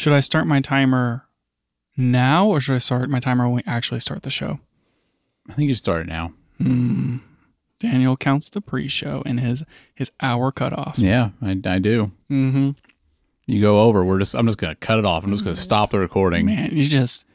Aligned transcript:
Should 0.00 0.14
I 0.14 0.20
start 0.20 0.46
my 0.46 0.62
timer 0.62 1.26
now 1.94 2.46
or 2.46 2.58
should 2.58 2.74
I 2.74 2.78
start 2.78 3.10
my 3.10 3.20
timer 3.20 3.44
when 3.44 3.56
we 3.56 3.62
actually 3.66 4.00
start 4.00 4.22
the 4.22 4.30
show? 4.30 4.58
I 5.46 5.52
think 5.52 5.68
you 5.68 5.74
start 5.74 6.00
it 6.00 6.06
now. 6.06 6.32
Hmm. 6.56 7.18
Daniel 7.80 8.16
counts 8.16 8.48
the 8.48 8.62
pre-show 8.62 9.22
and 9.26 9.38
his 9.38 9.62
his 9.94 10.10
hour 10.22 10.52
cutoff. 10.52 10.98
Yeah, 10.98 11.32
I, 11.42 11.50
I 11.66 11.78
do. 11.80 12.12
Mm-hmm. 12.30 12.70
You 13.44 13.60
go 13.60 13.80
over. 13.82 14.02
We're 14.02 14.20
just. 14.20 14.34
I'm 14.34 14.46
just 14.46 14.56
gonna 14.56 14.74
cut 14.74 14.98
it 14.98 15.04
off. 15.04 15.22
I'm 15.22 15.32
just 15.32 15.44
gonna 15.44 15.54
stop 15.54 15.90
the 15.90 15.98
recording. 15.98 16.46
Man, 16.46 16.70
you 16.74 16.84
just 16.84 17.26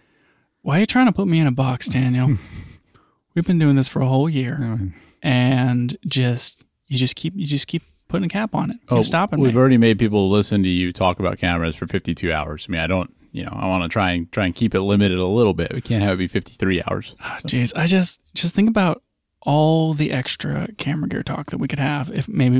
why 0.64 0.78
are 0.78 0.80
you 0.80 0.88
trying 0.88 1.06
to 1.06 1.12
put 1.12 1.28
me 1.28 1.40
in 1.40 1.46
a 1.46 1.52
box, 1.52 1.88
Daniel? 1.88 2.34
We've 3.36 3.46
been 3.46 3.60
doing 3.60 3.76
this 3.76 3.88
for 3.88 4.02
a 4.02 4.08
whole 4.08 4.28
year, 4.28 4.80
and 5.22 5.96
just 6.08 6.64
you 6.88 6.98
just 6.98 7.16
keep 7.16 7.34
you 7.36 7.46
just 7.46 7.68
keep 7.68 7.84
putting 8.08 8.26
a 8.26 8.30
cap 8.30 8.54
on 8.56 8.72
it. 8.72 8.78
Keep 8.90 9.04
stopping 9.04 9.40
Oh, 9.40 9.44
we've 9.44 9.56
already 9.58 9.78
made 9.78 10.00
people 10.00 10.30
listen 10.30 10.64
to 10.64 10.70
you 10.70 10.92
talk 10.94 11.20
about 11.20 11.38
cameras 11.40 11.76
for 11.76 11.88
52 11.88 12.32
hours. 12.32 12.66
I 12.70 12.72
mean, 12.72 12.82
I 12.82 12.88
don't. 12.88 13.14
You 13.32 13.44
know, 13.44 13.52
I 13.54 13.68
want 13.68 13.84
to 13.84 13.90
try 13.90 14.12
and 14.12 14.32
try 14.32 14.46
and 14.46 14.56
keep 14.56 14.74
it 14.74 14.80
limited 14.82 15.18
a 15.18 15.26
little 15.26 15.54
bit. 15.54 15.74
We 15.74 15.82
can't 15.82 16.02
have 16.02 16.14
it 16.14 16.18
be 16.20 16.28
53 16.30 16.84
hours. 16.88 17.16
Ah, 17.20 17.40
Jeez, 17.44 17.74
I 17.76 17.86
just 17.86 18.22
just 18.34 18.56
think 18.56 18.70
about 18.70 19.04
all 19.42 19.94
the 19.94 20.12
extra 20.12 20.70
camera 20.78 21.10
gear 21.10 21.22
talk 21.22 21.48
that 21.52 21.58
we 21.58 21.68
could 21.68 21.80
have 21.80 22.10
if 22.12 22.28
maybe, 22.30 22.56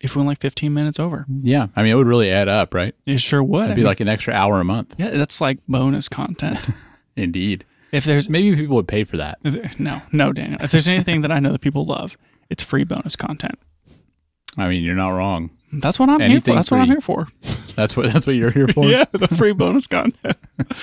if 0.00 0.16
we 0.16 0.20
went 0.20 0.26
like 0.28 0.40
15 0.40 0.72
minutes 0.72 0.98
over. 0.98 1.26
Yeah, 1.42 1.66
I 1.76 1.82
mean, 1.82 1.92
it 1.92 1.96
would 1.96 2.06
really 2.06 2.30
add 2.30 2.48
up, 2.48 2.72
right? 2.72 2.94
It 3.04 3.20
sure 3.20 3.42
would. 3.42 3.64
It'd 3.64 3.72
I 3.72 3.74
be 3.74 3.80
mean, 3.82 3.86
like 3.88 4.00
an 4.00 4.08
extra 4.08 4.32
hour 4.32 4.58
a 4.58 4.64
month. 4.64 4.94
yeah, 4.98 5.10
that's 5.10 5.38
like 5.40 5.58
bonus 5.68 6.08
content. 6.08 6.58
Indeed. 7.16 7.66
if 7.92 8.04
there's 8.04 8.30
Maybe 8.30 8.56
people 8.56 8.76
would 8.76 8.88
pay 8.88 9.04
for 9.04 9.18
that. 9.18 9.38
no, 9.78 9.98
no, 10.12 10.32
Daniel. 10.32 10.60
If 10.62 10.70
there's 10.70 10.88
anything 10.88 11.20
that 11.22 11.30
I 11.30 11.40
know 11.40 11.52
that 11.52 11.60
people 11.60 11.84
love, 11.84 12.16
it's 12.48 12.62
free 12.62 12.84
bonus 12.84 13.16
content. 13.16 13.58
I 14.56 14.68
mean, 14.68 14.82
you're 14.82 14.94
not 14.96 15.10
wrong. 15.10 15.50
That's 15.72 15.98
what 15.98 16.08
I'm 16.08 16.18
here 16.18 16.28
for. 16.28 16.32
Anything 16.32 16.54
That's 16.56 16.70
what 16.70 16.80
I'm 16.80 16.88
here 16.88 17.00
for. 17.00 17.28
That's 17.76 17.96
what 17.96 18.12
that's 18.12 18.26
what 18.26 18.34
you're 18.34 18.50
here 18.50 18.68
for. 18.68 18.84
yeah, 18.90 19.04
the 19.12 19.28
free 19.28 19.52
bonus 19.52 19.86
content. 19.86 20.36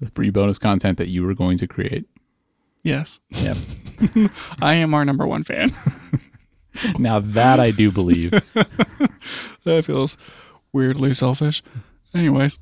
The 0.00 0.10
free 0.10 0.30
bonus 0.30 0.58
content 0.58 0.98
that 0.98 1.08
you 1.08 1.22
were 1.22 1.32
going 1.32 1.56
to 1.58 1.68
create. 1.68 2.04
Yes. 2.82 3.20
Yep. 3.30 3.56
I 4.60 4.74
am 4.74 4.94
our 4.94 5.04
number 5.04 5.28
one 5.28 5.44
fan. 5.44 5.70
now 6.98 7.20
that 7.20 7.60
I 7.60 7.70
do 7.70 7.92
believe. 7.92 8.32
that 8.32 9.84
feels 9.84 10.16
weirdly 10.72 11.14
selfish. 11.14 11.62
Anyways, 12.14 12.58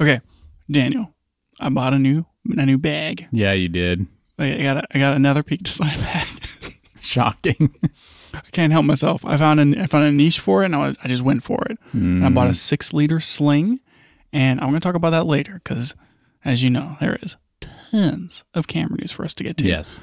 okay, 0.00 0.22
Daniel, 0.70 1.12
I 1.60 1.68
bought 1.68 1.92
a 1.92 1.98
new 1.98 2.24
a 2.50 2.64
new 2.64 2.78
bag. 2.78 3.28
Yeah, 3.30 3.52
you 3.52 3.68
did. 3.68 4.06
I 4.38 4.54
I 4.54 4.62
got 4.62 4.76
a, 4.78 4.82
I 4.94 4.98
got 4.98 5.14
another 5.14 5.42
peak 5.42 5.62
design 5.64 5.98
bag. 6.00 6.26
Shocking. 6.98 7.74
I 8.50 8.56
can't 8.56 8.72
help 8.72 8.84
myself. 8.84 9.24
I 9.24 9.36
found 9.36 9.60
a 9.76 9.82
I 9.82 9.86
found 9.86 10.04
a 10.06 10.10
niche 10.10 10.40
for 10.40 10.62
it, 10.62 10.66
and 10.66 10.74
I 10.74 10.78
was 10.88 10.98
I 11.04 11.08
just 11.08 11.22
went 11.22 11.44
for 11.44 11.62
it. 11.70 11.78
And 11.92 12.24
I 12.26 12.28
bought 12.30 12.48
Mm. 12.48 12.52
a 12.52 12.54
six 12.56 12.92
liter 12.92 13.20
sling, 13.20 13.78
and 14.32 14.60
I'm 14.60 14.70
going 14.70 14.80
to 14.80 14.84
talk 14.84 14.96
about 14.96 15.10
that 15.10 15.26
later 15.26 15.60
because, 15.62 15.94
as 16.44 16.60
you 16.62 16.68
know, 16.70 16.96
there 17.00 17.16
is 17.22 17.36
tons 17.60 18.42
of 18.54 18.66
camera 18.66 18.98
news 18.98 19.12
for 19.12 19.24
us 19.24 19.34
to 19.34 19.44
get 19.44 19.56
to. 19.58 19.64
Yes. 19.66 19.98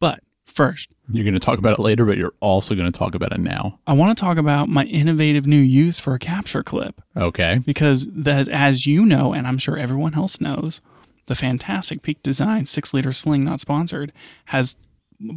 But 0.00 0.20
first, 0.46 0.88
You're 1.12 1.24
going 1.24 1.34
to 1.34 1.40
talk 1.40 1.58
about 1.58 1.78
it 1.78 1.82
later, 1.82 2.06
but 2.06 2.16
you're 2.16 2.32
also 2.40 2.74
going 2.74 2.90
to 2.90 2.98
talk 2.98 3.14
about 3.14 3.32
it 3.32 3.40
now. 3.40 3.78
I 3.86 3.92
want 3.92 4.16
to 4.16 4.20
talk 4.20 4.38
about 4.38 4.68
my 4.70 4.84
innovative 4.84 5.46
new 5.46 5.60
use 5.60 5.98
for 5.98 6.14
a 6.14 6.18
capture 6.18 6.62
clip. 6.62 7.00
Okay. 7.16 7.58
because 7.66 8.06
that, 8.10 8.48
as 8.48 8.86
you 8.86 9.04
know, 9.04 9.34
and 9.34 9.46
I'm 9.46 9.58
sure 9.58 9.76
everyone 9.76 10.14
else 10.14 10.40
knows, 10.40 10.80
the 11.26 11.34
fantastic 11.34 12.00
Peak 12.02 12.22
Design 12.22 12.64
six 12.66 12.94
liter 12.94 13.12
sling, 13.12 13.44
not 13.44 13.60
sponsored, 13.60 14.12
has 14.46 14.76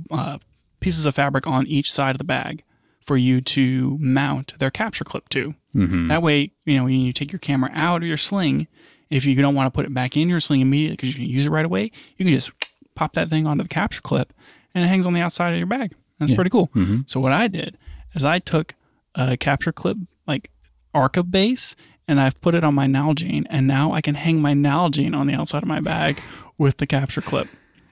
uh, 0.10 0.38
pieces 0.86 1.06
of 1.08 1.16
fabric 1.16 1.48
on 1.48 1.66
each 1.68 1.92
side 1.92 2.12
of 2.14 2.20
the 2.20 2.24
bag 2.24 2.64
for 3.06 3.18
you 3.18 3.42
to 3.42 3.98
mount 4.00 4.54
their 4.60 4.70
capture 4.72 5.04
clip 5.04 5.28
to. 5.30 5.54
Mm-hmm. 5.76 6.08
That 6.10 6.22
way, 6.22 6.52
you 6.66 6.78
know, 6.78 6.84
when 6.86 6.94
you 7.02 7.12
take 7.12 7.32
your 7.32 7.40
camera 7.40 7.72
out 7.74 8.04
of 8.04 8.08
your 8.08 8.18
sling, 8.18 8.68
if 9.10 9.26
you 9.26 9.36
don't 9.36 9.56
want 9.56 9.68
to 9.68 9.72
put 9.76 9.86
it 9.86 9.94
back 9.94 10.16
in 10.16 10.30
your 10.30 10.40
sling 10.40 10.62
immediately 10.62 10.96
because 10.96 11.10
you 11.10 11.16
can 11.16 11.24
use 11.26 11.46
it 11.48 11.50
right 11.50 11.66
away, 11.66 11.92
you 12.18 12.26
can 12.26 12.34
just 12.34 12.52
pop 12.96 13.14
that 13.14 13.30
thing 13.30 13.46
onto 13.48 13.64
the 13.64 13.70
capture 13.70 14.02
clip 14.02 14.32
and 14.74 14.84
it 14.84 14.88
hangs 14.88 15.06
on 15.08 15.14
the 15.14 15.22
outside 15.22 15.52
of 15.54 15.58
your 15.58 15.68
bag. 15.68 15.94
That's 16.20 16.32
Yeah. 16.32 16.36
pretty 16.36 16.50
cool. 16.52 16.68
Mm-hmm. 16.76 17.02
So 17.08 17.20
what 17.20 17.32
I 17.32 17.48
did 17.48 17.78
is 18.14 18.24
I 18.24 18.38
took 18.40 18.76
a 19.16 19.36
capture 19.38 19.72
clip 19.72 19.98
like 20.28 20.50
Arca 20.94 21.24
base 21.24 21.76
and 22.08 22.22
I've 22.22 22.40
put 22.42 22.54
it 22.56 22.64
on 22.64 22.74
my 22.76 22.86
Nalgene 22.86 23.46
and 23.50 23.66
now 23.68 23.92
I 23.92 24.02
can 24.02 24.16
hang 24.16 24.40
my 24.42 24.54
Nalgene 24.54 25.16
on 25.16 25.26
the 25.28 25.34
outside 25.34 25.64
of 25.64 25.68
my 25.68 25.80
bag 25.80 26.20
with 26.60 26.78
the 26.78 26.86
capture 26.88 27.22
clip. 27.22 27.48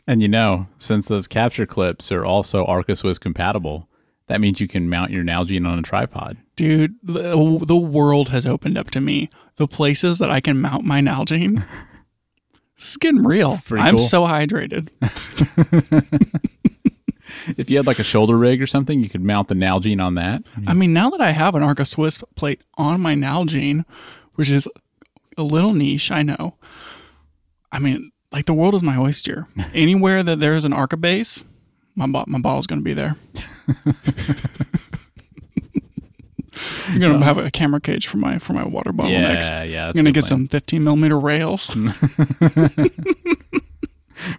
And 0.07 0.21
you 0.21 0.27
know, 0.27 0.67
since 0.77 1.07
those 1.07 1.27
capture 1.27 1.65
clips 1.65 2.11
are 2.11 2.25
also 2.25 2.65
Arca 2.65 2.95
Swiss 2.95 3.17
compatible, 3.17 3.87
that 4.27 4.41
means 4.41 4.59
you 4.59 4.67
can 4.67 4.89
mount 4.89 5.11
your 5.11 5.23
Nalgene 5.23 5.67
on 5.67 5.79
a 5.79 5.81
tripod. 5.81 6.37
Dude, 6.55 6.95
the, 7.03 7.59
the 7.65 7.75
world 7.75 8.29
has 8.29 8.45
opened 8.45 8.77
up 8.77 8.91
to 8.91 9.01
me. 9.01 9.29
The 9.55 9.67
places 9.67 10.19
that 10.19 10.29
I 10.29 10.39
can 10.39 10.61
mount 10.61 10.85
my 10.85 11.01
Nalgene. 11.01 11.65
It's 12.75 12.97
getting 12.97 13.23
real. 13.23 13.59
Pretty 13.65 13.83
I'm 13.85 13.97
cool. 13.97 14.07
so 14.07 14.23
hydrated. 14.23 14.89
If 17.57 17.69
you 17.69 17.77
had 17.77 17.87
like 17.87 17.99
a 17.99 18.03
shoulder 18.03 18.37
rig 18.37 18.61
or 18.61 18.67
something, 18.67 19.01
you 19.01 19.09
could 19.09 19.23
mount 19.23 19.47
the 19.47 19.55
Nalgene 19.55 20.03
on 20.03 20.15
that. 20.15 20.43
I 20.67 20.73
mean, 20.73 20.93
now 20.93 21.09
that 21.09 21.21
I 21.21 21.31
have 21.31 21.55
an 21.55 21.63
Arca 21.63 21.85
Swiss 21.85 22.21
plate 22.35 22.61
on 22.77 23.01
my 23.01 23.15
Nalgene, 23.15 23.85
which 24.35 24.49
is 24.49 24.67
a 25.37 25.43
little 25.43 25.73
niche, 25.73 26.11
I 26.11 26.21
know. 26.21 26.55
I 27.71 27.79
mean, 27.79 28.11
like 28.33 28.45
the 28.47 28.53
world 28.53 28.75
is 28.75 28.83
my 28.83 28.97
oyster. 28.97 29.47
Anywhere 29.73 30.23
that 30.23 30.39
there's 30.39 30.65
an 30.65 30.73
Arca 30.73 30.97
base, 30.97 31.43
my 31.95 32.07
bo- 32.07 32.25
my 32.27 32.39
bottle's 32.39 32.67
going 32.67 32.79
to 32.79 32.83
be 32.83 32.93
there. 32.93 33.15
I'm 36.87 36.99
going 36.99 37.19
to 37.19 37.25
have 37.25 37.37
a 37.37 37.49
camera 37.49 37.79
cage 37.79 38.07
for 38.07 38.17
my 38.17 38.39
for 38.39 38.53
my 38.53 38.65
water 38.65 38.91
bottle 38.91 39.11
yeah, 39.11 39.33
next. 39.33 39.51
yeah. 39.65 39.87
I'm 39.87 39.93
going 39.93 40.05
to 40.05 40.11
get 40.11 40.25
plan. 40.25 40.39
some 40.41 40.47
15 40.47 40.83
millimeter 40.83 41.19
rails. 41.19 41.67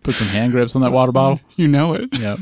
Put 0.03 0.15
some 0.15 0.28
hand 0.28 0.53
grips 0.53 0.76
on 0.76 0.82
that 0.82 0.93
water 0.93 1.12
bottle. 1.12 1.41
you 1.56 1.66
know 1.66 1.94
it. 1.94 2.09
Yep. 2.12 2.38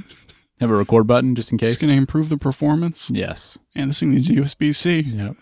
Have 0.61 0.71
a 0.71 0.75
record 0.77 1.07
button 1.07 1.35
just 1.35 1.51
in 1.53 1.59
case. 1.59 1.73
It's 1.73 1.81
to 1.81 1.91
improve 1.91 2.29
the 2.29 2.37
performance. 2.37 3.11
Yes. 3.11 3.59
And 3.75 3.91
this 3.91 4.01
thing 4.01 4.13
needs 4.13 4.29
USB 4.29 4.75
C. 4.75 5.01
Yep. 5.01 5.37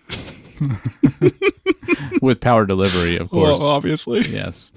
With 2.23 2.41
power 2.41 2.65
delivery, 2.67 3.17
of 3.17 3.31
course. 3.31 3.59
Well, 3.61 3.63
obviously. 3.69 4.27
yes. 4.29 4.73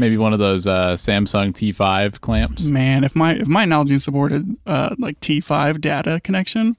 Maybe 0.00 0.16
one 0.16 0.32
of 0.32 0.38
those 0.38 0.66
uh, 0.66 0.94
Samsung 0.94 1.52
T5 1.52 2.20
clamps. 2.20 2.64
Man, 2.64 3.04
if 3.04 3.14
my 3.14 3.34
if 3.34 3.46
my 3.46 3.64
Nalgene 3.66 4.00
supported 4.00 4.56
uh, 4.66 4.94
like 4.98 5.20
T5 5.20 5.80
data 5.80 6.20
connection, 6.24 6.76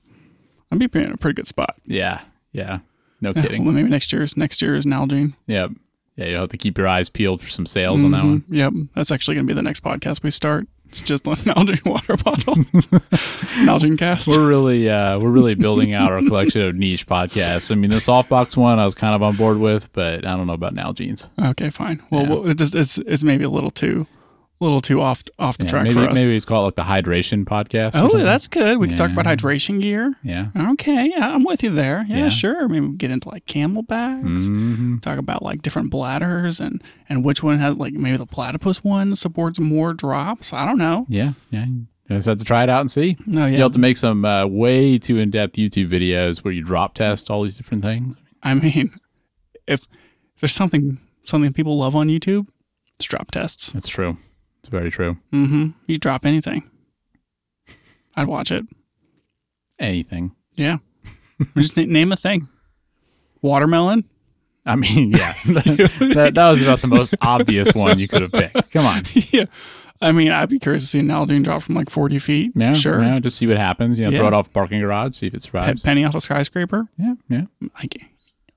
I'd 0.72 0.80
be 0.80 0.86
in 1.00 1.12
a 1.12 1.18
pretty 1.18 1.36
good 1.36 1.48
spot. 1.48 1.76
Yeah. 1.86 2.22
Yeah. 2.52 2.80
No 3.22 3.32
Yeah, 3.36 3.42
kidding. 3.44 3.64
well, 3.64 3.74
maybe 3.74 3.88
next 3.90 4.12
year's 4.12 4.36
next 4.36 4.62
year's 4.62 4.86
Nalgene. 4.86 5.36
Yep. 5.48 5.72
Yeah, 6.18 6.26
you'll 6.26 6.42
have 6.42 6.50
to 6.50 6.58
keep 6.58 6.78
your 6.78 6.88
eyes 6.88 7.10
peeled 7.10 7.42
for 7.42 7.50
some 7.50 7.66
sales 7.66 8.04
on 8.04 8.12
that 8.12 8.24
one. 8.24 8.42
Mhm. 8.42 8.46
Yep, 8.50 8.74
that's 8.96 9.12
actually 9.12 9.36
going 9.36 9.48
to 9.48 9.54
be 9.54 9.56
the 9.56 9.62
next 9.62 9.82
podcast 9.84 10.24
we 10.24 10.32
start. 10.32 10.68
It's 10.92 11.00
just 11.00 11.26
a 11.26 11.30
Nalgene 11.32 11.86
water 11.90 12.18
bottle, 12.18 12.56
Nalgene 13.66 13.98
cast. 13.98 14.28
We're 14.28 14.46
really 14.46 14.90
uh 14.90 15.18
we're 15.20 15.30
really 15.30 15.56
building 15.56 15.94
out 15.94 16.12
our 16.12 16.20
collection 16.22 16.62
of 16.64 16.76
niche 16.76 17.08
podcasts. 17.08 17.72
I 17.72 17.76
mean 17.76 17.90
the 17.92 17.98
softbox 17.98 18.58
one 18.58 18.78
I 18.78 18.84
was 18.84 18.94
kind 18.94 19.16
of 19.16 19.24
on 19.24 19.38
board 19.38 19.58
with, 19.58 19.92
but 19.94 20.26
I 20.26 20.36
don't 20.36 20.48
know 20.48 20.54
about 20.54 20.76
Nalgene's. 20.76 21.30
okay, 21.42 21.70
fine. 21.70 22.04
Well, 22.10 22.24
Yeah. 22.24 22.30
well 22.30 22.50
it 22.50 22.58
just, 22.58 22.76
it's 22.76 22.98
it's 22.98 23.24
maybe 23.24 23.46
a 23.46 23.50
little 23.50 23.72
too, 23.72 24.06
little 24.62 24.80
too 24.82 25.02
off 25.02 25.24
off 25.40 25.58
the 25.58 25.66
Yeah, 25.66 25.70
track 25.72 25.84
maybe 25.84 25.94
for 25.96 26.08
us. 26.10 26.14
maybe 26.16 26.36
it's 26.36 26.46
called 26.46 26.66
like 26.66 26.76
the 26.76 26.84
hydration 26.84 27.44
podcast. 27.46 27.92
oh, 27.96 28.18
that's 28.20 28.48
good. 28.48 28.78
We 28.78 28.88
can 28.88 28.96
talk 28.98 29.12
about 29.12 29.26
hydration 29.26 29.82
gear. 29.82 30.14
yeah. 30.24 30.48
Okay, 30.74 31.12
yeah, 31.16 31.34
I'm 31.34 31.44
with 31.44 31.64
you 31.64 31.72
there. 31.72 32.06
Yeah, 32.08 32.18
Yeah. 32.18 32.30
sure. 32.30 32.68
Maybe 32.68 32.86
we 32.88 32.96
get 32.96 33.12
into 33.12 33.28
like 33.30 33.46
CamelBaks. 33.46 34.48
hmm 34.48 34.98
talk 35.00 35.18
about 35.18 35.42
like 35.44 35.62
different 35.64 35.90
bladders 35.90 36.60
and 36.60 36.82
and 37.10 37.26
which 37.26 37.42
one 37.44 37.58
has 37.58 37.76
like 37.76 37.94
maybe 37.94 38.18
the 38.18 38.26
platypus 38.28 38.84
one 38.84 39.16
supports 39.16 39.60
more 39.60 39.94
drops. 39.94 40.54
I 40.54 40.66
don't 40.66 40.78
know. 40.78 41.06
Yeah, 41.10 41.34
yeah. 41.50 41.66
You 41.66 42.18
just 42.18 42.28
have 42.28 42.38
to 42.40 42.44
try 42.44 42.64
it 42.64 42.70
out 42.70 42.82
and 42.82 42.92
see. 42.92 43.18
No, 43.26 43.46
yeah. 43.46 43.56
You 43.58 43.64
have 43.64 43.72
to 43.72 43.80
make 43.80 43.96
some 43.98 44.26
uh, 44.26 44.46
way 44.46 44.98
too 45.00 45.18
in 45.18 45.30
depth 45.32 45.56
YouTube 45.56 45.90
videos 45.90 46.44
where 46.44 46.54
you 46.54 46.62
drop 46.62 46.94
test 46.94 47.32
all 47.32 47.44
these 47.44 47.56
different 47.56 47.84
things. 47.84 48.18
I 48.44 48.54
mean, 48.54 48.92
if 49.66 49.88
there's 50.42 50.54
something 50.54 51.00
something 51.24 51.54
people 51.54 51.78
love 51.78 51.96
on 51.96 52.10
YouTube, 52.10 52.48
it's 52.98 53.06
drop 53.06 53.32
tests. 53.32 53.72
That's 53.72 53.88
true. 53.88 54.18
It's 54.64 54.70
very 54.70 54.92
true. 54.92 55.18
Mm-hmm. 55.34 55.70
You 55.88 55.98
drop 55.98 56.26
anything, 56.26 56.70
I'd 58.16 58.28
watch 58.28 58.52
it. 58.52 58.66
Anything. 59.80 60.36
Yeah. 60.56 60.78
Just 61.58 61.76
na- 61.78 61.84
name 61.86 62.12
a 62.12 62.16
thing. 62.16 62.48
Watermelon. 63.42 64.06
I 64.64 64.76
mean, 64.76 65.10
yeah, 65.12 65.34
that, 65.46 66.32
that 66.36 66.52
was 66.52 66.62
about 66.62 66.82
the 66.82 66.88
most 66.88 67.16
obvious 67.22 67.74
one 67.74 67.98
you 67.98 68.08
could 68.08 68.22
have 68.22 68.32
picked. 68.32 68.70
Come 68.72 68.86
on. 68.86 69.02
yeah. 69.32 69.46
I 70.00 70.12
mean, 70.12 70.32
I'd 70.32 70.50
be 70.50 70.60
curious 70.60 70.84
to 70.84 70.88
see 70.88 71.00
an 71.00 71.08
Nalgene 71.08 71.44
drop 71.44 71.64
from 71.64 71.74
like 71.74 71.90
40 71.90 72.20
feet. 72.20 72.52
Yeah, 72.56 72.74
Sure. 72.74 73.02
Yeah, 73.02 73.18
just 73.20 73.38
see 73.38 73.48
what 73.48 73.58
happens. 73.58 73.98
You 73.98 74.10
know, 74.10 74.16
throw 74.18 74.28
it 74.28 74.34
off 74.34 74.48
a 74.48 74.52
parking 74.52 74.80
garage, 74.80 75.16
see 75.16 75.28
if 75.28 75.34
it 75.34 75.42
survives. 75.42 75.82
penny 75.82 76.04
off 76.06 76.14
a 76.14 76.22
skyscraper. 76.22 76.88
Yeah, 76.98 77.16
yeah, 77.28 77.42
Like, 77.80 78.02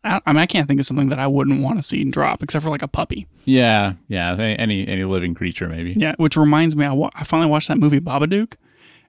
I, 0.05 0.21
I 0.27 0.33
mean, 0.33 0.41
I 0.41 0.47
can't 0.47 0.69
think 0.69 0.79
of 0.81 0.87
something 0.87 1.09
that 1.09 1.19
I 1.19 1.27
wouldn't 1.27 1.63
want 1.63 1.79
to 1.79 1.83
see 1.83 2.05
drop 2.05 2.43
except 2.43 2.63
for 2.63 2.71
like 2.71 2.83
a 2.83 2.89
puppy. 2.89 3.27
yeah, 3.45 3.95
yeah. 4.09 4.35
Any 4.37 4.87
any 4.87 5.05
living 5.05 5.35
creature, 5.35 5.69
maybe. 5.69 5.95
Yeah, 5.97 6.15
which 6.19 6.37
reminds 6.37 6.77
me, 6.77 6.85
I, 6.85 6.93
wa- 6.93 7.11
I 7.15 7.25
finally 7.25 7.49
watched 7.51 7.69
that 7.69 7.79
movie 7.79 8.01
Babadook, 8.01 8.55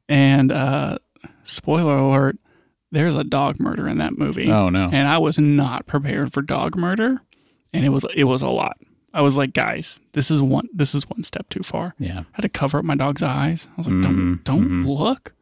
and 0.09 0.51
uh, 0.51 0.97
spoiler 1.43 1.97
alert, 1.97 2.37
there's 2.91 3.15
a 3.15 3.23
dog 3.23 3.59
murder 3.59 3.87
in 3.87 3.97
that 3.97 4.17
movie, 4.17 4.51
Oh 4.51 4.69
no. 4.69 4.89
and 4.91 5.07
I 5.07 5.17
was 5.17 5.37
not 5.37 5.85
prepared 5.85 6.33
for 6.33 6.41
dog 6.41 6.75
murder, 6.77 7.21
and 7.73 7.85
it 7.85 7.89
was 7.89 8.05
it 8.15 8.23
was 8.25 8.41
a 8.41 8.49
lot. 8.49 8.77
I 9.13 9.21
was 9.21 9.37
like, 9.37 9.53
guys, 9.53 9.99
this 10.13 10.29
is 10.31 10.41
one 10.41 10.67
this 10.73 10.93
is 10.95 11.09
one 11.09 11.23
step 11.23 11.47
too 11.49 11.63
far. 11.63 11.93
Yeah. 11.99 12.19
I 12.19 12.25
had 12.33 12.41
to 12.41 12.49
cover 12.49 12.79
up 12.79 12.85
my 12.85 12.95
dog's 12.95 13.23
eyes. 13.23 13.67
I 13.71 13.81
was 13.81 13.87
like, 13.87 14.01
don't 14.01 14.41
don't 14.43 14.85
look. 14.85 15.33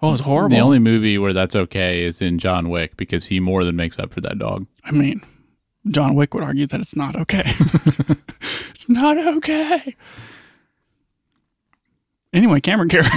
Oh, 0.00 0.12
it's 0.12 0.20
horrible. 0.22 0.56
The 0.56 0.62
only 0.62 0.78
movie 0.78 1.18
where 1.18 1.32
that's 1.32 1.56
okay 1.56 2.04
is 2.04 2.20
in 2.22 2.38
John 2.38 2.68
Wick 2.68 2.96
because 2.96 3.26
he 3.26 3.40
more 3.40 3.64
than 3.64 3.74
makes 3.74 3.98
up 3.98 4.12
for 4.12 4.20
that 4.20 4.38
dog. 4.38 4.64
I 4.84 4.92
mean, 4.92 5.22
John 5.88 6.14
Wick 6.14 6.34
would 6.34 6.44
argue 6.44 6.68
that 6.68 6.78
it's 6.80 6.94
not 6.94 7.16
okay. 7.16 7.42
it's 8.70 8.88
not 8.88 9.18
okay. 9.18 9.96
Anyway, 12.32 12.60
camera 12.60 12.86
gear. 12.86 13.02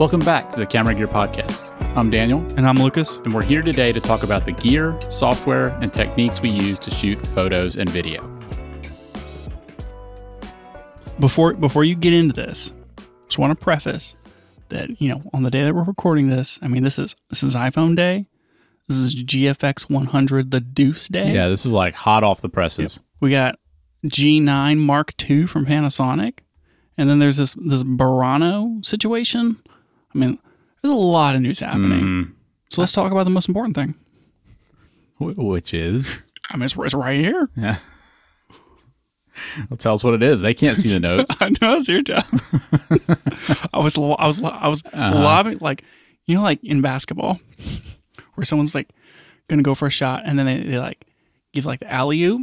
Welcome 0.00 0.20
back 0.20 0.48
to 0.48 0.58
the 0.58 0.66
Camera 0.66 0.92
Gear 0.92 1.06
Podcast. 1.06 1.70
I'm 1.96 2.10
Daniel, 2.10 2.40
and 2.56 2.66
I'm 2.66 2.74
Lucas. 2.74 3.18
and 3.18 3.32
we're 3.32 3.44
here 3.44 3.62
today 3.62 3.92
to 3.92 4.00
talk 4.00 4.24
about 4.24 4.44
the 4.44 4.50
gear, 4.50 4.98
software, 5.08 5.68
and 5.80 5.92
techniques 5.92 6.40
we 6.40 6.50
use 6.50 6.80
to 6.80 6.90
shoot 6.90 7.24
photos 7.24 7.76
and 7.76 7.88
video. 7.88 8.33
Before 11.20 11.54
before 11.54 11.84
you 11.84 11.94
get 11.94 12.12
into 12.12 12.34
this, 12.34 12.72
just 13.26 13.38
want 13.38 13.56
to 13.56 13.62
preface 13.62 14.16
that 14.68 15.00
you 15.00 15.08
know 15.08 15.22
on 15.32 15.42
the 15.44 15.50
day 15.50 15.62
that 15.64 15.74
we're 15.74 15.84
recording 15.84 16.28
this, 16.28 16.58
I 16.60 16.68
mean 16.68 16.82
this 16.82 16.98
is 16.98 17.14
this 17.30 17.42
is 17.42 17.54
iPhone 17.54 17.94
day. 17.96 18.26
This 18.88 18.98
is 18.98 19.14
GFX 19.24 19.88
100, 19.88 20.50
the 20.50 20.60
Deuce 20.60 21.08
day. 21.08 21.32
Yeah, 21.32 21.48
this 21.48 21.64
is 21.64 21.72
like 21.72 21.94
hot 21.94 22.22
off 22.22 22.42
the 22.42 22.50
presses. 22.50 23.00
We 23.20 23.30
got 23.30 23.58
G9 24.04 24.76
Mark 24.78 25.14
II 25.30 25.46
from 25.46 25.64
Panasonic, 25.64 26.40
and 26.98 27.08
then 27.08 27.18
there's 27.20 27.36
this 27.38 27.54
this 27.64 27.82
Burano 27.82 28.84
situation. 28.84 29.56
I 30.14 30.18
mean, 30.18 30.38
there's 30.82 30.92
a 30.92 30.96
lot 30.96 31.34
of 31.36 31.40
news 31.40 31.60
happening. 31.60 32.00
Mhm. 32.00 32.32
So 32.70 32.82
let's 32.82 32.92
talk 32.92 33.10
about 33.12 33.24
the 33.24 33.30
most 33.30 33.48
important 33.48 33.76
thing. 33.76 33.94
Which 35.18 35.72
is, 35.72 36.12
I 36.50 36.56
mean, 36.56 36.64
it's, 36.64 36.74
it's 36.76 36.92
right 36.92 37.18
here. 37.20 37.48
yeah. 37.56 37.78
Well, 39.70 39.76
tell 39.76 39.94
us 39.94 40.04
what 40.04 40.14
it 40.14 40.22
is. 40.22 40.40
They 40.42 40.54
can't 40.54 40.78
see 40.78 40.90
the 40.90 41.00
notes. 41.00 41.30
I 41.40 41.48
know 41.60 41.76
it's 41.78 41.88
your 41.88 42.02
job. 42.02 42.24
I 43.72 43.78
was 43.78 43.96
I 43.98 44.26
was 44.26 44.42
I 44.42 44.68
was 44.68 44.82
Uh-huh. 44.92 45.14
lobbing 45.18 45.58
like 45.60 45.82
you 46.26 46.34
know 46.36 46.42
like 46.42 46.62
in 46.64 46.80
basketball 46.80 47.40
where 48.34 48.44
someone's 48.44 48.74
like 48.74 48.88
gonna 49.48 49.62
go 49.62 49.74
for 49.74 49.86
a 49.86 49.90
shot 49.90 50.22
and 50.24 50.38
then 50.38 50.46
they, 50.46 50.60
they 50.62 50.78
like 50.78 51.04
give 51.52 51.64
like 51.66 51.80
the 51.80 51.92
alley 51.92 52.22
oop. 52.24 52.42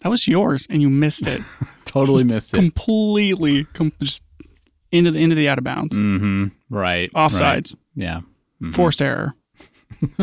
That 0.00 0.08
was 0.08 0.26
yours 0.26 0.66
and 0.70 0.80
you 0.80 0.88
missed 0.88 1.26
it 1.26 1.42
totally 1.84 2.24
missed 2.24 2.54
it. 2.54 2.56
completely. 2.56 3.64
Com- 3.64 3.92
just 4.02 4.22
into 4.92 5.10
the 5.10 5.18
into 5.18 5.36
the 5.36 5.48
out 5.48 5.58
of 5.58 5.64
bounds. 5.64 5.96
Mm-hmm. 5.96 6.46
Right. 6.68 7.12
Offsides. 7.12 7.40
right. 7.40 7.74
Yeah. 7.94 8.20
Forced 8.72 9.00
error. 9.02 9.34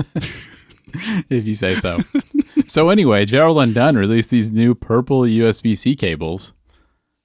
if 1.30 1.46
you 1.46 1.56
say 1.56 1.76
so. 1.76 2.00
so 2.68 2.90
anyway, 2.90 3.26
Gerald 3.26 3.58
Undone 3.60 3.96
released 3.96 4.30
these 4.30 4.52
new 4.52 4.76
purple 4.76 5.22
USB 5.22 5.78
C 5.78 5.96
cables, 5.96 6.54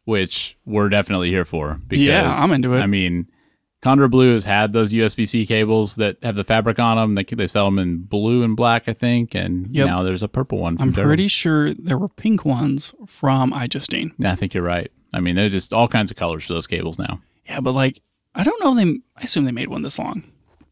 which 0.05 0.57
we're 0.65 0.89
definitely 0.89 1.31
here 1.31 1.45
for. 1.45 1.81
Because, 1.89 2.05
Yeah, 2.05 2.33
I'm 2.37 2.53
into 2.53 2.75
it. 2.75 2.81
I 2.81 2.87
mean, 2.87 3.29
Condor 3.81 4.09
Blue 4.09 4.35
has 4.35 4.45
had 4.45 4.73
those 4.73 4.93
USB 4.93 5.27
C 5.29 5.45
cables 5.45 5.97
that 5.97 6.17
have 6.23 6.37
the 6.37 6.45
fabric 6.45 6.79
on 6.79 6.97
them. 6.97 7.15
They, 7.17 7.25
they 7.25 7.47
sell 7.49 7.65
them 7.65 7.79
in 7.79 7.99
blue 8.03 8.43
and 8.45 8.57
black, 8.57 8.89
I 8.89 8.93
think, 8.93 9.35
and 9.35 9.75
Yep. 9.75 9.87
now 9.87 10.03
there's 10.03 10.23
a 10.23 10.29
purple 10.29 10.59
one. 10.59 10.77
From 10.77 10.89
I'm 10.89 10.93
pretty 10.95 11.29
sure 11.29 11.75
there 11.75 11.99
were 11.99 12.09
pink 12.09 12.45
ones 12.45 12.95
from 13.09 13.53
I 13.53 13.67
iJustine. 13.67 14.13
Yeah, 14.19 14.33
I 14.33 14.37
think 14.37 14.55
you're 14.55 14.63
right. 14.63 14.91
I 15.15 15.21
mean, 15.21 15.35
they're 15.37 15.49
just 15.49 15.73
all 15.73 15.89
kinds 15.89 16.11
of 16.11 16.17
colors 16.17 16.47
for 16.47 16.53
those 16.55 16.67
cables 16.67 16.99
now. 16.99 17.21
Yeah, 17.47 17.61
but 17.61 17.73
like 17.73 18.01
I 18.35 18.45
don't 18.45 18.63
know 18.63 18.75
they. 18.75 19.01
I 19.17 19.25
assume 19.25 19.45
they 19.45 19.53
made 19.53 19.69
one 19.69 19.83
this 19.83 19.99
long. 19.99 20.23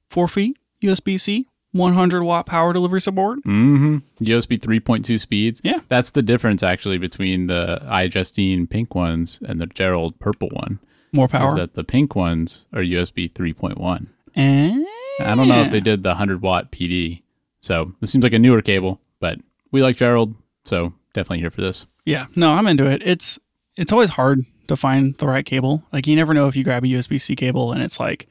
Four 0.08 0.29
feet 0.29 0.56
USB 0.82 1.20
C, 1.20 1.46
100 1.72 2.25
watt 2.25 2.46
power 2.46 2.72
delivery 2.72 3.00
support. 3.00 3.38
Mm-hmm. 3.40 3.99
USB 4.25 4.58
3.2 4.58 5.20
speeds. 5.20 5.61
Yeah. 5.62 5.81
That's 5.88 6.11
the 6.11 6.22
difference 6.22 6.62
actually 6.62 6.99
between 6.99 7.46
the 7.46 7.81
I 7.87 8.08
iJustine 8.08 8.69
pink 8.69 8.94
ones 8.94 9.38
and 9.46 9.61
the 9.61 9.67
Gerald 9.67 10.19
purple 10.19 10.49
one. 10.49 10.81
More 11.12 11.28
power. 11.28 11.50
Is 11.50 11.55
that 11.56 11.75
the 11.75 11.84
pink 11.84 12.14
ones 12.14 12.67
are 12.72 12.81
USB 12.81 13.32
3.1. 13.32 14.08
and 14.37 14.87
I 15.20 15.34
don't 15.34 15.49
know 15.49 15.62
if 15.62 15.70
they 15.70 15.81
did 15.81 16.02
the 16.02 16.11
100 16.11 16.43
watt 16.43 16.72
PD. 16.72 17.22
So 17.61 17.93
this 18.00 18.11
seems 18.11 18.22
like 18.22 18.32
a 18.32 18.38
newer 18.38 18.62
cable, 18.62 19.00
but 19.20 19.38
we 19.70 19.82
like 19.82 19.96
Gerald, 19.96 20.34
so 20.64 20.94
definitely 21.12 21.40
here 21.40 21.50
for 21.50 21.61
this. 21.61 21.87
Yeah, 22.06 22.26
no, 22.34 22.52
I'm 22.52 22.67
into 22.67 22.87
it. 22.87 23.02
It's 23.05 23.38
it's 23.76 23.93
always 23.93 24.11
hard 24.11 24.40
to 24.69 24.76
find 24.76 25.17
the 25.19 25.26
right 25.26 25.44
cable. 25.44 25.82
Like 25.93 26.06
you 26.06 26.17
never 26.17 26.32
know 26.32 26.49
if 26.49 26.56
you 26.56 26.64
grab 26.64 26.84
a 26.84 26.87
USB 26.87 27.20
C 27.20 27.37
cable 27.37 27.72
and 27.72 27.82
it's 27.82 28.00
like, 28.00 28.28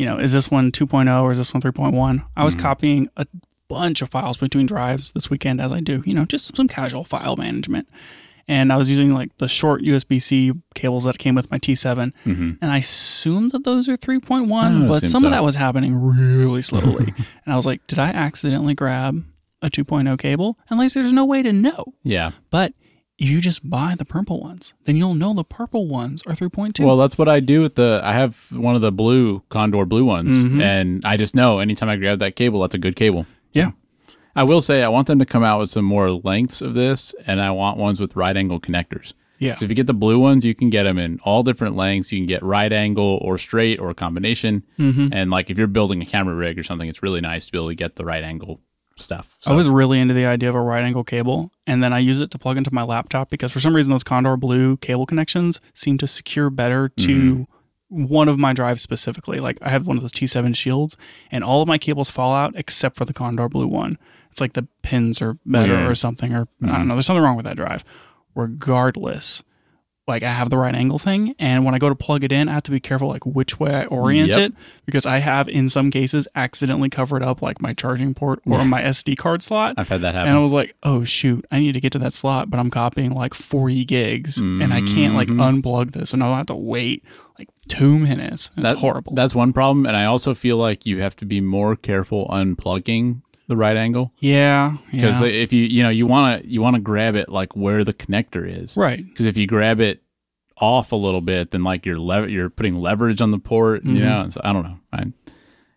you 0.00 0.06
know, 0.06 0.18
is 0.18 0.32
this 0.32 0.50
one 0.50 0.72
2.0 0.72 1.22
or 1.22 1.32
is 1.32 1.36
this 1.36 1.52
one 1.52 1.60
3.1? 1.60 2.24
I 2.34 2.42
was 2.42 2.54
copying 2.54 3.10
a 3.18 3.26
bunch 3.68 4.00
of 4.00 4.08
files 4.08 4.38
between 4.38 4.64
drives 4.64 5.12
this 5.12 5.28
weekend 5.28 5.60
as 5.60 5.72
I 5.72 5.80
do, 5.80 6.02
you 6.06 6.14
know, 6.14 6.24
just 6.24 6.56
some 6.56 6.68
casual 6.68 7.04
file 7.04 7.36
management. 7.36 7.86
And 8.48 8.72
I 8.72 8.78
was 8.78 8.88
using 8.88 9.12
like 9.12 9.36
the 9.36 9.46
short 9.46 9.82
USB 9.82 10.20
C 10.22 10.52
cables 10.74 11.04
that 11.04 11.18
came 11.18 11.34
with 11.34 11.50
my 11.50 11.58
T7. 11.58 12.14
Mhm. 12.24 12.56
And 12.62 12.70
I 12.70 12.78
assumed 12.78 13.50
that 13.50 13.64
those 13.64 13.90
are 13.90 13.96
3.1, 13.98 14.84
I 14.84 14.88
but 14.88 15.04
some 15.04 15.24
of 15.26 15.32
that 15.32 15.44
was 15.44 15.54
happening 15.54 15.94
really 15.94 16.62
slowly. 16.62 17.12
and 17.44 17.52
I 17.52 17.56
was 17.56 17.66
like, 17.66 17.86
did 17.86 17.98
I 17.98 18.08
accidentally 18.08 18.72
grab 18.72 19.22
a 19.60 19.68
2.0 19.68 20.18
cable? 20.18 20.58
And 20.70 20.78
like, 20.78 20.94
there's 20.94 21.12
no 21.12 21.26
way 21.26 21.42
to 21.42 21.52
know. 21.52 21.92
Yeah. 22.04 22.30
But 22.48 22.72
you 23.20 23.40
just 23.40 23.68
buy 23.68 23.94
the 23.96 24.04
purple 24.04 24.40
ones, 24.40 24.72
then 24.84 24.96
you'll 24.96 25.14
know 25.14 25.34
the 25.34 25.44
purple 25.44 25.86
ones 25.86 26.22
are 26.26 26.32
3.2. 26.34 26.84
Well, 26.84 26.96
that's 26.96 27.18
what 27.18 27.28
I 27.28 27.40
do 27.40 27.60
with 27.60 27.74
the. 27.74 28.00
I 28.02 28.12
have 28.12 28.46
one 28.50 28.74
of 28.74 28.80
the 28.82 28.92
blue 28.92 29.42
Condor 29.48 29.84
blue 29.84 30.04
ones, 30.04 30.44
Mhm. 30.44 30.62
and 30.62 31.02
I 31.04 31.16
just 31.16 31.34
know 31.34 31.58
anytime 31.58 31.88
I 31.88 31.96
grab 31.96 32.18
that 32.20 32.36
cable, 32.36 32.60
that's 32.62 32.74
a 32.74 32.78
good 32.78 32.96
cable. 32.96 33.26
yeah. 33.52 33.72
I 34.36 34.44
will 34.44 34.62
say 34.62 34.84
I 34.84 34.88
want 34.88 35.08
them 35.08 35.18
to 35.18 35.26
come 35.26 35.42
out 35.42 35.58
with 35.58 35.70
some 35.70 35.84
more 35.84 36.08
lengths 36.12 36.62
of 36.62 36.74
this, 36.74 37.14
and 37.26 37.40
I 37.40 37.50
want 37.50 37.78
ones 37.78 37.98
with 37.98 38.14
right 38.14 38.36
angle 38.36 38.60
connectors. 38.60 39.12
Yeah. 39.40 39.56
So 39.56 39.64
if 39.64 39.70
you 39.70 39.74
get 39.74 39.88
the 39.88 39.94
blue 39.94 40.20
ones, 40.20 40.44
you 40.44 40.54
can 40.54 40.70
get 40.70 40.84
them 40.84 40.98
in 40.98 41.18
all 41.24 41.42
different 41.42 41.74
lengths. 41.74 42.12
You 42.12 42.18
can 42.20 42.26
get 42.26 42.42
right 42.42 42.72
angle 42.72 43.18
or 43.22 43.38
straight 43.38 43.80
or 43.80 43.90
a 43.90 43.94
combination. 43.94 44.62
hmm 44.76 45.08
And 45.10 45.30
like 45.30 45.50
if 45.50 45.58
you're 45.58 45.66
building 45.66 46.00
a 46.00 46.04
camera 46.06 46.34
rig 46.36 46.58
or 46.58 46.62
something, 46.62 46.88
it's 46.88 47.02
really 47.02 47.20
nice 47.20 47.46
to 47.46 47.52
be 47.52 47.58
able 47.58 47.68
to 47.70 47.74
get 47.74 47.96
the 47.96 48.04
right 48.04 48.22
angle 48.22 48.60
stuff. 49.00 49.36
I 49.46 49.52
was 49.52 49.68
really 49.68 50.00
into 50.00 50.14
the 50.14 50.26
idea 50.26 50.48
of 50.48 50.54
a 50.54 50.60
right 50.60 50.82
angle 50.82 51.04
cable, 51.04 51.52
and 51.66 51.82
then 51.82 51.92
I 51.92 51.98
use 51.98 52.20
it 52.20 52.30
to 52.32 52.38
plug 52.38 52.56
into 52.56 52.72
my 52.72 52.82
laptop 52.82 53.30
because 53.30 53.52
for 53.52 53.60
some 53.60 53.74
reason 53.74 53.90
those 53.90 54.04
Condor 54.04 54.36
Blue 54.36 54.76
cable 54.78 55.06
connections 55.06 55.60
seem 55.74 55.98
to 55.98 56.06
secure 56.06 56.50
better 56.50 56.88
to 56.88 57.46
mm-hmm. 57.88 58.04
one 58.06 58.28
of 58.28 58.38
my 58.38 58.52
drives 58.52 58.82
specifically. 58.82 59.40
Like 59.40 59.58
I 59.62 59.70
have 59.70 59.86
one 59.86 59.96
of 59.96 60.02
those 60.02 60.12
T7 60.12 60.54
shields, 60.56 60.96
and 61.30 61.44
all 61.44 61.62
of 61.62 61.68
my 61.68 61.78
cables 61.78 62.10
fall 62.10 62.34
out 62.34 62.54
except 62.56 62.96
for 62.96 63.04
the 63.04 63.14
Condor 63.14 63.48
Blue 63.48 63.66
one. 63.66 63.98
It's 64.30 64.40
like 64.40 64.52
the 64.52 64.68
pins 64.82 65.20
are 65.20 65.38
better 65.44 65.72
Yeah. 65.72 65.88
or 65.88 65.94
something, 65.94 66.32
or 66.32 66.42
I 66.62 66.66
don't 66.66 66.74
mm-hmm. 66.74 66.88
know. 66.88 66.94
There's 66.94 67.06
something 67.06 67.22
wrong 67.22 67.36
with 67.36 67.46
that 67.46 67.56
drive. 67.56 67.84
Regardless, 68.34 69.42
like 70.10 70.22
I 70.22 70.30
have 70.32 70.50
the 70.50 70.58
right 70.58 70.74
angle 70.74 70.98
thing, 70.98 71.34
and 71.38 71.64
when 71.64 71.74
I 71.74 71.78
go 71.78 71.88
to 71.88 71.94
plug 71.94 72.22
it 72.24 72.32
in, 72.32 72.48
I 72.48 72.52
have 72.52 72.64
to 72.64 72.70
be 72.70 72.80
careful 72.80 73.08
like 73.08 73.24
which 73.24 73.58
way 73.58 73.74
I 73.74 73.84
orient 73.86 74.28
Yep. 74.28 74.38
it 74.38 74.52
because 74.84 75.06
I 75.06 75.18
have 75.18 75.48
in 75.48 75.68
some 75.70 75.90
cases 75.90 76.28
accidentally 76.34 76.90
covered 76.90 77.22
up 77.22 77.40
like 77.40 77.62
my 77.62 77.72
charging 77.72 78.12
port 78.12 78.40
or 78.46 78.64
my 78.64 78.82
SD 78.82 79.16
card 79.16 79.42
slot. 79.42 79.74
I've 79.78 79.88
had 79.88 80.02
that 80.02 80.14
happen. 80.14 80.28
And 80.28 80.36
I 80.36 80.40
was 80.40 80.52
like, 80.52 80.74
oh 80.82 81.04
shoot, 81.04 81.46
I 81.50 81.58
need 81.60 81.72
to 81.72 81.80
get 81.80 81.92
to 81.92 81.98
that 82.00 82.12
slot, 82.12 82.50
but 82.50 82.60
I'm 82.60 82.70
copying 82.70 83.12
like 83.12 83.32
40 83.32 83.84
gigs 83.86 84.36
and 84.38 84.74
I 84.74 84.80
can't 84.82 85.14
like 85.14 85.28
Mhm. 85.28 85.62
unplug 85.62 85.92
this. 85.92 86.12
And 86.12 86.22
I'll 86.22 86.34
have 86.34 86.46
to 86.46 86.54
wait 86.54 87.02
like 87.38 87.48
two 87.68 87.98
minutes. 87.98 88.50
It's 88.56 88.62
That- 88.64 88.78
horrible. 88.78 89.14
That's 89.14 89.34
one 89.34 89.52
problem, 89.54 89.86
and 89.86 89.96
I 89.96 90.04
also 90.04 90.34
feel 90.34 90.58
like 90.58 90.84
you 90.84 91.00
have 91.00 91.16
to 91.16 91.24
be 91.24 91.40
more 91.40 91.74
careful 91.76 92.26
unplugging 92.30 93.22
the 93.50 93.56
right 93.56 93.76
angle 93.76 94.12
yeah. 94.20 94.76
because 94.92 95.20
yeah. 95.20 95.26
if 95.26 95.52
you 95.52 95.64
you 95.64 95.82
know 95.82 95.88
you 95.90 96.06
want 96.06 96.40
to 96.42 96.48
you 96.48 96.62
want 96.62 96.76
to 96.76 96.80
grab 96.80 97.16
it 97.16 97.28
like 97.28 97.54
where 97.56 97.82
the 97.84 97.92
connector 97.92 98.48
is. 98.48 98.76
right. 98.76 99.04
Because 99.04 99.26
if 99.26 99.36
you 99.36 99.46
grab 99.46 99.80
it 99.80 100.02
off 100.56 100.92
a 100.92 100.96
little 100.96 101.20
bit, 101.20 101.50
then 101.50 101.64
like 101.64 101.84
you're 101.84 101.98
lever- 101.98 102.28
you're 102.28 102.48
putting 102.48 102.76
leverage 102.76 103.20
on 103.20 103.32
the 103.32 103.38
port. 103.40 103.84
You 103.84 103.94
Mhm. 103.96 104.00
know, 104.02 104.20
and 104.22 104.32
so, 104.32 104.40
I 104.44 104.52
don't 104.52 104.62
know. 104.62 104.78
I, 104.92 105.04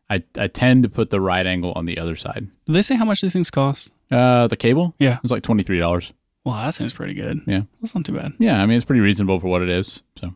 I 0.10 0.24
I 0.38 0.48
tend 0.48 0.84
to 0.84 0.89
put 0.89 1.10
the 1.10 1.20
right 1.20 1.46
angle 1.46 1.74
on 1.75 1.86
the 1.86 1.98
other 1.98 2.15
side. 2.15 2.48
Did 2.68 2.74
they 2.75 2.82
say 2.84 2.96
how 2.96 3.06
much 3.06 3.22
these 3.22 3.34
things 3.34 3.50
cost? 3.50 3.89
Uh, 4.12 4.46
the 4.48 4.56
cable, 4.56 4.94
Yeah. 5.00 5.18
it's 5.24 5.32
like 5.32 5.42
twenty 5.44 5.63
three 5.63 5.80
dollars. 5.80 6.13
Well, 6.46 6.56
that 6.56 6.75
seems 6.75 6.94
pretty 6.94 7.15
good. 7.15 7.42
Yeah. 7.48 7.62
That's 7.82 7.96
not 7.96 8.06
too 8.06 8.13
bad. 8.13 8.34
Yeah, 8.38 8.62
I 8.62 8.65
mean 8.68 8.75
it's 8.77 8.86
pretty 8.86 9.01
reasonable 9.01 9.39
for 9.39 9.48
what 9.48 9.62
it 9.63 9.70
is. 9.70 10.03
So 10.20 10.34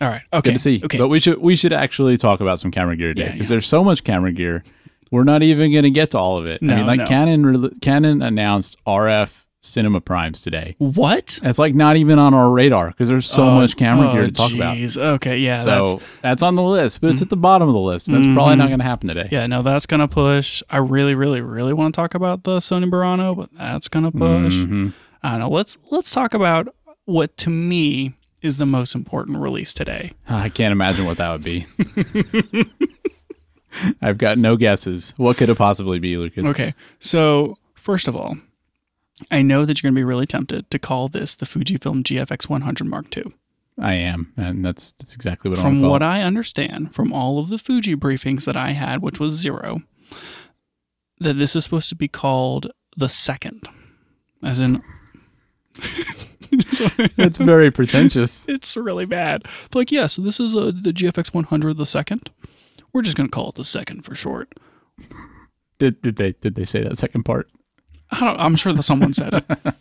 All 0.00 0.08
right. 0.08 0.22
Okay. 0.32 0.50
good 0.50 0.56
to 0.56 0.62
see. 0.62 0.80
Okay. 0.84 0.98
But 0.98 1.08
we 1.08 1.18
should 1.18 1.38
we 1.38 1.56
should 1.56 1.72
actually 1.72 2.16
talk 2.16 2.40
about 2.40 2.60
some 2.60 2.70
camera 2.70 2.94
gear 2.96 3.08
today 3.14 3.26
Yeah, 3.26 3.32
because 3.32 3.48
yeah. 3.50 3.54
there's 3.54 3.66
so 3.66 3.82
much 3.82 4.04
camera 4.04 4.30
gear. 4.32 4.62
We're 5.10 5.24
not 5.24 5.42
even 5.42 5.72
going 5.72 5.82
to 5.84 5.90
get 5.90 6.12
to 6.12 6.18
all 6.18 6.38
of 6.38 6.46
it. 6.46 6.62
I 6.62 6.66
mean, 6.66 6.86
like 6.86 7.00
no. 7.00 7.06
Canon 7.06 7.78
Canon 7.80 8.22
announced 8.22 8.76
RF 8.86 9.44
cinema 9.62 10.00
primes 10.00 10.40
today. 10.40 10.74
what? 10.78 11.38
It's 11.42 11.58
like 11.58 11.74
not 11.74 11.96
even 11.96 12.18
on 12.18 12.32
our 12.32 12.50
radar 12.50 12.88
because 12.88 13.08
there's 13.08 13.26
so 13.28 13.42
Oh, 13.48 13.54
much 13.56 13.76
camera 13.76 14.08
oh, 14.08 14.12
gear 14.14 14.26
to 14.26 14.32
talk 14.32 14.54
about. 14.54 14.78
Okay. 14.78 15.38
Yeah. 15.38 15.56
so 15.56 15.70
that's, 15.70 15.88
Mm-hmm. 15.88 16.04
that's, 16.22 16.42
on 16.42 16.54
the 16.54 16.62
list, 16.62 17.00
but 17.02 17.10
it's 17.10 17.20
at 17.20 17.28
the 17.28 17.36
bottom 17.36 17.68
of 17.68 17.74
the 17.74 17.80
list. 17.80 18.06
That's 18.06 18.26
probably 18.28 18.56
not 18.56 18.68
going 18.68 18.78
to 18.78 18.84
happen 18.86 19.08
today. 19.08 19.28
yeah. 19.30 19.46
No, 19.46 19.60
that's 19.62 19.84
gonna 19.84 20.08
push. 20.08 20.62
I 20.70 20.78
really, 20.78 21.14
really, 21.14 21.42
really 21.42 21.74
want 21.74 21.94
to 21.94 21.98
talk 22.00 22.14
about 22.14 22.44
the 22.44 22.56
Sony 22.58 22.88
Burano, 22.88 23.36
but 23.36 23.52
that's 23.52 23.88
gonna 23.88 24.12
push. 24.12 24.54
Mhm. 24.54 24.94
I 25.22 25.32
don't 25.32 25.40
know. 25.40 25.50
Let's 25.50 25.76
let's 25.90 26.10
talk 26.10 26.32
about 26.32 26.74
what 27.04 27.36
to 27.38 27.50
me 27.50 28.14
is 28.40 28.56
the 28.56 28.64
most 28.64 28.94
important 28.94 29.36
release 29.38 29.74
today. 29.74 30.12
I 30.26 30.48
can't 30.48 30.72
imagine 30.72 31.04
what 31.04 31.18
that 31.18 31.32
would 31.32 31.44
be. 31.44 31.66
I've 34.02 34.18
got 34.18 34.38
no 34.38 34.56
guesses. 34.56 35.14
What 35.16 35.36
could 35.36 35.48
it 35.48 35.56
possibly 35.56 35.98
be, 35.98 36.16
Lucas? 36.16 36.46
Okay. 36.46 36.74
So, 36.98 37.58
first 37.74 38.08
of 38.08 38.16
all, 38.16 38.36
I 39.30 39.42
know 39.42 39.64
that 39.64 39.82
you're 39.82 39.88
going 39.88 39.94
to 39.94 40.00
be 40.00 40.04
really 40.04 40.26
tempted 40.26 40.70
to 40.70 40.78
call 40.78 41.08
this 41.08 41.34
the 41.34 41.46
Fujifilm 41.46 42.02
GFX 42.02 42.48
100 42.48 42.84
Mark 42.86 43.16
II. 43.16 43.24
I 43.78 43.94
am, 43.94 44.32
and 44.36 44.64
that's 44.64 44.92
that's 44.92 45.14
exactly 45.14 45.48
what 45.48 45.58
I 45.58 45.62
From 45.62 45.80
call 45.80 45.90
what. 45.90 46.02
I 46.02 46.22
understand 46.22 46.94
from 46.94 47.12
all 47.12 47.38
of 47.38 47.48
the 47.48 47.58
Fuji 47.58 47.96
briefings 47.96 48.44
that 48.44 48.56
I 48.56 48.72
had, 48.72 49.00
which 49.00 49.18
was 49.18 49.34
zero, 49.34 49.82
that 51.18 51.34
this 51.34 51.56
is 51.56 51.64
supposed 51.64 51.88
to 51.88 51.94
be 51.94 52.08
called 52.08 52.70
the 52.96 53.08
second. 53.08 53.68
As 54.42 54.60
in, 54.60 54.82
it's 56.52 57.38
very 57.38 57.70
pretentious. 57.70 58.44
it's 58.48 58.76
really 58.76 59.06
bad. 59.06 59.42
It's 59.64 59.74
like, 59.74 59.92
yeah, 59.92 60.06
so 60.06 60.22
this 60.22 60.40
is 60.40 60.54
uh, 60.54 60.72
the 60.74 60.92
GFX 60.92 61.32
100 61.32 61.76
the 61.76 61.86
second. 61.86 62.30
We're 62.92 63.02
just 63.02 63.16
going 63.16 63.28
to 63.28 63.34
call 63.34 63.48
it 63.50 63.54
the 63.54 63.64
second 63.64 64.02
for 64.04 64.14
short. 64.14 64.52
Did, 65.78 66.00
did 66.02 66.16
they 66.16 66.32
did 66.32 66.54
they 66.56 66.64
say 66.64 66.82
that 66.82 66.98
second 66.98 67.22
part? 67.24 67.48
I 68.10 68.20
don't, 68.20 68.38
I'm 68.40 68.56
sure 68.56 68.72
that 68.72 68.82
someone 68.82 69.12
said 69.14 69.34
it. 69.34 69.44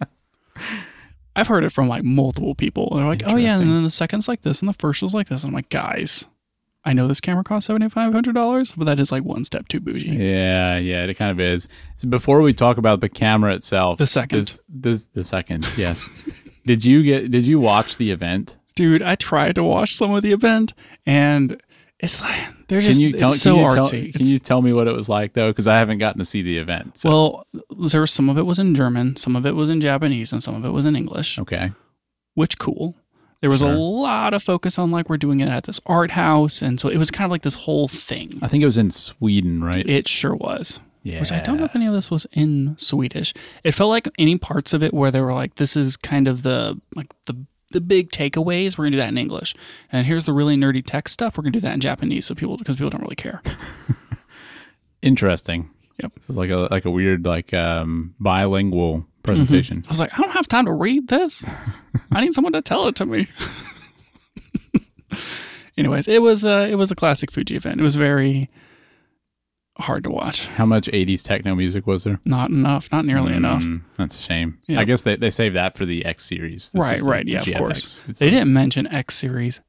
I've 1.36 1.48
heard 1.48 1.64
it 1.64 1.72
from 1.72 1.88
like 1.88 2.04
multiple 2.04 2.56
people. 2.56 2.92
They're 2.96 3.06
like, 3.06 3.24
oh 3.26 3.36
yeah, 3.36 3.60
and 3.60 3.70
then 3.72 3.84
the 3.84 3.92
second's 3.92 4.28
like 4.28 4.42
this, 4.42 4.62
and 4.62 4.70
the 4.70 4.74
first 4.74 5.02
was 5.02 5.14
like 5.14 5.30
this. 5.30 5.44
I'm 5.44 5.52
like, 5.54 5.70
guys, 5.70 6.26
I 6.86 6.94
know 6.94 7.08
this 7.08 7.22
camera 7.22 7.44
costs 7.44 7.68
seventy 7.68 7.90
five 7.90 8.12
hundred 8.14 8.34
dollars, 8.36 8.74
but 8.76 8.86
that 8.86 9.00
is 9.00 9.12
like 9.12 9.24
one 9.24 9.46
step 9.46 9.68
too 9.68 9.80
bougie. 9.80 10.10
Yeah, 10.12 10.78
yeah, 10.78 11.04
it 11.06 11.14
kind 11.16 11.32
of 11.32 11.40
is. 11.40 11.68
So 11.98 12.08
before 12.08 12.42
we 12.42 12.54
talk 12.54 12.78
about 12.78 13.00
the 13.02 13.10
camera 13.10 13.54
itself, 13.54 14.00
The 14.00 14.08
second. 14.08 14.40
this, 14.40 14.62
this 14.70 15.06
the 15.08 15.24
second, 15.24 15.68
yes. 15.78 16.10
did 16.66 16.84
you 16.86 17.04
get? 17.04 17.32
Did 17.32 17.46
you 17.48 17.60
watch 17.60 17.98
the 17.98 18.12
event? 18.12 18.58
Dude, 18.76 19.02
I 19.02 19.16
tried 19.16 19.56
to 19.56 19.64
watch 19.64 19.96
some 19.96 20.12
of 20.12 20.24
the 20.24 20.32
event, 20.32 20.74
and 21.06 21.62
it's 22.00 22.22
like 22.22 22.68
they're 22.68 22.82
just 22.82 23.00
Can 23.00 23.10
you 23.10 23.14
tell? 23.14 23.32
it's 23.32 23.42
so 23.42 23.56
can 23.56 23.62
you 23.64 23.68
artsy. 23.70 23.74
tell? 23.74 23.90
Can 23.90 24.06
It's- 24.08 24.28
you 24.30 24.40
tell 24.40 24.62
me 24.62 24.74
what 24.74 24.88
it 24.88 24.96
was 24.96 25.10
like 25.10 25.34
though? 25.34 25.50
Because 25.52 25.68
I 25.68 25.78
haven't 25.80 25.98
gotten 25.98 26.20
to 26.20 26.26
see 26.26 26.42
the 26.42 26.58
event. 26.58 26.98
So. 26.98 27.10
Well, 27.10 27.48
there 27.90 28.02
was 28.02 28.12
some 28.12 28.30
of 28.30 28.38
it 28.38 28.44
was 28.44 28.60
in 28.60 28.76
German, 28.76 29.16
some 29.16 29.36
of 29.36 29.46
it 29.46 29.56
was 29.56 29.70
in 29.70 29.82
Japanese, 29.82 30.32
and 30.32 30.42
some 30.42 30.56
of 30.56 30.64
it 30.66 30.70
was 30.70 30.86
in 30.86 30.96
English. 30.96 31.38
okay. 31.40 31.72
which 32.36 32.58
cool. 32.58 32.96
There 33.42 33.50
was 33.50 33.60
Sure. 33.62 33.72
a 33.72 33.78
lot 33.78 34.34
of 34.34 34.44
focus 34.44 34.78
on 34.78 34.92
like 34.92 35.10
we're 35.10 35.18
doing 35.18 35.40
it 35.42 35.48
at 35.50 35.64
this 35.64 35.80
art 35.86 36.12
house, 36.12 36.62
and 36.62 36.80
so 36.80 36.90
it 36.90 36.98
was 36.98 37.10
kind 37.12 37.26
of 37.26 37.32
like 37.32 37.42
this 37.42 37.56
whole 37.56 37.88
thing. 37.88 38.38
I 38.42 38.48
think 38.48 38.64
it 38.64 38.66
was 38.66 38.78
in 38.78 38.92
Sweden, 38.92 39.64
right? 39.64 39.88
It 39.88 40.08
sure 40.08 40.36
was. 40.36 40.80
yeah. 41.04 41.20
Which 41.22 41.32
I 41.32 41.40
don't 41.40 41.58
know 41.58 41.64
if 41.66 41.76
any 41.76 41.88
of 41.88 41.94
this 41.94 42.12
was 42.12 42.28
in 42.34 42.76
Swedish. 42.78 43.34
It 43.64 43.72
felt 43.74 43.90
like 43.90 44.08
any 44.20 44.38
parts 44.38 44.74
of 44.74 44.84
it 44.84 44.94
where 44.94 45.10
they 45.12 45.22
were 45.22 45.34
like, 45.34 45.56
"This 45.56 45.76
is 45.78 45.96
kind 45.98 46.28
of 46.28 46.44
the 46.44 46.80
like 46.96 47.08
the 47.26 47.36
the 47.72 47.82
big 47.82 48.12
takeaways. 48.12 48.78
We're 48.78 48.86
gonna 48.86 48.92
do 48.92 48.98
that 48.98 49.10
in 49.10 49.18
English, 49.18 49.56
and 49.92 50.06
here's 50.06 50.26
the 50.26 50.34
really 50.34 50.56
nerdy 50.58 50.86
tech 50.86 51.08
stuff. 51.08 51.38
We're 51.38 51.44
gonna 51.44 51.54
do 51.54 51.60
that 51.62 51.74
in 51.74 51.80
Japanese, 51.80 52.26
so 52.26 52.36
people 52.36 52.58
because 52.58 52.76
people 52.76 52.90
don't 52.90 53.02
really 53.02 53.16
care." 53.16 53.42
Interesting. 55.02 55.70
Yep. 56.02 56.14
This 56.16 56.30
is 56.30 56.38
like 56.38 56.50
a 56.50 56.68
like 56.72 56.86
a 56.86 56.92
weird 56.92 57.26
like 57.26 57.54
um 57.54 58.16
bilingual 58.20 59.06
presentation. 59.24 59.84
I 59.86 59.90
was 59.90 60.00
like, 60.00 60.14
I 60.14 60.18
don't 60.22 60.32
have 60.32 60.48
time 60.48 60.66
to 60.66 60.74
read 60.74 61.08
this. 61.08 61.44
I 62.12 62.22
need 62.22 62.34
someone 62.34 62.54
to 62.54 62.62
tell 62.62 62.88
it 62.88 62.96
to 62.98 63.06
me. 63.06 63.28
Anyways, 65.78 66.08
it 66.08 66.22
was 66.22 66.44
a 66.44 66.70
it 66.70 66.76
was 66.76 66.92
a 66.92 66.96
classic 66.96 67.32
Fuji 67.32 67.56
event. 67.56 67.80
It 67.80 67.84
was 67.84 67.96
very 67.96 68.50
hard 69.80 70.04
to 70.04 70.10
watch. 70.10 70.46
How 70.48 70.66
much 70.66 70.88
80s 70.88 71.24
techno 71.24 71.56
music 71.56 71.88
was 71.88 72.04
there? 72.04 72.20
Not 72.26 72.50
enough. 72.50 72.92
Not 72.92 73.06
nearly 73.06 73.34
enough. 73.34 73.64
Mm, 73.64 73.82
That's 73.98 74.20
a 74.20 74.22
shame. 74.22 74.60
Yeah. 74.68 74.80
I 74.80 74.84
guess 74.84 75.02
they, 75.04 75.16
they 75.16 75.30
saved 75.32 75.56
that 75.56 75.78
for 75.78 75.86
the 75.86 76.06
X 76.06 76.26
series. 76.26 76.72
This 76.72 76.88
Right, 76.88 77.00
the- 77.00 77.06
right, 77.06 77.26
the 77.26 77.32
yeah, 77.32 77.40
of 77.42 77.58
course. 77.58 78.04
It's 78.08 78.20
They 78.20 78.26
the- 78.28 78.32
didn't 78.38 78.54
mention 78.54 78.88
X 78.88 79.16
series 79.16 79.62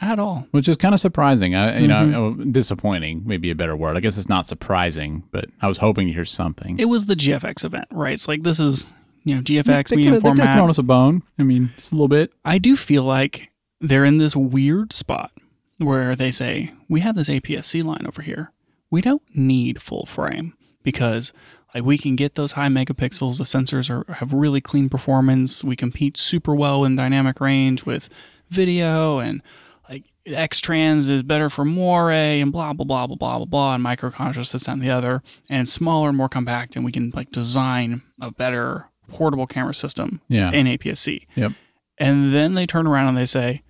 at 0.00 0.18
all. 0.18 0.46
Which 0.50 0.68
is 0.68 0.76
kind 0.76 0.92
of 0.94 1.00
surprising. 1.00 1.54
I, 1.54 1.78
you 1.78 1.88
Mm-hmm. 1.88 2.10
know, 2.10 2.34
disappointing, 2.50 3.22
maybe 3.24 3.50
a 3.50 3.54
better 3.54 3.76
word. 3.76 3.96
I 3.96 4.00
guess 4.00 4.18
it's 4.18 4.28
not 4.28 4.46
surprising, 4.46 5.22
but 5.30 5.46
I 5.62 5.66
was 5.68 5.78
hoping 5.78 6.06
to 6.08 6.12
hear 6.12 6.24
something. 6.24 6.78
It 6.78 6.86
was 6.86 7.06
the 7.06 7.14
GFX 7.14 7.64
event, 7.64 7.86
right? 7.90 8.12
It's 8.12 8.28
like 8.28 8.42
this 8.42 8.58
is 8.60 8.86
you 9.22 9.34
know 9.36 9.40
They 9.40 9.54
GFX 9.54 9.64
coulda- 9.90 9.96
medium 9.96 10.14
they 10.14 10.20
coulda 10.20 10.52
thrown 10.52 10.68
us 10.70 10.78
a 10.78 10.82
bone. 10.82 11.22
I 11.38 11.42
mean, 11.44 11.72
just 11.76 11.92
a 11.92 11.94
little 11.94 12.08
bit. 12.08 12.32
I 12.44 12.58
do 12.58 12.76
feel 12.76 13.04
like 13.04 13.50
they're 13.80 14.04
in 14.04 14.18
this 14.18 14.34
weird 14.36 14.92
spot 14.92 15.30
where 15.78 16.14
they 16.14 16.30
say, 16.30 16.72
we 16.88 17.00
have 17.00 17.14
this 17.16 17.28
APS-C 17.28 17.82
line 17.82 18.04
over 18.06 18.20
here. 18.22 18.50
We 18.94 19.00
don't 19.00 19.22
need 19.34 19.82
full 19.82 20.06
frame 20.06 20.54
because 20.84 21.32
like 21.74 21.84
we 21.84 21.98
can 21.98 22.14
get 22.14 22.36
those 22.36 22.52
high 22.52 22.68
megapixels. 22.68 23.38
The 23.38 23.44
sensors 23.44 23.90
are 23.90 24.10
have 24.14 24.32
really 24.32 24.60
clean 24.60 24.88
performance. 24.88 25.64
We 25.64 25.74
compete 25.74 26.16
super 26.16 26.54
well 26.54 26.84
in 26.84 26.94
dynamic 26.94 27.40
range 27.40 27.84
with 27.84 28.08
video 28.50 29.18
and 29.18 29.42
like 29.90 30.04
X-Trans 30.26 31.10
is 31.10 31.22
better 31.24 31.50
for 31.50 31.64
moire 31.64 32.10
and 32.12 32.52
blah 32.52 32.72
blah 32.72 32.84
blah 32.84 33.06
blah 33.08 33.16
blah 33.16 33.36
blah 33.38 33.46
blah 33.46 33.74
and 33.74 33.84
microconscious 33.84 34.52
this 34.52 34.68
and 34.68 34.80
the 34.80 34.90
other 34.90 35.22
and 35.50 35.68
smaller 35.68 36.08
and 36.10 36.16
more 36.16 36.28
compact 36.28 36.76
and 36.76 36.84
we 36.84 36.92
can 36.92 37.10
like 37.14 37.32
design 37.32 38.00
a 38.20 38.30
better 38.30 38.88
portable 39.08 39.46
camera 39.48 39.74
system 39.74 40.20
Yeah. 40.28 40.52
in 40.52 40.66
APS-C. 40.66 41.26
Yep. 41.34 41.52
And 41.98 42.32
then 42.32 42.54
they 42.54 42.66
turn 42.66 42.86
around 42.86 43.08
and 43.08 43.16
they 43.16 43.26
say 43.26 43.62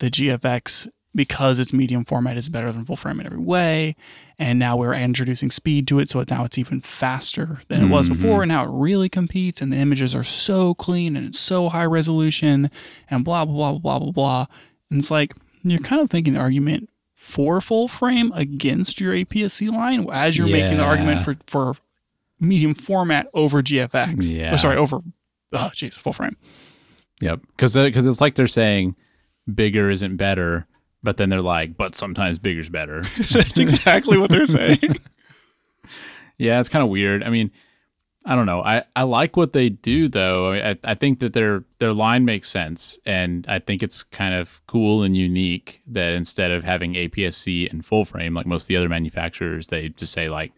the 0.00 0.10
GFX, 0.10 0.88
because 1.14 1.58
it's 1.58 1.72
medium 1.72 2.04
format, 2.04 2.36
is 2.36 2.48
better 2.48 2.72
than 2.72 2.84
full 2.84 2.96
frame 2.96 3.20
in 3.20 3.26
every 3.26 3.38
way. 3.38 3.94
And 4.38 4.58
now 4.58 4.76
we're 4.76 4.94
introducing 4.94 5.50
speed 5.50 5.86
to 5.88 6.00
it, 6.00 6.10
so 6.10 6.24
now 6.28 6.44
it's 6.44 6.58
even 6.58 6.80
faster 6.80 7.60
than 7.68 7.84
it 7.84 7.88
was 7.88 8.08
Mhm. 8.08 8.14
before. 8.14 8.42
And 8.42 8.48
now 8.48 8.64
it 8.64 8.70
really 8.72 9.08
competes, 9.08 9.62
and 9.62 9.72
the 9.72 9.76
images 9.76 10.14
are 10.16 10.24
so 10.24 10.74
clean 10.74 11.16
and 11.16 11.26
it's 11.28 11.38
so 11.38 11.68
high 11.68 11.84
resolution, 11.84 12.70
and 13.08 13.24
blah 13.24 13.44
blah 13.44 13.72
blah 13.72 13.78
blah 13.78 13.98
blah 14.00 14.12
blah. 14.12 14.46
And 14.90 14.98
it's 14.98 15.10
like 15.10 15.34
you're 15.62 15.78
kind 15.78 16.02
of 16.02 16.12
making 16.12 16.34
the 16.34 16.40
argument 16.40 16.90
for 17.14 17.60
full 17.60 17.88
frame 17.88 18.32
against 18.34 19.00
your 19.00 19.14
APS-C 19.14 19.70
line 19.70 20.06
as 20.12 20.36
you're 20.36 20.48
making 20.48 20.78
the 20.78 20.84
argument 20.84 21.22
for 21.22 21.36
for 21.46 21.74
medium 22.40 22.74
format 22.74 23.28
over 23.34 23.62
GFX. 23.62 24.28
Yeah. 24.30 24.52
Or 24.52 24.58
sorry, 24.58 24.76
over 24.76 24.98
oh 25.52 25.70
jeez, 25.74 25.94
full 25.94 26.12
frame. 26.12 26.36
Yep. 27.20 27.40
Because 27.56 27.74
because 27.76 28.04
it's 28.04 28.20
like 28.20 28.34
they're 28.34 28.46
saying 28.48 28.96
bigger 29.54 29.88
isn't 29.90 30.16
better, 30.16 30.66
but 31.04 31.18
then 31.18 31.28
they're 31.28 31.42
like, 31.42 31.76
but 31.76 31.94
sometimes 31.94 32.38
bigger's 32.38 32.70
better. 32.70 33.02
That's 33.30 33.58
exactly 33.58 34.18
what 34.18 34.30
they're 34.30 34.46
saying. 34.46 34.80
yeah, 36.38 36.58
it's 36.58 36.68
kind 36.68 36.82
of 36.82 36.88
weird. 36.88 37.22
I 37.22 37.30
mean, 37.30 37.52
I 38.24 38.34
don't 38.34 38.46
know. 38.46 38.62
I, 38.62 38.84
I 38.96 39.02
like 39.02 39.36
what 39.36 39.52
they 39.52 39.68
do 39.68 40.08
though. 40.08 40.54
I, 40.54 40.78
I 40.82 40.94
think 40.94 41.20
that 41.20 41.34
their 41.34 41.64
their 41.78 41.92
line 41.92 42.24
makes 42.24 42.48
sense, 42.48 42.98
and 43.04 43.44
I 43.46 43.58
think 43.58 43.82
it's 43.82 44.02
kind 44.02 44.34
of 44.34 44.62
cool 44.66 45.02
and 45.02 45.14
unique 45.14 45.82
that 45.86 46.14
instead 46.14 46.50
of 46.50 46.64
having 46.64 46.94
APS-C 46.94 47.68
and 47.68 47.84
full 47.84 48.06
frame 48.06 48.32
like 48.32 48.46
most 48.46 48.64
of 48.64 48.68
the 48.68 48.78
other 48.78 48.88
manufacturers, 48.88 49.66
they 49.66 49.90
just 49.90 50.14
say 50.14 50.30
like, 50.30 50.52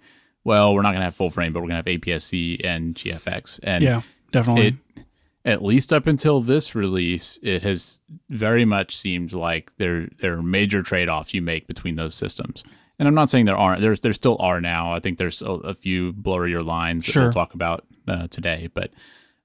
well, 0.44 0.74
we're 0.74 0.82
not 0.82 0.92
gonna 0.92 1.06
have 1.06 1.16
full 1.16 1.30
frame, 1.30 1.52
but 1.52 1.60
we're 1.60 1.68
gonna 1.68 1.78
have 1.78 1.86
APS-C 1.86 2.60
and 2.62 2.94
GFX. 2.94 3.58
And 3.64 3.82
yeah, 3.82 4.02
definitely. 4.30 4.78
it 4.96 5.04
at 5.46 5.62
least 5.62 5.92
up 5.92 6.08
until 6.08 6.40
this 6.40 6.74
release, 6.74 7.38
it 7.40 7.62
has 7.62 8.00
very 8.28 8.64
much 8.64 8.96
seemed 8.96 9.32
like 9.32 9.72
there 9.78 10.08
there 10.18 10.34
are 10.34 10.42
major 10.42 10.82
trade 10.82 11.08
offs 11.08 11.32
you 11.32 11.40
make 11.40 11.68
between 11.68 11.94
those 11.94 12.16
systems. 12.16 12.64
And 12.98 13.06
I'm 13.06 13.14
not 13.14 13.30
saying 13.30 13.44
there 13.44 13.56
aren't. 13.56 13.80
There 13.80 13.94
there 13.94 14.12
still 14.12 14.36
are 14.40 14.60
now. 14.60 14.92
I 14.92 14.98
think 14.98 15.18
there's 15.18 15.42
a, 15.42 15.52
a 15.52 15.74
few 15.74 16.12
blurrier 16.12 16.64
lines 16.64 17.06
that 17.06 17.14
we'll 17.14 17.32
talk 17.32 17.54
about 17.54 17.86
uh, 18.08 18.26
today. 18.26 18.68
But 18.74 18.90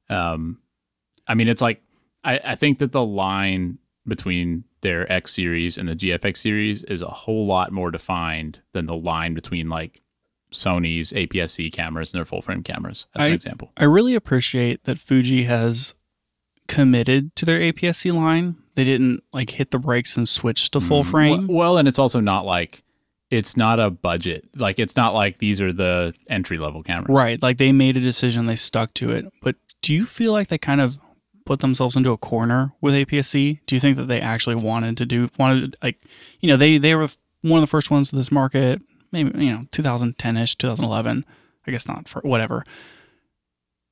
um, 0.09 0.57
I 1.27 1.35
mean, 1.35 1.47
it's 1.47 1.61
like 1.61 1.83
I, 2.23 2.39
I 2.43 2.55
think 2.55 2.79
that 2.79 2.91
the 2.91 3.05
line 3.05 3.77
between 4.07 4.63
their 4.81 5.11
X 5.11 5.35
series 5.35 5.77
and 5.77 5.87
the 5.87 5.95
GFX 5.95 6.37
series 6.37 6.83
is 6.83 7.03
a 7.03 7.09
whole 7.09 7.45
lot 7.45 7.71
more 7.71 7.91
defined 7.91 8.59
than 8.73 8.87
the 8.87 8.95
line 8.95 9.35
between 9.35 9.69
like 9.69 10.01
Sony's 10.53 11.11
APS-C 11.13 11.71
cameras 11.71 12.13
and 12.13 12.19
their 12.19 12.25
full 12.25 12.41
frame 12.41 12.63
cameras, 12.63 13.05
as 13.15 13.25
an 13.25 13.33
example. 13.33 13.71
I 13.77 13.85
really 13.85 14.15
appreciate 14.15 14.83
that 14.83 14.99
Fuji 14.99 15.43
has 15.45 15.93
committed 16.67 17.35
to 17.35 17.45
their 17.45 17.59
APS-C 17.59 18.11
line. 18.11 18.55
They 18.75 18.83
didn't 18.83 19.23
like 19.33 19.51
hit 19.51 19.71
the 19.71 19.79
brakes 19.79 20.15
and 20.15 20.27
switch 20.27 20.71
to 20.71 20.79
full 20.79 21.03
Mm, 21.03 21.11
frame. 21.11 21.47
Well, 21.47 21.57
well, 21.57 21.77
and 21.77 21.87
it's 21.87 21.99
also 21.99 22.19
not 22.19 22.45
like 22.45 22.83
it's 23.29 23.55
not 23.57 23.79
a 23.79 23.89
budget. 23.89 24.47
Like 24.55 24.79
it's 24.79 24.95
not 24.95 25.13
like 25.13 25.37
these 25.39 25.59
are 25.61 25.71
the 25.73 26.13
entry 26.29 26.57
level 26.57 26.83
cameras. 26.83 27.09
Right. 27.09 27.41
Like 27.41 27.57
they 27.57 27.71
made 27.71 27.97
a 27.97 28.01
decision, 28.01 28.45
they 28.45 28.55
stuck 28.55 28.93
to 28.95 29.11
it. 29.11 29.25
But 29.41 29.55
do 29.81 29.93
you 29.93 30.05
feel 30.05 30.31
like 30.31 30.47
they 30.49 30.57
kind 30.57 30.81
of 30.81 30.97
put 31.45 31.59
themselves 31.59 31.95
into 31.97 32.11
a 32.11 32.17
corner 32.17 32.73
with 32.81 32.93
APS-C? 32.93 33.61
Do 33.65 33.75
you 33.75 33.79
think 33.79 33.97
that 33.97 34.07
they 34.07 34.21
actually 34.21 34.55
wanted 34.55 34.95
to 34.97 35.05
do 35.05 35.29
wanted 35.37 35.75
like 35.83 36.01
you 36.39 36.47
know, 36.47 36.57
they 36.57 36.77
they 36.77 36.95
were 36.95 37.09
one 37.41 37.57
of 37.59 37.63
the 37.63 37.67
first 37.71 37.89
ones 37.91 38.09
to 38.11 38.15
this 38.15 38.31
market, 38.31 38.81
maybe 39.11 39.43
you 39.43 39.51
know, 39.51 39.65
2010ish, 39.71 40.57
2011. 40.57 41.25
I 41.67 41.71
guess 41.71 41.87
not 41.87 42.07
for 42.09 42.21
whatever. 42.21 42.63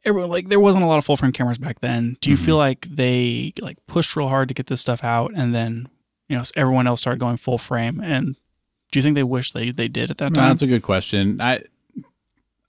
Everyone 0.05 0.29
like 0.29 0.47
there 0.49 0.59
wasn't 0.59 0.83
a 0.83 0.88
lot 0.88 0.97
of 0.97 1.05
full 1.05 1.17
frame 1.17 1.33
cameras 1.33 1.57
back 1.57 1.81
then. 1.81 2.17
Do 2.21 2.29
you 2.29 2.38
Mhm. 2.38 2.45
feel 2.45 2.57
like 2.57 2.88
they 2.89 3.53
like 3.59 3.77
pushed 3.85 4.15
real 4.15 4.29
hard 4.29 4.47
to 4.47 4.53
get 4.53 4.67
this 4.67 4.81
stuff 4.81 5.03
out 5.03 5.31
and 5.35 5.53
then 5.53 5.88
you 6.29 6.38
know, 6.38 6.43
everyone 6.55 6.85
else 6.88 7.01
started 7.01 7.19
going 7.19 7.38
full 7.38 7.57
frame 7.57 7.99
and 7.99 8.35
do 8.91 8.97
you 8.99 9.01
think 9.03 9.15
they 9.15 9.23
wish 9.23 9.51
they 9.51 9.71
they 9.71 9.88
did 9.88 10.09
at 10.09 10.17
that 10.19 10.31
No, 10.31 10.39
time? 10.41 10.49
that's 10.49 10.61
a 10.61 10.67
good 10.67 10.83
question. 10.83 11.41
I 11.41 11.63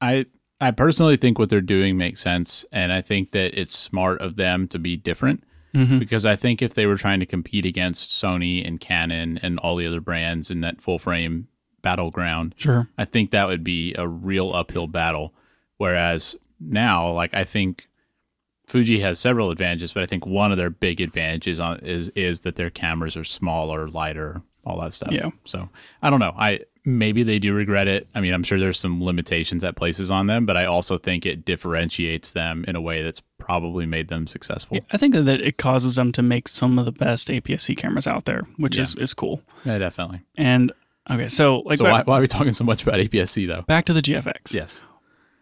I 0.00 0.26
I 0.60 0.70
personally 0.72 1.16
think 1.16 1.38
what 1.38 1.48
they're 1.50 1.60
doing 1.60 1.96
makes 1.96 2.20
sense 2.20 2.64
and 2.72 2.92
I 2.92 3.00
think 3.00 3.30
that 3.30 3.58
it's 3.58 3.74
smart 3.76 4.20
of 4.20 4.36
them 4.36 4.66
to 4.68 4.78
be 4.78 4.96
different 4.96 5.44
Mhm. 5.74 5.98
because 6.00 6.26
I 6.26 6.36
think 6.36 6.60
if 6.60 6.74
they 6.74 6.84
were 6.84 6.96
trying 6.96 7.20
to 7.20 7.26
compete 7.26 7.64
against 7.64 8.10
Sony 8.10 8.66
and 8.66 8.80
Canon 8.80 9.38
and 9.40 9.58
all 9.60 9.76
the 9.76 9.86
other 9.86 10.00
brands 10.00 10.50
in 10.50 10.60
that 10.62 10.80
full 10.82 10.98
frame 10.98 11.46
battleground. 11.82 12.54
Sure. 12.56 12.88
I 12.98 13.04
think 13.04 13.30
that 13.30 13.46
would 13.46 13.64
be 13.64 13.94
a 13.94 14.06
real 14.06 14.52
uphill 14.52 14.86
battle. 14.86 15.32
Whereas 15.78 16.36
now, 16.60 17.10
like 17.10 17.34
I 17.34 17.44
think 17.44 17.88
Fuji 18.66 19.00
has 19.00 19.18
several 19.18 19.50
advantages, 19.50 19.92
but 19.92 20.02
I 20.02 20.06
think 20.06 20.26
one 20.26 20.52
of 20.52 20.58
their 20.58 20.70
big 20.70 21.00
advantages 21.00 21.58
on 21.58 21.80
is 21.80 22.08
is 22.10 22.42
that 22.42 22.56
their 22.56 22.70
cameras 22.70 23.16
are 23.16 23.24
smaller, 23.24 23.88
lighter, 23.88 24.42
all 24.64 24.80
that 24.80 24.94
stuff. 24.94 25.12
Yeah. 25.12 25.30
So 25.44 25.68
I 26.02 26.10
don't 26.10 26.20
know. 26.20 26.34
I 26.38 26.60
maybe 26.84 27.22
they 27.22 27.38
do 27.38 27.54
regret 27.54 27.88
it. 27.88 28.08
I 28.14 28.20
mean, 28.20 28.32
I'm 28.32 28.42
sure 28.42 28.58
there's 28.58 28.78
some 28.78 29.02
limitations 29.02 29.62
that 29.62 29.76
places 29.76 30.10
on 30.10 30.26
them, 30.26 30.46
but 30.46 30.56
I 30.56 30.64
also 30.64 30.98
think 30.98 31.26
it 31.26 31.44
differentiates 31.44 32.32
them 32.32 32.64
in 32.68 32.76
a 32.76 32.80
way 32.80 33.02
that's 33.02 33.20
probably 33.38 33.86
made 33.86 34.08
them 34.08 34.26
successful. 34.26 34.78
I 34.90 34.96
think 34.96 35.14
that 35.14 35.40
it 35.40 35.58
causes 35.58 35.96
them 35.96 36.12
to 36.12 36.22
make 36.22 36.48
some 36.48 36.78
of 36.78 36.84
the 36.84 36.92
best 36.92 37.28
APS-C 37.28 37.74
cameras 37.74 38.06
out 38.06 38.24
there, 38.24 38.46
which 38.56 38.78
is 38.78 38.94
is 38.94 39.14
cool. 39.14 39.42
Yeah, 39.64 39.78
definitely. 39.78 40.22
And 40.36 40.72
okay, 41.10 41.28
so 41.28 41.60
like 41.60 41.78
so 41.78 41.84
why, 41.84 42.02
why 42.04 42.18
are 42.18 42.20
we 42.20 42.28
talking 42.28 42.52
so 42.52 42.64
much 42.64 42.82
about 42.82 42.96
APS-C 43.00 43.46
though? 43.46 43.62
back 43.62 43.84
to 43.86 43.92
the 43.92 44.02
GFX. 44.02 44.52
Yes. 44.54 44.82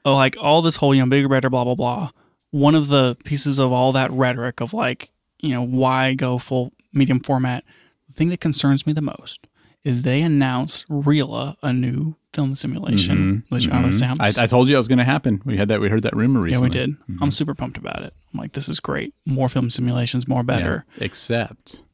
Oh, 0.04 0.14
like 0.14 0.36
all 0.40 0.62
this 0.62 0.76
whole 0.76 0.94
you 0.94 1.02
know 1.02 1.08
bigger, 1.08 1.28
better, 1.28 1.50
blah 1.50 1.64
blah 1.64 1.74
blah. 1.74 2.10
One 2.50 2.74
of 2.74 2.88
the 2.88 3.16
pieces 3.24 3.58
of 3.58 3.72
all 3.72 3.92
that 3.92 4.10
rhetoric 4.10 4.60
of 4.60 4.72
like 4.72 5.10
you 5.40 5.50
know 5.50 5.62
why 5.62 6.14
go 6.14 6.38
full 6.38 6.72
medium 6.92 7.20
format. 7.20 7.64
The 8.08 8.14
thing 8.14 8.30
that 8.30 8.40
concerns 8.40 8.86
me 8.86 8.92
the 8.92 9.02
most 9.02 9.40
is 9.84 10.02
they 10.02 10.22
announced 10.22 10.88
Reala, 10.88 11.56
a 11.62 11.72
new 11.72 12.16
film 12.34 12.54
simulation, 12.54 13.44
which 13.48 13.66
Mhm. 13.68 13.74
obviously 13.74 14.06
I'm 14.06 14.20
I, 14.20 14.32
I 14.38 14.46
told 14.46 14.68
you 14.68 14.74
it 14.74 14.78
was 14.78 14.88
going 14.88 14.98
to 14.98 15.04
happen. 15.04 15.40
We 15.44 15.56
had 15.56 15.68
that. 15.68 15.80
We 15.80 15.88
heard 15.88 16.02
that 16.02 16.16
rumor 16.16 16.40
recently. 16.40 16.78
yeah, 16.78 16.86
we 16.86 16.92
did. 16.92 17.20
I'm 17.22 17.30
super 17.30 17.54
pumped 17.54 17.76
about 17.78 18.02
it. 18.02 18.12
I'm 18.32 18.40
like, 18.40 18.52
this 18.52 18.68
is 18.68 18.80
great. 18.80 19.14
More 19.24 19.48
film 19.48 19.70
simulations, 19.70 20.26
more 20.28 20.42
better. 20.42 20.84
Yeah. 20.98 21.04
Except 21.04 21.84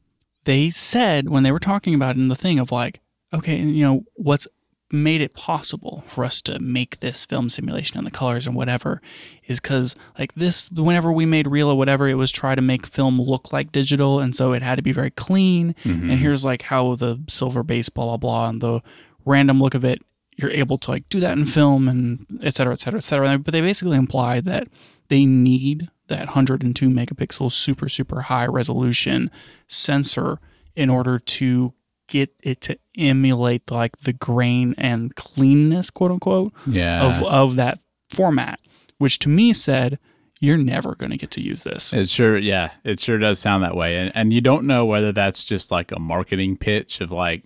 They 0.45 0.69
said 0.71 1.29
when 1.29 1.43
they 1.43 1.51
were 1.51 1.59
talking 1.59 1.93
about 1.95 2.15
it 2.15 2.19
in 2.19 2.27
the 2.27 2.35
thing 2.35 2.59
of 2.59 2.71
like, 2.71 2.99
okay, 3.35 3.57
you 3.57 3.83
know, 3.85 4.03
what's 4.15 4.47
made 4.91 5.19
it 5.19 5.33
possible 5.33 6.03
for 6.07 6.23
us 6.23 6.41
to 6.43 6.59
make 6.59 6.99
this 6.99 7.25
film 7.25 7.49
simulation 7.49 7.97
and 7.97 8.05
the 8.05 8.11
colors 8.11 8.45
and 8.45 8.55
whatever 8.55 9.01
is 9.47 9.59
because 9.59 9.95
like 10.19 10.33
this 10.35 10.69
whenever 10.71 11.11
we 11.11 11.25
made 11.25 11.47
real 11.47 11.69
or 11.69 11.75
whatever 11.75 12.07
it 12.07 12.13
was 12.13 12.31
try 12.31 12.53
to 12.53 12.61
make 12.61 12.85
film 12.85 13.19
look 13.19 13.51
like 13.51 13.71
digital 13.71 14.19
and 14.19 14.35
so 14.35 14.53
it 14.53 14.61
had 14.61 14.75
to 14.75 14.83
be 14.83 14.91
very 14.93 15.09
clean 15.09 15.73
Mm-hmm. 15.83 16.11
and 16.11 16.19
here's 16.19 16.45
like 16.45 16.61
how 16.61 16.95
the 16.95 17.19
silver 17.27 17.63
base 17.63 17.89
blah 17.89 18.05
blah 18.05 18.17
blah 18.17 18.47
and 18.49 18.61
the 18.61 18.79
random 19.25 19.59
look 19.59 19.73
of 19.73 19.83
it 19.83 20.01
you're 20.37 20.51
able 20.51 20.77
to 20.77 20.91
like 20.91 21.09
do 21.09 21.19
that 21.19 21.35
in 21.37 21.47
film 21.47 21.87
and 21.89 22.25
et 22.43 22.53
cetera 22.53 22.71
et 22.71 22.79
cetera 22.79 22.99
et 22.99 23.03
cetera 23.03 23.39
but 23.39 23.53
they 23.53 23.61
basically 23.61 23.97
imply 23.97 24.39
that 24.39 24.67
they 25.09 25.25
need 25.25 25.89
that 26.07 26.27
102 26.27 26.89
megapixel 26.89 27.51
super 27.51 27.89
super 27.89 28.21
high 28.21 28.45
resolution 28.45 29.31
sensor 29.67 30.39
in 30.75 30.91
order 30.91 31.17
to 31.17 31.73
get 32.07 32.33
it 32.43 32.61
to 32.61 32.77
emulate 32.97 33.69
like 33.71 33.97
the 34.01 34.13
grain 34.13 34.75
and 34.77 35.15
cleanness 35.15 35.89
quote 35.89 36.11
unquote 36.11 36.53
yeah, 36.67 37.03
of 37.03 37.23
of 37.23 37.55
that 37.55 37.79
format 38.09 38.59
which 38.97 39.19
to 39.19 39.29
me 39.29 39.51
said 39.53 39.97
you're 40.39 40.57
never 40.57 40.95
going 40.95 41.09
to 41.11 41.17
get 41.17 41.31
to 41.31 41.41
use 41.41 41.63
this 41.63 41.93
It 41.93 42.09
sure, 42.09 42.37
yeah, 42.37 42.71
it 42.83 42.99
sure 42.99 43.17
does 43.17 43.39
sound 43.39 43.63
that 43.63 43.75
way, 43.75 43.97
and 43.97 44.11
and 44.15 44.33
you 44.33 44.41
don't 44.41 44.67
know 44.67 44.85
whether 44.85 45.11
that's 45.11 45.43
just 45.45 45.71
like 45.71 45.91
a 45.91 45.99
marketing 45.99 46.57
pitch 46.57 46.99
of 47.01 47.09
like, 47.11 47.45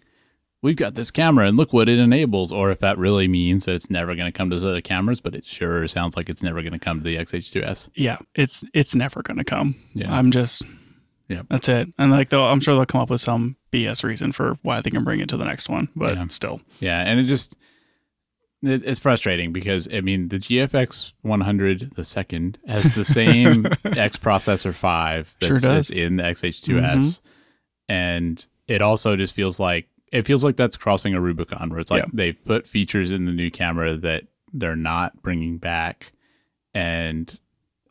we've 0.64 0.76
got 0.76 0.96
this 0.96 1.12
camera 1.12 1.48
and 1.48 1.56
look 1.56 1.72
what 1.72 1.88
it 1.88 2.00
enables, 2.00 2.52
or 2.52 2.72
if 2.72 2.80
that 2.80 2.98
really 2.98 3.28
means 3.28 3.66
that 3.66 3.76
it's 3.76 3.92
never 3.92 4.16
going 4.16 4.26
to 4.30 4.36
come 4.36 4.50
to 4.50 4.56
those 4.56 4.66
other 4.66 4.82
cameras. 4.82 5.22
But 5.22 5.36
it 5.36 5.46
sure 5.46 5.88
sounds 5.88 6.18
like 6.18 6.30
it's 6.30 6.42
never 6.44 6.62
going 6.62 6.74
to 6.74 6.80
come 6.80 6.98
to 6.98 7.04
the 7.04 7.16
XH2S. 7.16 7.90
yeah 7.96 8.18
it's 8.36 8.64
it's 8.74 8.96
never 8.96 9.22
going 9.22 9.38
to 9.38 9.44
come 9.46 9.76
Yeah. 9.94 10.14
i'm 10.14 10.32
just 10.32 10.64
Yep. 11.30 11.46
that's 11.50 11.70
it 11.70 11.88
and 11.98 12.12
like 12.12 12.30
they'll 12.30 12.44
i'm 12.44 12.60
sure 12.60 12.74
they'll 12.76 12.86
come 12.86 13.02
up 13.02 13.10
with 13.10 13.22
some 13.22 13.56
bs 13.72 14.04
reason 14.04 14.32
for 14.32 14.58
why 14.64 14.82
they 14.82 14.90
can 14.90 15.04
bring 15.04 15.20
it 15.20 15.30
to 15.30 15.38
the 15.38 15.46
next 15.46 15.70
one 15.70 15.88
but 15.96 16.16
Yeah. 16.16 16.28
still 16.28 16.62
Yeah, 16.80 17.00
and 17.02 17.20
it 17.20 17.24
just 17.26 17.56
it, 18.62 18.84
it's 18.86 19.00
frustrating 19.00 19.54
because 19.54 19.88
I 19.94 20.02
mean 20.02 20.28
the 20.30 20.38
GFX 20.40 21.14
100 21.22 21.92
the 21.96 22.04
second 22.04 22.58
has 22.68 22.92
the 22.94 23.04
same 23.06 23.66
X 23.86 24.18
processor 24.18 24.74
five 24.76 25.34
that's, 25.40 25.62
Sure 25.62 25.70
does. 25.76 25.90
in 25.92 26.18
the 26.18 26.24
XH2S, 26.24 26.66
mm-hmm. 26.68 27.28
and 27.88 28.46
it 28.68 28.82
also 28.82 29.16
just 29.16 29.34
feels 29.34 29.60
like 29.62 29.88
it 30.12 30.26
feels 30.26 30.44
like 30.44 30.58
that's 30.58 30.76
crossing 30.76 31.14
a 31.14 31.22
Rubicon 31.22 31.70
where 31.70 31.80
it's 31.80 31.92
like 31.92 32.04
Yeah. 32.04 32.10
they 32.12 32.32
put 32.34 32.68
features 32.68 33.12
in 33.12 33.26
the 33.28 33.32
new 33.32 33.50
camera 33.52 33.96
that 33.96 34.24
they're 34.52 34.76
not 34.76 35.22
bringing 35.22 35.58
back, 35.58 36.12
and 36.74 37.34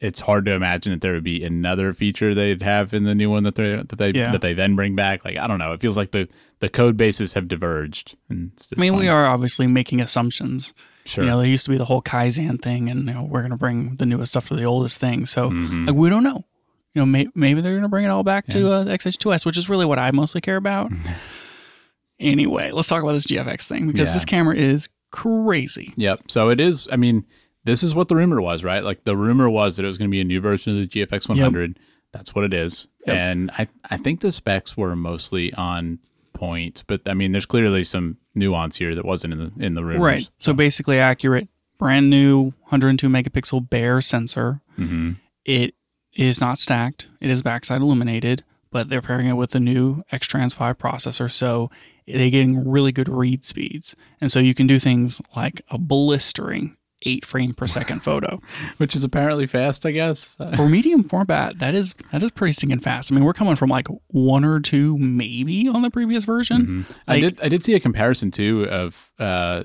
it's 0.00 0.20
hard 0.20 0.44
to 0.46 0.52
imagine 0.52 0.92
that 0.92 1.00
there 1.00 1.12
would 1.14 1.24
be 1.24 1.42
another 1.42 1.92
feature 1.92 2.32
they'd 2.34 2.62
have 2.62 2.94
in 2.94 3.02
the 3.02 3.14
new 3.16 3.28
one 3.30 3.42
that 3.42 3.56
they 3.56 3.76
that 3.76 3.98
they 3.98 4.12
Yeah. 4.12 4.30
that 4.32 4.40
they 4.42 4.54
then 4.54 4.76
bring 4.76 4.94
back. 4.94 5.24
Like 5.24 5.36
I 5.36 5.46
don't 5.48 5.58
know, 5.58 5.72
it 5.72 5.80
feels 5.80 5.96
like 5.96 6.12
the 6.12 6.28
the 6.60 6.68
code 6.68 6.96
bases 6.96 7.32
have 7.34 7.48
diverged. 7.48 8.16
And 8.28 8.52
i 8.76 8.80
mean 8.80 8.94
we 8.96 9.08
are 9.08 9.26
obviously 9.26 9.66
making 9.66 10.00
assumptions 10.00 10.72
Sure. 11.04 11.24
you 11.24 11.30
know 11.30 11.38
there 11.38 11.46
used 11.46 11.64
to 11.64 11.70
be 11.70 11.78
the 11.78 11.86
whole 11.86 12.02
kaizen 12.02 12.60
thing 12.62 12.90
and 12.90 13.06
you 13.08 13.14
know 13.14 13.22
we're 13.24 13.40
going 13.40 13.50
to 13.50 13.56
bring 13.56 13.96
the 13.96 14.04
newest 14.04 14.32
stuff 14.32 14.48
to 14.48 14.54
the 14.56 14.64
oldest 14.64 15.00
thing 15.00 15.24
so 15.24 15.48
Mhm. 15.50 15.86
like 15.86 15.96
we 15.96 16.10
don't 16.10 16.22
know 16.22 16.44
you 16.92 17.00
know 17.00 17.06
may, 17.06 17.26
maybe 17.34 17.62
they're 17.62 17.72
going 17.72 17.82
to 17.82 17.88
bring 17.88 18.04
it 18.04 18.08
all 18.08 18.22
back 18.24 18.46
to 18.48 18.70
uh, 18.70 18.84
xh2s 18.84 19.46
which 19.46 19.56
is 19.56 19.70
really 19.70 19.86
what 19.86 19.98
i 19.98 20.10
mostly 20.10 20.42
care 20.42 20.56
about 20.56 20.92
anyway 22.20 22.70
let's 22.72 22.88
talk 22.88 23.02
about 23.02 23.12
this 23.12 23.26
gfx 23.26 23.66
thing 23.66 23.86
because 23.86 24.08
Yeah. 24.08 24.14
this 24.14 24.24
camera 24.24 24.56
is 24.56 24.88
crazy 25.10 25.94
Yep. 25.96 26.24
So 26.30 26.50
it 26.50 26.60
is. 26.60 26.86
I 26.92 26.96
mean, 26.96 27.24
this 27.64 27.82
is 27.82 27.94
what 27.94 28.08
the 28.08 28.16
rumor 28.16 28.40
was, 28.40 28.64
right? 28.64 28.82
Like 28.82 29.04
the 29.04 29.16
rumor 29.16 29.48
was 29.50 29.76
that 29.76 29.84
it 29.84 29.88
was 29.88 29.98
going 29.98 30.10
to 30.10 30.12
be 30.12 30.20
a 30.20 30.24
new 30.24 30.40
version 30.40 30.72
of 30.72 30.78
the 30.78 30.88
GFX 30.88 31.28
100. 31.28 31.78
That's 32.12 32.34
what 32.34 32.44
it 32.44 32.54
is. 32.54 32.88
Yep. 33.06 33.16
And 33.16 33.50
I, 33.52 33.68
I 33.90 33.96
think 33.98 34.20
the 34.20 34.32
specs 34.32 34.76
were 34.76 34.96
mostly 34.96 35.52
on 35.54 35.98
point, 36.32 36.84
but 36.86 37.02
I 37.06 37.14
mean, 37.14 37.32
there's 37.32 37.46
clearly 37.46 37.84
some 37.84 38.16
nuance 38.34 38.76
here 38.76 38.94
that 38.94 39.04
wasn't 39.04 39.34
in 39.34 39.38
the 39.38 39.64
in 39.64 39.74
the 39.74 39.84
rumors. 39.84 40.00
Right. 40.00 40.28
So 40.38 40.52
basically 40.52 40.98
accurate, 40.98 41.48
brand 41.78 42.08
new 42.08 42.52
102 42.68 43.08
megapixel 43.08 43.68
bare 43.68 44.00
sensor. 44.00 44.60
hmm 44.76 45.12
It 45.44 45.74
is 46.14 46.40
not 46.40 46.58
stacked. 46.58 47.08
It 47.20 47.30
is 47.30 47.42
backside 47.42 47.80
illuminated, 47.80 48.44
but 48.70 48.88
they're 48.88 49.02
pairing 49.02 49.28
it 49.28 49.34
with 49.34 49.50
the 49.50 49.60
new 49.60 50.02
X-Trans 50.10 50.52
5 50.54 50.78
processor, 50.78 51.30
so 51.30 51.70
they're 52.06 52.30
getting 52.30 52.68
really 52.68 52.92
good 52.92 53.08
read 53.08 53.44
speeds. 53.44 53.94
And 54.20 54.32
so 54.32 54.40
you 54.40 54.54
can 54.54 54.66
do 54.66 54.78
things 54.78 55.20
like 55.36 55.62
a 55.70 55.78
blistering 55.78 56.76
8 57.02 57.24
frame 57.24 57.54
per 57.54 57.66
second 57.66 58.02
photo. 58.02 58.40
Which 58.78 58.94
is 58.94 59.04
apparently 59.04 59.46
fast, 59.46 59.86
I 59.86 59.90
guess. 59.92 60.36
For 60.56 60.68
medium 60.68 61.04
format, 61.04 61.58
that 61.58 61.74
is 61.74 61.94
that 62.12 62.22
is 62.22 62.30
pretty 62.30 62.52
stinking 62.52 62.80
fast. 62.80 63.10
I 63.12 63.14
mean, 63.14 63.24
we're 63.24 63.32
coming 63.34 63.56
from 63.56 63.70
like 63.70 63.86
one 64.08 64.44
or 64.44 64.60
two 64.60 64.96
maybe 64.98 65.68
on 65.68 65.82
the 65.82 65.90
previous 65.90 66.24
version. 66.24 66.86
I 67.06 67.12
Like- 67.14 67.22
did 67.22 67.40
I 67.42 67.48
did 67.48 67.62
see 67.64 67.74
a 67.74 67.80
comparison 67.80 68.30
too 68.30 68.66
of 68.68 69.10
uh 69.18 69.64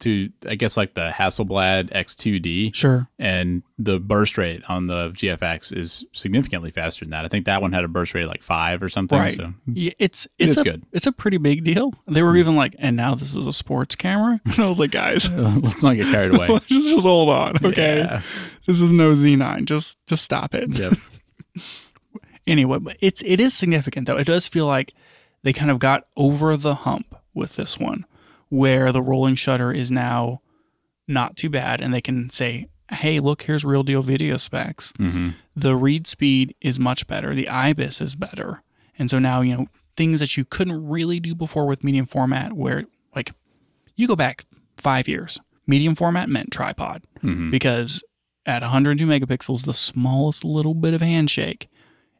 to 0.00 0.30
I 0.48 0.54
guess 0.54 0.76
like 0.76 0.94
the 0.94 1.10
Hasselblad 1.10 1.90
X2D. 1.90 2.74
Sure. 2.74 3.08
and 3.18 3.62
the 3.78 3.98
burst 3.98 4.38
rate 4.38 4.62
on 4.68 4.86
the 4.86 5.10
GFX 5.10 5.76
is 5.76 6.04
significantly 6.12 6.70
faster 6.70 7.04
than 7.04 7.10
that. 7.10 7.24
I 7.24 7.28
think 7.28 7.46
that 7.46 7.60
one 7.60 7.72
had 7.72 7.84
a 7.84 7.88
burst 7.88 8.14
rate 8.14 8.22
of 8.22 8.28
like 8.28 8.42
five 8.42 8.82
or 8.82 8.88
something. 8.88 9.18
Right. 9.18 9.32
So 9.32 9.52
Yeah, 9.66 9.92
it's 9.98 10.26
It 10.38 10.48
it's 10.48 10.50
is 10.52 10.58
a, 10.58 10.64
good. 10.64 10.84
It's 10.92 11.06
a 11.06 11.12
pretty 11.12 11.38
big 11.38 11.64
deal. 11.64 11.92
They 12.06 12.22
were 12.22 12.32
hmm. 12.32 12.38
even 12.38 12.56
like, 12.56 12.76
and 12.78 12.96
now 12.96 13.14
this 13.14 13.34
is 13.34 13.46
a 13.46 13.52
sports 13.52 13.94
camera. 13.96 14.40
And 14.52 14.60
I 14.60 14.68
was 14.68 14.78
like, 14.78 14.90
guys, 14.90 15.34
let's 15.38 15.82
not 15.82 15.94
get 15.94 16.12
carried 16.12 16.34
away. 16.34 16.46
just, 16.66 16.68
just 16.68 17.02
hold 17.02 17.30
on, 17.30 17.56
okay? 17.64 17.98
Yeah. 17.98 18.22
This 18.66 18.80
is 18.80 18.92
no 18.92 19.12
Z9. 19.12 19.64
Just 19.64 19.98
just 20.06 20.24
stop 20.24 20.54
it. 20.54 20.76
Yep. 20.76 20.92
Anyway, 22.46 22.78
but 22.78 22.96
it's 23.00 23.22
it 23.24 23.40
is 23.40 23.54
significant 23.54 24.06
though. 24.06 24.16
It 24.16 24.26
does 24.26 24.46
feel 24.46 24.66
like 24.66 24.94
they 25.42 25.52
kind 25.52 25.70
of 25.70 25.78
got 25.78 26.06
over 26.16 26.56
the 26.56 26.74
hump 26.74 27.16
with 27.34 27.56
this 27.56 27.78
one, 27.78 28.04
where 28.52 28.92
the 28.92 29.00
rolling 29.00 29.34
shutter 29.34 29.72
is 29.72 29.90
now 29.90 30.42
not 31.08 31.36
too 31.36 31.48
bad, 31.48 31.80
and 31.80 31.92
they 31.92 32.02
can 32.02 32.28
say, 32.28 32.66
"Hey, 32.90 33.18
look, 33.18 33.42
here's 33.42 33.64
real 33.64 33.82
deal 33.82 34.02
video 34.02 34.36
specs." 34.36 34.92
hmm 34.98 35.30
the 35.54 35.76
read 35.76 36.06
speed 36.06 36.54
is 36.62 36.80
much 36.80 37.06
better. 37.06 37.34
The 37.34 37.46
IBIS 37.46 38.00
is 38.00 38.16
better. 38.16 38.62
And 38.98 39.10
so 39.10 39.18
now, 39.18 39.42
you 39.42 39.54
know, 39.54 39.66
things 39.98 40.20
that 40.20 40.34
you 40.34 40.46
couldn't 40.46 40.88
really 40.88 41.20
do 41.20 41.34
before 41.34 41.66
with 41.66 41.84
medium 41.84 42.06
format, 42.06 42.54
where 42.54 42.84
like 43.14 43.32
you 43.96 44.06
go 44.06 44.16
back 44.16 44.46
five 44.78 45.08
years, 45.08 45.38
medium 45.66 45.94
format 45.94 46.28
meant 46.28 46.52
tripod 46.52 47.02
hmm 47.20 47.50
because 47.50 48.02
at 48.46 48.62
102 48.62 49.06
megapixels, 49.06 49.64
the 49.66 49.74
smallest 49.74 50.44
little 50.44 50.74
bit 50.74 50.94
of 50.94 51.00
handshake 51.00 51.68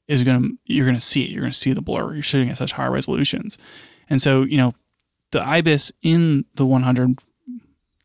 is 0.08 0.24
going 0.24 0.42
to, 0.42 0.48
you're 0.66 0.86
going 0.86 0.96
to 0.96 1.00
see 1.00 1.24
it. 1.24 1.30
You're 1.30 1.40
going 1.42 1.52
to 1.52 1.58
see 1.58 1.72
the 1.72 1.82
blur. 1.82 2.14
You're 2.14 2.22
shooting 2.22 2.50
at 2.50 2.58
such 2.58 2.72
high 2.72 2.86
resolutions. 2.86 3.58
And 4.10 4.20
so, 4.20 4.42
you 4.42 4.56
know, 4.58 4.74
the 5.32 5.40
IBIS 5.40 5.92
in 6.02 6.44
the 6.54 6.64
100, 6.64 7.18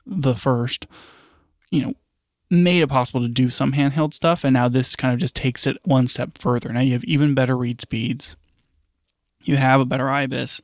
the 0.05 0.35
first, 0.35 0.87
you 1.69 1.81
know, 1.83 1.93
made 2.49 2.81
it 2.81 2.87
possible 2.87 3.21
to 3.21 3.27
do 3.27 3.49
some 3.49 3.73
handheld 3.73 4.13
stuff. 4.13 4.43
And 4.43 4.53
now 4.53 4.67
this 4.69 4.95
kind 4.95 5.13
of 5.13 5.19
just 5.19 5.35
takes 5.35 5.67
it 5.67 5.77
one 5.83 6.07
step 6.07 6.37
further. 6.37 6.71
Now 6.73 6.79
you 6.79 6.93
have 6.93 7.03
even 7.03 7.35
better 7.35 7.57
read 7.57 7.81
speeds. 7.81 8.35
You 9.43 9.57
have 9.57 9.79
a 9.81 9.85
better 9.85 10.05
IBIS. 10.09 10.61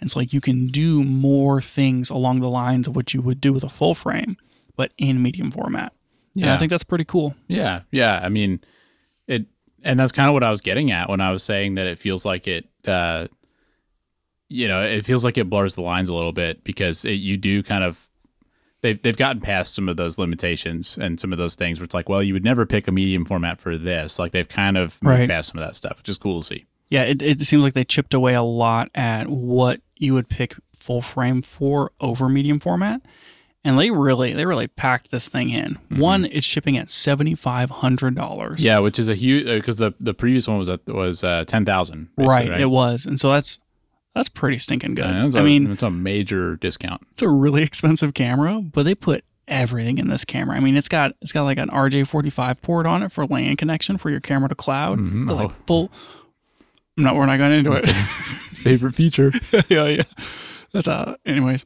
And 0.00 0.10
so 0.10 0.18
like 0.20 0.32
you 0.32 0.40
can 0.40 0.68
do 0.68 1.02
more 1.04 1.60
things 1.60 2.10
along 2.10 2.40
the 2.40 2.48
lines 2.48 2.86
of 2.88 2.94
what 2.96 3.14
you 3.14 3.20
would 3.22 3.40
do 3.40 3.52
with 3.52 3.64
a 3.64 3.68
full 3.68 3.94
frame, 3.94 4.36
but 4.76 4.92
in 4.98 5.22
medium 5.22 5.50
format. 5.50 5.92
And 6.34 6.44
Yeah. 6.44 6.54
I 6.54 6.58
think 6.58 6.70
that's 6.70 6.84
pretty 6.84 7.04
cool. 7.04 7.34
Yeah. 7.48 7.82
Yeah. 7.90 8.20
I 8.22 8.28
mean, 8.28 8.60
it, 9.26 9.46
and 9.82 9.98
that's 9.98 10.12
kind 10.12 10.28
of 10.28 10.34
what 10.34 10.44
I 10.44 10.50
was 10.50 10.60
getting 10.60 10.90
at 10.92 11.08
when 11.08 11.20
I 11.20 11.30
was 11.32 11.42
saying 11.42 11.74
that 11.76 11.86
it 11.86 11.98
feels 11.98 12.24
like 12.24 12.46
it, 12.46 12.68
uh, 12.86 13.26
you 14.54 14.68
know, 14.68 14.82
it 14.82 15.04
feels 15.04 15.24
like 15.24 15.36
it 15.38 15.48
blurs 15.50 15.74
the 15.74 15.82
lines 15.82 16.08
a 16.08 16.14
little 16.14 16.32
bit 16.32 16.64
because 16.64 17.04
it, 17.04 17.12
you 17.14 17.36
do 17.36 17.62
kind 17.62 17.84
of 17.84 18.08
they've 18.80 19.00
they've 19.02 19.16
gotten 19.16 19.40
past 19.40 19.74
some 19.74 19.88
of 19.88 19.96
those 19.96 20.18
limitations 20.18 20.96
and 20.98 21.18
some 21.18 21.32
of 21.32 21.38
those 21.38 21.54
things 21.54 21.78
where 21.80 21.84
it's 21.84 21.94
like, 21.94 22.08
well, 22.08 22.22
you 22.22 22.32
would 22.34 22.44
never 22.44 22.64
pick 22.66 22.86
a 22.88 22.92
medium 22.92 23.24
format 23.24 23.58
for 23.60 23.76
this. 23.78 24.18
Like 24.18 24.32
they've 24.32 24.48
kind 24.48 24.76
of 24.76 25.02
moved 25.02 25.18
Right. 25.20 25.28
past 25.28 25.50
some 25.52 25.60
of 25.60 25.66
that 25.66 25.76
stuff, 25.76 25.98
which 25.98 26.08
is 26.08 26.18
cool 26.18 26.40
to 26.40 26.46
see. 26.46 26.66
Yeah, 26.90 27.02
it, 27.02 27.22
it 27.22 27.40
seems 27.40 27.64
like 27.64 27.74
they 27.74 27.84
chipped 27.84 28.14
away 28.14 28.34
a 28.34 28.42
lot 28.42 28.90
at 28.94 29.28
what 29.28 29.80
you 29.96 30.12
would 30.14 30.28
pick 30.28 30.54
full 30.78 31.00
frame 31.02 31.40
for 31.42 31.92
over 32.00 32.28
medium 32.28 32.60
format. 32.60 33.00
And 33.66 33.78
they 33.78 33.90
really, 33.90 34.34
they 34.34 34.44
really 34.44 34.68
packed 34.68 35.10
this 35.10 35.26
thing 35.26 35.48
in. 35.48 35.78
One, 35.88 36.26
it's 36.26 36.44
shipping 36.46 36.76
at 36.76 36.90
seventy 36.90 37.34
five 37.34 37.70
hundred 37.70 38.14
dollars. 38.14 38.60
Mm-hmm. 38.60 38.66
Yeah, 38.66 38.78
which 38.80 38.98
is 38.98 39.08
a 39.08 39.14
huge 39.14 39.46
because 39.46 39.78
the 39.78 39.94
the 39.98 40.12
previous 40.12 40.46
one 40.46 40.58
was 40.58 40.68
at, 40.68 40.86
was 40.86 41.24
uh, 41.24 41.44
ten 41.46 41.64
thousand. 41.64 42.10
right, 42.18 42.60
It 42.60 42.68
was, 42.68 43.06
and 43.06 43.18
so 43.18 43.32
that's 43.32 43.58
that's 44.14 44.28
pretty 44.28 44.58
stinking 44.58 44.94
good. 44.94 45.06
I 45.06 45.38
I 45.38 45.42
mean, 45.42 45.70
it's 45.70 45.82
a 45.82 45.90
major 45.90 46.56
discount. 46.56 47.02
it's 47.12 47.22
a 47.22 47.28
really 47.28 47.62
expensive 47.70 48.14
camera, 48.14 48.60
but 48.62 48.84
they 48.84 48.94
put 48.94 49.24
everything 49.46 49.98
in 49.98 50.08
this 50.08 50.24
camera. 50.24 50.56
I 50.56 50.60
mean, 50.60 50.76
it's 50.76 50.88
got 50.88 51.12
it's 51.20 51.32
got 51.32 51.42
like 51.44 51.58
an 51.58 51.68
RJ45 51.68 52.62
port 52.62 52.86
on 52.86 53.02
it 53.02 53.12
for 53.12 53.26
LAN 53.26 53.56
connection 53.56 53.98
for 53.98 54.10
your 54.10 54.20
camera 54.20 54.48
to 54.48 54.54
cloud. 54.54 54.98
Mhm. 54.98 55.26
The, 55.26 55.34
like 55.34 55.50
Oh. 55.50 55.54
full. 55.66 55.92
I'm 56.96 57.04
not. 57.04 57.16
We're 57.16 57.26
not 57.26 57.38
going 57.38 57.52
into 57.52 57.72
it. 57.72 57.84
Favorite 57.88 58.94
feature. 58.94 59.32
yeah, 59.68 59.86
yeah. 59.88 60.02
That's 60.72 60.86
uh. 60.88 61.16
Anyways, 61.26 61.64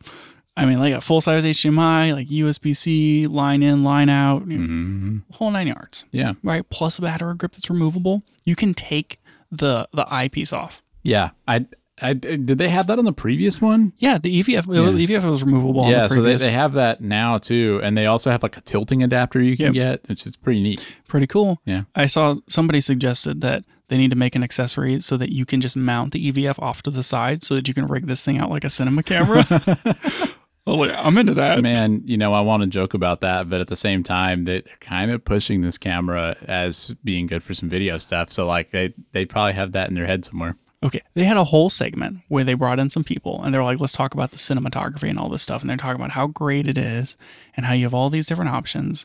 I 0.56 0.64
mean, 0.64 0.78
like 0.80 0.94
a 0.94 1.00
full 1.00 1.20
size 1.20 1.44
HDMI, 1.44 2.14
like 2.14 2.28
USB 2.28 2.74
C, 2.74 3.26
line 3.26 3.62
in, 3.62 3.84
line 3.84 4.08
out, 4.08 4.46
you 4.48 4.58
know, 4.58 4.66
hmm 4.66 5.18
whole 5.32 5.50
nine 5.50 5.66
yards. 5.68 6.04
Yeah, 6.12 6.32
Right. 6.42 6.68
Plus 6.70 6.98
a 6.98 7.02
battery 7.02 7.34
grip 7.37 7.52
that's 7.52 7.68
removable. 7.70 8.22
You 8.44 8.56
can 8.56 8.72
take 8.74 9.20
the 9.52 9.88
the 9.92 10.06
eyepiece 10.12 10.52
off. 10.52 10.82
yeah. 11.02 11.30
I, 11.46 11.66
I 12.00 12.12
did 12.12 12.46
they 12.58 12.68
have 12.68 12.87
that 12.88 12.98
on 12.98 13.04
the 13.04 13.12
previous 13.12 13.61
one? 13.61 13.92
Yeah, 13.98 14.18
the 14.18 14.40
EVF 14.42 14.66
the 14.66 15.06
EVF 15.06 15.24
was 15.30 15.42
removable. 15.42 15.82
on 15.82 15.90
yeah, 15.90 16.06
the 16.08 16.14
so 16.14 16.22
they, 16.22 16.37
they 16.37 16.50
have 16.52 16.74
that 16.74 17.00
now 17.00 17.38
too, 17.38 17.80
and 17.82 17.96
they 17.96 18.06
also 18.06 18.30
have 18.30 18.42
like 18.42 18.56
a 18.56 18.61
tilting 18.61 19.02
adapter 19.02 19.40
you 19.40 19.56
can 19.56 19.66
Yep. 19.66 19.74
get, 19.74 20.08
which 20.08 20.26
is 20.26 20.37
pretty 20.37 20.62
neat. 20.62 20.87
pretty 21.08 21.26
cool. 21.26 21.61
Yeah. 21.64 21.82
I 21.94 22.06
saw 22.06 22.37
somebody 22.48 22.80
suggested 22.80 23.40
that 23.42 23.64
they 23.88 23.96
need 23.96 24.11
to 24.11 24.16
make 24.16 24.34
an 24.37 24.42
accessory 24.42 25.00
so 25.00 25.16
that 25.16 25.32
you 25.32 25.46
can 25.46 25.61
just 25.61 25.76
mount 25.76 26.12
the 26.12 26.30
EVF 26.30 26.58
off 26.62 26.82
to 26.82 26.90
the 26.90 27.02
side 27.02 27.42
so 27.42 27.54
that 27.54 27.68
you 27.68 27.74
can 27.74 27.87
rig 27.87 28.06
this 28.06 28.22
thing 28.22 28.38
out 28.38 28.50
like 28.50 28.64
a 28.64 28.70
cinema 28.70 29.02
camera. 29.02 29.46
oh, 30.66 30.84
yeah, 30.84 31.00
I'm 31.02 31.16
into 31.16 31.34
that. 31.34 31.62
Man, 31.62 32.02
you 32.04 32.16
know, 32.18 32.34
I 32.34 32.40
want 32.42 32.62
to 32.62 32.66
joke 32.68 32.92
about 32.94 33.20
that, 33.22 33.48
but 33.48 33.61
at 33.62 33.68
the 33.68 33.76
same 33.76 34.02
time, 34.02 34.44
they, 34.44 34.61
they're 34.61 34.76
kind 34.80 35.11
of 35.11 35.24
pushing 35.24 35.62
this 35.62 35.78
camera 35.78 36.37
as 36.46 36.94
being 37.02 37.26
good 37.26 37.42
for 37.42 37.54
some 37.54 37.68
video 37.70 37.96
stuff. 37.98 38.30
So 38.32 38.46
like 38.46 38.70
they 38.70 38.92
they 39.12 39.24
probably 39.24 39.54
have 39.54 39.72
that 39.72 39.88
in 39.88 39.94
their 39.94 40.06
head 40.06 40.24
somewhere. 40.24 40.56
Okay, 40.82 41.02
they 41.14 41.24
had 41.24 41.36
a 41.36 41.44
whole 41.44 41.70
segment 41.70 42.18
where 42.28 42.44
they 42.44 42.54
brought 42.54 42.78
in 42.78 42.88
some 42.88 43.02
people 43.02 43.42
and 43.42 43.52
they're 43.52 43.64
like, 43.64 43.80
let's 43.80 43.92
talk 43.92 44.14
about 44.14 44.30
the 44.30 44.36
cinematography 44.36 45.10
and 45.10 45.18
all 45.18 45.28
this 45.28 45.42
stuff. 45.42 45.60
And 45.60 45.68
they're 45.68 45.76
talking 45.76 46.00
about 46.00 46.12
how 46.12 46.28
great 46.28 46.68
it 46.68 46.78
is 46.78 47.16
and 47.56 47.66
how 47.66 47.72
you 47.72 47.84
have 47.84 47.94
all 47.94 48.10
these 48.10 48.26
different 48.26 48.52
options. 48.52 49.04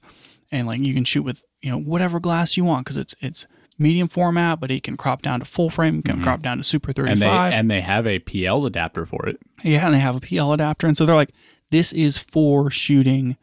And 0.52 0.68
like 0.68 0.82
you 0.82 0.94
can 0.94 1.04
shoot 1.04 1.24
with, 1.24 1.42
you 1.62 1.72
know, 1.72 1.80
whatever 1.80 2.20
glass 2.20 2.56
you 2.58 2.64
want 2.64 2.86
because 2.86 2.98
it's 2.98 3.16
it's 3.22 3.48
medium 3.80 4.08
format, 4.08 4.60
but 4.60 4.70
it 4.70 4.84
can 4.84 4.98
crop 4.98 5.24
down 5.24 5.40
to 5.40 5.46
full 5.46 5.72
frame, 5.72 6.04
can 6.04 6.22
crop 6.22 6.44
down 6.44 6.58
to 6.58 6.64
super 6.64 6.94
35. 6.94 7.12
And 7.12 7.22
they 7.22 7.58
and 7.58 7.72
they 7.72 7.82
have 7.82 8.06
a 8.06 8.20
PL 8.20 8.68
adapter 8.68 9.08
for 9.08 9.28
it. 9.28 9.40
Yeah, 9.64 9.86
and 9.86 9.96
they 9.96 10.00
have 10.00 10.16
a 10.16 10.20
PL 10.20 10.54
adapter. 10.54 10.86
And 10.86 10.96
so 10.96 11.08
they're 11.08 11.16
like, 11.16 11.34
this 11.72 11.92
is 11.92 12.20
for 12.20 12.70
shooting 12.70 13.36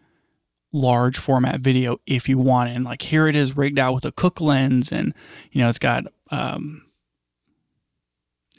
large 0.72 1.18
format 1.18 1.60
video 1.60 1.98
if 2.06 2.28
you 2.28 2.38
want 2.38 2.70
it. 2.70 2.76
And 2.76 2.84
like 2.84 3.02
here 3.02 3.26
it 3.26 3.34
is 3.34 3.56
rigged 3.56 3.80
out 3.80 3.92
with 3.92 4.04
a 4.04 4.12
Cooke 4.12 4.40
lens 4.40 4.92
and 4.92 5.12
you 5.50 5.60
know, 5.60 5.68
it's 5.68 5.80
got 5.80 6.04
um 6.30 6.82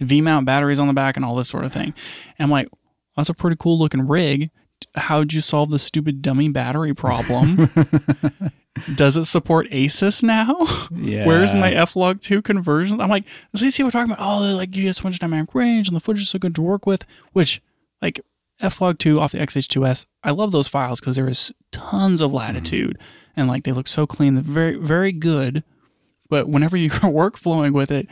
V 0.02 0.22
mount 0.22 0.46
batteries 0.46 0.80
on 0.80 0.88
the 0.88 0.94
back 0.94 1.16
and 1.16 1.26
all 1.26 1.36
this 1.36 1.50
sort 1.50 1.66
of 1.66 1.72
thing. 1.72 1.94
And 2.38 2.46
I'm 2.46 2.52
like, 2.52 2.68
that's 3.16 3.30
a 3.30 3.34
pretty 3.34 3.58
cool 3.60 3.78
looking 3.78 4.08
rig. 4.08 4.50
How'd 4.96 5.32
you 5.32 5.42
solve 5.42 5.70
the 5.70 5.80
stupid 5.80 6.22
dummy 6.22 6.50
battery 6.50 6.94
problem? 6.94 7.70
Does 8.96 9.18
it 9.18 9.26
support 9.26 9.68
ACES 9.70 10.24
now? 10.24 10.56
Yeah. 10.96 11.26
Where's 11.26 11.54
my 11.54 11.72
F-Log 11.72 12.22
2 12.22 12.42
conversion? 12.42 13.02
I'm 13.02 13.10
like, 13.10 13.26
these 13.54 13.76
people 13.76 13.90
are 13.90 13.92
talking 13.92 14.14
about, 14.14 14.26
oh, 14.26 14.56
like, 14.56 14.76
you 14.76 14.84
get 14.84 14.96
so 14.96 15.04
much 15.04 15.20
dynamic 15.20 15.54
range 15.54 15.88
and 15.88 15.96
the 15.96 16.00
footage 16.00 16.24
is 16.24 16.30
so 16.30 16.40
good 16.40 16.56
to 16.56 16.62
work 16.62 16.86
with, 16.86 17.06
which, 17.34 17.62
like, 18.02 18.22
F-Log 18.62 18.98
2 18.98 19.20
off 19.20 19.34
the 19.34 19.40
XH2S, 19.40 20.06
I 20.24 20.32
love 20.32 20.52
those 20.52 20.68
files 20.68 21.00
because 21.00 21.16
there 21.16 21.28
is 21.28 21.52
tons 21.72 22.22
of 22.22 22.32
latitude 22.32 22.98
mm-hmm. 22.98 23.40
and, 23.42 23.48
like, 23.50 23.66
they 23.66 23.72
look 23.72 23.88
so 23.88 24.08
clean. 24.08 24.36
They're 24.36 24.44
very, 24.44 24.78
very 24.78 25.12
good. 25.12 25.64
But 26.30 26.48
whenever 26.48 26.78
you're 26.78 26.90
workflowing 26.92 27.74
with 27.74 27.92
it, 27.92 28.08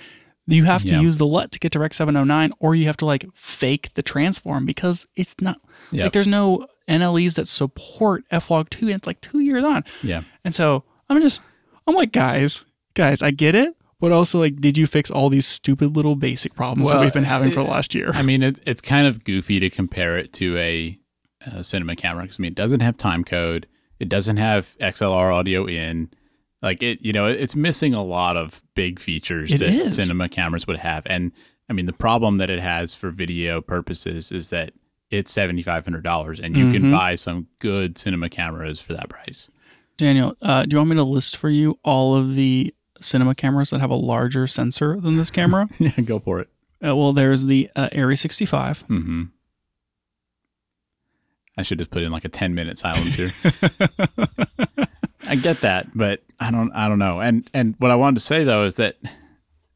you 0.56 0.66
have 0.66 0.84
to 0.84 1.00
use 1.02 1.18
the 1.18 1.26
LUT 1.26 1.52
to 1.52 1.60
get 1.60 1.72
to 1.74 1.80
Rec 1.80 1.94
709 1.94 2.52
or 2.60 2.76
you 2.76 2.86
have 2.88 2.98
to, 2.98 3.06
like, 3.06 3.26
fake 3.36 3.94
the 3.96 4.02
transform 4.04 4.66
because 4.66 5.06
it's 5.16 5.36
not, 5.42 5.58
Yep. 5.92 6.04
like, 6.04 6.14
there's 6.14 6.28
no 6.28 6.68
NLEs 6.88 7.36
that 7.36 7.48
support 7.48 8.24
F-Log 8.32 8.70
2 8.70 8.88
and 8.88 8.96
it's 8.96 9.08
like 9.08 9.22
two 9.22 9.40
years 9.40 9.64
on. 9.64 9.84
Yeah. 10.04 10.22
And 10.44 10.54
so 10.56 10.84
I'm 11.10 11.22
just, 11.22 11.42
I'm 11.88 11.96
like, 11.96 12.12
guys, 12.12 12.66
guys, 12.94 13.22
I 13.22 13.32
get 13.32 13.56
it. 13.56 13.76
But 14.02 14.14
also, 14.14 14.40
like, 14.40 14.62
did 14.62 14.78
you 14.78 14.88
fix 14.88 15.12
all 15.12 15.30
these 15.30 15.46
stupid 15.46 15.96
little 15.98 16.16
basic 16.16 16.56
problems 16.56 16.90
that 16.90 17.02
we've 17.02 17.12
been 17.12 17.26
having 17.26 17.52
for 17.52 17.62
the 17.64 17.70
last 17.70 17.94
year? 17.94 18.12
I 18.14 18.22
mean, 18.22 18.42
it, 18.44 18.58
it's 18.66 18.80
kind 18.80 19.06
of 19.06 19.26
goofy 19.26 19.60
to 19.60 19.70
compare 19.70 20.18
it 20.18 20.32
to 20.34 20.58
a, 20.58 20.98
uh 21.46 21.62
cinema 21.64 21.96
camera 21.98 22.24
because 22.24 22.40
I 22.40 22.42
mean, 22.42 22.52
it 22.54 22.56
doesn't 22.56 22.80
have 22.80 22.98
time 22.98 23.24
code, 23.26 23.68
it 24.00 24.08
doesn't 24.10 24.38
have 24.38 24.76
XLR 24.80 25.34
audio 25.36 25.66
in. 25.68 26.10
Like 26.62 26.84
it, 26.84 27.02
you 27.02 27.14
know, 27.14 27.26
it's 27.26 27.56
missing 27.56 27.94
a 27.94 28.04
lot 28.04 28.36
of 28.38 28.62
big 28.76 29.00
features 29.00 29.54
It 29.54 29.60
that 29.60 29.70
is. 29.70 29.96
cinema 29.96 30.28
cameras 30.30 30.68
would 30.68 30.78
have. 30.78 31.04
And 31.06 31.32
I 31.70 31.74
mean, 31.74 31.86
the 31.86 31.94
problem 31.94 32.38
that 32.40 32.50
it 32.50 32.60
has 32.60 32.94
for 32.94 33.12
video 33.12 33.62
purposes 33.62 34.32
is 34.32 34.50
that 34.50 34.74
it's 35.10 35.32
seventy 35.32 35.62
five 35.64 35.86
hundred 35.86 36.04
dollars, 36.04 36.40
and 36.40 36.56
you 36.58 36.72
can 36.72 36.84
Mhm. 36.84 36.92
buy 36.92 37.16
some 37.16 37.48
good 37.60 37.98
cinema 37.98 38.30
cameras 38.30 38.80
for 38.82 38.94
that 38.94 39.08
price. 39.10 39.50
Daniel, 39.98 40.36
uh, 40.42 40.64
do 40.64 40.74
you 40.74 40.78
want 40.78 40.90
me 40.90 40.96
to 40.98 41.04
list 41.04 41.36
for 41.38 41.50
you 41.50 41.78
all 41.84 42.16
of 42.16 42.36
the 42.36 42.74
cinema 43.02 43.34
cameras 43.36 43.70
that 43.70 43.80
have 43.82 43.90
a 43.90 43.96
larger 43.96 44.46
sensor 44.48 45.00
than 45.00 45.16
this 45.16 45.32
camera? 45.32 45.68
yeah, 45.80 45.92
go 46.04 46.20
for 46.20 46.40
it. 46.42 46.50
uh, 46.86 46.96
well, 46.96 47.14
there's 47.14 47.46
the 47.46 47.70
uh, 47.76 47.90
Arri 47.94 48.18
65. 48.18 48.82
hmm 48.84 49.24
I 51.58 51.62
should 51.64 51.80
have 51.80 51.90
put 51.92 52.04
in 52.04 52.12
like 52.12 52.24
a 52.26 52.30
ten 52.30 52.54
minute 52.56 52.78
silence 52.78 53.14
here. 53.16 53.32
I 55.30 55.36
get 55.36 55.62
that, 55.62 55.88
but 55.96 56.24
I 56.40 56.52
don't 56.52 56.72
I 56.74 56.88
don't 56.88 57.00
know. 57.00 57.20
And 57.22 57.50
and 57.54 57.76
what 57.80 57.92
I 57.92 57.96
wanted 57.96 58.16
to 58.16 58.26
say 58.26 58.44
though 58.44 58.64
is 58.66 58.76
that 58.76 58.98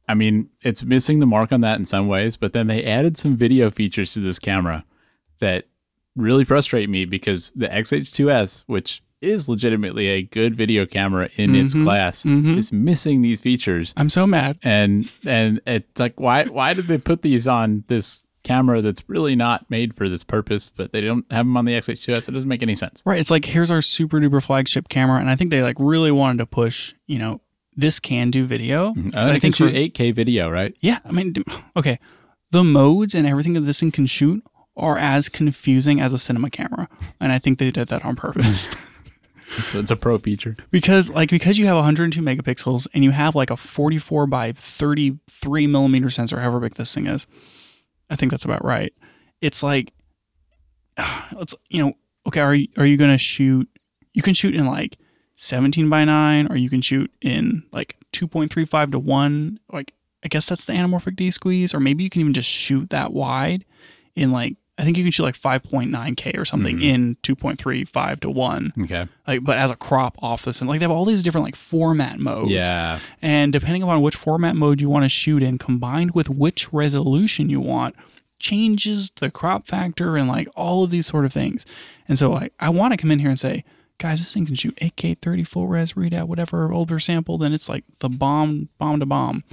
I 0.08 0.16
mean, 0.16 0.50
it's 0.62 0.84
missing 0.84 1.20
the 1.20 1.26
mark 1.26 1.52
on 1.54 1.62
that 1.62 1.80
in 1.80 1.86
some 1.86 2.08
ways, 2.08 2.36
but 2.36 2.52
then 2.54 2.68
they 2.68 2.84
added 2.84 3.18
some 3.18 3.38
video 3.38 3.72
features 3.72 4.14
to 4.14 4.20
this 4.20 4.38
camera 4.40 4.84
that 5.40 5.66
really 6.16 6.44
frustrate 6.44 6.90
me 6.90 7.06
because 7.06 7.52
the 7.52 7.68
XH2S, 7.70 8.64
which 8.68 9.02
is 9.22 9.48
legitimately 9.48 10.08
a 10.10 10.22
good 10.24 10.56
video 10.56 10.86
camera 10.86 11.30
in 11.38 11.56
its 11.56 11.74
Mhm, 11.74 11.84
class, 11.84 12.24
mhm. 12.24 12.58
is 12.58 12.74
missing 12.74 13.22
these 13.22 13.40
features. 13.40 13.94
I'm 13.96 14.10
so 14.10 14.28
mad. 14.28 14.58
And 14.64 15.10
and 15.26 15.62
it's 15.66 16.00
like 16.00 16.20
why 16.20 16.46
why 16.46 16.74
did 16.74 16.88
they 16.88 16.98
put 16.98 17.22
these 17.22 17.48
on 17.48 17.84
this 17.88 18.23
camera 18.44 18.82
that's 18.82 19.08
really 19.10 19.36
not 19.36 19.70
made 19.70 19.96
for 19.96 20.08
this 20.10 20.24
purpose, 20.24 20.70
but 20.70 20.92
they 20.92 21.02
don't 21.02 21.26
have 21.32 21.46
them 21.46 21.58
on 21.58 21.66
the 21.66 21.74
XH2S? 21.74 22.28
It 22.28 22.32
doesn't 22.34 22.50
make 22.50 22.62
any 22.64 22.76
sense. 22.76 23.02
Right. 23.06 23.20
It's 23.20 23.32
like, 23.32 23.46
here's 23.46 23.72
our 23.72 23.82
super 23.82 24.20
duper 24.20 24.44
flagship 24.44 24.90
camera. 24.90 25.20
And 25.20 25.30
I 25.30 25.36
think 25.36 25.50
they 25.52 25.64
like 25.64 25.78
really 25.80 26.12
wanted 26.12 26.38
to 26.40 26.46
push, 26.46 26.94
you 27.08 27.20
know, 27.20 27.42
this 27.76 28.00
can 28.00 28.30
do 28.32 28.46
video. 28.46 28.92
Mm-hmm. 28.92 29.10
'Cause 29.12 29.30
I 29.30 29.40
think 29.40 29.56
for- 29.56 29.70
shoot 29.70 29.76
8K 29.76 30.12
video, 30.14 30.50
right? 30.50 30.76
Yeah, 30.82 31.00
I 31.06 31.12
mean, 31.12 31.34
okay, 31.78 32.00
the 32.52 32.64
modes 32.64 33.16
and 33.16 33.26
everything 33.26 33.54
that 33.54 33.62
this 33.62 33.80
thing 33.80 33.92
can 33.92 34.06
shoot 34.06 34.44
are 34.78 34.98
as 34.98 35.30
confusing 35.30 36.02
as 36.02 36.14
a 36.14 36.18
cinema 36.20 36.50
camera, 36.50 36.88
and 37.20 37.32
I 37.32 37.38
think 37.40 37.60
they 37.60 37.70
did 37.72 37.88
that 37.90 38.04
on 38.06 38.16
purpose 38.16 38.70
It's, 39.58 39.76
it's 39.76 39.92
a 39.92 39.96
pro 39.96 40.18
feature. 40.18 40.58
because, 40.72 41.12
like, 41.12 41.30
because 41.30 41.60
you 41.60 41.68
have 41.68 41.76
102 41.76 42.22
megapixels 42.24 42.88
and 42.96 43.04
you 43.04 43.12
have 43.12 43.36
like 43.36 43.52
a 43.52 43.58
44 43.58 44.26
by 44.26 44.52
33 44.54 45.68
millimeter 45.68 46.10
sensor, 46.10 46.40
however 46.40 46.60
big 46.60 46.74
this 46.74 46.92
thing 46.94 47.06
is, 47.06 47.28
I 48.10 48.16
think 48.16 48.32
that's 48.32 48.46
about 48.46 48.64
right. 48.64 48.94
It's 49.42 49.64
like, 49.64 49.94
let's 51.36 51.56
you 51.70 51.86
know, 51.86 51.94
okay, 52.28 52.42
are 52.42 52.56
you 52.56 52.68
are 52.78 52.86
you 52.86 52.98
gonna 52.98 53.18
shoot? 53.18 53.70
You 54.14 54.22
can 54.22 54.34
shoot 54.34 54.56
in 54.56 54.66
like 54.66 54.98
17 55.36 55.90
by 55.90 56.06
9 56.06 56.48
or 56.50 56.56
you 56.56 56.70
can 56.70 56.82
shoot 56.82 57.12
in 57.22 57.64
like 57.72 57.98
2.35 58.14 58.92
to 58.92 59.00
1 59.00 59.60
like 59.72 59.94
i 60.24 60.28
guess 60.28 60.46
that's 60.46 60.66
the 60.66 60.74
anamorphic 60.74 61.16
d 61.16 61.32
squeeze 61.32 61.74
or 61.74 61.80
maybe 61.80 62.04
you 62.04 62.10
can 62.10 62.22
even 62.22 62.34
just 62.34 62.48
shoot 62.48 62.90
that 62.92 63.12
wide 63.12 63.66
in 64.16 64.32
like 64.32 64.56
i 64.78 64.84
think 64.84 64.98
you 64.98 65.04
can 65.04 65.12
shoot 65.12 65.24
like 65.24 65.38
5.9k 65.38 66.38
or 66.38 66.46
something 66.46 66.78
Mhm. 66.80 66.84
in 66.84 67.18
2.35 67.24 68.20
to 68.22 68.30
1 68.30 68.74
Okay. 68.84 69.08
like 69.28 69.44
but 69.44 69.58
as 69.58 69.70
a 69.72 69.76
crop 69.76 70.16
off 70.22 70.44
this 70.44 70.60
and 70.62 70.70
like 70.70 70.80
they 70.80 70.84
have 70.86 70.92
all 70.92 71.06
these 71.06 71.22
different 71.24 71.46
like 71.46 71.56
format 71.56 72.20
modes 72.20 72.52
Yeah. 72.52 73.00
and 73.22 73.54
depending 73.54 73.84
upon 73.84 74.02
which 74.02 74.16
format 74.16 74.56
mode 74.56 74.82
you 74.82 74.90
want 74.90 75.04
to 75.06 75.10
shoot 75.10 75.44
in 75.44 75.58
combined 75.58 76.12
with 76.16 76.30
which 76.30 76.72
resolution 76.74 77.50
you 77.50 77.60
want 77.62 77.96
changes 78.40 79.12
the 79.20 79.32
crop 79.32 79.68
factor 79.68 80.18
and 80.18 80.28
like 80.28 80.48
all 80.56 80.84
of 80.84 80.92
these 80.92 81.06
sort 81.06 81.24
of 81.26 81.32
things 81.32 81.66
and 82.08 82.20
so 82.20 82.30
like 82.32 82.52
i 82.60 82.68
want 82.70 82.92
to 82.92 82.98
come 82.98 83.12
in 83.12 83.20
here 83.20 83.30
and 83.30 83.40
say 83.40 83.64
guys 84.00 84.20
this 84.20 84.34
thing 84.34 84.46
can 84.46 84.56
shoot 84.56 84.76
8k 84.82 85.18
30 85.22 85.44
full 85.44 85.68
res 85.68 85.94
readout 85.94 86.28
whatever 86.28 86.74
older 86.74 87.00
sample 87.00 87.38
then 87.38 87.54
it's 87.54 87.70
like 87.70 87.84
the 88.00 88.10
bomb 88.10 88.70
bomb 88.80 89.00
to 89.00 89.06
bomb 89.06 89.44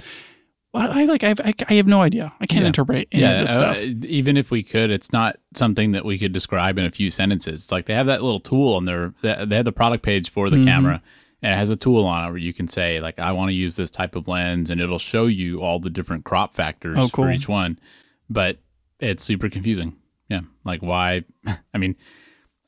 Well, 0.73 0.89
I 0.91 1.03
like 1.03 1.23
I've, 1.23 1.39
I 1.41 1.53
I 1.67 1.73
have 1.73 1.87
no 1.87 2.01
idea. 2.01 2.31
I 2.39 2.45
can't 2.47 2.61
Yeah. 2.61 2.67
interpret 2.67 3.07
any 3.11 3.23
of 3.25 3.47
this 3.47 3.57
uh, 3.57 3.93
even 4.07 4.37
if 4.37 4.51
we 4.51 4.63
could, 4.63 4.89
it's 4.89 5.11
not 5.11 5.37
something 5.53 5.91
that 5.91 6.05
we 6.05 6.17
could 6.17 6.31
describe 6.31 6.77
in 6.77 6.85
a 6.85 6.91
few 6.91 7.11
sentences. 7.11 7.63
It's 7.63 7.71
like 7.71 7.85
they 7.87 7.93
have 7.93 8.05
that 8.07 8.21
little 8.23 8.39
tool 8.39 8.75
on 8.75 8.85
their, 8.85 9.13
they 9.21 9.55
have 9.55 9.65
the 9.65 9.71
product 9.73 10.03
page 10.03 10.29
for 10.29 10.49
the 10.49 10.57
Mhm. 10.57 10.65
camera, 10.65 11.01
and 11.41 11.53
it 11.53 11.57
has 11.57 11.69
a 11.69 11.75
tool 11.75 12.05
on 12.05 12.23
it 12.25 12.29
where 12.29 12.37
you 12.37 12.53
can 12.53 12.67
say 12.69 13.01
like, 13.01 13.19
I 13.19 13.33
want 13.33 13.49
to 13.49 13.53
use 13.53 13.75
this 13.75 13.91
type 13.91 14.15
of 14.15 14.29
lens, 14.29 14.69
and 14.69 14.79
it'll 14.79 14.97
show 14.99 15.25
you 15.25 15.59
all 15.61 15.79
the 15.79 15.89
different 15.89 16.23
crop 16.23 16.53
factors 16.55 16.97
Oh, 16.97 17.09
cool. 17.09 17.25
for 17.25 17.31
each 17.31 17.49
one. 17.49 17.77
But 18.29 18.59
it's 19.01 19.23
super 19.25 19.49
confusing. 19.49 19.95
Yeah, 20.29 20.41
like 20.63 20.81
why? 20.81 21.25
I 21.73 21.77
mean, 21.79 21.97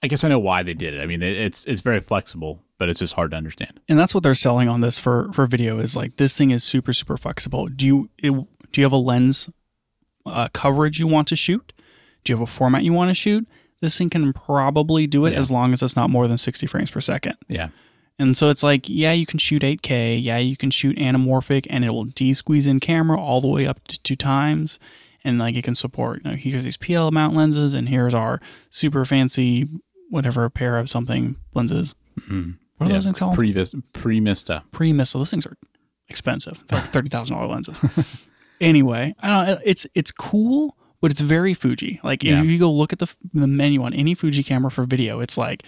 I 0.02 0.08
guess 0.08 0.26
I 0.26 0.28
know 0.28 0.40
why 0.40 0.64
they 0.64 0.74
did 0.74 0.94
it. 0.94 1.00
I 1.02 1.06
mean, 1.06 1.22
it's 1.24 1.64
it's 1.66 1.80
very 1.80 2.02
flexible, 2.02 2.62
but 2.80 2.90
it's 2.90 3.00
just 3.00 3.14
hard 3.14 3.32
to 3.32 3.38
understand. 3.38 3.80
and 3.88 4.00
that's 4.00 4.14
what 4.14 4.24
they're 4.24 4.36
selling 4.36 4.68
on 4.70 4.82
this 4.82 5.00
for 5.00 5.32
for 5.34 5.46
video 5.48 5.80
is 5.80 5.96
like 5.96 6.16
this 6.18 6.38
thing 6.38 6.52
is 6.52 6.64
super 6.64 6.94
super 6.94 7.18
flexible. 7.18 7.68
Do 7.68 7.86
you 7.86 8.10
it, 8.18 8.32
do 8.32 8.82
you 8.82 8.84
have 8.84 8.92
a 8.92 8.98
lens 8.98 9.50
uh, 10.26 10.48
coverage 10.54 11.00
you 11.00 11.08
want 11.08 11.28
to 11.30 11.36
shoot? 11.36 11.74
Do 12.24 12.32
you 12.32 12.38
have 12.38 12.44
a 12.48 12.52
format 12.52 12.84
you 12.84 12.94
want 12.94 13.10
to 13.10 13.16
shoot? 13.16 13.48
This 13.82 13.98
thing 13.98 14.10
can 14.10 14.32
probably 14.34 15.08
do 15.08 15.26
it 15.26 15.34
Yeah. 15.34 15.40
as 15.40 15.52
long 15.52 15.74
as 15.74 15.84
it's 15.84 15.96
not 15.98 16.10
more 16.10 16.28
than 16.28 16.38
60 16.38 16.66
frames 16.68 16.90
per 16.90 17.02
second. 17.02 17.36
Yeah, 17.50 17.68
And 18.18 18.38
so 18.38 18.50
it's 18.50 18.64
like, 18.64 18.88
yeah, 18.88 19.12
you 19.12 19.26
can 19.26 19.40
shoot 19.40 19.62
8K, 19.62 20.24
yeah, 20.24 20.38
you 20.38 20.56
can 20.56 20.72
shoot 20.72 20.96
anamorphic, 20.98 21.68
and 21.70 21.84
it 21.84 21.90
will 21.90 22.06
de-squeeze 22.06 22.66
in 22.66 22.80
camera 22.80 23.20
all 23.20 23.42
the 23.42 23.48
way 23.50 23.68
up 23.68 23.84
to 23.90 24.00
two 24.04 24.16
times, 24.16 24.80
and 25.26 25.38
like 25.38 25.56
it 25.58 25.66
can 25.66 25.76
support. 25.76 26.22
You 26.24 26.32
know, 26.32 26.38
here's 26.38 26.64
these 26.64 26.78
PL 26.78 27.12
mount 27.12 27.36
lenses, 27.36 27.74
and 27.74 27.90
here's 27.90 28.14
our 28.14 28.40
super 28.70 29.04
fancy 29.04 29.68
whatever 30.10 30.50
pair 30.50 30.78
of 30.78 30.90
something 30.90 31.36
lenses. 31.54 31.94
Mhm. 32.22 32.58
What 32.84 32.90
are 32.90 32.90
yeah. 32.92 32.98
those 32.98 33.06
things 33.06 33.20
called? 33.20 33.36
Pre 33.36 33.54
Premista. 33.54 34.64
pre-missile. 34.72 35.20
Those 35.20 35.32
things 35.32 35.46
are 35.46 35.58
expensive. 36.10 36.64
They're 36.68 36.80
like 36.80 36.90
thirty 36.92 37.10
thousand 37.10 37.36
dollar 37.36 37.48
lenses. 37.48 37.80
anyway, 38.62 39.16
I 39.22 39.28
don't. 39.28 39.48
know, 39.48 39.60
It's 39.66 39.88
it's 39.96 40.12
cool, 40.12 40.78
but 41.02 41.12
it's 41.12 41.22
very 41.22 41.54
Fuji. 41.54 42.00
Like 42.04 42.24
Yeah. 42.24 42.42
if 42.42 42.46
you 42.48 42.58
go 42.60 42.72
look 42.72 42.94
at 42.94 43.00
the 43.00 43.08
the 43.34 43.48
menu 43.48 43.84
on 43.84 43.94
any 43.94 44.14
Fuji 44.14 44.44
camera 44.44 44.72
for 44.72 44.86
video, 44.86 45.20
it's 45.20 45.38
like 45.38 45.64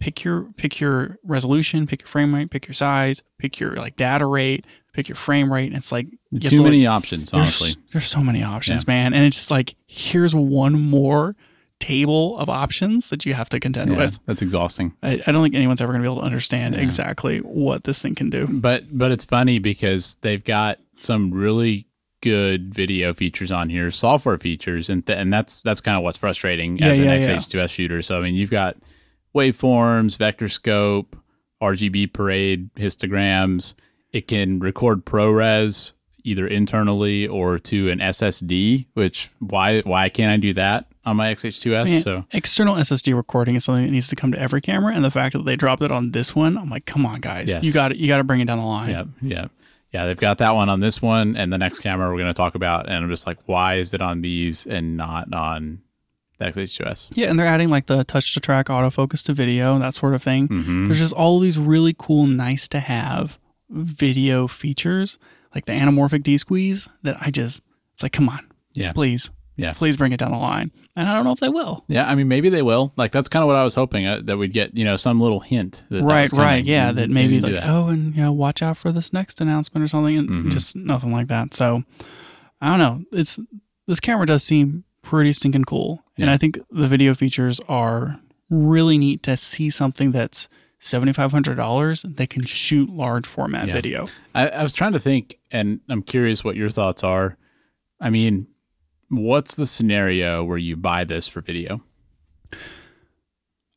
pick 0.00 0.22
your 0.24 0.44
pick 0.56 0.80
your 0.80 1.18
resolution, 1.24 1.86
pick 1.86 2.00
your 2.02 2.08
frame 2.08 2.34
rate, 2.34 2.50
pick 2.50 2.66
your 2.66 2.74
size, 2.74 3.22
pick 3.38 3.58
your 3.58 3.74
like 3.76 3.96
data 3.96 4.26
rate, 4.26 4.64
pick 4.92 5.08
your 5.08 5.16
frame 5.16 5.52
rate. 5.52 5.66
And 5.66 5.76
it's 5.76 5.90
like 5.92 6.06
Too 6.32 6.38
to, 6.40 6.56
like- 6.56 6.64
many 6.64 6.86
options, 6.86 7.32
honestly. 7.34 7.74
there's 7.92 8.06
so 8.06 8.20
many 8.20 8.42
options, 8.42 8.86
man, 8.86 9.12
and 9.14 9.24
it's 9.24 9.36
just 9.36 9.50
like 9.50 9.74
here's 9.86 10.34
one 10.34 10.74
more 10.80 11.34
table 11.80 12.36
of 12.38 12.48
options 12.48 13.08
that 13.10 13.24
you 13.24 13.34
have 13.34 13.48
to 13.50 13.60
contend 13.60 13.92
Yeah, 13.92 13.98
with. 13.98 14.18
that's 14.26 14.42
exhausting. 14.42 14.94
I, 15.02 15.22
I 15.26 15.32
don't 15.32 15.42
think 15.42 15.54
anyone's 15.54 15.80
ever 15.80 15.92
going 15.92 16.02
to 16.02 16.08
be 16.08 16.12
able 16.12 16.20
to 16.22 16.26
understand 16.26 16.74
Yeah. 16.74 16.80
exactly 16.80 17.38
what 17.38 17.84
this 17.84 18.02
thing 18.02 18.14
can 18.14 18.30
do. 18.30 18.46
But 18.48 18.84
but 18.96 19.10
it's 19.12 19.24
funny 19.24 19.58
because 19.58 20.16
they've 20.22 20.42
got 20.44 20.78
some 21.00 21.30
really 21.30 21.86
good 22.20 22.74
video 22.74 23.14
features 23.14 23.52
on 23.52 23.68
here, 23.70 23.90
software 23.92 24.38
features, 24.38 24.90
and 24.90 25.06
th- 25.06 25.16
and 25.18 25.32
that's 25.32 25.60
that's 25.60 25.80
kind 25.80 25.96
of 25.96 26.02
what's 26.02 26.18
frustrating 26.18 26.82
as 26.82 26.98
Yeah, 26.98 27.12
an 27.12 27.22
yeah, 27.22 27.28
yeah. 27.28 27.36
XH2S 27.38 27.70
shooter. 27.70 28.02
So 28.02 28.18
I 28.18 28.22
mean, 28.22 28.34
you've 28.34 28.50
got 28.50 28.76
waveforms, 29.34 30.16
vector 30.16 30.48
scope, 30.48 31.16
RGB 31.62 32.12
parade, 32.12 32.74
histograms. 32.74 33.74
It 34.12 34.26
can 34.26 34.58
record 34.58 35.04
ProRes 35.04 35.92
either 36.24 36.46
internally 36.46 37.26
or 37.28 37.58
to 37.60 37.88
an 37.90 37.98
SSD. 38.00 38.86
Which 38.94 39.30
why 39.38 39.80
why 39.82 40.08
can't 40.08 40.32
I 40.32 40.36
do 40.38 40.52
that 40.54 40.87
on 41.08 41.16
my 41.16 41.32
XH2S? 41.34 41.84
Man, 41.86 42.00
so 42.00 42.24
external 42.32 42.74
SSD 42.76 43.14
recording 43.16 43.56
is 43.56 43.64
something 43.64 43.84
that 43.84 43.90
needs 43.90 44.08
to 44.08 44.16
come 44.16 44.32
to 44.32 44.38
every 44.38 44.60
camera, 44.60 44.94
and 44.94 45.04
the 45.04 45.10
fact 45.10 45.32
that 45.34 45.44
they 45.44 45.56
dropped 45.56 45.82
it 45.82 45.90
on 45.90 46.12
this 46.12 46.34
one, 46.34 46.56
I'm 46.58 46.70
like, 46.70 46.86
come 46.86 47.04
on, 47.06 47.20
guys, 47.20 47.48
Yes. 47.48 47.64
you 47.64 47.72
got 47.72 47.92
it, 47.92 47.98
you 47.98 48.06
got 48.08 48.18
to 48.18 48.24
bring 48.24 48.40
it 48.40 48.46
down 48.46 48.58
the 48.58 48.64
line. 48.64 48.90
Yeah, 48.90 49.04
yeah, 49.22 49.46
yeah. 49.92 50.06
They've 50.06 50.16
got 50.16 50.38
that 50.38 50.50
one 50.54 50.68
on 50.68 50.80
this 50.80 51.00
one, 51.02 51.36
and 51.36 51.52
the 51.52 51.58
next 51.58 51.80
camera 51.80 52.08
we're 52.10 52.18
going 52.18 52.26
to 52.32 52.34
talk 52.34 52.54
about. 52.54 52.86
And 52.88 52.96
I'm 53.04 53.08
just 53.10 53.26
like, 53.26 53.38
why 53.46 53.74
is 53.76 53.92
it 53.94 54.00
on 54.00 54.20
these 54.22 54.66
and 54.66 54.96
not 54.96 55.32
on 55.32 55.80
the 56.38 56.46
XH2S? 56.46 57.08
Yeah, 57.14 57.28
and 57.30 57.38
they're 57.38 57.46
adding 57.46 57.68
like 57.70 57.86
the 57.86 58.04
touch 58.04 58.34
to 58.34 58.40
track, 58.40 58.66
autofocus 58.66 59.24
to 59.26 59.32
video, 59.32 59.78
that 59.78 59.94
sort 59.94 60.14
of 60.14 60.22
thing. 60.22 60.48
Mm-hmm. 60.48 60.88
There's 60.88 61.00
just 61.00 61.14
all 61.14 61.40
these 61.40 61.58
really 61.58 61.94
cool, 61.98 62.26
nice 62.26 62.68
to 62.68 62.80
have 62.80 63.38
video 63.70 64.46
features, 64.46 65.18
like 65.54 65.66
the 65.66 65.72
anamorphic 65.72 66.22
D 66.22 66.38
squeeze. 66.38 66.88
That 67.02 67.16
I 67.20 67.30
just, 67.30 67.62
it's 67.94 68.02
like, 68.02 68.12
come 68.12 68.28
on, 68.28 68.46
Yeah, 68.72 68.92
please, 68.92 69.30
Yeah. 69.58 69.72
please 69.74 69.96
bring 69.96 70.12
it 70.12 70.16
down 70.18 70.30
the 70.30 70.38
line. 70.38 70.70
And 70.96 71.08
I 71.08 71.14
don't 71.14 71.24
know 71.24 71.32
if 71.32 71.40
they 71.40 71.48
will. 71.48 71.84
yeah. 71.88 72.08
I 72.08 72.14
mean, 72.14 72.28
maybe 72.28 72.48
they 72.48 72.62
will. 72.62 72.92
Like 72.96 73.12
that's 73.12 73.28
kind 73.28 73.42
of 73.42 73.48
what 73.48 73.56
I 73.56 73.64
was 73.64 73.74
hoping 73.74 74.06
uh, 74.06 74.20
that 74.24 74.36
we'd 74.38 74.52
get. 74.52 74.76
You 74.76 74.84
know, 74.84 74.96
some 74.96 75.20
little 75.20 75.40
hint. 75.40 75.84
That 75.90 75.98
that 75.98 76.04
right, 76.04 76.30
coming. 76.30 76.44
right, 76.44 76.64
yeah. 76.64 76.92
That 76.92 77.10
maybe 77.10 77.40
like, 77.40 77.52
that. 77.52 77.68
oh, 77.68 77.88
and 77.88 78.14
you 78.16 78.22
know, 78.22 78.32
watch 78.32 78.62
out 78.62 78.76
for 78.78 78.90
this 78.92 79.12
next 79.12 79.40
announcement 79.40 79.84
or 79.84 79.88
something, 79.88 80.16
and 80.16 80.28
Mhm. 80.28 80.52
just 80.52 80.74
nothing 80.76 81.12
like 81.12 81.26
that. 81.28 81.54
So, 81.54 81.82
I 82.60 82.70
don't 82.70 82.78
know. 82.78 83.04
It's 83.12 83.38
this 83.86 84.00
camera 84.00 84.26
does 84.26 84.42
seem 84.44 84.84
pretty 85.02 85.32
stinking 85.32 85.64
cool, 85.64 86.02
and 86.16 86.30
I 86.30 86.36
think 86.36 86.58
the 86.70 86.86
video 86.88 87.14
features 87.14 87.60
are 87.68 88.18
really 88.50 88.96
neat 88.98 89.22
to 89.24 89.36
see 89.36 89.70
something 89.70 90.10
that's 90.12 90.48
seventy 90.80 91.12
five 91.12 91.32
hundred 91.32 91.56
dollars 91.56 92.04
that 92.08 92.30
can 92.30 92.44
shoot 92.44 92.88
large 92.90 93.26
format 93.26 93.66
Yeah. 93.68 93.72
video. 93.74 94.06
I, 94.34 94.48
I 94.48 94.62
was 94.62 94.72
trying 94.72 94.92
to 94.92 95.00
think, 95.00 95.38
and 95.50 95.80
I'm 95.88 96.02
curious 96.02 96.44
what 96.44 96.56
your 96.56 96.70
thoughts 96.70 97.02
are. 97.04 97.36
I 98.00 98.10
mean, 98.10 98.46
what's 99.08 99.54
the 99.54 99.66
scenario 99.66 100.44
where 100.44 100.58
you 100.58 100.76
buy 100.76 101.04
this 101.04 101.28
for 101.28 101.40
video? 101.40 101.82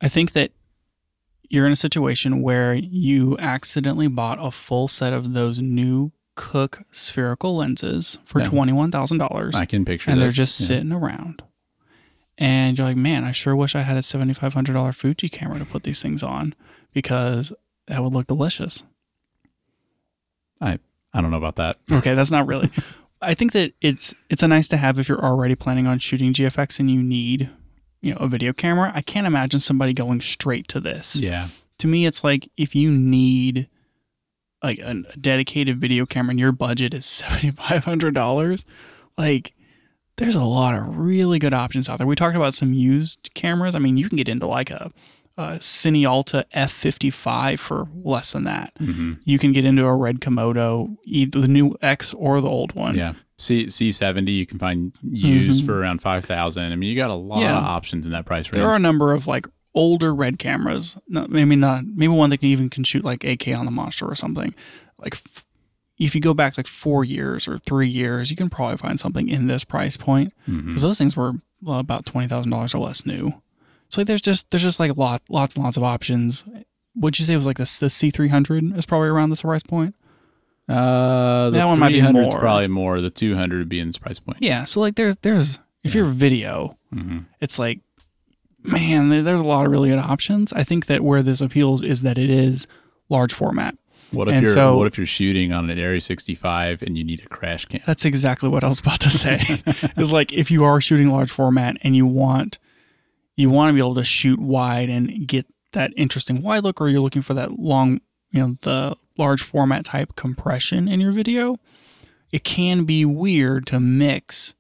I 0.02 0.08
think 0.08 0.32
that 0.34 0.52
you're 1.50 1.66
in 1.66 1.72
a 1.72 1.76
situation 1.78 2.42
where 2.42 2.74
you 2.74 3.38
accidentally 3.40 4.08
bought 4.08 4.38
a 4.42 4.52
full 4.52 4.88
set 4.88 5.14
of 5.14 5.34
those 5.34 5.60
new 5.60 6.12
Cooke 6.36 6.82
spherical 6.92 7.58
lenses 7.58 8.18
for 8.26 8.40
Yeah. 8.40 8.48
twenty 8.48 8.72
one 8.72 8.90
thousand 8.90 9.18
dollars. 9.18 9.54
I 9.56 9.66
can 9.66 9.84
picture. 9.86 10.10
and 10.10 10.20
they're 10.20 10.30
just 10.32 10.60
Yeah. 10.62 10.68
sitting 10.68 10.92
around. 10.94 11.44
And 12.38 12.78
you're 12.78 12.88
like, 12.88 12.96
man, 12.98 13.26
I 13.26 13.34
sure 13.34 13.56
wish 13.56 13.76
I 13.76 13.82
had 13.82 13.98
a 13.98 14.02
seventy 14.02 14.34
five 14.34 14.54
hundred 14.54 14.74
dollar 14.74 14.94
Fuji 14.94 15.28
camera 15.30 15.60
to 15.60 15.66
put 15.66 15.84
these 15.84 16.02
things 16.02 16.24
on 16.24 16.56
because 16.94 17.52
that 17.88 18.02
would 18.02 18.14
look 18.14 18.28
delicious. 18.28 18.84
I 20.62 20.80
I 21.14 21.20
don't 21.22 21.32
know 21.32 21.38
about 21.38 21.58
that. 21.58 21.78
Okay, 21.92 22.16
that's 22.16 22.32
not 22.32 22.48
really. 22.48 22.70
I 23.22 23.34
think 23.34 23.52
that 23.54 23.74
it's 23.82 24.14
it's 24.30 24.44
a 24.44 24.48
nice 24.48 24.68
to 24.70 24.78
have 24.78 24.98
if 24.98 25.08
you're 25.08 25.24
already 25.24 25.56
planning 25.56 25.88
on 25.88 26.00
shooting 26.00 26.34
GFX 26.34 26.80
and 26.80 26.90
you 26.90 27.02
need, 27.02 27.50
you 28.02 28.14
know, 28.14 28.18
a 28.20 28.28
video 28.28 28.54
camera. 28.54 28.92
I 28.96 29.02
can't 29.02 29.28
imagine 29.28 29.60
somebody 29.60 29.94
going 29.94 30.22
straight 30.22 30.68
to 30.70 30.80
this. 30.80 31.16
Yeah. 31.16 31.50
To 31.80 31.88
me, 31.88 32.06
it's 32.06 32.24
like 32.24 32.50
if 32.58 32.76
you 32.76 32.92
need 32.92 33.70
like 34.64 34.80
a 34.80 34.94
dedicated 35.20 35.80
video 35.80 36.06
camera 36.06 36.32
and 36.32 36.40
your 36.40 36.52
budget 36.52 36.94
is 36.94 37.06
seventy 37.08 37.52
five 37.52 37.84
hundred 37.84 38.14
dollars, 38.14 38.66
like 39.18 39.54
there's 40.18 40.36
a 40.36 40.44
lot 40.44 40.76
of 40.76 40.98
really 40.98 41.40
good 41.40 41.54
options 41.54 41.90
out 41.90 41.98
there. 41.98 42.08
We 42.08 42.16
talked 42.16 42.36
about 42.36 42.54
some 42.54 42.74
used 42.74 43.34
cameras. 43.34 43.76
I 43.76 43.80
mean, 43.80 43.98
you 43.98 44.08
can 44.08 44.18
get 44.18 44.30
into 44.30 44.46
like 44.46 44.70
a, 44.70 44.92
a 45.38 45.54
Cine 45.60 46.08
Alta 46.08 46.46
F55 46.56 47.60
for 47.60 47.88
less 48.04 48.32
than 48.34 48.44
that. 48.46 48.74
hmm 48.78 49.14
You 49.24 49.40
can 49.40 49.52
get 49.54 49.66
into 49.66 49.86
a 49.86 49.96
Red 49.96 50.20
Komodo, 50.20 50.96
either 51.06 51.40
the 51.42 51.48
new 51.48 51.76
X 51.82 52.14
or 52.14 52.42
the 52.42 52.48
old 52.50 52.74
one. 52.74 52.96
Yeah. 52.96 53.14
C 53.38 53.70
C 53.70 53.92
seventy 53.92 54.34
you 54.34 54.46
can 54.46 54.60
find 54.60 54.94
used 55.02 55.64
Mhm. 55.64 55.66
for 55.66 55.80
around 55.80 56.02
five 56.02 56.26
thousand. 56.26 56.72
I 56.72 56.76
mean, 56.76 56.90
you 56.90 56.96
got 56.96 57.10
a 57.10 57.16
lot 57.16 57.42
Yeah. 57.42 57.58
of 57.58 57.64
options 57.64 58.06
in 58.06 58.12
that 58.12 58.26
price 58.26 58.46
range. 58.48 58.54
There 58.62 58.70
are 58.70 58.76
a 58.76 58.80
number 58.80 59.14
of 59.14 59.26
like 59.26 59.48
older 59.74 60.14
red 60.14 60.38
cameras. 60.38 60.96
Not, 61.08 61.32
maybe 61.32 61.56
not. 61.56 61.86
Maybe 61.86 62.10
one 62.14 62.30
that 62.30 62.38
can 62.38 62.50
even 62.50 62.70
can 62.70 62.84
shoot 62.84 63.04
like 63.04 63.24
AK 63.24 63.48
on 63.56 63.66
the 63.66 63.72
Monstro 63.72 64.12
or 64.12 64.16
something. 64.16 64.54
Like 65.00 65.16
f- 65.16 65.46
if 65.98 66.14
you 66.14 66.22
go 66.22 66.34
back 66.36 66.56
like 66.56 66.68
four 66.68 67.04
years 67.04 67.48
or 67.48 67.58
three 67.60 67.88
years, 67.90 68.30
you 68.30 68.36
can 68.38 68.50
probably 68.50 68.78
find 68.78 69.00
something 69.00 69.28
in 69.28 69.48
this 69.48 69.64
price 69.64 69.98
point 69.98 70.34
because 70.46 70.82
those 70.84 70.98
things 71.00 71.16
were 71.16 71.34
well, 71.64 71.80
about 71.80 72.06
twenty 72.06 72.28
thousand 72.28 72.52
dollars 72.52 72.76
or 72.76 72.80
less 72.80 73.06
new. 73.08 73.34
So 73.92 74.02
like 74.02 74.08
there's 74.08 74.22
just 74.22 74.50
there's 74.52 74.64
just 74.64 74.80
like 74.80 74.96
lot 74.98 75.22
lots 75.30 75.56
and 75.56 75.64
lots 75.64 75.78
of 75.78 75.84
options. 75.84 76.44
Would 76.96 77.20
you 77.20 77.26
say 77.26 77.34
it 77.34 77.38
was 77.38 77.46
like 77.46 77.58
the 77.58 77.78
the 77.80 77.90
C 77.90 78.10
three 78.12 78.30
hundred 78.30 78.76
is 78.78 78.86
probably 78.86 79.10
around 79.10 79.30
this 79.30 79.42
price 79.44 79.64
point? 79.64 79.96
Uh, 80.70 81.50
That 81.50 81.66
one 81.66 81.80
might 81.80 81.90
be 81.90 81.96
300 82.00 82.22
's 82.30 82.32
more. 82.34 82.40
probably 82.40 82.68
more. 82.68 83.02
The 83.02 83.10
two 83.10 83.36
hundred 83.36 83.60
would 83.60 83.70
be 83.70 83.80
in 83.80 83.88
this 83.88 83.98
price 83.98 84.20
point. 84.20 84.38
Yeah. 84.42 84.64
So 84.64 84.80
like 84.80 84.96
there's 84.96 85.18
there's 85.18 85.60
if 85.84 85.94
Yeah. 85.96 86.02
you're 86.04 86.12
video, 86.12 86.78
hmm 86.94 87.20
it's 87.42 87.58
like 87.60 87.80
man 88.64 89.10
there's 89.26 89.40
a 89.40 89.44
lot 89.44 89.66
of 89.66 89.72
really 89.72 89.90
good 89.90 89.98
options 89.98 90.54
i 90.54 90.64
think 90.64 90.86
that 90.86 91.02
where 91.02 91.24
this 91.24 91.42
appeals 91.42 91.82
is 91.82 92.04
that 92.04 92.20
it 92.20 92.30
is 92.30 92.68
large 93.10 93.34
format 93.34 93.74
What 94.12 94.28
if 94.28 94.36
And 94.36 94.46
you're 94.46 94.54
so- 94.54 94.78
What 94.78 94.86
if 94.86 94.98
you're 95.00 95.08
shooting 95.08 95.52
on 95.52 95.68
an 95.72 95.80
Arri 95.80 96.00
sixty 96.00 96.36
five 96.36 96.84
and 96.84 96.96
you 96.96 97.04
need 97.04 97.22
a 97.26 97.28
crash 97.28 97.66
cam? 97.66 97.82
that's 97.88 98.06
exactly 98.06 98.50
what 98.50 98.64
i 98.64 98.68
was 98.68 98.80
about 98.80 99.00
to 99.00 99.10
say 99.10 99.40
is 99.98 100.12
like 100.12 100.32
if 100.32 100.52
you 100.52 100.64
are 100.64 100.80
shooting 100.80 101.10
large 101.10 101.32
format 101.32 101.78
and 101.82 101.96
you 101.96 102.06
want 102.06 102.60
you 103.42 103.50
want 103.50 103.70
to 103.70 103.74
be 103.74 103.80
able 103.80 103.96
to 103.96 104.04
shoot 104.04 104.40
wide 104.40 104.90
and 104.90 105.28
get 105.28 105.46
that 105.74 105.92
interesting 105.98 106.42
wide 106.42 106.64
look 106.64 106.80
or 106.82 106.90
you're 106.90 107.00
looking 107.02 107.22
for 107.22 107.34
that 107.34 107.58
long 107.60 108.00
you 108.32 108.40
know 108.40 108.56
the 108.62 108.96
large 109.18 109.42
format 109.42 109.86
type 109.86 110.16
compression 110.16 110.88
in 110.88 111.00
your 111.00 111.12
video 111.12 111.58
it 112.32 112.44
can 112.44 112.84
be 112.86 113.04
weird 113.06 113.66
to 113.68 113.80
mix 113.80 114.54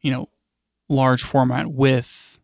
you 0.00 0.10
know 0.10 0.28
large 0.88 1.22
format 1.22 1.70
with 1.72 2.38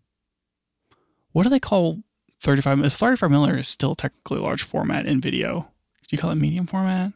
what 1.33 1.43
do 1.45 1.49
they 1.49 1.61
call 1.61 1.99
35 2.41 2.85
is 2.85 2.97
35 2.97 3.31
millimeter 3.31 3.59
is 3.59 3.69
still 3.69 3.95
technically 3.95 4.39
large 4.39 4.63
format 4.63 5.07
in 5.07 5.21
video 5.21 5.61
do 6.09 6.17
you 6.17 6.19
call 6.19 6.31
it 6.31 6.37
medium 6.37 6.67
format 6.67 7.13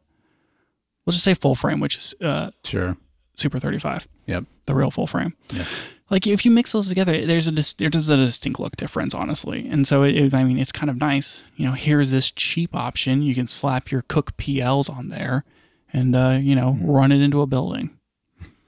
let's 1.06 1.16
just 1.16 1.24
say 1.24 1.34
full 1.34 1.54
frame, 1.54 1.80
which 1.80 1.96
is 1.96 2.14
uh, 2.22 2.50
Sure. 2.64 2.96
Super 3.34 3.58
35, 3.58 4.06
Yep. 4.26 4.44
the 4.66 4.74
real 4.74 4.90
full 4.90 5.06
frame. 5.06 5.34
Yeah. 5.52 5.66
Like 6.10 6.26
if 6.26 6.44
you 6.44 6.50
mix 6.50 6.72
those 6.72 6.88
together, 6.88 7.26
there's 7.26 7.46
a 7.48 7.52
dis- 7.52 7.74
there's 7.74 8.10
a 8.10 8.16
distinct 8.16 8.60
look 8.60 8.76
difference, 8.76 9.14
honestly. 9.14 9.66
And 9.68 9.86
so 9.86 10.02
it, 10.02 10.14
it- 10.16 10.34
I 10.34 10.44
mean, 10.44 10.58
it's 10.58 10.72
kind 10.72 10.90
of 10.90 10.96
nice. 10.98 11.44
You 11.56 11.66
know, 11.66 11.72
here's 11.72 12.10
this 12.10 12.30
cheap 12.30 12.74
option. 12.74 13.22
You 13.22 13.34
can 13.34 13.48
slap 13.48 13.90
your 13.90 14.02
Cooke 14.02 14.36
PLs 14.36 14.90
on 14.94 15.08
there, 15.08 15.44
and 15.92 16.14
uh, 16.14 16.38
you 16.40 16.54
know, 16.54 16.76
run 16.82 17.10
it 17.10 17.20
into 17.22 17.40
a 17.40 17.46
building. 17.46 17.90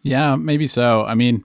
Yeah, 0.03 0.37
maybe 0.37 0.66
so. 0.66 1.05
I 1.05 1.14
mean, 1.14 1.44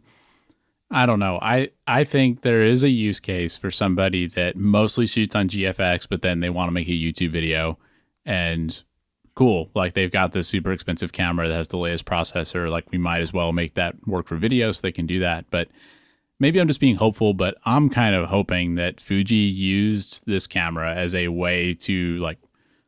I 0.90 1.06
don't 1.06 1.20
know. 1.20 1.40
I 1.42 1.72
I 1.88 2.04
think 2.06 2.42
there 2.42 2.62
is 2.62 2.84
a 2.84 2.90
use 2.90 3.20
case 3.20 3.58
for 3.58 3.70
somebody 3.70 4.28
that 4.28 4.56
mostly 4.56 5.08
shoots 5.08 5.36
on 5.36 5.50
GFX, 5.50 6.08
but 6.10 6.22
then 6.22 6.40
they 6.40 6.50
want 6.50 6.70
to 6.70 6.74
make 6.74 6.88
a 6.88 6.92
YouTube 6.92 7.32
video, 7.32 7.78
and 8.26 8.82
cool, 9.36 9.70
like 9.74 9.94
they've 9.94 10.12
got 10.12 10.32
this 10.32 10.48
super 10.48 10.72
expensive 10.72 11.12
camera 11.12 11.48
that 11.48 11.56
has 11.56 11.68
the 11.70 11.78
latest 11.78 12.06
processor. 12.06 12.70
Like 12.70 12.92
we 12.92 12.98
might 12.98 13.22
as 13.22 13.34
well 13.34 13.52
make 13.52 13.76
that 13.76 13.96
work 14.08 14.28
for 14.28 14.36
video, 14.38 14.72
so 14.72 14.82
they 14.82 14.92
can 14.92 15.06
do 15.08 15.20
that. 15.20 15.46
But 15.50 15.70
maybe 16.40 16.60
I'm 16.60 16.68
just 16.68 16.80
being 16.80 16.96
hopeful, 16.96 17.34
but 17.34 17.58
I'm 17.66 17.90
kind 17.90 18.16
of 18.16 18.30
hoping 18.30 18.76
that 18.76 19.00
Fuji 19.00 19.36
used 19.36 20.26
this 20.26 20.48
camera 20.48 20.94
as 20.94 21.16
a 21.16 21.30
way 21.30 21.74
to 21.76 22.18
like 22.18 22.40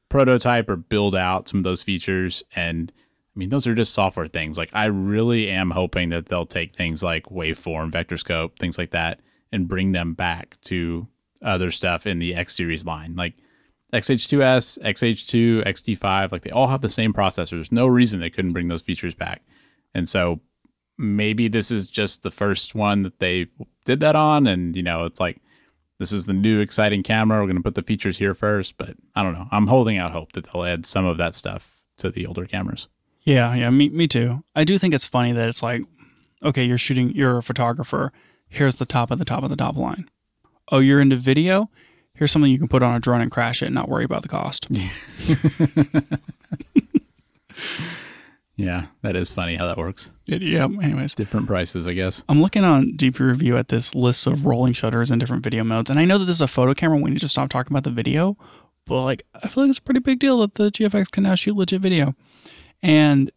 prototype 0.10 0.70
or 0.70 0.76
build 0.76 1.16
out 1.16 1.50
some 1.50 1.60
of 1.60 1.64
those 1.64 1.84
features 1.84 2.44
and 2.56 2.92
I 3.36 3.40
mean, 3.40 3.50
those 3.50 3.66
are 3.66 3.74
just 3.74 3.94
software 3.94 4.28
things. 4.28 4.60
Like, 4.60 4.70
I 4.74 4.86
really 4.86 5.50
am 5.50 5.72
hoping 5.72 6.10
that 6.10 6.28
they'll 6.28 6.46
take 6.46 6.76
things 6.76 7.02
like 7.02 7.26
waveform, 7.26 7.92
vector 7.92 8.16
scope, 8.18 8.60
things 8.60 8.78
like 8.78 8.92
that, 8.92 9.22
and 9.52 9.68
bring 9.68 9.92
them 9.92 10.14
back 10.14 10.58
to 10.66 11.08
other 11.42 11.72
stuff 11.72 12.06
in 12.06 12.20
the 12.20 12.36
X 12.36 12.56
series 12.56 12.86
line. 12.86 13.16
Like 13.16 13.34
XH2S, 13.94 14.80
XH2, 14.80 15.66
XT5, 15.66 16.32
like 16.32 16.42
they 16.42 16.50
all 16.50 16.68
have 16.68 16.82
the 16.82 16.90
same 16.90 17.14
processors. 17.14 17.52
There's 17.52 17.72
no 17.72 17.88
reason 17.88 18.20
they 18.20 18.30
couldn't 18.30 18.54
bring 18.54 18.68
those 18.68 18.82
features 18.82 19.14
back. 19.14 19.44
And 19.94 20.10
so 20.10 20.40
maybe 20.98 21.48
this 21.48 21.70
is 21.70 21.90
just 21.90 22.24
the 22.24 22.32
first 22.32 22.74
one 22.74 23.04
that 23.04 23.20
they 23.20 23.48
did 23.86 24.00
that 24.00 24.16
on. 24.16 24.48
And, 24.48 24.76
you 24.76 24.84
know, 24.84 25.06
it's 25.06 25.20
like, 25.20 25.40
this 26.00 26.12
is 26.12 26.26
the 26.26 26.34
new 26.34 26.60
exciting 26.60 27.04
camera. 27.04 27.40
We're 27.40 27.46
going 27.46 27.58
to 27.58 27.64
put 27.64 27.76
the 27.76 27.84
features 27.84 28.18
here 28.18 28.34
first. 28.34 28.78
But 28.78 28.96
I 29.16 29.22
don't 29.22 29.34
know. 29.34 29.48
I'm 29.52 29.68
holding 29.68 29.98
out 29.98 30.12
hope 30.12 30.32
that 30.34 30.52
they'll 30.52 30.66
add 30.66 30.86
some 30.86 31.06
of 31.06 31.18
that 31.18 31.36
stuff 31.36 31.80
to 31.98 32.10
the 32.10 32.26
older 32.26 32.46
cameras. 32.46 32.88
Yeah, 33.22 33.54
yeah, 33.54 33.70
me 33.70 33.90
me 33.90 34.08
too. 34.08 34.44
I 34.56 34.66
do 34.66 34.78
think 34.78 34.94
it's 34.94 35.06
funny 35.06 35.32
that 35.32 35.48
it's 35.48 35.64
like, 35.64 35.84
okay, 36.44 36.66
you're 36.66 36.78
shooting, 36.78 37.12
you're 37.16 37.38
a 37.38 37.44
photographer. 37.44 38.12
Here's 38.50 38.76
the 38.76 38.86
top 38.86 39.12
of 39.12 39.20
the 39.20 39.26
top 39.26 39.44
of 39.44 39.50
the 39.50 39.56
top 39.56 39.78
line. 39.78 40.10
Oh, 40.72 40.80
you're 40.80 41.00
into 41.00 41.16
video. 41.16 41.70
Here's 42.24 42.32
something 42.32 42.50
you 42.50 42.58
can 42.58 42.70
put 42.70 42.82
on 42.84 42.96
a 42.96 43.02
drone 43.02 43.20
and 43.20 43.30
crash 43.30 43.62
it 43.62 43.66
and 43.66 43.76
not 43.76 43.90
worry 43.90 44.06
about 44.06 44.22
the 44.22 44.30
cost. 44.30 44.66
Yeah, 48.56 48.86
that 49.02 49.18
is 49.18 49.30
funny 49.34 49.58
how 49.58 49.66
that 49.68 49.76
works. 49.78 50.10
It- 50.26 50.42
yeah. 50.42 50.64
Anyways, 50.64 51.16
Different 51.16 51.48
prices, 51.48 51.86
I 51.86 51.92
guess. 51.92 52.24
I'm 52.30 52.42
looking 52.42 52.64
on 52.64 52.94
DP 52.96 53.20
Review 53.20 53.58
at 53.58 53.68
this 53.68 53.94
list 53.94 54.26
of 54.26 54.46
rolling 54.46 54.72
shutters 54.72 55.12
and 55.12 55.20
different 55.20 55.44
video 55.44 55.66
modes, 55.66 55.90
and 55.90 56.00
I 56.00 56.06
know 56.06 56.18
that 56.18 56.24
this 56.24 56.38
is 56.38 56.42
a 56.42 56.48
photo 56.48 56.74
camera. 56.74 56.98
We 56.98 57.12
need 57.12 57.20
to 57.20 57.28
stop 57.28 57.50
talking 57.50 57.74
about 57.74 57.84
the 57.84 57.90
video, 57.92 58.38
but 58.86 59.04
like 59.04 59.26
I 59.36 59.50
feel 59.50 59.64
like 59.66 59.72
it's 59.72 59.80
a 59.80 59.82
pretty 59.82 60.00
big 60.00 60.20
deal 60.20 60.40
that 60.40 60.56
the 60.56 60.72
GFX 60.72 61.12
can 61.12 61.24
now 61.24 61.36
shoot 61.36 61.58
legit 61.58 61.82
video, 61.82 62.16
and 62.82 63.32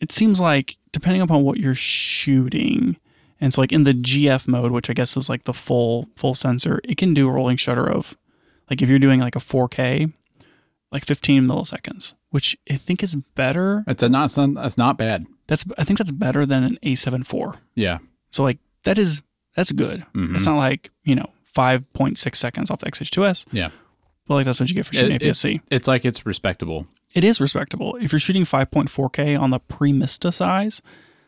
it 0.00 0.10
seems 0.10 0.40
like 0.40 0.78
depending 0.92 1.20
upon 1.20 1.42
what 1.42 1.58
you're 1.58 1.74
shooting, 1.74 2.96
and 3.42 3.52
so 3.52 3.60
like 3.60 3.72
in 3.72 3.84
the 3.84 3.92
GF 3.92 4.48
mode, 4.48 4.72
which 4.72 4.88
I 4.88 4.94
guess 4.94 5.18
is 5.18 5.28
like 5.28 5.44
the 5.44 5.52
full 5.52 6.08
full 6.16 6.34
sensor, 6.34 6.80
it 6.84 6.96
can 6.96 7.12
do 7.12 7.28
a 7.28 7.32
rolling 7.32 7.58
shutter 7.58 7.86
of 7.90 8.16
like 8.72 8.80
if 8.82 8.88
you're 8.88 8.98
doing 8.98 9.20
like 9.20 9.36
a 9.36 9.40
4K, 9.40 10.10
like 10.90 11.04
15 11.04 11.42
milliseconds, 11.44 12.14
which 12.30 12.56
I 12.70 12.76
think 12.76 13.02
is 13.02 13.14
better. 13.34 13.84
It's 13.86 14.02
a 14.02 14.08
not 14.08 14.24
it's 14.26 14.36
not- 14.38 14.54
that's 14.54 14.78
not 14.78 14.96
bad. 14.96 15.26
That's 15.46 15.64
I 15.76 15.84
think 15.84 15.98
that's 15.98 16.10
better 16.10 16.46
than 16.46 16.64
an 16.64 16.78
A7 16.82 17.20
IV. 17.20 17.60
Yeah. 17.74 17.98
So 18.30 18.42
like 18.42 18.58
that 18.84 18.96
is 18.98 19.20
that's 19.54 19.72
good. 19.72 20.06
Mhm. 20.14 20.34
It's 20.36 20.46
not 20.46 20.56
like 20.56 20.90
you 21.04 21.14
know 21.14 21.28
five 21.44 21.80
point 21.92 22.16
six 22.16 22.38
seconds 22.38 22.70
off 22.70 22.80
the 22.80 22.86
XH2S. 22.90 23.44
Yeah. 23.52 23.68
But 24.26 24.34
like 24.36 24.46
that's 24.46 24.58
what 24.60 24.68
you 24.70 24.74
get 24.74 24.86
for 24.86 24.94
shooting 24.94 25.16
It- 25.16 25.22
it- 25.22 25.28
APS-C. 25.32 25.60
It's 25.70 25.86
like 25.88 26.04
it's 26.06 26.24
respectable. 26.24 26.86
it 27.14 27.24
is 27.24 27.40
respectable. 27.42 27.96
If 28.00 28.10
you're 28.12 28.18
shooting 28.20 28.44
5.4K 28.46 29.38
on 29.38 29.50
the 29.50 29.60
Premista 29.60 30.32
size, 30.32 30.80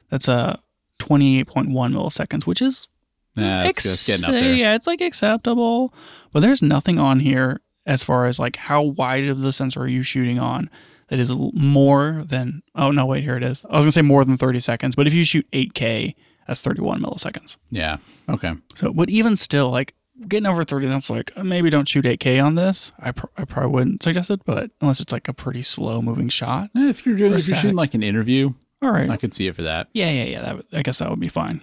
that's 0.09 0.29
a 0.29 0.59
28.1 0.99 1.67
milliseconds, 1.93 2.47
which 2.47 2.63
is 2.63 2.89
Nah, 3.37 3.65
it's 3.65 3.83
just 3.83 4.07
getting 4.07 4.25
up 4.25 4.31
there. 4.31 4.55
Yeah, 4.55 4.75
it's 4.75 4.87
like 4.87 5.01
acceptable. 5.01 5.93
But 6.33 6.41
there's 6.41 6.63
nothing 6.63 6.99
on 6.99 7.21
here 7.21 7.61
as 7.87 8.03
far 8.03 8.27
as 8.27 8.39
like 8.39 8.57
how 8.57 8.83
wide 8.83 9.25
of 9.27 9.41
the 9.41 9.53
sensor 9.53 9.81
are 9.83 9.89
you 9.89 10.03
shooting 10.03 10.39
on 10.39 10.71
that 11.09 11.19
is 11.19 11.31
more 11.53 12.23
than 12.27 12.63
oh 12.75 12.91
no 12.91 13.07
wait 13.07 13.23
here 13.25 13.37
it 13.37 13.43
is. 13.43 13.65
I 13.69 13.77
was 13.77 13.85
gonna 13.85 13.93
say 13.93 14.03
more 14.03 14.25
than 14.25 14.37
30 14.37 14.61
seconds, 14.61 14.95
but 14.97 15.07
if 15.07 15.13
you 15.15 15.25
shoot 15.25 15.47
8K, 15.53 16.15
that's 16.47 16.61
31 16.61 17.01
milliseconds. 17.03 17.57
Yeah. 17.71 17.99
Okay. 18.29 18.53
So, 18.75 18.93
but 18.93 19.11
even 19.11 19.37
still, 19.37 19.71
like 19.71 19.95
getting 20.29 20.47
over 20.47 20.65
30, 20.65 20.87
that's 20.89 21.11
like 21.11 21.37
maybe 21.37 21.69
don't 21.71 21.89
shoot 21.89 22.05
8K 22.05 22.43
on 22.43 22.55
this. 22.55 22.93
I, 23.01 23.13
pr- 23.13 23.27
I 23.37 23.45
probably 23.45 23.71
wouldn't 23.73 24.03
suggest 24.03 24.31
it, 24.31 24.45
but 24.45 24.71
unless 24.81 25.01
it's 25.01 25.13
like 25.13 25.29
a 25.29 25.35
pretty 25.35 25.63
slow 25.63 26.01
moving 26.01 26.29
shot. 26.29 26.71
Eh, 26.77 26.89
If 26.89 27.05
you're 27.05 27.17
doing, 27.17 27.33
if 27.35 27.47
you're 27.49 27.57
shooting 27.57 27.77
like 27.77 27.95
an 27.95 28.03
interview, 28.03 28.55
All 28.81 28.91
right. 28.91 29.11
I 29.11 29.17
could 29.17 29.35
see 29.35 29.47
it 29.49 29.57
for 29.57 29.63
that. 29.63 29.89
Yeah, 29.93 30.11
yeah, 30.11 30.25
yeah. 30.25 30.43
That 30.43 30.57
would, 30.57 30.67
I 30.73 30.83
guess 30.83 30.99
that 31.01 31.11
would 31.11 31.21
be 31.21 31.29
fine. 31.29 31.61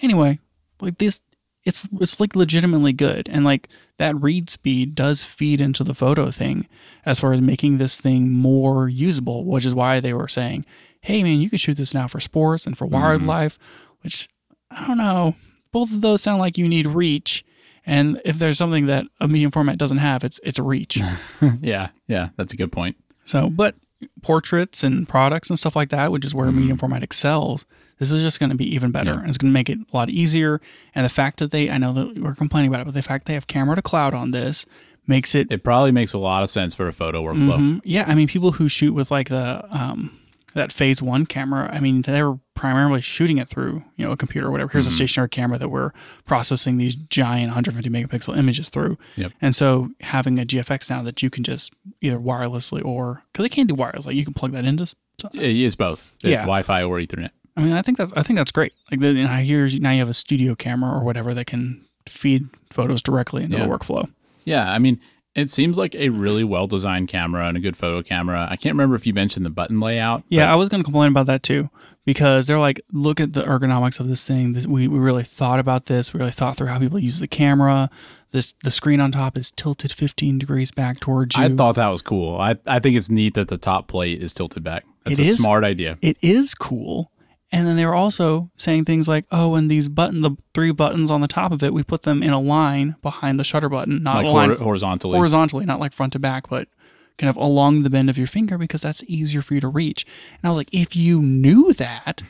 Anyway, 0.00 0.38
like 0.80 0.98
this, 0.98 1.20
it's 1.64 1.88
it's 2.00 2.20
like 2.20 2.36
legitimately 2.36 2.92
good, 2.92 3.28
and 3.28 3.44
like 3.44 3.68
that 3.98 4.20
read 4.20 4.50
speed 4.50 4.94
does 4.94 5.22
feed 5.22 5.60
into 5.60 5.84
the 5.84 5.94
photo 5.94 6.30
thing 6.30 6.66
as 7.04 7.20
far 7.20 7.32
as 7.32 7.40
making 7.40 7.78
this 7.78 7.98
thing 7.98 8.30
more 8.30 8.88
usable, 8.88 9.44
which 9.44 9.66
is 9.66 9.74
why 9.74 10.00
they 10.00 10.14
were 10.14 10.28
saying, 10.28 10.64
"Hey, 11.00 11.22
man, 11.22 11.40
you 11.40 11.50
can 11.50 11.58
shoot 11.58 11.76
this 11.76 11.94
now 11.94 12.06
for 12.06 12.20
sports 12.20 12.66
and 12.66 12.76
for 12.76 12.86
mm-hmm. 12.86 12.94
wildlife," 12.94 13.58
which 14.02 14.28
I 14.70 14.86
don't 14.86 14.98
know. 14.98 15.34
Both 15.72 15.92
of 15.92 16.00
those 16.00 16.22
sound 16.22 16.40
like 16.40 16.56
you 16.56 16.68
need 16.68 16.86
reach, 16.86 17.44
and 17.88 18.20
if 18.24 18.38
there's 18.38 18.58
something 18.58 18.86
that 18.86 19.06
a 19.18 19.26
medium 19.26 19.50
format 19.50 19.78
doesn't 19.78 19.98
have, 19.98 20.22
it's 20.22 20.38
it's 20.42 20.58
reach. 20.58 21.00
yeah. 21.60 21.88
Yeah. 22.06 22.28
That's 22.36 22.52
a 22.52 22.56
good 22.56 22.70
point. 22.70 22.96
So, 23.24 23.48
but 23.48 23.74
portraits 24.22 24.84
and 24.84 25.08
products 25.08 25.48
and 25.48 25.58
stuff 25.58 25.74
like 25.74 25.88
that, 25.88 26.12
which 26.12 26.24
is 26.24 26.34
where 26.34 26.48
mm-hmm. 26.48 26.58
medium 26.58 26.78
format 26.78 27.02
excels, 27.02 27.64
this 27.98 28.12
is 28.12 28.22
just 28.22 28.40
going 28.40 28.50
to 28.50 28.56
be 28.56 28.72
even 28.74 28.90
better. 28.90 29.12
Yeah. 29.14 29.28
It's 29.28 29.38
going 29.38 29.50
to 29.50 29.54
make 29.54 29.68
it 29.68 29.78
a 29.92 29.96
lot 29.96 30.08
easier. 30.10 30.60
And 30.94 31.04
the 31.04 31.08
fact 31.10 31.38
that 31.40 31.50
they, 31.50 31.70
I 31.70 31.78
know 31.78 31.92
that 31.92 32.18
we're 32.18 32.34
complaining 32.34 32.68
about 32.70 32.80
it, 32.82 32.84
but 32.84 32.94
the 32.94 33.02
fact 33.02 33.26
they 33.26 33.34
have 33.34 33.46
camera 33.46 33.76
to 33.76 33.82
cloud 33.82 34.14
on 34.14 34.30
this 34.30 34.66
makes 35.06 35.34
it, 35.34 35.50
It 35.50 35.64
probably 35.64 35.90
makes 35.92 36.12
a 36.12 36.18
lot 36.18 36.42
of 36.42 36.50
sense 36.50 36.74
for 36.74 36.86
a 36.88 36.92
photo 36.92 37.22
workflow. 37.22 37.58
Mhm. 37.58 37.80
yeah. 37.84 38.04
I 38.06 38.14
mean, 38.14 38.28
people 38.28 38.52
who 38.52 38.68
shoot 38.68 38.92
with 38.92 39.10
like 39.10 39.28
the, 39.30 39.64
um, 39.70 40.18
that 40.54 40.72
phase 40.72 41.00
one 41.02 41.24
camera, 41.26 41.70
I 41.72 41.78
mean, 41.80 42.02
they're 42.02 42.38
primarily 42.54 43.00
shooting 43.00 43.38
it 43.38 43.48
through, 43.48 43.84
you 43.96 44.04
know, 44.04 44.10
a 44.12 44.16
computer 44.16 44.48
or 44.48 44.50
whatever. 44.50 44.70
Here's 44.72 44.86
a 44.86 44.90
stationary 44.90 45.28
camera 45.28 45.56
that 45.58 45.68
we're 45.68 45.92
processing 46.26 46.76
these 46.78 46.94
giant 46.96 47.48
150 47.48 47.88
megapixel 47.90 48.36
images 48.36 48.68
through. 48.68 48.98
Yep. 49.16 49.32
And 49.40 49.54
so 49.54 49.90
having 50.00 50.38
a 50.40 50.44
GFX 50.44 50.90
now 50.90 51.02
that 51.02 51.22
you 51.22 51.30
can 51.30 51.44
just 51.44 51.72
either 52.00 52.18
wirelessly 52.18 52.84
or, 52.84 53.22
because 53.32 53.44
they 53.44 53.48
can 53.50 53.66
do 53.66 53.74
wireless, 53.74 54.06
like 54.06 54.16
you 54.16 54.24
can 54.24 54.34
plug 54.34 54.52
that 54.52 54.64
into. 54.64 54.82
s- 54.82 54.94
It 55.34 55.42
is 55.56 55.76
both. 55.76 56.12
It's 56.16 56.30
Yeah. 56.32 56.40
Wi-Fi 56.40 56.82
or 56.82 56.96
Ethernet. 56.98 57.30
I 57.58 57.60
mean, 57.60 57.72
I 57.72 57.82
think 57.82 57.98
that's 57.98 58.12
I 58.16 58.22
think 58.22 58.38
that's 58.38 58.52
great. 58.52 58.72
Like, 58.90 59.00
the, 59.00 59.24
I 59.24 59.42
hear 59.42 59.68
now 59.78 59.90
you 59.90 59.98
have 59.98 60.08
a 60.08 60.14
studio 60.14 60.54
camera 60.54 60.92
or 60.96 61.04
whatever 61.04 61.34
that 61.34 61.46
can 61.46 61.84
feed 62.08 62.48
photos 62.70 63.02
directly 63.02 63.42
into 63.44 63.58
Yeah. 63.58 63.66
the 63.66 63.70
workflow. 63.70 64.08
Yeah. 64.44 64.72
I 64.72 64.78
mean, 64.78 65.00
it 65.34 65.50
seems 65.50 65.76
like 65.76 65.94
a 65.94 66.08
really 66.08 66.42
well-designed 66.44 67.08
camera 67.08 67.46
and 67.46 67.56
a 67.56 67.60
good 67.60 67.76
photo 67.76 68.02
camera. 68.02 68.46
I 68.50 68.56
can't 68.56 68.74
remember 68.74 68.96
if 68.96 69.06
you 69.06 69.12
mentioned 69.12 69.44
the 69.44 69.50
button 69.50 69.78
layout. 69.78 70.22
Yeah, 70.30 70.50
I 70.50 70.56
was 70.56 70.68
going 70.68 70.80
to 70.82 70.84
complain 70.84 71.08
about 71.10 71.26
that 71.26 71.42
too 71.42 71.68
because 72.06 72.46
they're 72.46 72.58
like, 72.58 72.80
look 72.92 73.20
at 73.20 73.34
the 73.34 73.42
ergonomics 73.42 74.00
of 74.00 74.08
this 74.08 74.24
thing. 74.24 74.54
This, 74.54 74.66
we 74.66 74.88
we 74.88 74.98
really 74.98 75.24
thought 75.24 75.58
about 75.58 75.86
this. 75.86 76.14
We 76.14 76.18
really 76.18 76.32
thought 76.32 76.56
through 76.56 76.68
how 76.68 76.78
people 76.78 76.98
use 76.98 77.18
the 77.20 77.28
camera. 77.28 77.90
This 78.30 78.54
the 78.64 78.70
screen 78.70 79.00
on 79.00 79.12
top 79.12 79.36
is 79.36 79.50
tilted 79.52 79.92
15 79.92 80.38
degrees 80.38 80.70
back 80.70 81.00
towards 81.00 81.36
you. 81.36 81.42
I 81.44 81.48
thought 81.54 81.74
that 81.76 81.88
was 81.88 82.02
cool. 82.02 82.36
I, 82.40 82.56
I 82.66 82.78
think 82.78 82.96
it's 82.96 83.10
neat 83.10 83.34
that 83.34 83.48
the 83.48 83.58
top 83.58 83.86
plate 83.88 84.20
is 84.22 84.32
tilted 84.32 84.62
back. 84.64 84.84
That's 85.04 85.18
It 85.18 85.26
a 85.26 85.30
is. 85.32 85.38
smart 85.38 85.64
idea. 85.64 85.98
it 86.02 86.16
is 86.22 86.54
cool. 86.54 87.10
And 87.50 87.66
then 87.66 87.76
they 87.76 87.86
were 87.86 87.94
also 87.94 88.50
saying 88.56 88.84
things 88.84 89.08
like, 89.08 89.24
"Oh, 89.30 89.54
and 89.54 89.70
these 89.70 89.88
button, 89.88 90.20
the 90.20 90.32
three 90.54 90.70
buttons 90.70 91.10
on 91.10 91.20
the 91.22 91.28
top 91.28 91.50
of 91.50 91.62
it, 91.62 91.72
we 91.72 91.82
put 91.82 92.02
them 92.02 92.22
in 92.22 92.30
a 92.30 92.40
line 92.40 92.96
behind 93.02 93.40
the 93.40 93.44
shutter 93.44 93.68
button, 93.68 94.02
not 94.02 94.16
Like 94.16 94.26
a 94.26 94.28
line 94.28 94.48
hor- 94.50 94.58
horizontally. 94.58 95.16
horizontally, 95.16 95.64
not 95.64 95.80
like 95.80 95.94
front 95.94 96.12
to 96.12 96.18
back, 96.18 96.48
but 96.50 96.68
kind 97.16 97.30
of 97.30 97.36
along 97.36 97.82
the 97.82 97.90
bend 97.90 98.10
of 98.10 98.18
your 98.18 98.26
finger 98.26 98.58
because 98.58 98.82
that's 98.82 99.02
easier 99.06 99.40
for 99.42 99.54
you 99.54 99.60
to 99.60 99.68
reach." 99.68 100.04
And 100.42 100.48
I 100.48 100.50
was 100.50 100.58
like, 100.58 100.68
"If 100.72 100.94
you 100.94 101.22
knew 101.22 101.72
that, 101.72 102.20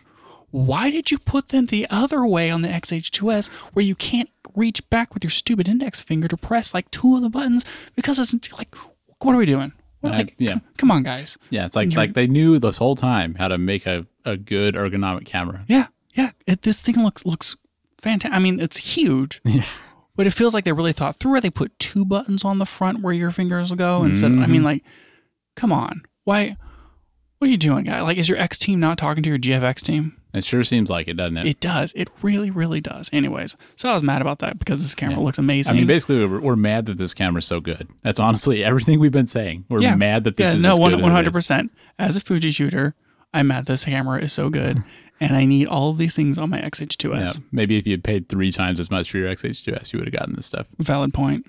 why 0.50 0.90
did 0.90 1.10
you 1.10 1.18
put 1.18 1.48
them 1.48 1.66
the 1.66 1.86
other 1.90 2.24
way 2.24 2.48
on 2.50 2.62
the 2.62 2.68
XH2S 2.68 3.48
where 3.72 3.84
you 3.84 3.94
can't 3.96 4.30
reach 4.54 4.88
back 4.88 5.14
with 5.14 5.24
your 5.24 5.30
stupid 5.30 5.68
index 5.68 6.00
finger 6.00 6.26
to 6.28 6.36
press 6.36 6.72
like 6.72 6.90
two 6.90 7.16
of 7.16 7.22
the 7.22 7.28
buttons 7.28 7.64
because 7.96 8.18
it's 8.18 8.52
like, 8.56 8.74
what 9.20 9.34
are 9.34 9.38
we 9.38 9.46
doing? 9.46 9.72
Like, 10.02 10.34
yeah. 10.38 10.54
c- 10.56 10.60
come 10.76 10.90
on, 10.90 11.02
guys." 11.02 11.36
yeah, 11.50 11.66
it's 11.66 11.74
like 11.76 11.92
like 11.94 12.14
they 12.14 12.26
knew 12.26 12.58
this 12.58 12.78
whole 12.78 12.96
time 12.96 13.34
how 13.34 13.48
to 13.48 13.58
make 13.58 13.86
a, 13.86 14.06
a 14.24 14.36
good 14.36 14.74
ergonomic 14.74 15.26
camera. 15.26 15.64
Yeah, 15.68 15.86
yeah. 16.14 16.30
It, 16.46 16.62
this 16.62 16.80
thing 16.80 17.02
looks 17.02 17.24
looks 17.26 17.56
fantastic. 18.00 18.34
I 18.36 18.38
mean, 18.38 18.60
it's 18.60 18.76
huge, 18.76 19.40
Yeah. 19.44 19.64
but 20.16 20.26
it 20.26 20.30
feels 20.30 20.54
like 20.54 20.64
they 20.64 20.72
really 20.72 20.92
thought 20.92 21.16
through 21.16 21.36
it. 21.36 21.40
They 21.42 21.50
put 21.50 21.76
two 21.78 22.04
buttons 22.04 22.44
on 22.44 22.58
the 22.58 22.66
front 22.66 23.00
where 23.02 23.12
your 23.14 23.30
fingers 23.32 23.72
go 23.72 24.04
instead. 24.04 24.30
Of, 24.30 24.38
I 24.38 24.42
Mm-hmm. 24.42 24.52
mean, 24.52 24.62
like, 24.64 24.84
come 25.56 25.72
on, 25.72 26.02
why? 26.24 26.56
What 27.38 27.46
are 27.48 27.50
you 27.50 27.56
doing, 27.56 27.84
guy? 27.84 28.00
Like, 28.02 28.18
is 28.18 28.28
your 28.28 28.38
X 28.38 28.58
team 28.58 28.80
not 28.80 28.98
talking 28.98 29.22
to 29.22 29.28
your 29.30 29.38
GFX 29.38 29.82
team? 29.82 30.17
It 30.34 30.44
sure 30.44 30.62
seems 30.62 30.90
like 30.90 31.08
it, 31.08 31.16
doesn't 31.16 31.38
it? 31.38 31.46
It 31.46 31.60
does. 31.60 31.92
It 31.96 32.08
really, 32.20 32.50
really 32.50 32.80
does. 32.80 33.08
Anyways, 33.12 33.56
so 33.76 33.90
I 33.90 33.94
was 33.94 34.02
mad 34.02 34.20
about 34.20 34.40
that 34.40 34.58
because 34.58 34.82
this 34.82 34.94
camera 34.94 35.20
looks 35.20 35.38
amazing. 35.38 35.72
I 35.72 35.76
mean, 35.76 35.86
basically, 35.86 36.24
we're, 36.24 36.40
we're 36.40 36.56
mad 36.56 36.86
that 36.86 36.98
this 36.98 37.14
camera's 37.14 37.46
so 37.46 37.60
good. 37.60 37.88
That's 38.02 38.20
honestly 38.20 38.62
everything 38.64 39.00
we've 39.00 39.12
been 39.12 39.26
saying. 39.26 39.64
We're 39.68 39.80
yeah, 39.80 39.96
mad 39.96 40.24
that 40.24 40.36
this 40.36 40.52
yeah, 40.52 40.70
is 40.70 40.78
no 40.78 40.86
it 40.86 41.00
hundred 41.00 41.32
percent. 41.32 41.72
As 41.98 42.14
a 42.14 42.20
Fuji 42.20 42.50
shooter, 42.50 42.94
I'm 43.32 43.46
mad 43.46 43.66
this 43.66 43.84
camera 43.84 44.20
is 44.20 44.32
so 44.32 44.50
good, 44.50 44.82
and 45.20 45.34
I 45.34 45.46
need 45.46 45.66
all 45.66 45.90
of 45.90 45.98
these 45.98 46.14
things 46.14 46.36
on 46.36 46.50
my 46.50 46.60
XH2S. 46.60 47.20
Yeah, 47.20 47.42
maybe 47.50 47.78
if 47.78 47.86
you 47.86 47.94
had 47.94 48.04
paid 48.04 48.28
three 48.28 48.52
times 48.52 48.80
as 48.80 48.90
much 48.90 49.10
for 49.10 49.16
your 49.16 49.30
XH2S, 49.30 49.92
you 49.92 49.98
would 49.98 50.08
have 50.08 50.14
gotten 50.14 50.36
this 50.36 50.46
stuff. 50.46 50.66
Valid 50.78 51.14
point. 51.14 51.46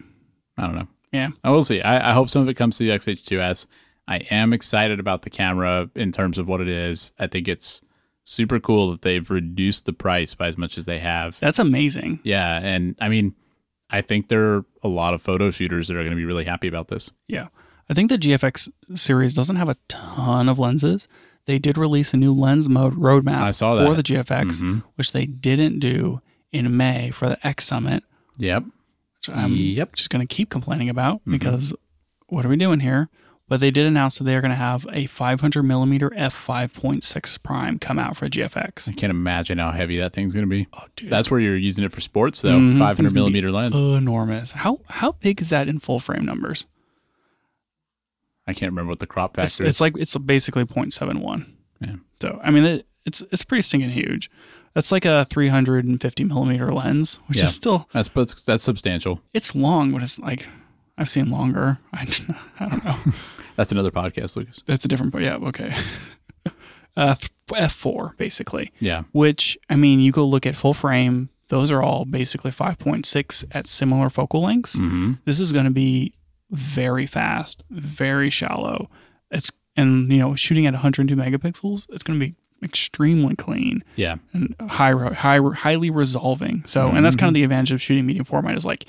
I 0.58 0.66
don't 0.66 0.76
know. 0.76 0.88
Yeah. 1.12 1.30
I 1.44 1.52
will 1.52 1.64
see. 1.64 1.82
I, 1.82 2.12
I 2.12 2.14
hope 2.14 2.30
some 2.30 2.42
of 2.42 2.50
it 2.50 2.56
comes 2.56 2.78
to 2.78 2.84
the 2.84 2.92
XH2S. 2.92 3.66
I 4.08 4.18
am 4.32 4.54
excited 4.54 5.00
about 5.00 5.22
the 5.24 5.30
camera 5.30 5.90
in 5.96 6.12
terms 6.12 6.38
of 6.38 6.48
what 6.48 6.62
it 6.62 6.68
is. 6.68 7.12
I 7.20 7.28
think 7.28 7.48
it's 7.48 7.82
super 8.24 8.60
cool 8.60 8.92
that 8.92 9.02
they've 9.02 9.30
reduced 9.30 9.86
the 9.86 9.94
price 9.94 10.34
by 10.36 10.48
as 10.48 10.58
much 10.58 10.78
as 10.78 10.86
they 10.86 11.00
have. 11.00 11.40
That's 11.40 11.60
amazing. 11.60 12.20
Yeah, 12.24 12.60
and 12.64 12.96
I 13.00 13.10
mean, 13.10 13.36
I 13.90 14.02
think 14.02 14.28
there 14.28 14.54
are 14.54 14.66
a 14.84 14.88
lot 14.88 15.14
of 15.14 15.22
photo 15.22 15.50
shooters 15.52 15.88
that 15.88 15.96
are 15.96 16.02
going 16.02 16.12
to 16.12 16.16
be 16.16 16.26
really 16.26 16.46
happy 16.46 16.68
about 16.68 16.90
this. 16.90 17.10
Yeah. 17.28 17.48
I 17.90 17.96
think 17.96 18.10
the 18.12 18.18
GFX 18.20 18.70
series 18.94 19.34
doesn't 19.34 19.56
have 19.56 19.68
a 19.70 19.78
ton 19.88 20.48
of 20.48 20.60
lenses. 20.60 21.08
They 21.46 21.58
did 21.58 21.76
release 21.76 22.14
a 22.14 22.18
new 22.18 22.32
lens 22.34 22.70
mode 22.70 22.94
roadmap 22.94 23.42
I 23.42 23.50
saw 23.52 23.74
that. 23.76 23.88
for 23.88 23.96
the 23.96 24.04
GFX, 24.04 24.62
Mhm. 24.62 24.84
which 24.96 25.12
they 25.12 25.26
didn't 25.26 25.80
do 25.80 26.22
in 26.52 26.78
May 26.78 27.10
for 27.10 27.28
the 27.30 27.48
X 27.48 27.66
Summit, 27.66 28.04
Yep. 28.38 28.64
which 28.66 29.36
I'm 29.36 29.56
Yep. 29.56 29.96
just 29.96 30.12
going 30.12 30.26
to 30.26 30.32
keep 30.32 30.52
complaining 30.52 30.90
about 30.90 31.22
Mm-hmm. 31.22 31.32
because 31.32 31.74
what 32.28 32.46
are 32.46 32.50
we 32.50 32.58
doing 32.58 32.82
here? 32.82 33.10
But 33.50 33.60
they 33.60 33.72
did 33.72 33.86
announce 33.88 34.18
that 34.20 34.24
they're 34.26 34.42
going 34.42 34.52
to 34.52 34.56
have 34.56 34.88
a 34.94 35.08
500 35.08 35.64
millimeter 35.64 36.12
f5.6 36.12 37.44
prime 37.44 37.80
come 37.80 37.98
out 38.00 38.16
for 38.16 38.30
GFX. 38.30 38.88
I 38.88 38.94
can't 38.94 39.10
imagine 39.12 39.58
how 39.58 39.72
heavy 39.72 39.98
that 40.00 40.14
thing's 40.14 40.34
going 40.34 40.46
to 40.46 40.50
be. 40.50 40.68
Oh, 40.72 40.84
dude, 40.96 41.10
That's 41.10 41.30
where 41.32 41.40
you're 41.40 41.58
using 41.58 41.84
it 41.84 41.92
for 41.92 42.00
sports, 42.00 42.42
though. 42.44 42.52
Mhm. 42.60 42.78
500 42.78 42.92
It's 42.92 42.98
gonna 43.00 43.10
be 43.10 43.14
millimeter 43.16 43.52
lens. 43.52 43.78
enormous. 43.78 44.52
How 44.52 44.80
how 44.88 45.14
big 45.14 45.42
is 45.42 45.50
that 45.50 45.68
in 45.68 45.80
full 45.80 46.00
frame 46.00 46.24
numbers? 46.26 46.68
I 48.48 48.54
can't 48.54 48.72
remember 48.72 48.90
what 48.90 49.00
the 49.00 49.08
crop 49.08 49.36
factor 49.36 49.46
it's 49.48 49.60
is. 49.60 49.68
It's 49.68 49.82
like 49.82 49.94
it's 49.98 50.16
basically 50.18 50.66
0.71. 50.66 51.46
Yeah. 51.82 51.96
So 52.22 52.40
I 52.44 52.52
mean, 52.52 52.64
it, 52.66 52.88
it's 53.06 53.22
it's 53.32 53.44
pretty 53.44 53.62
stinking 53.62 53.90
huge. 53.92 54.30
That's 54.74 54.92
like 54.92 55.06
a 55.06 55.26
350 55.30 56.24
millimeter 56.24 56.72
lens, 56.74 57.20
which 57.28 57.40
Yeah. 57.40 57.46
is 57.46 57.56
still 57.56 57.88
That's 57.94 58.10
that's 58.10 58.44
that's 58.44 58.64
substantial. 58.64 59.22
it's 59.34 59.56
long, 59.56 59.92
but 59.92 60.02
it's 60.04 60.20
like 60.20 60.48
I've 60.98 61.10
seen 61.10 61.32
longer. 61.32 61.80
I, 61.94 62.02
I 62.60 62.70
don't 62.70 62.84
know. 62.86 62.96
That's 63.60 63.74
another 63.74 63.92
podcast, 63.92 64.38
Lucas. 64.38 64.64
That's 64.68 64.86
a 64.86 64.88
different. 64.88 65.14
Yeah, 65.20 65.36
okay. 65.36 65.76
Uh, 66.98 67.16
f4 67.48 68.18
basically, 68.18 68.74
Yeah. 68.80 69.04
which 69.14 69.58
I 69.70 69.76
mean, 69.78 70.00
you 70.02 70.12
go 70.12 70.26
look 70.26 70.46
at 70.46 70.58
full 70.58 70.74
frame. 70.74 71.30
Those 71.48 71.72
are 71.72 71.82
all 71.82 72.04
basically 72.04 72.52
5.6 72.52 73.46
at 73.52 73.68
similar 73.68 74.10
focal 74.10 74.42
lengths. 74.44 74.78
hmm 74.78 75.14
This 75.24 75.40
is 75.40 75.54
going 75.54 75.64
to 75.66 75.72
be 75.72 76.14
very 76.52 77.06
fast, 77.06 77.64
very 77.70 78.30
shallow. 78.30 78.90
It's 79.32 79.50
and 79.78 80.12
you 80.12 80.18
know 80.18 80.36
shooting 80.36 80.66
at 80.66 80.74
102 80.74 81.16
megapixels, 81.16 81.86
it's 81.90 82.04
going 82.04 82.20
to 82.20 82.26
be 82.26 82.36
extremely 82.64 83.36
clean 83.36 83.82
Yeah. 83.96 84.18
and 84.34 84.54
high, 84.70 84.92
high 85.14 85.40
highly 85.54 85.90
resolving. 85.92 86.64
So, 86.66 86.90
and 86.90 87.06
that's 87.06 87.16
kind 87.16 87.30
of 87.30 87.34
the 87.34 87.44
advantage 87.44 87.72
of 87.72 87.82
shooting 87.82 88.06
medium 88.06 88.26
format 88.26 88.58
is 88.58 88.66
like 88.66 88.86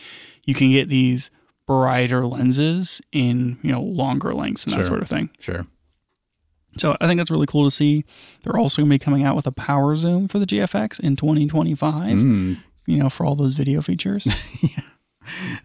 you 0.46 0.54
can 0.54 0.70
get 0.72 0.88
these 0.88 1.30
brighter 1.70 2.26
lenses 2.26 3.00
in 3.12 3.56
you 3.62 3.70
know 3.70 3.80
longer 3.80 4.34
lengths 4.34 4.64
and 4.64 4.74
that 4.74 4.84
sort 4.84 5.00
of 5.02 5.08
thing. 5.08 5.30
Sure. 5.38 5.64
So 6.78 6.96
I 7.00 7.06
think 7.06 7.18
that's 7.18 7.30
really 7.30 7.46
cool 7.46 7.64
to 7.64 7.70
see. 7.70 8.04
They're 8.42 8.56
also 8.58 8.82
going 8.82 8.90
to 8.90 8.94
be 8.94 8.98
coming 8.98 9.22
out 9.22 9.36
with 9.36 9.46
a 9.46 9.52
power 9.52 9.94
zoom 9.94 10.26
for 10.26 10.40
the 10.40 10.46
GFX 10.46 10.98
in 10.98 11.14
2025. 11.14 12.16
Mm. 12.18 12.58
You 12.86 12.96
know, 12.96 13.08
for 13.08 13.24
all 13.24 13.36
those 13.36 13.52
video 13.52 13.82
features. 13.82 14.26
yeah. 14.62 14.80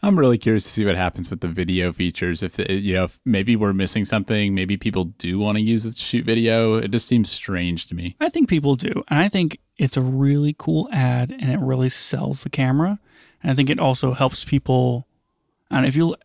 I'm 0.03 0.19
really 0.19 0.37
curious 0.37 0.63
to 0.65 0.69
see 0.69 0.85
what 0.85 0.95
happens 0.95 1.31
with 1.31 1.41
the 1.41 1.47
video 1.47 1.91
features. 1.91 2.43
If 2.43 2.59
it- 2.59 2.69
you 2.83 2.93
know, 2.93 3.05
if 3.05 3.19
maybe 3.25 3.55
we're 3.55 3.73
missing 3.73 4.05
something. 4.05 4.53
Maybe 4.53 4.77
people 4.77 5.05
do 5.05 5.39
want 5.39 5.55
to 5.57 5.61
use 5.63 5.85
it 5.85 5.91
to 5.91 6.01
shoot 6.01 6.23
video. 6.25 6.75
It 6.75 6.91
just 6.91 7.07
seems 7.07 7.31
strange 7.31 7.87
to 7.87 7.95
me. 7.95 8.15
I 8.19 8.29
think 8.29 8.47
people 8.47 8.75
do. 8.75 9.03
And 9.07 9.19
I 9.19 9.27
think 9.27 9.57
it's 9.77 9.97
a 9.97 10.01
really 10.01 10.55
cool 10.59 10.87
ad 10.91 11.31
and 11.31 11.51
it 11.51 11.59
really 11.59 11.89
sells 11.89 12.41
the 12.41 12.49
camera. 12.51 12.99
And 13.41 13.51
I 13.51 13.55
think 13.55 13.71
it 13.71 13.79
also 13.79 14.13
helps 14.13 14.45
people. 14.45 15.07
And 15.71 15.85
if 15.85 15.95
you, 15.95 16.15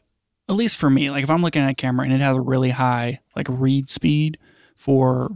at 0.48 0.54
least 0.54 0.76
for 0.76 0.90
me, 0.90 1.10
like 1.10 1.22
if 1.24 1.30
I'm 1.30 1.42
looking 1.42 1.62
at 1.62 1.70
a 1.70 1.74
camera 1.74 2.04
and 2.04 2.12
it 2.14 2.20
has 2.20 2.36
a 2.36 2.40
really 2.40 2.70
high 2.70 3.20
like 3.34 3.46
read 3.48 3.88
speed 3.90 4.38
for 4.76 5.30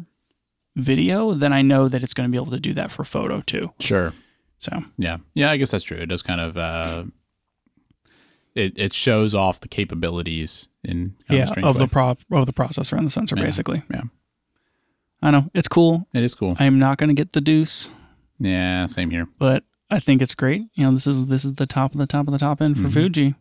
video, 0.77 1.33
then 1.35 1.53
I 1.53 1.63
know 1.63 1.89
that 1.89 2.03
it's 2.03 2.15
going 2.15 2.29
to 2.29 2.31
be 2.31 2.37
able 2.43 2.53
to 2.53 2.61
do 2.61 2.75
that 2.75 2.91
for 2.93 3.05
photo 3.05 3.41
too. 3.43 3.73
Sure. 3.81 4.13
So 4.59 4.83
Yeah. 4.99 5.19
Yeah. 5.35 5.51
I 5.51 5.57
guess 5.57 5.71
that's 5.71 5.85
true. 5.85 5.99
It 5.99 6.07
does 6.07 6.23
kind 6.23 6.41
of. 6.41 6.57
Uh, 6.57 7.05
it 8.55 8.73
it 8.77 8.93
shows 8.93 9.35
off 9.35 9.59
the 9.61 9.69
capabilities 9.69 10.69
in 10.85 11.17
yeah, 11.29 11.49
of 11.65 11.77
the 11.77 11.85
way. 11.85 11.89
pro 11.91 12.11
of 12.39 12.47
the 12.47 12.53
processor 12.53 12.97
and 12.97 13.05
the 13.07 13.11
sensor, 13.11 13.37
Yeah, 13.37 13.43
basically. 13.45 13.83
yeah. 13.93 14.03
I 15.23 15.31
know 15.33 15.51
it's 15.55 15.67
cool. 15.69 16.07
It 16.15 16.23
is 16.23 16.35
cool. 16.37 16.55
I 16.61 16.67
am 16.67 16.79
not 16.79 16.99
going 16.99 17.09
to 17.09 17.15
get 17.15 17.33
the 17.33 17.41
Deuce, 17.41 17.91
Yeah. 18.39 18.87
Same 18.87 19.11
here. 19.11 19.27
but 19.39 19.65
I 19.91 19.99
think 19.99 20.23
it's 20.23 20.35
great. 20.37 20.63
You 20.75 20.85
know, 20.85 20.93
this 20.93 21.07
is 21.09 21.27
this 21.27 21.45
is 21.45 21.55
the 21.55 21.67
top 21.67 21.95
of 21.95 21.99
the 21.99 22.07
top 22.07 22.29
of 22.29 22.33
the 22.33 22.39
top 22.39 22.61
end 22.63 22.77
for 22.77 22.85
Mhm. 22.89 22.93
Fuji, 22.93 23.35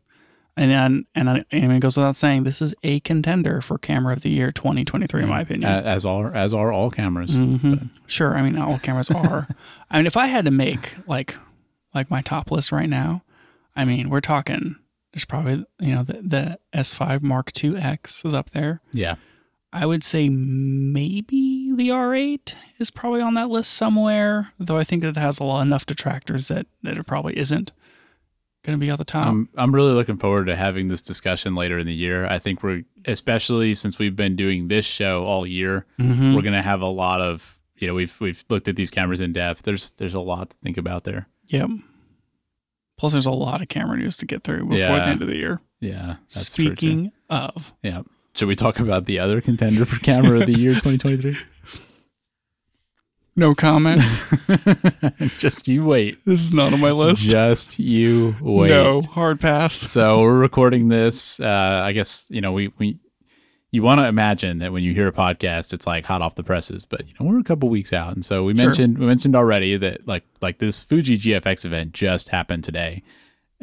and 0.56 0.72
and 0.72 1.06
and, 1.16 1.30
I, 1.30 1.46
and 1.52 1.72
it 1.74 1.80
goes 1.80 1.98
without 1.98 2.16
saying, 2.16 2.44
this 2.44 2.62
is 2.62 2.74
a 2.84 3.00
contender 3.02 3.62
for 3.62 3.78
camera 3.78 4.14
of 4.14 4.22
the 4.22 4.30
year 4.30 4.52
2023, 4.52 5.24
in 5.24 5.30
my 5.30 5.42
opinion. 5.42 5.70
As 5.70 6.06
are 6.06 6.34
as 6.34 6.54
are 6.54 6.72
all 6.72 6.92
cameras. 6.92 7.38
hmm 7.38 7.76
Sure, 8.08 8.36
I 8.38 8.42
mean, 8.42 8.56
not 8.56 8.70
all 8.70 8.80
cameras 8.80 9.10
are. 9.12 9.48
I 9.90 9.98
mean, 9.98 10.06
if 10.08 10.18
I 10.18 10.28
had 10.28 10.46
to 10.46 10.52
make 10.52 10.96
like 11.08 11.36
like 11.94 12.10
my 12.12 12.22
top 12.22 12.52
list 12.52 12.72
right 12.72 12.90
now, 12.90 13.24
I 13.76 13.86
mean, 13.86 14.10
we're 14.10 14.22
talking. 14.22 14.76
There's 15.12 15.26
probably 15.26 15.66
you 15.80 15.94
know 15.94 16.04
the, 16.04 16.14
the 16.22 16.60
S5 16.76 17.22
Mark 17.22 17.52
II 17.64 17.78
X 17.78 18.26
is 18.26 18.34
up 18.34 18.52
there. 18.52 18.82
Yeah. 18.92 19.16
I 19.76 19.88
would 19.88 20.04
say 20.04 20.30
maybe 20.30 21.72
the 21.76 21.90
R8 21.90 22.54
is 22.78 22.92
probably 22.92 23.22
on 23.22 23.34
that 23.34 23.50
list 23.50 23.74
somewhere, 23.74 24.52
though 24.60 24.78
I 24.78 24.84
think 24.84 25.04
it 25.04 25.18
has 25.18 25.40
a 25.40 25.44
lot 25.44 25.62
enough 25.64 25.88
detractors 25.88 26.48
that, 26.50 26.68
that 26.84 26.96
it 26.98 27.08
probably 27.08 27.36
isn't 27.38 27.72
going 28.64 28.78
to 28.80 28.84
be 28.84 28.90
at 28.90 28.98
the 28.98 29.06
top. 29.06 29.28
I'm 29.28 29.50
I'm 29.56 29.74
really 29.76 29.94
looking 29.94 30.18
forward 30.18 30.46
to 30.46 30.56
having 30.56 30.88
this 30.88 31.02
discussion 31.02 31.54
later 31.56 31.78
in 31.78 31.86
the 31.86 31.94
year. 31.94 32.26
I 32.26 32.40
think 32.40 32.64
we're 32.64 32.84
especially 33.06 33.76
since 33.76 34.00
we've 34.00 34.16
been 34.16 34.36
doing 34.36 34.68
this 34.70 34.86
show 34.86 35.26
all 35.26 35.46
year, 35.46 35.86
Mhm. 36.00 36.36
we're 36.36 36.42
gonna 36.42 36.62
have 36.62 36.82
a 36.82 36.88
lot 36.88 37.22
of 37.22 37.60
you 37.78 37.88
know 37.88 37.94
we've 37.94 38.16
we've 38.22 38.44
looked 38.50 38.68
at 38.68 38.76
these 38.76 38.90
cameras 38.90 39.22
in 39.22 39.34
depth. 39.34 39.64
There's 39.64 39.92
there's 39.96 40.14
a 40.14 40.20
lot 40.20 40.50
to 40.52 40.56
think 40.64 40.78
about 40.78 41.04
there. 41.04 41.28
Yep. 41.48 41.70
Plus, 42.98 43.12
there's 43.12 43.26
a 43.26 43.32
lot 43.32 43.62
of 43.62 43.68
camera 43.68 43.98
news 43.98 44.16
to 44.18 44.26
get 44.26 44.44
through 44.44 44.66
before 44.66 44.78
Yeah. 44.78 44.96
the 44.96 45.08
end 45.08 45.22
of 45.22 45.28
the 45.28 45.36
year. 45.36 45.60
Yeah. 45.82 46.16
Speaking 46.28 47.12
of, 47.30 47.74
yeah. 47.84 48.04
Should 48.36 48.48
we 48.48 48.56
talk 48.56 48.80
about 48.80 49.06
the 49.06 49.20
other 49.20 49.42
contender 49.42 49.84
for 49.86 50.00
camera 50.00 50.40
of 50.40 50.46
the 50.46 50.58
year 50.58 50.74
2023? 50.74 51.38
no 53.36 53.56
comment. 53.56 54.02
Just 55.40 55.68
you 55.68 55.86
wait. 55.86 56.18
this 56.26 56.42
is 56.42 56.54
not 56.54 56.74
on 56.74 56.80
my 56.80 56.92
list. 56.92 57.28
Just 57.30 57.80
you 57.80 58.36
wait. 58.42 58.70
No, 58.70 59.02
hard 59.02 59.40
pass. 59.40 59.76
So 59.76 60.22
we're 60.22 60.38
recording 60.38 60.88
this. 60.90 61.40
Uh, 61.40 61.82
I 61.84 61.92
guess 61.94 62.28
you 62.30 62.42
know 62.42 62.52
we 62.52 62.72
we 62.78 63.00
you 63.72 63.82
want 63.82 64.00
to 64.00 64.06
imagine 64.08 64.60
that 64.60 64.72
when 64.72 64.84
you 64.84 64.94
hear 64.94 65.08
a 65.08 65.12
podcast, 65.12 65.74
it's 65.74 65.88
like 65.88 66.06
hot 66.06 66.22
off 66.22 66.36
the 66.36 66.44
presses. 66.44 66.86
But 66.86 67.08
you 67.08 67.14
know 67.20 67.26
we're 67.26 67.40
a 67.40 67.44
couple 67.44 67.70
weeks 67.70 67.92
out, 67.94 68.14
and 68.14 68.24
so 68.24 68.44
we 68.44 68.56
Sure. 68.56 68.66
mentioned 68.68 68.98
we 68.98 69.06
mentioned 69.06 69.36
already 69.36 69.78
that 69.78 70.08
like 70.08 70.24
like 70.42 70.60
this 70.60 70.84
Fuji 70.84 71.18
GFX 71.18 71.66
event 71.66 71.94
just 71.94 72.30
happened 72.30 72.64
today, 72.64 73.02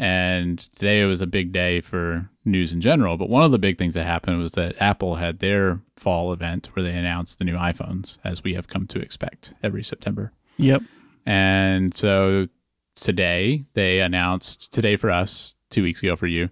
and 0.00 0.58
today 0.58 1.04
was 1.04 1.20
a 1.20 1.26
big 1.26 1.52
day 1.52 1.82
for 1.82 2.30
news 2.46 2.72
in 2.72 2.80
general. 2.80 3.18
But 3.18 3.28
one 3.28 3.44
of 3.44 3.50
the 3.50 3.58
big 3.58 3.76
things 3.76 3.92
that 3.92 4.04
happened 4.04 4.38
was 4.38 4.52
that 4.52 4.80
Apple 4.80 5.16
had 5.16 5.40
their 5.40 5.82
fall 5.94 6.32
event 6.32 6.70
where 6.72 6.82
they 6.82 6.96
announced 6.96 7.38
the 7.38 7.44
new 7.44 7.56
iPhones, 7.56 8.16
as 8.24 8.42
we 8.42 8.54
have 8.54 8.66
come 8.66 8.86
to 8.86 8.98
expect 8.98 9.52
every 9.62 9.84
September. 9.84 10.32
Yep. 10.56 10.80
And 11.26 11.92
so 11.92 12.48
today 12.96 13.66
they 13.74 14.00
announced, 14.00 14.72
today 14.72 14.96
for 14.96 15.10
us, 15.10 15.52
two 15.68 15.82
weeks 15.82 16.02
ago 16.02 16.16
for 16.16 16.26
you, 16.26 16.48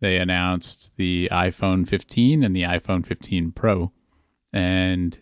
they 0.00 0.16
announced 0.16 0.96
the 0.96 1.28
iPhone 1.30 1.86
15 1.86 2.42
and 2.42 2.54
the 2.54 2.62
iPhone 2.62 3.06
15 3.06 3.52
Pro. 3.52 3.92
And 4.52 5.16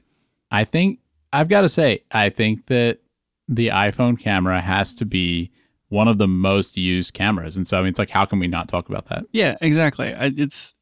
I 0.51 0.65
think, 0.65 1.01
I've 1.31 1.49
got 1.49 1.61
to 1.61 1.69
say, 1.69 2.05
I 2.11 2.31
think 2.31 2.69
that 2.69 3.01
the 3.47 3.69
iPhone 3.69 4.19
camera 4.19 4.63
has 4.63 4.95
to 4.95 5.05
be 5.05 5.51
one 5.89 6.09
of 6.09 6.19
the 6.19 6.27
most 6.27 6.77
used 6.77 7.13
cameras. 7.15 7.57
And 7.57 7.67
so, 7.67 7.79
I 7.79 7.83
mean, 7.83 7.91
it's 7.91 7.99
like, 7.99 8.11
how 8.11 8.25
can 8.25 8.39
we 8.41 8.47
not 8.49 8.69
talk 8.69 8.89
about 8.89 9.07
that? 9.07 9.25
Yeah, 9.33 9.57
exactly. 9.61 10.13
I, 10.15 10.33
it's 10.37 10.75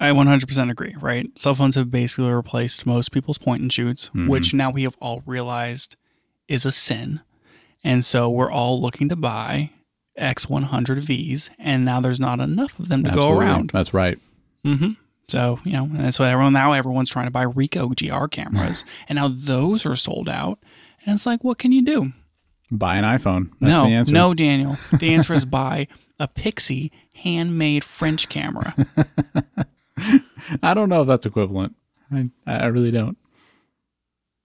I 0.00 0.10
100% 0.10 0.70
agree, 0.70 0.96
right? 1.00 1.26
Cell 1.38 1.54
phones 1.54 1.76
have 1.76 1.90
basically 1.90 2.30
replaced 2.32 2.84
most 2.84 3.12
people's 3.12 3.38
point 3.38 3.62
and 3.62 3.72
shoots, 3.72 4.10
Mhm. 4.14 4.28
which 4.28 4.52
now 4.52 4.70
we 4.70 4.82
have 4.82 4.96
all 5.00 5.22
realized 5.24 5.96
is 6.48 6.66
a 6.66 6.72
sin. 6.72 7.20
And 7.84 8.04
so 8.04 8.28
we're 8.28 8.50
all 8.50 8.80
looking 8.82 9.08
to 9.10 9.16
buy 9.16 9.70
X100Vs, 10.18 11.50
and 11.58 11.84
now 11.84 12.00
there's 12.00 12.20
not 12.20 12.40
enough 12.40 12.78
of 12.78 12.88
them 12.88 13.04
to 13.04 13.10
go 13.10 13.30
around. 13.36 13.70
That's 13.72 13.94
right. 13.94 14.18
hmm 14.64 14.90
So, 15.28 15.58
you 15.64 15.72
know, 15.72 15.84
and 15.84 16.00
that's 16.00 16.18
what 16.18 16.28
everyone 16.28 16.52
now 16.52 16.72
everyone's 16.72 17.10
trying 17.10 17.26
to 17.26 17.30
buy 17.30 17.44
Ricoh 17.46 17.94
GR 17.96 18.26
cameras. 18.28 18.84
and 19.08 19.16
now 19.16 19.28
those 19.28 19.86
are 19.86 19.96
sold 19.96 20.28
out. 20.28 20.58
And 21.06 21.14
it's 21.14 21.26
like, 21.26 21.44
what 21.44 21.58
can 21.58 21.72
you 21.72 21.82
do? 21.82 22.12
Buy 22.70 22.96
an 22.96 23.04
iPhone. 23.04 23.50
That's 23.60 23.72
no, 23.72 23.84
the 23.84 23.90
answer. 23.94 24.12
no, 24.12 24.34
Daniel. 24.34 24.76
The 24.98 25.14
answer 25.14 25.34
is 25.34 25.44
buy 25.44 25.86
a 26.18 26.26
Pixii 26.28 26.90
handmade 27.14 27.84
French 27.84 28.28
camera. 28.28 28.74
I 30.62 30.74
don't 30.74 30.88
know 30.88 31.02
if 31.02 31.08
that's 31.08 31.26
equivalent. 31.26 31.76
I, 32.12 32.30
I 32.46 32.66
really 32.66 32.90
don't. 32.90 33.16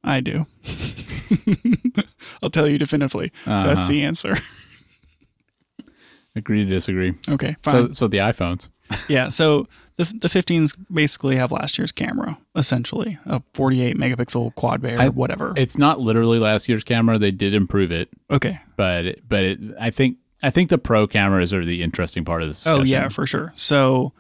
I 0.04 0.20
do. 0.22 0.46
I'll 2.44 2.50
tell 2.50 2.68
you 2.68 2.78
definitively. 2.78 3.32
That's 3.46 3.80
Uh-huh. 3.80 3.88
the 3.90 4.04
answer. 4.04 4.38
Agree 6.36 6.64
to 6.64 6.70
disagree. 6.70 7.16
Okay, 7.28 7.56
fine. 7.64 7.74
So, 7.88 7.92
so 7.92 8.08
the 8.08 8.18
iPhones. 8.20 8.70
yeah, 9.10 9.30
so 9.30 9.68
the 10.00 10.06
the 10.06 10.30
15s 10.30 10.78
basically 10.89 11.36
have 11.36 11.52
last 11.52 11.78
year's 11.78 11.91
camera, 11.91 12.38
essentially 12.56 13.20
a 13.26 13.41
48 13.54 13.97
megapixel 13.97 14.56
quad 14.56 14.82
Bayer 14.82 14.97
I- 14.97 15.10
whatever. 15.10 15.54
It's 15.58 15.78
not 15.78 16.00
literally 16.00 16.39
last 16.39 16.70
year's 16.70 16.86
camera. 16.86 17.20
They 17.20 17.32
did 17.32 17.54
improve 17.54 17.91
it, 17.91 18.10
okay. 18.32 18.62
but 18.78 19.18
but 19.28 19.43
it, 19.43 19.60
I 19.80 19.89
think 19.91 20.18
I 20.41 20.52
think 20.52 20.70
the 20.70 20.78
pro 20.78 21.06
cameras 21.06 21.54
are 21.54 21.66
the 21.66 21.84
interesting 21.84 22.24
part 22.24 22.41
of 22.41 22.47
this. 22.47 22.66
Oh 22.66 22.82
yeah, 22.82 23.10
for 23.10 23.26
sure. 23.28 23.52
So 23.56 24.14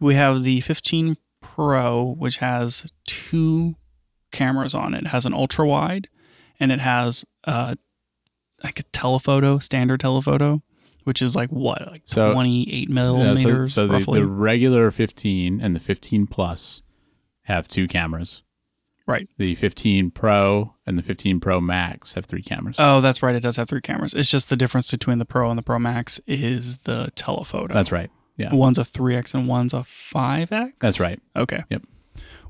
we 0.00 0.16
have 0.16 0.42
the 0.42 0.60
15 0.62 1.16
Pro, 1.42 2.14
which 2.18 2.38
has 2.38 2.86
two 3.06 3.76
cameras 4.32 4.74
on 4.74 4.94
it. 4.94 5.02
It 5.02 5.08
has 5.08 5.26
an 5.26 5.34
ultra 5.34 5.66
wide, 5.66 6.08
and 6.58 6.72
it 6.72 6.80
has 6.80 7.24
uh 7.44 7.76
like 8.64 8.80
a 8.80 8.82
telephoto, 8.92 9.58
standard 9.60 10.00
telephoto, 10.00 10.60
which 11.04 11.22
is 11.22 11.34
like 11.36 11.50
what, 11.50 11.86
like 11.90 12.02
So- 12.04 12.32
28 12.32 12.72
Yeah, 12.72 12.86
so 12.86 12.92
millimeters 12.92 13.72
so 13.74 13.86
the, 13.86 13.98
the 14.00 14.26
regular 14.26 14.90
15 14.90 15.60
and 15.60 15.74
the 15.76 15.80
15 15.80 16.26
Plus 16.26 16.82
have 17.44 17.66
two 17.68 17.86
cameras. 17.88 18.42
right. 19.06 19.28
The 19.38 19.54
15 19.56 20.10
Pro 20.12 20.74
and 20.86 20.96
the 20.98 21.02
15 21.02 21.40
Pro 21.40 21.60
Max 21.60 22.12
have 22.12 22.26
three 22.26 22.42
cameras. 22.42 22.76
Oh, 22.78 23.00
that's 23.00 23.22
right. 23.22 23.34
It 23.34 23.40
does 23.40 23.56
have 23.56 23.68
three 23.68 23.80
cameras. 23.80 24.14
It's 24.14 24.30
just 24.30 24.48
the 24.50 24.56
difference 24.56 24.90
between 24.90 25.18
the 25.18 25.24
Pro 25.24 25.50
and 25.50 25.58
the 25.58 25.62
Pro 25.62 25.78
Max 25.78 26.20
is 26.26 26.78
the 26.78 27.10
telephoto. 27.16 27.72
That's 27.74 27.90
right. 27.92 28.10
Yeah, 28.36 28.54
One's 28.54 28.78
a 28.78 28.82
3x 28.84 29.34
and 29.34 29.48
one's 29.48 29.74
a 29.74 29.78
5x. 29.84 30.72
that's 30.80 30.98
right. 31.00 31.20
Okay. 31.36 31.62
Yep. 31.70 31.82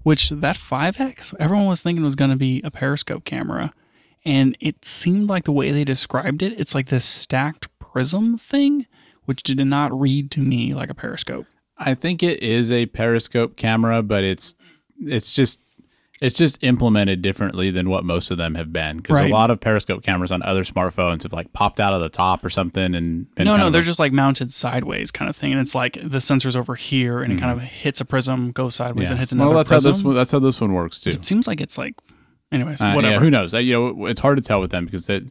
Which 0.03 0.31
that 0.31 0.57
5X, 0.57 1.35
everyone 1.41 1.67
was 1.67 1.83
thinking 1.83 2.03
was 2.05 2.15
going 2.15 2.31
to 2.31 2.37
be 2.37 2.61
a 2.65 2.71
periscope 2.71 3.25
camera. 3.25 3.73
And 4.25 4.57
it 4.61 4.85
seemed 4.85 5.29
like 5.29 5.45
the 5.45 5.53
way 5.53 5.73
they 5.73 5.85
described 5.85 6.43
it, 6.43 6.59
it's 6.61 6.75
like 6.75 6.89
this 6.89 7.05
stacked 7.05 7.69
prism 7.93 8.37
thing, 8.39 8.87
which 9.25 9.43
did 9.43 9.59
not 9.59 9.99
read 9.99 10.31
to 10.33 10.41
me 10.41 10.75
like 10.75 10.91
a 10.91 10.95
periscope. 10.95 11.47
I 11.79 11.95
think 11.95 12.23
it 12.23 12.43
is 12.43 12.71
a 12.71 12.87
periscope 12.87 13.57
camera, 13.57 14.03
but 14.03 14.25
it's 14.25 14.55
it's 15.03 15.35
just 15.35 15.59
it's 16.21 16.37
just 16.37 16.63
implemented 16.63 17.23
differently 17.23 17.71
than 17.71 17.89
what 17.89 18.05
most 18.05 18.31
of 18.31 18.37
them 18.37 18.55
have 18.55 18.71
been. 18.71 18.99
Because 18.99 19.19
Right. 19.19 19.31
a 19.31 19.33
lot 19.33 19.51
of 19.51 19.59
periscope 19.59 20.03
cameras 20.03 20.31
on 20.31 20.43
other 20.43 20.65
smartphones 20.65 21.23
have 21.23 21.33
like 21.33 21.51
popped 21.55 21.81
out 21.81 21.95
of 21.95 22.03
the 22.03 22.11
top 22.11 22.45
or 22.45 22.51
something, 22.51 22.95
and 22.95 23.35
been 23.35 23.47
no, 23.47 23.57
no, 23.57 23.71
they're 23.71 23.81
a- 23.81 23.85
just 23.85 23.99
like 23.99 24.13
mounted 24.13 24.53
sideways 24.53 25.11
kind 25.11 25.31
of 25.31 25.37
thing. 25.37 25.53
And 25.53 25.61
it's 25.63 25.75
like 25.75 25.99
the 26.03 26.21
sensor's 26.21 26.57
over 26.57 26.75
here 26.75 27.23
and 27.23 27.33
it 27.33 27.41
kind 27.41 27.51
of 27.51 27.63
hits 27.63 28.03
a 28.03 28.05
prism, 28.05 28.53
goes 28.53 28.75
sideways, 28.75 29.05
Mm-hmm. 29.05 29.05
yeah. 29.05 29.11
and 29.13 29.19
hits 29.19 29.33
another 29.33 29.49
well, 29.49 29.57
that's 29.57 29.71
prism. 29.71 29.89
how 29.89 29.93
this 29.97 30.05
one, 30.05 30.15
that's 30.15 30.31
how 30.31 30.39
this 30.41 30.61
one 30.61 30.75
works 30.75 31.01
too. 31.01 31.11
It 31.13 31.25
seems 31.25 31.47
like 31.47 31.63
it's 31.63 31.79
like, 31.79 31.95
anyways, 32.53 32.83
Uh, 32.83 32.93
whatever. 32.93 33.15
Yeah, 33.15 33.21
who 33.21 33.31
knows? 33.31 33.55
Uh, 33.55 33.59
You 33.59 33.73
know, 33.95 34.05
it's 34.07 34.21
hard 34.21 34.37
to 34.37 34.43
tell 34.45 34.61
with 34.61 34.71
them 34.73 34.85
because 34.85 35.07
that 35.07 35.23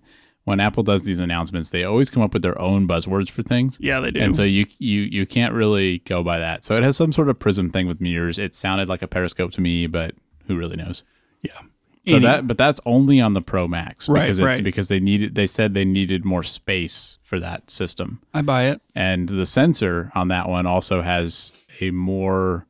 when 0.46 0.60
Apple 0.60 0.84
does 0.84 1.04
these 1.04 1.20
announcements, 1.20 1.70
they 1.70 1.84
always 1.84 2.10
come 2.10 2.24
up 2.24 2.34
with 2.34 2.42
their 2.42 2.60
own 2.60 2.88
buzzwords 2.88 3.30
for 3.30 3.44
things. 3.44 3.78
yeah, 3.80 4.00
they 4.00 4.12
do. 4.12 4.20
And 4.20 4.36
so 4.36 4.44
you 4.44 4.66
you 4.80 5.02
you 5.02 5.26
can't 5.26 5.54
really 5.54 6.00
go 6.00 6.24
by 6.24 6.40
that. 6.40 6.64
So 6.66 6.76
it 6.76 6.84
has 6.84 6.98
some 6.98 7.12
sort 7.12 7.30
of 7.30 7.38
prism 7.38 7.70
thing 7.70 7.88
with 7.88 8.02
mirrors. 8.02 8.40
It 8.40 8.56
sounded 8.56 8.90
like 8.90 9.02
a 9.02 9.08
periscope 9.08 9.52
to 9.52 9.62
me, 9.62 9.86
but 9.88 10.16
who 10.48 10.58
really 10.58 10.76
knows? 10.78 11.04
yeah. 11.42 11.52
So 12.08 12.16
Any- 12.16 12.26
that 12.26 12.48
but 12.48 12.58
that's 12.58 12.80
only 12.86 13.20
on 13.22 13.34
the 13.34 13.42
Pro 13.42 13.68
Max 13.68 14.10
Right, 14.10 14.22
because 14.22 14.40
it's 14.40 14.46
right. 14.46 14.64
because 14.64 14.88
they 14.88 15.00
needed 15.02 15.36
they 15.36 15.46
said 15.46 15.74
they 15.76 15.86
needed 15.86 16.26
more 16.26 16.42
space 16.44 17.20
for 17.22 17.40
that 17.42 17.70
system. 17.70 18.22
I 18.34 18.42
buy 18.42 18.64
it. 18.70 18.82
And 18.96 19.30
the 19.30 19.46
sensor 19.46 20.10
on 20.16 20.30
that 20.30 20.48
one 20.50 20.66
also 20.66 21.02
has 21.04 21.52
a 21.82 21.92
more 21.92 22.66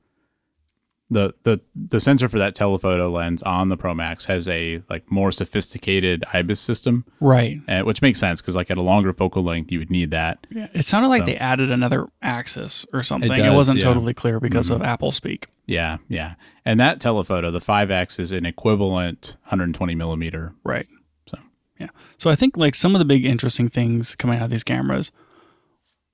the 1.11 1.33
the 1.43 1.59
the 1.75 1.99
sensor 1.99 2.29
for 2.29 2.37
that 2.37 2.53
telephoto 2.53 3.09
lens 3.09 3.41
on 3.43 3.69
the 3.69 3.77
Pro 3.77 3.93
Max 3.95 4.25
has 4.25 4.47
a 4.47 4.81
like 4.89 5.09
more 5.11 5.31
sophisticated 5.31 6.23
IBIS 6.33 6.59
system, 6.59 7.03
Right. 7.19 7.59
uh, 7.67 7.81
which 7.81 8.01
makes 8.01 8.19
sense 8.19 8.41
because 8.41 8.55
like 8.55 8.69
at 8.69 8.77
a 8.77 8.81
longer 8.81 9.11
focal 9.13 9.43
length 9.43 9.71
you 9.71 9.79
would 9.79 9.89
need 9.89 10.11
that. 10.11 10.45
Yeah, 10.51 10.67
it 10.73 10.85
sounded 10.85 11.07
like 11.09 11.21
So- 11.21 11.25
they 11.27 11.37
added 11.37 11.71
another 11.71 12.07
axis 12.21 12.85
or 12.93 13.01
something. 13.03 13.31
It, 13.31 13.35
does, 13.37 13.55
wasn't 13.55 13.77
yeah. 13.79 13.85
Mm-hmm. 13.85 13.93
totally 13.93 14.13
clear 14.13 14.39
because 14.39 14.69
of 14.69 14.81
Apple 14.83 15.11
speak. 15.11 15.47
Yeah, 15.65 15.97
yeah. 16.07 16.35
And 16.65 16.79
that 16.79 16.99
telephoto, 16.99 17.51
the 17.51 17.59
5X, 17.59 18.19
is 18.19 18.31
an 18.31 18.45
equivalent 18.45 19.35
120 19.45 19.95
millimeter. 19.95 20.53
Right. 20.63 20.87
So. 21.27 21.37
yeah. 21.79 21.89
So 22.17 22.29
I 22.29 22.35
think 22.35 22.57
like 22.57 22.75
some 22.75 22.95
of 22.95 22.99
the 22.99 23.05
big 23.05 23.25
interesting 23.25 23.69
things 23.69 24.15
coming 24.15 24.37
out 24.39 24.45
of 24.45 24.51
these 24.51 24.63
cameras. 24.63 25.11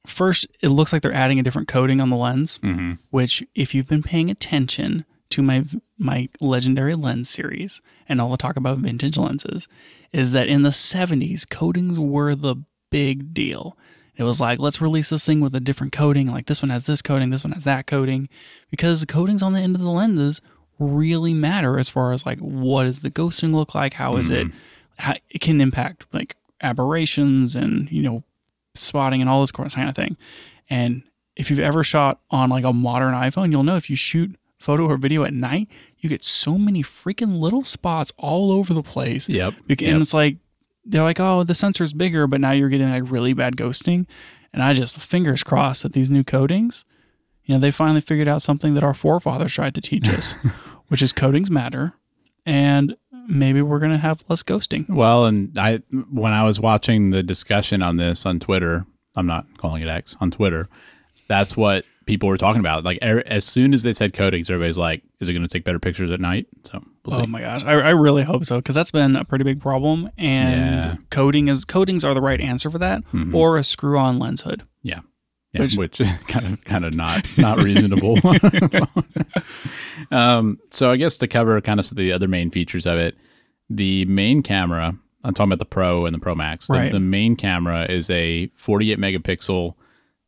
First, 0.06 0.47
it 0.62 0.70
looks 0.70 0.91
like 0.93 1.01
they're 1.01 1.14
adding 1.14 1.39
a 1.39 1.43
different 1.43 1.68
coating 1.68 1.99
on 2.01 2.10
the 2.10 2.16
lens, 2.16 2.60
Mm-hmm. 2.64 2.93
which 3.12 3.43
if 3.56 3.74
you've 3.76 3.88
been 3.88 4.03
paying 4.03 4.30
attention 4.30 5.06
to 5.32 5.41
my 5.41 5.66
my 5.97 6.30
legendary 6.39 6.93
lens 6.95 7.30
series 7.30 7.82
and 8.08 8.22
all 8.22 8.30
the 8.30 8.38
talk 8.38 8.56
about 8.58 8.78
vintage 8.80 9.18
lenses, 9.18 9.68
is 10.12 10.32
that 10.34 10.47
in 10.47 10.62
the 10.64 10.70
70s 10.70 11.49
coatings 11.49 11.97
were 11.99 12.36
the 12.36 12.56
big 12.89 13.34
deal. 13.34 13.78
It 14.18 14.24
was 14.24 14.39
like, 14.39 14.60
let's 14.60 14.80
release 14.82 15.10
this 15.10 15.26
thing 15.26 15.41
with 15.41 15.53
a 15.56 15.60
different 15.60 15.91
coating. 15.91 16.28
Like 16.28 16.45
this 16.45 16.62
one 16.62 16.70
has 16.70 16.86
this 16.86 17.01
coating, 17.01 17.32
this 17.32 17.43
one 17.43 17.51
has 17.53 17.64
that 17.66 17.86
coating, 17.88 18.30
because 18.70 19.01
the 19.01 19.08
coatings 19.08 19.41
on 19.43 19.53
the 19.53 19.60
end 19.60 19.76
of 19.76 19.82
the 19.82 19.89
lenses 19.89 20.41
really 20.80 21.34
matter 21.34 21.80
as 21.80 21.89
far 21.89 22.14
as 22.14 22.26
like 22.26 22.39
what 22.39 22.84
does 22.84 22.99
the 22.99 23.12
ghosting 23.12 23.53
look 23.53 23.74
like, 23.76 23.93
how 23.93 24.16
is 24.18 24.30
it, 24.30 24.47
how, 24.97 25.16
it 25.30 25.39
can 25.41 25.60
impact 25.60 26.06
like 26.14 26.36
aberrations 26.62 27.56
and 27.56 27.91
you 27.91 28.01
know 28.01 28.24
spotting 28.78 29.21
and 29.21 29.30
all 29.30 29.41
this 29.41 29.51
kind 29.51 29.89
of 29.89 29.95
thing. 29.95 30.17
And 30.69 31.03
if 31.36 31.49
you've 31.49 31.59
ever 31.59 31.84
shot 31.84 32.21
on 32.32 32.49
like 32.49 32.63
a 32.63 32.73
modern 32.73 33.13
iPhone, 33.13 33.51
you'll 33.51 33.63
know 33.63 33.76
if 33.76 33.89
you 33.89 33.95
shoot 33.95 34.36
photo 34.57 34.86
or 34.88 34.97
video 34.97 35.23
at 35.23 35.34
night, 35.34 35.67
you 35.99 36.09
get 36.09 36.23
so 36.23 36.57
many 36.57 36.82
freaking 36.82 37.39
little 37.39 37.63
spots 37.63 38.11
all 38.17 38.51
over 38.51 38.73
the 38.73 38.84
place. 38.84 39.28
Yep. 39.30 39.53
Bec- 39.67 39.82
Yep. 39.82 39.93
And 39.93 40.01
it's 40.01 40.13
like 40.13 40.38
they're 40.86 41.03
like, 41.03 41.19
oh, 41.19 41.43
the 41.43 41.55
sensor's 41.55 41.93
bigger, 41.93 42.28
but 42.28 42.39
now 42.41 42.51
you're 42.51 42.69
getting 42.69 42.89
like 42.89 43.09
really 43.11 43.34
bad 43.34 43.57
ghosting. 43.57 44.05
And 44.53 44.63
I 44.63 44.73
just 44.73 44.99
fingers 44.99 45.43
crossed 45.43 45.84
that 45.84 45.93
these 45.93 46.09
new 46.09 46.23
coatings, 46.23 46.86
you 47.43 47.53
know, 47.53 47.59
they 47.59 47.71
finally 47.71 48.01
figured 48.01 48.28
out 48.28 48.41
something 48.41 48.73
that 48.76 48.84
our 48.84 48.93
forefathers 48.93 49.53
tried 49.53 49.76
to 49.76 49.82
teach 49.82 50.07
us, 50.07 50.34
which 50.88 51.01
is 51.01 51.11
coatings 51.11 51.51
matter, 51.51 51.93
and 52.45 52.95
maybe 53.28 53.61
we're 53.61 53.80
gonna 53.80 53.97
have 53.97 54.23
less 54.30 54.43
ghosting. 54.43 54.88
Well, 54.89 55.26
and 55.26 55.57
I 55.57 55.78
when 56.11 56.34
I 56.34 56.43
was 56.43 56.59
watching 56.59 57.11
the 57.11 57.23
discussion 57.23 57.82
on 57.82 57.97
this 57.97 58.26
on 58.26 58.39
Twitter, 58.39 58.86
I'm 59.15 59.28
not 59.28 59.45
calling 59.57 59.82
it 59.82 59.88
X 59.88 60.15
on 60.19 60.32
Twitter. 60.32 60.67
That's 61.28 61.57
what 61.57 61.86
people 62.05 62.30
were 62.30 62.38
talking 62.38 62.59
about. 62.59 62.84
Like 62.84 62.99
er, 63.03 63.23
as 63.26 63.45
soon 63.45 63.73
as 63.73 63.82
they 63.84 63.93
said 63.93 64.13
coatings, 64.13 64.49
everybody's 64.49 64.78
like, 64.78 65.01
"Is 65.19 65.28
it 65.30 65.34
going 65.34 65.41
to 65.41 65.47
take 65.51 65.63
better 65.63 65.80
pictures 65.80 66.11
at 66.11 66.19
night?" 66.19 66.45
So 66.63 66.84
we'll 67.05 67.17
Oh 67.17 67.21
see. 67.21 67.28
my 67.28 67.41
gosh, 67.41 67.63
I, 67.63 67.71
I 67.73 67.89
really 67.91 68.21
hope 68.23 68.45
so 68.45 68.57
because 68.57 68.76
that's 68.76 68.91
been 68.91 69.15
a 69.15 69.26
pretty 69.26 69.43
big 69.43 69.59
problem. 69.59 70.09
And 70.17 70.65
Yeah. 70.76 70.86
Mm-hmm. 70.91 71.01
coating 71.09 71.47
is 71.47 71.65
coatings 71.65 72.03
are 72.03 72.13
the 72.13 72.21
right 72.21 72.39
answer 72.39 72.69
for 72.69 72.78
that, 72.80 73.01
or 73.34 73.57
a 73.57 73.63
screw-on 73.63 74.19
lens 74.19 74.41
hood. 74.41 74.63
Yeah, 74.84 74.99
yeah, 75.56 75.62
Which- 75.62 75.76
which, 75.78 75.97
kind 76.28 76.45
of 76.53 76.64
kind 76.64 76.86
of 76.86 76.93
not 76.93 77.26
not 77.38 77.58
reasonable. 77.64 78.18
um, 80.12 80.60
so 80.70 80.91
I 80.91 80.97
guess 80.97 81.18
to 81.18 81.28
cover 81.28 81.60
kind 81.62 81.80
of 81.80 81.89
the 81.95 82.12
other 82.12 82.28
main 82.28 82.51
features 82.51 82.86
of 82.86 82.97
it, 82.97 83.16
the 83.70 84.06
main 84.06 84.43
camera. 84.43 84.97
I'm 85.24 85.34
talking 85.34 85.49
about 85.51 85.60
the 85.60 85.66
Pro 85.66 86.06
and 86.06 86.14
the 86.14 86.20
Pro 86.20 86.36
Max. 86.36 86.68
The, 86.68 86.74
Right. 86.74 86.91
the 86.91 86.99
main 86.99 87.36
camera 87.36 87.86
is 87.89 88.10
a 88.12 88.47
48 88.56 88.99
megapixel 88.99 89.74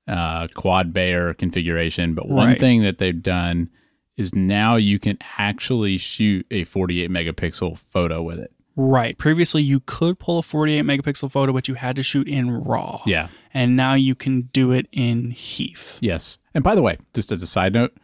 uh, 0.07 0.47
quad 0.55 0.91
Bayer 0.91 1.35
configuration. 1.35 2.15
But 2.15 2.27
one 2.29 2.47
Right. 2.47 2.59
thing 2.59 2.81
that 2.81 2.97
they've 2.97 3.21
done 3.21 3.69
is 4.15 4.33
now 4.33 4.75
you 4.75 4.97
can 4.97 5.19
actually 5.37 5.99
shoot 5.99 6.47
a 6.49 6.63
48 6.63 7.11
megapixel 7.11 7.77
photo 7.77 8.23
with 8.23 8.39
it. 8.39 8.51
Right. 8.79 9.17
Previously, 9.17 9.63
you 9.63 9.79
could 9.81 10.19
pull 10.19 10.37
a 10.37 10.43
48 10.43 10.85
megapixel 10.85 11.31
photo, 11.31 11.51
but 11.51 11.67
you 11.67 11.73
had 11.73 11.95
to 11.95 12.03
shoot 12.03 12.27
in 12.27 12.51
RAW. 12.63 13.01
Yeah. 13.07 13.27
And 13.53 13.75
now 13.75 13.95
you 13.95 14.13
can 14.13 14.43
do 14.53 14.71
it 14.71 14.87
in 14.91 15.31
HEIF. 15.31 15.97
Yes. 15.99 16.37
And 16.53 16.63
by 16.63 16.75
the 16.75 16.83
way, 16.83 16.99
just 17.15 17.31
as 17.31 17.41
a 17.41 17.47
side 17.47 17.73
note, 17.73 17.97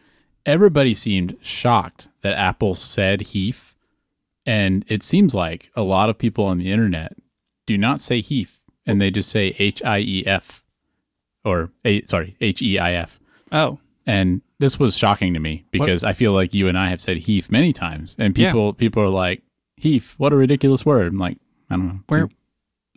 everybody 0.44 0.92
seemed 0.92 1.36
shocked 1.40 2.08
that 2.22 2.36
Apple 2.36 2.74
said 2.74 3.20
HEIF. 3.20 3.76
And 4.44 4.84
it 4.88 5.02
seems 5.04 5.32
like 5.34 5.70
a 5.76 5.82
lot 5.82 6.10
of 6.10 6.18
people 6.18 6.44
on 6.44 6.58
the 6.58 6.72
internet 6.72 7.16
do 7.66 7.78
not 7.78 8.00
say 8.00 8.20
HEIF 8.20 8.58
and 8.84 9.00
they 9.00 9.10
just 9.12 9.30
say 9.30 9.54
H 9.58 9.80
I 9.84 10.00
E 10.00 10.24
F 10.26 10.62
or 11.44 11.70
a, 11.84 12.02
sorry, 12.04 12.36
H 12.40 12.60
E 12.60 12.78
I 12.78 12.94
F. 12.94 13.20
Oh, 13.52 13.78
And 14.06 14.42
this 14.58 14.78
was 14.78 14.96
shocking 14.98 15.32
to 15.34 15.40
me 15.40 15.64
because 15.70 16.02
I 16.02 16.12
feel 16.14 16.32
like 16.32 16.52
you 16.52 16.68
and 16.68 16.76
I 16.76 16.88
have 16.88 17.00
said 17.00 17.18
HEIF 17.18 17.50
many 17.50 17.72
times 17.72 18.16
and 18.18 18.36
Yeah. 18.36 18.48
people 18.50 18.72
people 18.74 19.02
are 19.04 19.08
like, 19.08 19.42
HEIF, 19.84 20.14
what 20.18 20.32
a 20.32 20.36
ridiculous 20.36 20.84
word. 20.86 21.12
I'm 21.12 21.18
like, 21.18 21.38
I 21.70 21.76
don't 21.76 21.86
know. 21.86 22.00
where 22.08 22.28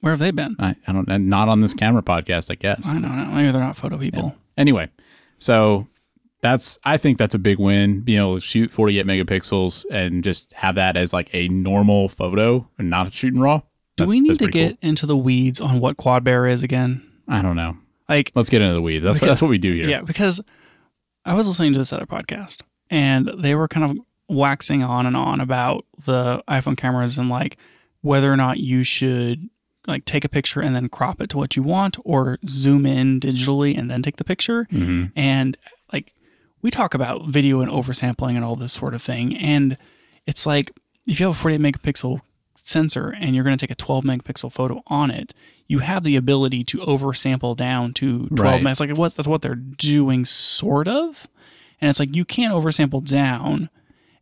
where 0.02 0.12
have 0.14 0.20
they 0.20 0.32
been? 0.32 0.56
I, 0.60 0.76
I 0.88 0.92
don't 0.94 1.10
and 1.10 1.30
not 1.30 1.50
on 1.50 1.62
this 1.62 1.74
camera 1.74 2.04
podcast, 2.04 2.52
I 2.52 2.56
guess. 2.56 2.88
I 2.88 2.94
don't 2.94 3.02
know. 3.02 3.26
Maybe 3.26 3.52
they're 3.52 3.62
not 3.62 3.76
photo 3.76 3.98
people. 3.98 4.36
Anyway, 4.58 4.90
so 5.40 5.88
that's 6.42 6.80
I 6.84 6.98
think 6.98 7.18
that's 7.18 7.36
a 7.36 7.40
big 7.40 7.60
win. 7.60 8.02
Being 8.02 8.20
able 8.20 8.36
to 8.36 8.42
shoot 8.42 8.72
48 8.72 9.06
megapixels 9.06 9.86
and 9.92 10.24
just 10.24 10.54
have 10.54 10.76
that 10.76 10.96
as 10.96 11.14
like 11.14 11.30
a 11.34 11.48
normal 11.50 12.10
photo 12.10 12.68
and 12.78 12.90
not 12.90 13.12
shooting 13.14 13.40
raw. 13.40 13.62
Do 13.96 14.06
we 14.06 14.20
need 14.20 14.38
to 14.40 14.48
get 14.48 14.78
into 14.82 15.08
the 15.08 15.18
weeds 15.18 15.60
on 15.60 15.80
what 15.80 15.98
quad 15.98 16.24
Bayer 16.24 16.46
is 16.46 16.62
again? 16.62 17.04
I 17.28 17.42
don't 17.42 17.56
know. 17.56 17.76
Like, 18.08 18.32
Let's 18.36 18.50
get 18.50 18.62
into 18.62 18.74
the 18.76 18.82
weeds. 18.82 19.04
That's 19.04 19.20
what, 19.20 19.28
that's 19.28 19.42
what 19.42 19.50
we 19.50 19.58
do 19.58 19.74
here. 19.74 19.90
yeah, 19.90 20.02
because 20.02 20.40
I 21.26 21.34
was 21.34 21.48
listening 21.48 21.74
to 21.74 21.80
this 21.80 21.92
other 21.92 22.06
podcast 22.06 22.62
and 22.90 23.30
they 23.40 23.56
were 23.56 23.68
kind 23.68 23.92
of 23.92 24.06
waxing 24.28 24.84
on 24.84 25.06
and 25.06 25.16
on 25.18 25.40
about 25.42 25.86
the 26.06 26.44
iPhone 26.48 26.78
cameras 26.78 27.18
and 27.18 27.30
like 27.30 27.58
whether 28.02 28.32
or 28.32 28.36
not 28.38 28.58
you 28.60 28.84
should 28.84 29.50
like 29.88 30.04
take 30.06 30.26
a 30.26 30.30
picture 30.30 30.60
and 30.60 30.76
then 30.76 30.90
crop 30.90 31.22
it 31.22 31.30
to 31.30 31.38
what 31.38 31.56
you 31.56 31.64
want 31.64 31.98
or 32.04 32.38
zoom 32.48 32.86
in 32.86 33.20
digitally 33.20 33.78
and 33.78 33.90
then 33.90 34.02
take 34.04 34.18
the 34.18 34.24
picture. 34.26 34.68
hmm 34.70 35.06
And 35.16 35.58
like 35.94 36.14
we 36.62 36.70
talk 36.72 36.94
about 36.94 37.28
video 37.28 37.62
and 37.62 37.72
oversampling 37.72 38.36
and 38.36 38.44
all 38.44 38.56
this 38.58 38.74
sort 38.74 38.94
of 38.94 39.02
thing. 39.02 39.36
And 39.38 39.78
it's 40.26 40.46
like 40.46 40.72
if 41.06 41.20
you 41.20 41.28
have 41.28 41.36
a 41.36 41.40
48 41.40 41.62
megapixel 41.62 42.20
sensor 42.56 43.16
and 43.18 43.34
you're 43.34 43.46
going 43.46 43.58
to 43.58 43.64
take 43.66 43.72
a 43.72 43.76
12 43.76 44.04
megapixel 44.04 44.52
photo 44.52 44.82
on 44.88 45.10
it, 45.10 45.34
you 45.68 45.80
have 45.80 46.04
the 46.04 46.18
ability 46.18 46.66
to 46.66 46.80
oversample 46.80 47.56
down 47.56 47.94
to 47.94 48.28
12 48.28 48.40
Right. 48.40 48.62
megs. 48.62 48.80
Like 48.82 48.90
what 48.98 49.16
that's 49.16 49.28
what 49.28 49.42
they're 49.42 49.56
doing, 49.56 50.26
sort 50.26 50.90
of. 50.90 51.28
And 51.80 51.90
it's 51.90 52.00
like 52.00 52.14
you 52.16 52.26
can't 52.26 52.54
oversample 52.54 53.08
down. 53.08 53.70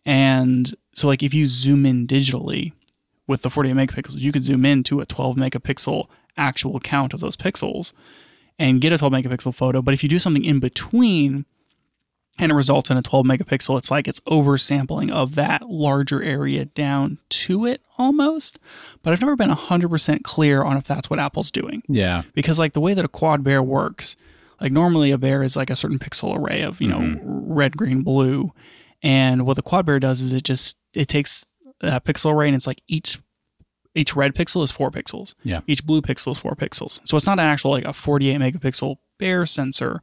And 0.06 0.74
so 0.94 1.08
like 1.08 1.24
if 1.24 1.34
you 1.34 1.46
zoom 1.46 1.86
in 1.86 2.08
digitally 2.08 2.74
with 3.28 3.42
the 3.42 3.50
48 3.50 3.76
megapixels, 3.76 4.20
you 4.20 4.32
could 4.32 4.44
zoom 4.44 4.66
in 4.66 4.84
to 4.84 5.02
a 5.02 5.06
12 5.06 5.36
megapixel 5.36 6.08
actual 6.38 6.80
count 6.80 7.14
of 7.14 7.20
those 7.20 7.36
pixels 7.36 7.94
and 8.60 8.82
get 8.82 8.94
a 8.94 8.98
12 8.98 9.14
megapixel 9.14 9.54
photo. 9.54 9.82
But 9.82 9.94
if 9.94 10.04
you 10.04 10.10
do 10.10 10.20
something 10.20 10.46
in 10.46 10.60
between 10.60 11.46
and 12.38 12.52
it 12.52 12.56
results 12.56 12.90
in 12.90 12.98
a 12.98 13.02
12 13.02 13.26
megapixel, 13.26 13.78
it's 13.78 13.90
like 13.90 14.08
it's 14.08 14.20
oversampling 14.22 15.12
of 15.12 15.36
that 15.36 15.70
larger 15.70 16.22
area 16.22 16.66
down 16.66 17.18
to 17.30 17.66
it 17.66 17.82
almost. 17.98 18.60
But 19.04 19.14
I've 19.14 19.22
never 19.22 19.36
been 19.36 19.52
100% 19.52 20.24
clear 20.24 20.64
on 20.64 20.78
if 20.78 20.86
that's 20.86 21.10
what 21.10 21.20
Apple's 21.20 21.52
doing. 21.52 21.82
Yeah. 21.88 22.24
Because, 22.34 22.60
like, 22.60 22.74
the 22.74 22.82
way 22.82 22.94
that 22.94 23.06
a 23.06 23.10
quad 23.10 23.44
Bayer 23.44 23.64
works, 23.64 24.18
like, 24.60 24.74
normally 24.74 25.12
a 25.12 25.18
Bayer 25.18 25.44
is 25.44 25.56
like 25.56 25.70
a 25.70 25.76
certain 25.76 26.00
pixel 26.00 26.38
array 26.38 26.62
of, 26.62 26.82
you 26.82 26.90
know, 26.90 27.00
mm-hmm. 27.00 27.54
red, 27.54 27.78
green, 27.78 28.02
blue. 28.02 28.52
And 29.06 29.46
what 29.46 29.56
the 29.56 29.62
quad 29.62 29.86
Bayer 29.86 30.00
does 30.00 30.20
is 30.20 30.34
it 30.34 30.44
just, 30.44 30.78
it 30.94 31.08
takes 31.08 31.46
a 31.82 32.02
pixel 32.02 32.32
array 32.34 32.48
and 32.48 32.56
it's 32.56 32.68
like 32.68 32.82
each 32.88 33.20
each 33.94 34.14
red 34.14 34.36
pixel 34.36 34.62
is 34.64 34.72
four 34.72 34.92
pixels. 34.92 35.36
Yeah. 35.44 35.62
Each 35.68 35.86
blue 35.86 36.02
pixel 36.02 36.34
is 36.34 36.38
four 36.38 36.54
pixels. 36.56 37.00
So 37.06 37.16
it's 37.16 37.26
not 37.26 37.40
an 37.40 37.46
actual 37.46 37.72
like 37.72 37.86
a 37.86 37.94
48 37.94 38.42
megapixel 38.42 38.98
Bayer 39.18 39.46
sensor. 39.46 40.02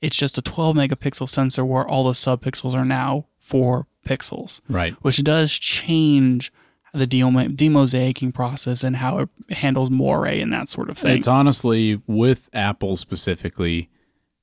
It's 0.00 0.16
just 0.16 0.38
a 0.38 0.42
12 0.42 0.74
megapixel 0.76 1.28
sensor 1.28 1.62
where 1.64 1.86
all 1.86 2.04
the 2.04 2.12
subpixels 2.12 2.74
are 2.74 2.86
now 2.86 3.26
four 3.38 3.86
pixels, 4.06 4.60
Right. 4.68 4.94
which 5.02 5.22
does 5.22 5.52
change 5.52 6.50
the 6.94 7.06
demosaicing 7.06 8.32
process 8.32 8.84
and 8.84 8.96
how 8.96 9.18
it 9.18 9.28
handles 9.50 9.90
moire 9.90 10.26
and 10.26 10.52
that 10.52 10.68
sort 10.68 10.88
of 10.88 10.96
thing. 10.96 11.18
It's 11.18 11.28
honestly 11.28 12.00
with 12.06 12.48
Apple 12.52 12.96
specifically, 12.96 13.90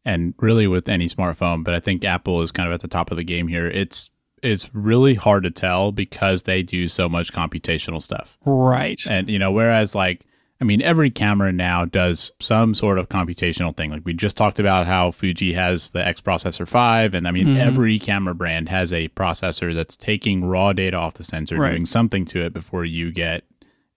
and 0.06 0.34
really 0.39 0.68
with 0.68 0.89
any 0.89 1.08
smartphone, 1.08 1.64
but 1.64 1.74
I 1.74 1.80
think 1.80 2.04
Apple 2.04 2.41
is 2.41 2.52
kind 2.52 2.68
of 2.68 2.74
at 2.74 2.82
the 2.82 2.88
top 2.88 3.12
of 3.12 3.18
the 3.18 3.24
game 3.24 3.47
here. 3.47 3.68
It's 3.68 4.10
it's 4.43 4.70
really 4.74 5.14
hard 5.14 5.43
to 5.43 5.52
tell 5.52 5.91
because 5.91 6.43
they 6.43 6.64
do 6.64 6.88
so 6.88 7.08
much 7.08 7.32
computational 7.32 8.02
stuff. 8.02 8.38
right. 8.45 8.99
And 9.10 9.30
you 9.30 9.38
know, 9.38 9.52
whereas 9.52 9.93
like 9.93 10.26
I 10.60 10.64
mean, 10.64 10.82
every 10.84 11.10
camera 11.10 11.52
now 11.52 11.86
does 11.86 12.32
some 12.39 12.76
sort 12.76 12.99
of 12.99 13.10
computational 13.10 13.76
thing. 13.76 13.89
Like 13.89 14.04
we 14.06 14.14
just 14.14 14.38
talked 14.38 14.60
about 14.60 14.86
how 14.86 15.10
Fuji 15.10 15.54
has 15.54 15.89
the 15.89 16.06
X 16.06 16.22
Processor 16.22 16.68
5 16.68 17.14
and 17.16 17.28
I 17.28 17.32
mean 17.32 17.47
Mhm. 17.47 17.58
every 17.58 17.97
camera 17.99 18.34
brand 18.36 18.70
has 18.70 18.91
a 18.93 19.08
processor 19.10 19.74
that's 19.76 19.97
taking 19.97 20.45
raw 20.45 20.72
data 20.74 20.97
off 20.97 21.16
the 21.16 21.24
sensor 21.24 21.58
Right. 21.58 21.72
doing 21.72 21.86
something 21.86 22.26
to 22.26 22.43
it 22.45 22.54
before 22.54 22.86
you 22.86 23.12
get 23.12 23.43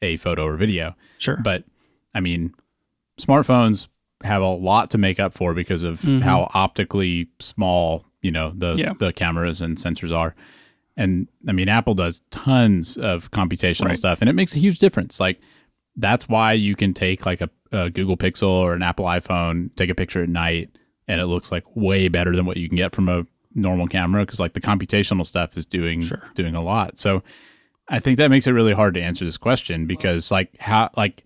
a 0.03 0.17
photo 0.19 0.45
or 0.47 0.57
video. 0.57 0.95
Sure. 1.19 1.39
But 1.43 1.65
I 2.15 2.21
mean, 2.21 2.53
smartphones 3.21 3.89
have 4.25 4.43
a 4.43 4.47
lot 4.47 4.91
to 4.91 4.99
make 4.99 5.21
up 5.21 5.35
for 5.35 5.55
because 5.55 5.83
of 5.83 6.01
Mhm. 6.03 6.23
how 6.23 6.51
optically 6.55 7.29
small, 7.39 8.05
you 8.23 8.31
know, 8.31 8.53
the 8.57 8.75
Yeah. 8.75 8.93
the 8.99 9.13
cameras 9.13 9.61
and 9.61 9.77
sensors 9.77 10.11
are. 10.13 10.35
And 10.97 11.29
I 11.49 11.53
mean, 11.53 11.69
Apple 11.69 11.95
does 11.95 12.23
tons 12.31 12.97
of 12.97 13.31
computational 13.31 13.87
Right. 13.87 13.99
stuff 13.99 14.21
and 14.21 14.29
it 14.31 14.35
makes 14.35 14.55
a 14.55 14.59
huge 14.59 14.79
difference. 14.79 15.21
Like 15.21 15.41
that's 15.97 16.29
why 16.29 16.53
you 16.55 16.75
can 16.75 16.95
take 16.95 17.25
like 17.27 17.41
a, 17.41 17.51
a 17.73 17.91
Google 17.91 18.17
Pixel 18.17 18.49
or 18.49 18.75
an 18.75 18.83
Apple 18.83 19.05
iPhone, 19.05 19.71
take 19.77 19.91
a 19.91 19.95
picture 19.95 20.23
at 20.23 20.29
night 20.29 20.71
and 21.07 21.21
it 21.21 21.27
looks 21.27 21.53
like 21.53 21.65
way 21.77 22.09
better 22.09 22.35
than 22.35 22.47
what 22.47 22.57
you 22.57 22.69
can 22.69 22.77
get 22.77 22.95
from 22.95 23.09
a 23.09 23.27
normal 23.55 23.87
camera 23.87 24.25
because 24.25 24.41
like 24.41 24.55
the 24.55 24.61
computational 24.61 25.27
stuff 25.27 25.57
is 25.57 25.67
doing 25.67 26.01
Sure. 26.03 26.23
doing 26.35 26.55
a 26.55 26.63
lot. 26.63 26.99
So 26.99 27.23
I 27.89 27.99
think 27.99 28.17
that 28.19 28.31
makes 28.31 28.47
it 28.47 28.53
really 28.53 28.73
hard 28.73 28.95
to 28.95 29.03
answer 29.03 29.25
this 29.25 29.37
question 29.37 29.87
because 29.87 30.31
like 30.33 30.49
how 30.59 30.91
like 30.97 31.23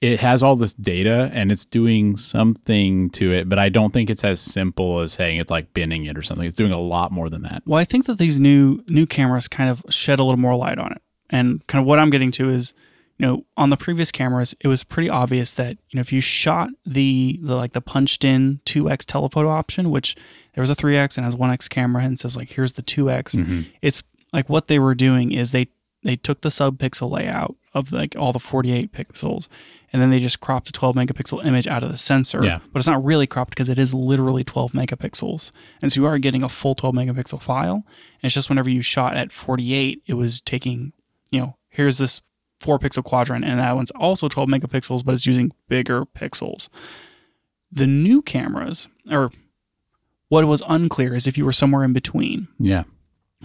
it 0.00 0.18
has 0.20 0.42
all 0.42 0.56
this 0.56 0.72
data 0.74 1.30
and 1.34 1.52
it's 1.52 1.66
doing 1.66 2.16
something 2.16 3.10
to 3.10 3.32
it, 3.32 3.48
but 3.48 3.58
I 3.58 3.68
don't 3.68 3.92
think 3.92 4.08
it's 4.10 4.24
as 4.24 4.40
simple 4.40 5.00
as 5.00 5.12
saying 5.12 5.38
it's 5.38 5.50
like 5.50 5.74
binning 5.74 6.06
it 6.06 6.16
or 6.16 6.22
something. 6.22 6.46
It's 6.46 6.56
doing 6.56 6.72
a 6.72 6.80
lot 6.80 7.12
more 7.12 7.28
than 7.28 7.42
that. 7.42 7.62
Well, 7.66 7.78
I 7.78 7.84
think 7.84 8.06
that 8.06 8.18
these 8.18 8.38
new 8.38 8.82
new 8.88 9.06
cameras 9.06 9.46
kind 9.48 9.68
of 9.70 9.84
shed 9.90 10.18
a 10.18 10.24
little 10.24 10.38
more 10.38 10.56
light 10.56 10.78
on 10.78 10.92
it. 10.92 11.02
And 11.28 11.64
kind 11.66 11.80
of 11.82 11.86
what 11.86 11.98
I'm 11.98 12.10
getting 12.10 12.32
to 12.32 12.50
is, 12.50 12.72
you 13.18 13.26
know, 13.26 13.44
on 13.56 13.70
the 13.70 13.76
previous 13.76 14.10
cameras, 14.10 14.54
it 14.60 14.68
was 14.68 14.82
pretty 14.82 15.10
obvious 15.10 15.52
that, 15.52 15.76
you 15.90 15.96
know, 15.96 16.00
if 16.00 16.12
you 16.12 16.20
shot 16.22 16.70
the, 16.86 17.38
the 17.42 17.54
like 17.54 17.72
the 17.74 17.80
punched 17.82 18.24
in 18.24 18.60
2x 18.66 19.04
telephoto 19.04 19.50
option, 19.50 19.90
which 19.90 20.16
there 20.54 20.62
was 20.62 20.70
a 20.70 20.74
3x 20.76 21.18
and 21.18 21.24
has 21.26 21.36
1x 21.36 21.68
camera 21.68 22.02
and 22.04 22.18
says 22.18 22.36
like 22.36 22.48
here's 22.50 22.72
the 22.72 22.82
2x, 22.82 23.34
Mhm. 23.36 23.66
it's 23.82 24.02
like 24.32 24.48
what 24.48 24.68
they 24.68 24.78
were 24.78 24.94
doing 24.94 25.32
is 25.32 25.52
they 25.52 25.68
they 26.02 26.16
took 26.16 26.40
the 26.40 26.48
subpixel 26.48 27.10
layout 27.10 27.54
of 27.74 27.92
like 27.92 28.16
all 28.18 28.32
the 28.32 28.38
48 28.38 28.90
pixels 28.92 29.48
and 29.92 30.00
then 30.00 30.10
they 30.10 30.20
just 30.20 30.40
cropped 30.40 30.68
a 30.68 30.72
12 30.72 30.94
megapixel 30.96 31.44
image 31.44 31.66
out 31.66 31.82
of 31.82 31.90
the 31.90 31.98
sensor 31.98 32.44
Yeah. 32.44 32.60
but 32.72 32.78
it's 32.78 32.88
not 32.88 33.04
really 33.04 33.26
cropped 33.26 33.50
because 33.50 33.68
it 33.68 33.78
is 33.78 33.92
literally 33.94 34.44
12 34.44 34.72
megapixels 34.72 35.50
and 35.82 35.92
so 35.92 36.00
you 36.00 36.06
are 36.06 36.18
getting 36.18 36.42
a 36.42 36.48
full 36.48 36.74
12 36.74 36.94
megapixel 36.94 37.42
file 37.42 37.74
and 37.74 37.84
it's 38.24 38.34
just 38.34 38.48
whenever 38.48 38.68
you 38.70 38.82
shot 38.82 39.16
at 39.16 39.32
48 39.32 40.02
it 40.06 40.14
was 40.14 40.40
taking 40.40 40.92
you 41.30 41.40
know 41.40 41.56
here's 41.68 41.98
this 41.98 42.20
four 42.60 42.78
pixel 42.78 43.02
quadrant 43.02 43.44
and 43.44 43.58
that 43.58 43.74
one's 43.74 43.90
also 43.92 44.28
12 44.28 44.48
megapixels 44.48 45.04
but 45.04 45.14
it's 45.14 45.26
using 45.26 45.50
bigger 45.68 46.04
pixels 46.04 46.68
the 47.72 47.86
new 47.86 48.20
cameras 48.22 48.88
or 49.10 49.30
what 50.28 50.44
was 50.44 50.62
unclear 50.68 51.14
is 51.14 51.26
if 51.26 51.36
you 51.38 51.44
were 51.44 51.52
somewhere 51.52 51.84
in 51.84 51.92
between 51.92 52.48
Yeah. 52.58 52.84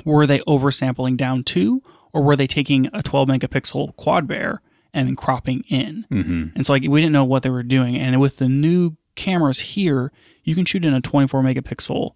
were 0.03 0.27
they 0.27 0.39
oversampling 0.39 1.17
down 1.17 1.43
to, 1.45 1.81
or 2.13 2.21
were 2.23 2.35
they 2.35 2.47
taking 2.47 2.89
a 2.93 3.01
12 3.01 3.27
megapixel 3.29 3.95
quad 3.95 4.27
Bayer 4.27 4.61
and 4.95 5.07
then 5.07 5.15
cropping 5.15 5.63
in? 5.69 6.05
hmm 6.09 6.45
And 6.55 6.65
so 6.65 6.73
like 6.73 6.83
we 6.87 6.99
didn't 7.01 7.13
know 7.13 7.23
what 7.25 7.43
they 7.43 7.51
were 7.51 7.61
doing. 7.63 7.95
And 7.97 8.19
with 8.19 8.37
the 8.37 8.49
new 8.49 8.95
cameras 9.15 9.59
here, 9.59 10.11
you 10.43 10.55
can 10.55 10.65
shoot 10.65 10.83
in 10.83 10.93
a 10.93 11.01
24 11.01 11.43
megapixel 11.43 12.11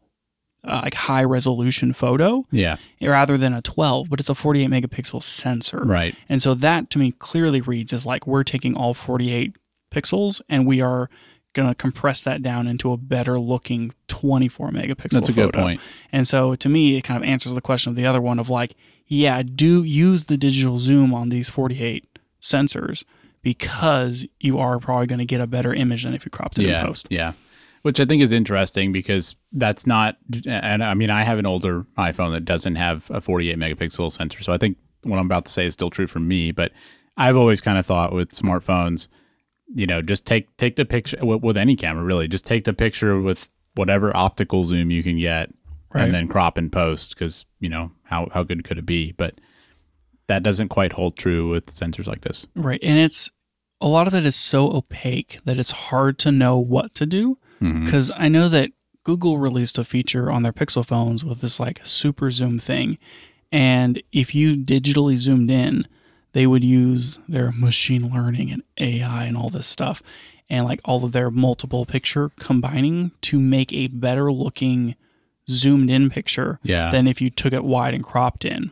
uh, 0.66 0.82
like 0.84 0.94
high 0.94 1.24
resolution 1.24 1.94
photo 1.94 2.46
Yeah. 2.52 2.76
rather 3.02 3.38
than 3.38 3.54
a 3.54 3.62
12, 3.62 4.10
but 4.10 4.20
it's 4.20 4.28
a 4.30 4.36
48 4.36 4.70
megapixel 4.70 5.24
sensor. 5.24 5.80
Right. 5.84 6.14
And 6.28 6.42
so 6.42 6.54
that 6.56 6.90
to 6.90 7.00
me 7.00 7.12
clearly 7.14 7.62
reads 7.62 7.94
as 7.94 8.06
like 8.06 8.28
we're 8.28 8.44
taking 8.44 8.76
all 8.76 8.94
48 8.94 9.56
pixels 9.92 10.42
and 10.50 10.68
we 10.68 10.82
are 10.82 11.10
going 11.54 11.68
to 11.70 11.74
compress 11.74 12.22
that 12.24 12.44
down 12.44 12.68
into 12.68 12.92
a 12.92 12.98
better 12.98 13.40
looking 13.40 13.94
24 14.10 14.72
megapixel 14.72 15.10
That's 15.12 15.30
a 15.30 15.34
good 15.34 15.54
point. 15.54 15.80
And 16.12 16.28
so 16.28 16.56
to 16.56 16.68
me, 16.70 16.98
it 16.98 17.04
kind 17.04 17.24
of 17.24 17.28
answers 17.28 17.54
the 17.54 17.62
question 17.62 17.90
of 17.90 17.96
the 17.96 18.06
other 18.06 18.22
one 18.22 18.38
of 18.38 18.50
like, 18.50 18.76
yeah, 19.08 19.42
do 19.42 19.82
use 19.84 20.26
the 20.26 20.38
digital 20.38 20.78
zoom 20.78 21.14
on 21.14 21.30
these 21.30 21.50
48 21.50 22.19
sensors 22.42 23.04
because 23.42 24.26
you 24.40 24.60
are 24.60 24.80
probably 24.80 25.08
going 25.08 25.20
to 25.20 25.26
get 25.26 25.42
a 25.42 25.48
better 25.48 25.74
image 25.74 26.04
than 26.04 26.14
if 26.14 26.26
you 26.26 26.32
cropped 26.32 26.60
it 26.60 26.66
yeah. 26.66 26.82
in 26.82 26.88
post. 26.88 27.08
Yeah. 27.10 27.34
Which 27.82 28.00
I 28.00 28.06
think 28.06 28.22
is 28.22 28.34
interesting 28.34 28.92
because 28.92 29.36
that's 29.54 29.88
not, 29.88 30.18
and 30.46 30.84
I 30.84 30.94
mean, 30.94 31.10
I 31.10 31.24
have 31.24 31.40
an 31.40 31.46
older 31.46 31.86
iPhone 31.98 32.32
that 32.34 32.44
doesn't 32.44 32.76
have 32.76 33.10
a 33.10 33.22
48 33.22 33.58
megapixel 33.58 34.12
sensor. 34.12 34.44
So 34.44 34.52
I 34.52 34.58
think 34.58 34.78
what 35.04 35.18
I'm 35.18 35.26
about 35.26 35.46
to 35.46 35.52
say 35.52 35.66
is 35.66 35.74
still 35.74 35.90
true 35.90 36.08
for 36.08 36.20
me. 36.20 36.52
But 36.52 36.74
I've 37.16 37.38
always 37.38 37.62
kind 37.62 37.78
of 37.78 37.86
thought 37.86 38.12
with 38.12 38.32
smartphones, 38.32 39.08
you 39.74 39.88
know, 39.88 40.02
just 40.02 40.26
take 40.26 40.56
take 40.58 40.76
the 40.76 40.86
picture 40.86 41.18
with, 41.22 41.42
with 41.42 41.56
any 41.56 41.78
camera, 41.78 42.04
really. 42.04 42.28
Just 42.28 42.46
take 42.46 42.66
the 42.66 42.74
picture 42.74 43.22
with 43.22 43.50
whatever 43.76 44.16
optical 44.16 44.66
zoom 44.66 44.92
you 44.92 45.04
can 45.04 45.18
get 45.18 45.52
Right. 45.92 46.04
and 46.04 46.14
then 46.14 46.28
crop 46.28 46.58
and 46.58 46.72
post 46.72 47.16
because, 47.16 47.46
you 47.60 47.68
know, 47.68 47.92
how, 48.04 48.28
how 48.32 48.44
good 48.44 48.64
could 48.64 48.78
it 48.78 48.86
be? 48.86 49.12
But 49.12 49.42
that 50.30 50.42
doesn't 50.44 50.70
quite 50.70 50.94
hold 50.94 51.18
true 51.18 51.50
with 51.50 51.66
sensors 51.68 52.08
like 52.08 52.22
this. 52.22 52.48
Right. 52.56 52.80
And 52.82 52.98
it's 52.98 53.30
a 53.82 53.88
lot 53.88 54.08
of 54.08 54.14
it 54.16 54.26
is 54.26 54.36
so 54.36 54.72
opaque 54.72 55.40
that 55.46 55.58
it's 55.60 55.72
hard 55.72 56.18
to 56.20 56.32
know 56.32 56.58
what 56.58 56.96
to 56.96 57.06
do. 57.06 57.38
Mm-hmm. 57.62 57.86
Because 57.86 58.10
I 58.16 58.30
know 58.30 58.48
that 58.50 58.72
Google 59.04 59.38
released 59.38 59.78
a 59.78 59.84
feature 59.84 60.32
on 60.32 60.44
their 60.44 60.54
Pixel 60.54 60.86
phones 60.86 61.26
with 61.26 61.42
this 61.42 61.60
like 61.60 61.82
super 61.84 62.32
zoom 62.32 62.60
thing. 62.60 62.98
And 63.52 64.02
if 64.12 64.34
you 64.36 64.56
digitally 64.56 65.18
zoomed 65.18 65.50
in, 65.52 65.88
they 66.34 66.46
would 66.46 66.64
use 66.64 67.20
their 67.28 67.52
machine 67.52 68.12
learning 68.14 68.52
and 68.52 68.64
AI 68.78 69.26
and 69.26 69.36
all 69.36 69.50
this 69.50 69.66
stuff 69.68 70.02
and 70.50 70.66
like 70.66 70.80
all 70.86 71.04
of 71.04 71.12
their 71.12 71.32
multiple 71.32 71.86
picture 71.86 72.32
combining 72.40 73.12
to 73.22 73.40
make 73.40 73.74
a 73.74 73.88
better 73.88 74.32
looking 74.32 74.96
zoomed 75.50 75.90
in 75.90 76.10
picture 76.12 76.60
Yeah. 76.64 76.92
than 76.92 77.08
if 77.08 77.20
you 77.22 77.30
took 77.32 77.54
it 77.54 77.64
wide 77.64 77.94
and 77.96 78.04
cropped 78.04 78.46
in. 78.46 78.72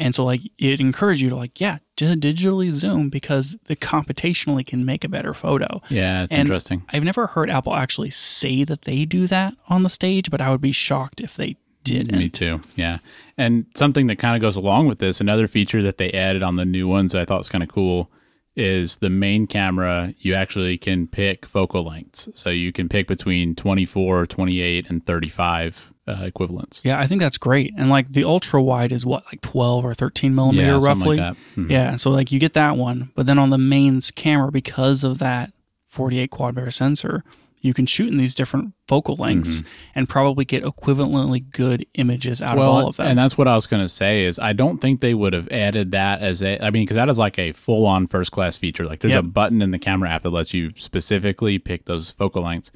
And 0.00 0.14
so 0.14 0.24
like 0.24 0.40
it 0.58 0.80
encouraged 0.80 1.20
you 1.20 1.28
to 1.28 1.36
like, 1.36 1.60
yeah, 1.60 1.78
just 1.96 2.20
digitally 2.20 2.72
zoom 2.72 3.10
because 3.10 3.56
the 3.66 3.76
computationally 3.76 4.66
can 4.66 4.84
make 4.84 5.04
a 5.04 5.08
better 5.08 5.34
photo. 5.34 5.80
yeah, 5.90 6.24
it's 6.24 6.32
and- 6.32 6.40
interesting. 6.40 6.82
I've 6.92 7.04
never 7.04 7.26
heard 7.28 7.50
Apple 7.50 7.74
actually 7.76 8.10
say 8.10 8.64
that 8.64 8.82
they 8.82 9.04
do 9.04 9.26
that 9.28 9.54
on 9.68 9.82
the 9.82 9.90
stage, 9.90 10.30
but 10.30 10.40
I 10.40 10.50
would 10.50 10.60
be 10.62 10.72
shocked 10.72 11.20
if 11.20 11.36
they 11.36 11.56
didn't. 11.84 12.18
Me 12.18 12.28
too. 12.28 12.60
Yeah. 12.76 12.98
And 13.38 13.66
something 13.74 14.06
that 14.08 14.16
kind 14.16 14.36
of 14.36 14.40
goes 14.42 14.56
along 14.56 14.86
with 14.86 14.98
this, 14.98 15.20
another 15.20 15.46
feature 15.46 15.82
that 15.82 15.98
they 15.98 16.10
added 16.12 16.42
on 16.42 16.56
the 16.56 16.64
new 16.64 16.88
ones 16.88 17.12
that 17.12 17.20
I 17.20 17.24
thought 17.24 17.38
was 17.38 17.48
kind 17.48 17.62
of 17.62 17.68
cool 17.70 18.10
is 18.56 18.96
the 18.98 19.10
main 19.10 19.46
camera. 19.46 20.12
You 20.18 20.34
actually 20.34 20.76
can 20.76 21.06
pick 21.06 21.46
focal 21.46 21.84
lengths. 21.84 22.28
So 22.34 22.50
you 22.50 22.72
can 22.72 22.88
pick 22.88 23.06
between 23.06 23.54
24, 23.54 24.26
28, 24.26 24.90
and 24.90 25.06
35 25.06 25.92
uh, 26.10 26.24
equivalents. 26.24 26.80
Yeah, 26.84 26.98
I 26.98 27.06
think 27.06 27.20
that's 27.20 27.38
great. 27.38 27.72
And 27.78 27.90
like 27.90 28.12
the 28.12 28.24
ultra 28.24 28.62
wide 28.62 28.92
is 28.92 29.06
what, 29.06 29.24
like 29.26 29.40
12 29.40 29.84
or 29.84 29.94
13 29.94 30.34
millimeter 30.34 30.66
yeah, 30.66 30.80
roughly? 30.82 31.16
like 31.16 31.36
that. 31.36 31.36
Mhm. 31.56 31.70
Yeah, 31.70 31.96
so 31.96 32.10
like 32.10 32.32
you 32.32 32.38
get 32.38 32.54
that 32.54 32.76
one, 32.76 33.10
but 33.14 33.26
then 33.26 33.38
on 33.38 33.50
the 33.50 33.58
mains 33.58 34.10
camera, 34.10 34.50
because 34.50 35.04
of 35.04 35.18
that 35.18 35.52
48 35.88 36.30
quad 36.30 36.54
Bayer 36.54 36.70
sensor, 36.70 37.24
you 37.62 37.74
can 37.74 37.84
shoot 37.84 38.08
in 38.08 38.16
these 38.16 38.34
different 38.34 38.72
focal 38.88 39.16
lengths 39.16 39.62
and 39.94 40.08
probably 40.08 40.46
get 40.46 40.64
equivalently 40.64 41.44
good 41.50 41.84
images 41.94 42.40
out 42.40 42.52
Mm-hmm. 42.52 42.58
well, 42.58 42.70
of 42.78 42.82
all 42.84 42.88
of 42.88 42.96
them. 42.96 43.06
and 43.08 43.18
that's 43.18 43.36
what 43.36 43.46
I 43.48 43.54
was 43.54 43.66
going 43.66 43.82
to 43.82 43.88
say 43.88 44.24
is 44.24 44.38
I 44.38 44.54
don't 44.54 44.78
think 44.80 45.02
they 45.02 45.12
would 45.12 45.34
have 45.34 45.46
added 45.50 45.92
that 45.92 46.22
as 46.22 46.42
a. 46.42 46.58
I 46.64 46.70
mean, 46.70 46.84
because 46.84 46.94
that 46.94 47.10
is 47.10 47.18
like 47.18 47.38
a 47.38 47.52
full 47.52 47.84
on 47.86 48.06
first 48.06 48.32
class 48.32 48.56
feature. 48.56 48.86
Like 48.86 49.00
there's 49.00 49.12
Yep. 49.12 49.24
a 49.24 49.26
button 49.26 49.60
in 49.60 49.72
the 49.72 49.78
camera 49.78 50.08
app 50.08 50.22
that 50.22 50.30
lets 50.30 50.54
you 50.54 50.72
specifically 50.76 51.58
pick 51.58 51.84
those 51.84 52.10
focal 52.10 52.44
lengths, 52.44 52.70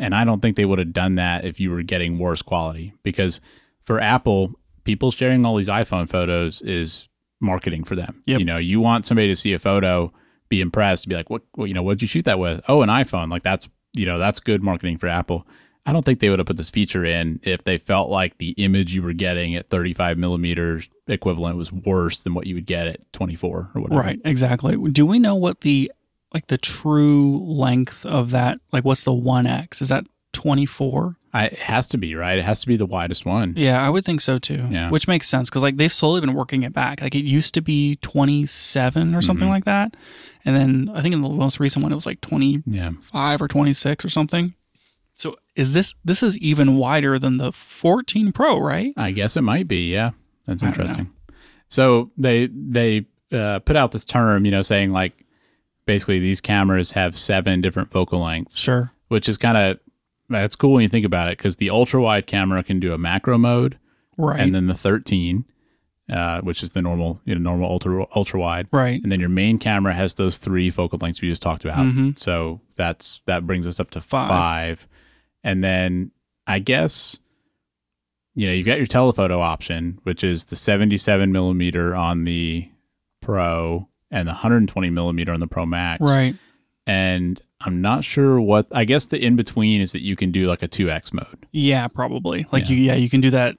and 0.00 0.14
I 0.14 0.24
don't 0.24 0.40
think 0.40 0.56
they 0.56 0.64
would 0.64 0.78
have 0.78 0.92
done 0.92 1.16
that 1.16 1.44
if 1.44 1.60
you 1.60 1.70
were 1.70 1.82
getting 1.82 2.18
worse 2.18 2.42
quality. 2.42 2.94
Because 3.02 3.40
for 3.82 4.00
Apple, 4.00 4.54
people 4.84 5.10
sharing 5.10 5.44
all 5.44 5.56
these 5.56 5.68
iPhone 5.68 6.08
photos 6.08 6.62
is 6.62 7.06
marketing 7.38 7.84
for 7.84 7.94
them. 7.94 8.22
Yep. 8.26 8.40
You 8.40 8.46
know, 8.46 8.56
you 8.56 8.80
want 8.80 9.06
somebody 9.06 9.28
to 9.28 9.36
see 9.36 9.52
a 9.52 9.58
photo, 9.58 10.12
be 10.48 10.60
impressed, 10.60 11.06
be 11.06 11.14
like, 11.14 11.30
what, 11.30 11.42
what 11.54 11.66
you 11.66 11.74
know, 11.74 11.82
what'd 11.82 12.02
you 12.02 12.08
shoot 12.08 12.24
that 12.24 12.38
with? 12.38 12.62
Oh, 12.66 12.82
an 12.82 12.88
iPhone. 12.88 13.30
Like 13.30 13.42
that's 13.42 13.68
you 13.92 14.06
know 14.06 14.18
that's 14.18 14.40
good 14.40 14.62
marketing 14.62 14.98
for 14.98 15.06
Apple. 15.06 15.46
I 15.86 15.92
don't 15.92 16.04
think 16.04 16.20
they 16.20 16.28
would 16.28 16.38
have 16.38 16.46
put 16.46 16.58
this 16.58 16.70
feature 16.70 17.04
in 17.04 17.40
if 17.42 17.64
they 17.64 17.78
felt 17.78 18.10
like 18.10 18.38
the 18.38 18.50
image 18.52 18.94
you 18.94 19.02
were 19.02 19.14
getting 19.14 19.54
at 19.56 19.70
35 19.70 20.18
millimeters 20.18 20.90
equivalent 21.06 21.56
was 21.56 21.72
worse 21.72 22.22
than 22.22 22.34
what 22.34 22.46
you 22.46 22.54
would 22.54 22.66
get 22.66 22.86
at 22.86 23.12
24 23.14 23.70
or 23.74 23.80
whatever. 23.80 24.00
right, 24.00 24.20
exactly. 24.24 24.76
Do 24.76 25.06
we 25.06 25.18
know 25.18 25.34
what 25.34 25.62
the 25.62 25.90
like 26.34 26.46
the 26.48 26.58
true 26.58 27.38
length 27.44 28.04
of 28.06 28.30
that 28.30 28.58
like 28.72 28.84
what's 28.84 29.02
the 29.02 29.12
1x? 29.12 29.82
Is 29.82 29.88
that 29.88 30.04
24? 30.32 31.16
I, 31.32 31.46
it 31.46 31.58
has 31.58 31.86
to 31.88 31.98
be 31.98 32.14
right. 32.16 32.38
It 32.38 32.44
has 32.44 32.60
to 32.62 32.66
be 32.66 32.76
the 32.76 32.86
widest 32.86 33.24
one. 33.24 33.54
Yeah, 33.56 33.84
I 33.84 33.88
would 33.88 34.04
think 34.04 34.20
so 34.20 34.38
too. 34.38 34.66
Yeah. 34.70 34.90
Which 34.90 35.06
makes 35.06 35.28
sense 35.28 35.48
because 35.48 35.62
like 35.62 35.76
they've 35.76 35.92
slowly 35.92 36.20
been 36.20 36.34
working 36.34 36.62
it 36.64 36.72
back. 36.72 37.00
Like 37.00 37.14
it 37.14 37.24
used 37.24 37.54
to 37.54 37.60
be 37.60 37.96
27 37.96 39.14
or 39.14 39.22
something 39.22 39.46
Mhm. 39.46 39.50
like 39.50 39.64
that. 39.64 39.96
And 40.44 40.56
then 40.56 40.90
I 40.94 41.02
think 41.02 41.14
in 41.14 41.22
the 41.22 41.28
most 41.28 41.60
recent 41.60 41.82
one 41.82 41.92
it 41.92 41.94
was 41.94 42.06
like 42.06 42.20
25 42.20 42.62
Yeah. 42.66 43.36
or 43.40 43.48
26 43.48 44.04
or 44.04 44.08
something. 44.08 44.54
So 45.14 45.36
is 45.54 45.72
this 45.72 45.94
this 46.04 46.22
is 46.22 46.36
even 46.38 46.76
wider 46.76 47.18
than 47.18 47.36
the 47.36 47.52
14 47.52 48.32
Pro, 48.32 48.58
right? 48.58 48.92
I 48.96 49.10
guess 49.12 49.36
it 49.36 49.42
might 49.42 49.68
be. 49.68 49.92
Yeah. 49.92 50.10
That's 50.46 50.62
I 50.62 50.66
don't 50.66 50.78
know. 50.78 50.82
interesting. 50.84 51.10
So 51.68 52.10
they 52.16 52.46
they 52.46 53.06
uh, 53.32 53.60
put 53.60 53.76
out 53.76 53.92
this 53.92 54.04
term, 54.04 54.44
you 54.44 54.50
know, 54.50 54.62
saying 54.62 54.90
like 54.90 55.12
basically 55.90 56.20
these 56.20 56.40
cameras 56.40 56.92
have 56.92 57.18
seven 57.18 57.60
different 57.60 57.90
focal 57.90 58.20
lengths, 58.20 58.56
Sure. 58.58 58.92
which 59.08 59.28
is 59.28 59.36
kind 59.36 59.56
of 59.58 59.78
that's 60.28 60.54
cool 60.54 60.74
when 60.74 60.82
you 60.82 60.88
think 60.88 61.04
about 61.04 61.26
it 61.28 61.36
because 61.38 61.56
the 61.56 61.70
ultra 61.70 62.00
wide 62.00 62.26
camera 62.28 62.62
can 62.62 62.78
do 62.78 62.92
a 62.94 62.98
macro 62.98 63.36
mode, 63.36 63.76
Right. 64.16 64.38
and 64.38 64.54
then 64.54 64.68
the 64.68 64.74
13, 64.74 65.44
uh, 66.08 66.40
which 66.42 66.62
is 66.62 66.70
the 66.70 66.80
normal, 66.82 67.20
you 67.24 67.34
know, 67.34 67.40
normal 67.40 67.68
ultra 67.70 68.06
ultra 68.14 68.38
wide, 68.38 68.68
right. 68.70 69.02
and 69.02 69.10
then 69.10 69.18
your 69.18 69.28
main 69.28 69.58
camera 69.58 69.92
has 69.92 70.14
those 70.14 70.38
three 70.38 70.70
focal 70.70 70.98
lengths 71.02 71.20
we 71.20 71.28
just 71.28 71.42
talked 71.42 71.64
about. 71.64 71.84
Mhm. 71.86 72.16
So 72.18 72.60
that's 72.76 73.20
that 73.26 73.46
brings 73.46 73.66
us 73.66 73.80
up 73.80 73.90
to 73.90 74.00
Five. 74.00 74.28
five. 74.28 74.88
and 75.42 75.64
then 75.64 76.12
I 76.46 76.58
guess 76.60 77.18
you 78.36 78.46
know 78.46 78.52
you've 78.52 78.66
got 78.66 78.78
your 78.78 78.86
telephoto 78.86 79.40
option, 79.40 79.98
which 80.04 80.22
is 80.22 80.44
the 80.46 80.56
77 80.56 81.32
millimeter 81.32 81.94
on 81.96 82.22
the 82.24 82.68
Pro 83.20 83.88
and 84.10 84.26
the 84.28 84.32
120 84.32 84.90
millimeter 84.90 85.32
on 85.32 85.40
the 85.40 85.46
Pro 85.46 85.66
Max, 85.66 86.02
Right. 86.02 86.34
And 86.86 87.40
I'm 87.60 87.80
not 87.80 88.04
sure 88.04 88.40
what. 88.40 88.66
I 88.72 88.84
guess 88.84 89.06
the 89.06 89.22
in 89.22 89.36
between 89.36 89.80
is 89.80 89.92
that 89.92 90.00
you 90.02 90.16
can 90.16 90.30
do 90.32 90.46
like 90.48 90.62
a 90.62 90.68
2x 90.68 91.12
mode. 91.12 91.46
Yeah, 91.52 91.86
probably. 91.88 92.46
Like 92.50 92.68
Yeah. 92.68 92.74
you 92.76 92.82
yeah, 92.82 92.94
you 92.94 93.10
can 93.10 93.20
do 93.20 93.30
that 93.30 93.56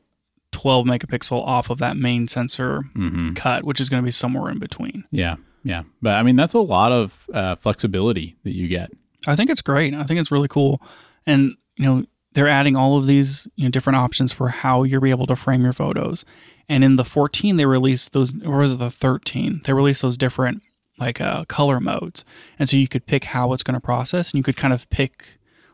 12 0.51 0.85
megapixel 0.85 1.31
off 1.45 1.69
of 1.69 1.77
that 1.77 1.95
main 1.97 2.27
sensor 2.27 2.81
Mm-hmm. 2.95 3.33
cut, 3.33 3.63
which 3.63 3.79
is 3.79 3.89
going 3.89 4.01
to 4.01 4.05
be 4.05 4.11
somewhere 4.11 4.51
in 4.51 4.59
between. 4.59 5.05
Yeah, 5.11 5.35
yeah. 5.63 5.83
But 6.01 6.15
I 6.15 6.23
mean, 6.23 6.35
that's 6.35 6.53
a 6.55 6.59
lot 6.59 6.91
of 6.91 7.25
uh, 7.33 7.55
flexibility 7.57 8.35
that 8.43 8.53
you 8.55 8.67
get. 8.67 8.91
I 9.27 9.35
think 9.35 9.49
it's 9.49 9.61
great. 9.61 9.93
I 9.93 10.03
think 10.03 10.19
it's 10.19 10.31
really 10.31 10.47
cool. 10.49 10.81
And, 11.27 11.53
you 11.77 11.85
know, 11.85 12.05
they're 12.33 12.47
adding 12.49 12.75
all 12.75 12.97
of 12.97 13.05
these, 13.07 13.47
you 13.55 13.65
know, 13.65 13.69
different 13.69 13.97
options 13.97 14.33
for 14.33 14.49
how 14.49 14.83
you're 14.83 14.99
be 14.99 15.11
able 15.11 15.27
to 15.27 15.35
frame 15.35 15.61
your 15.63 15.73
photos. 15.73 16.25
And 16.71 16.83
in 16.85 16.95
the 16.95 17.03
14, 17.03 17.57
they 17.57 17.65
released 17.65 18.13
those, 18.13 18.33
or 18.45 18.59
was 18.59 18.73
it 18.73 18.79
the 18.79 18.89
13? 18.89 19.61
They 19.65 19.73
released 19.73 20.01
those 20.01 20.15
different 20.17 20.63
like 20.97 21.19
uh, 21.19 21.43
color 21.45 21.79
modes. 21.79 22.23
And 22.57 22.69
so 22.69 22.77
you 22.77 22.87
could 22.87 23.05
pick 23.05 23.25
how 23.25 23.51
it's 23.53 23.63
going 23.63 23.73
to 23.73 23.81
process 23.81 24.31
and 24.31 24.37
you 24.39 24.43
could 24.43 24.55
kind 24.55 24.73
of 24.73 24.89
pick 24.89 25.25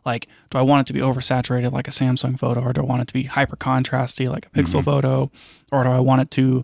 like, 0.06 0.28
do 0.50 0.58
I 0.58 0.62
want 0.62 0.82
it 0.82 0.88
to 0.88 0.94
be 0.94 1.02
oversaturated 1.02 1.72
like 1.72 1.88
a 1.88 1.92
Samsung 1.92 2.40
photo 2.40 2.62
or 2.62 2.72
do 2.74 2.82
I 2.82 2.86
want 2.86 3.02
it 3.02 3.08
to 3.10 3.14
be 3.14 3.24
hyper 3.24 3.58
contrasty 3.58 4.30
like 4.30 4.46
a 4.46 4.50
Pixel 4.50 4.82
Mhm. 4.82 4.86
photo 4.86 5.32
or 5.72 5.84
do 5.84 5.90
I 5.90 6.00
want 6.00 6.22
it 6.22 6.32
to 6.32 6.64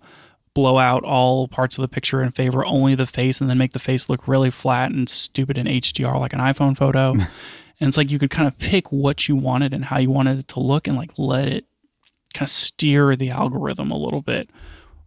blow 0.56 0.78
out 0.78 1.04
all 1.04 1.48
parts 1.48 1.78
of 1.78 1.82
the 1.84 1.88
picture 1.88 2.22
and 2.22 2.34
favor 2.36 2.66
only 2.66 2.96
the 2.96 3.06
face 3.06 3.42
and 3.42 3.50
then 3.50 3.58
make 3.58 3.74
the 3.74 3.80
face 3.80 4.10
look 4.10 4.28
really 4.28 4.50
flat 4.50 4.92
and 4.92 5.10
stupid 5.10 5.58
in 5.58 5.68
HDR 5.68 6.18
like 6.20 6.34
an 6.34 6.40
iPhone 6.40 6.76
photo. 6.78 7.12
and 7.80 7.88
it's 7.90 7.98
like 7.98 8.10
you 8.12 8.18
could 8.20 8.30
kind 8.32 8.48
of 8.48 8.58
pick 8.60 8.92
what 8.92 9.28
you 9.28 9.36
wanted 9.36 9.74
and 9.74 9.86
how 9.86 9.98
you 10.00 10.10
wanted 10.10 10.40
it 10.40 10.48
to 10.50 10.60
look 10.60 10.88
and 10.88 10.96
like 10.98 11.12
let 11.18 11.48
it 11.48 11.66
kind 12.34 12.46
of 12.46 12.50
steer 12.50 13.16
the 13.16 13.30
algorithm 13.30 13.92
a 13.92 13.98
little 13.98 14.22
bit. 14.22 14.50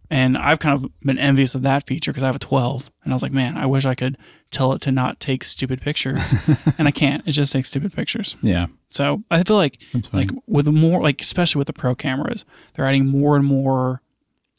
And 0.09 0.37
I've 0.37 0.59
kind 0.59 0.81
of 0.81 0.89
been 1.01 1.19
envious 1.19 1.53
of 1.53 1.63
that 1.63 1.85
feature 1.85 2.11
because 2.11 2.23
I 2.23 2.27
have 2.27 2.35
a 2.35 2.39
12 2.39 2.89
and 3.03 3.11
I 3.11 3.15
was 3.15 3.21
like, 3.21 3.33
man, 3.33 3.57
I 3.57 3.65
wish 3.65 3.85
I 3.85 3.93
could 3.93 4.17
tell 4.51 4.71
it 4.71 4.81
to 4.83 4.91
not 4.91 5.19
take 5.19 5.43
stupid 5.43 5.81
pictures. 5.81 6.33
and 6.77 6.87
I 6.87 6.91
can't. 6.91 7.27
It 7.27 7.33
just 7.33 7.51
takes 7.51 7.67
stupid 7.69 7.93
pictures. 7.93 8.37
Yeah, 8.41 8.67
So 8.89 9.23
I 9.29 9.43
feel 9.43 9.57
like 9.57 9.79
like 10.13 10.29
with 10.47 10.67
more 10.67 11.01
like 11.01 11.21
especially 11.21 11.59
with 11.59 11.67
the 11.67 11.73
pro 11.73 11.93
cameras 11.93 12.45
they're 12.73 12.85
adding 12.85 13.05
more 13.05 13.35
and 13.35 13.45
more 13.45 14.01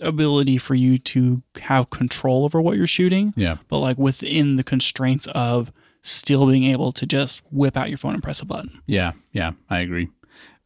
ability 0.00 0.58
for 0.58 0.74
you 0.74 0.98
to 0.98 1.42
have 1.60 1.90
control 1.90 2.44
over 2.44 2.60
what 2.60 2.76
you're 2.76 2.86
shooting 2.86 3.32
yeah, 3.36 3.56
but 3.68 3.78
like 3.78 3.98
within 3.98 4.54
the 4.56 4.62
constraints 4.62 5.26
of 5.34 5.72
still 6.02 6.46
being 6.46 6.64
able 6.64 6.92
to 6.92 7.04
just 7.04 7.42
whip 7.50 7.76
out 7.76 7.88
your 7.88 7.98
phone 7.98 8.14
and 8.14 8.22
press 8.22 8.40
a 8.40 8.46
button 8.46 8.80
yeah, 8.86 9.12
yeah. 9.32 9.52
I 9.68 9.80
agree. 9.80 10.08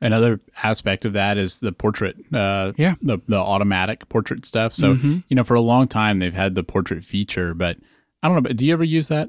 Another 0.02 0.40
aspect 0.62 1.04
of 1.06 1.12
that 1.14 1.38
is 1.38 1.60
the 1.60 1.72
portrait. 1.72 2.16
Uh, 2.32 2.72
Yeah. 2.76 2.96
the 3.00 3.18
the 3.28 3.38
automatic 3.38 4.08
portrait 4.08 4.44
stuff. 4.44 4.74
So 4.74 4.96
Mhm. 4.96 5.22
you 5.28 5.36
know, 5.36 5.44
for 5.44 5.54
a 5.54 5.60
long 5.60 5.88
time 5.88 6.18
they've 6.18 6.34
had 6.34 6.54
the 6.54 6.62
portrait 6.64 7.04
feature, 7.04 7.54
but 7.54 7.78
I 8.22 8.28
don't 8.28 8.34
know. 8.36 8.42
But 8.42 8.56
do 8.56 8.66
you 8.66 8.72
ever 8.74 8.84
use 8.84 9.08
that? 9.08 9.28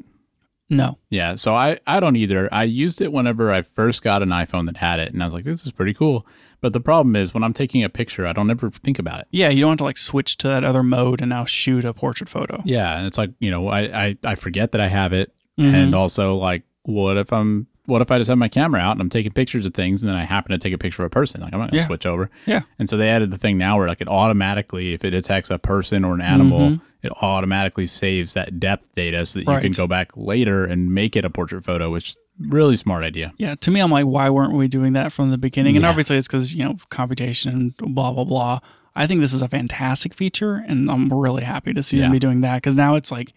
no 0.70 0.98
Yeah, 1.10 1.36
so 1.36 1.54
I, 1.54 1.78
I 1.86 2.00
don't 2.00 2.16
either. 2.16 2.50
I 2.52 2.64
used 2.64 3.02
it 3.02 3.12
whenever 3.12 3.52
I 3.52 3.62
first 3.62 4.02
got 4.02 4.24
an 4.24 4.30
iPhone 4.30 4.66
that 4.66 4.78
had 4.78 5.00
it, 5.00 5.14
and 5.14 5.22
I 5.22 5.26
was 5.26 5.34
like, 5.34 5.44
this 5.44 5.64
is 5.66 5.72
pretty 5.72 5.94
cool. 5.94 6.26
But 6.62 6.72
the 6.74 6.80
problem 6.80 7.16
is 7.18 7.34
when 7.34 7.44
I'm 7.44 7.54
taking 7.54 7.84
a 7.84 7.90
picture, 7.90 8.26
I 8.26 8.32
don't 8.34 8.50
ever 8.50 8.72
think 8.72 8.98
about 8.98 9.20
it. 9.20 9.28
yeah 9.30 9.50
you 9.50 9.60
don't 9.62 9.72
have 9.72 9.78
to 9.80 9.84
like 9.84 9.98
switch 9.98 10.38
to 10.38 10.48
that 10.48 10.64
other 10.64 10.82
mode 10.82 11.22
and 11.22 11.30
now 11.30 11.46
shoot 11.46 11.84
a 11.86 11.94
portrait 11.94 12.30
photo 12.30 12.62
Yeah, 12.66 12.98
and 12.98 13.06
it's 13.06 13.18
like 13.18 13.32
you 13.40 13.52
know, 13.52 13.68
I 13.68 13.82
I, 14.06 14.18
I 14.24 14.36
forget 14.36 14.72
that 14.72 14.82
I 14.82 14.88
have 14.88 15.14
it, 15.14 15.32
Mhm. 15.60 15.74
and 15.74 15.94
also 15.96 16.36
like, 16.38 16.64
what 16.84 17.18
if 17.18 17.32
I'm 17.34 17.68
what 17.86 18.02
if 18.02 18.12
I 18.12 18.18
just 18.18 18.30
have 18.30 18.38
my 18.38 18.48
camera 18.48 18.80
out 18.82 18.94
and 18.94 19.02
I'm 19.02 19.10
taking 19.10 19.32
pictures 19.32 19.66
of 19.66 19.74
things, 19.74 20.02
and 20.04 20.10
then 20.10 20.16
I 20.18 20.24
happen 20.24 20.52
to 20.52 20.58
take 20.58 20.74
a 20.74 20.78
picture 20.78 21.04
of 21.04 21.08
a 21.08 21.10
person? 21.10 21.42
Like 21.42 21.54
I'm 21.54 21.60
not 21.60 21.70
gonna 21.72 21.82
Yeah. 21.82 21.88
switch 21.88 22.06
over. 22.06 22.30
Yeah. 22.46 22.62
And 22.80 22.90
so 22.90 22.96
they 22.98 23.10
added 23.10 23.32
the 23.32 23.38
thing 23.38 23.58
now 23.58 23.78
where 23.78 23.88
like 23.88 24.02
it 24.02 24.08
automatically, 24.08 24.94
if 24.94 25.04
it 25.04 25.12
detects 25.12 25.50
a 25.52 25.60
person 25.60 26.04
or 26.06 26.14
an 26.16 26.22
animal, 26.22 26.60
Mhm. 26.72 26.82
it 27.02 27.12
automatically 27.22 27.86
saves 27.88 28.34
that 28.34 28.60
depth 28.60 28.94
data 28.96 29.26
so 29.26 29.40
that 29.40 29.52
you 29.54 29.60
can 29.60 29.72
go 29.74 29.88
back 29.88 30.12
later 30.16 30.66
and 30.66 30.94
make 30.94 31.16
it 31.16 31.26
a 31.26 31.30
portrait 31.30 31.64
photo, 31.66 31.92
which 31.92 32.16
really 32.40 32.76
smart 32.76 33.04
idea. 33.04 33.32
yeah 33.38 33.54
to 33.54 33.70
me 33.70 33.80
i'm 33.80 33.92
like 33.92 34.06
why 34.06 34.28
weren't 34.28 34.54
we 34.54 34.68
doing 34.68 34.94
that 34.94 35.14
from 35.14 35.30
the 35.30 35.38
beginning 35.38 35.76
and 35.76 35.84
Yeah. 35.84 35.90
obviously 35.90 36.18
it's 36.18 36.28
because 36.28 36.56
you 36.56 36.64
know 36.64 36.78
computation 36.90 37.52
and 37.78 37.94
blah 37.94 38.12
blah 38.12 38.24
blah 38.24 38.60
i 38.96 39.06
think 39.06 39.22
this 39.22 39.34
is 39.34 39.44
a 39.44 39.48
fantastic 39.48 40.16
feature 40.16 40.56
and 40.68 40.90
i'm 40.90 41.14
really 41.14 41.44
happy 41.44 41.74
to 41.76 41.84
see 41.84 41.98
Yeah. 41.98 42.04
them 42.06 42.12
be 42.14 42.18
doing 42.18 42.42
that 42.42 42.56
because 42.56 42.76
now 42.76 42.96
it's 42.96 43.12
like 43.12 43.34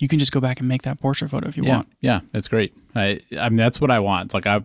you 0.00 0.08
can 0.08 0.18
just 0.18 0.32
go 0.32 0.40
back 0.40 0.58
and 0.58 0.68
make 0.68 0.82
that 0.82 0.98
portrait 1.00 1.30
photo 1.30 1.46
if 1.48 1.56
you 1.56 1.62
yeah, 1.62 1.76
want 1.76 1.88
Yeah, 2.00 2.20
that's 2.32 2.48
great. 2.48 2.74
I 2.96 3.20
I 3.38 3.48
mean 3.48 3.58
that's 3.58 3.80
what 3.80 3.90
I 3.92 4.00
want. 4.00 4.24
It's 4.26 4.34
like 4.34 4.46
I 4.46 4.64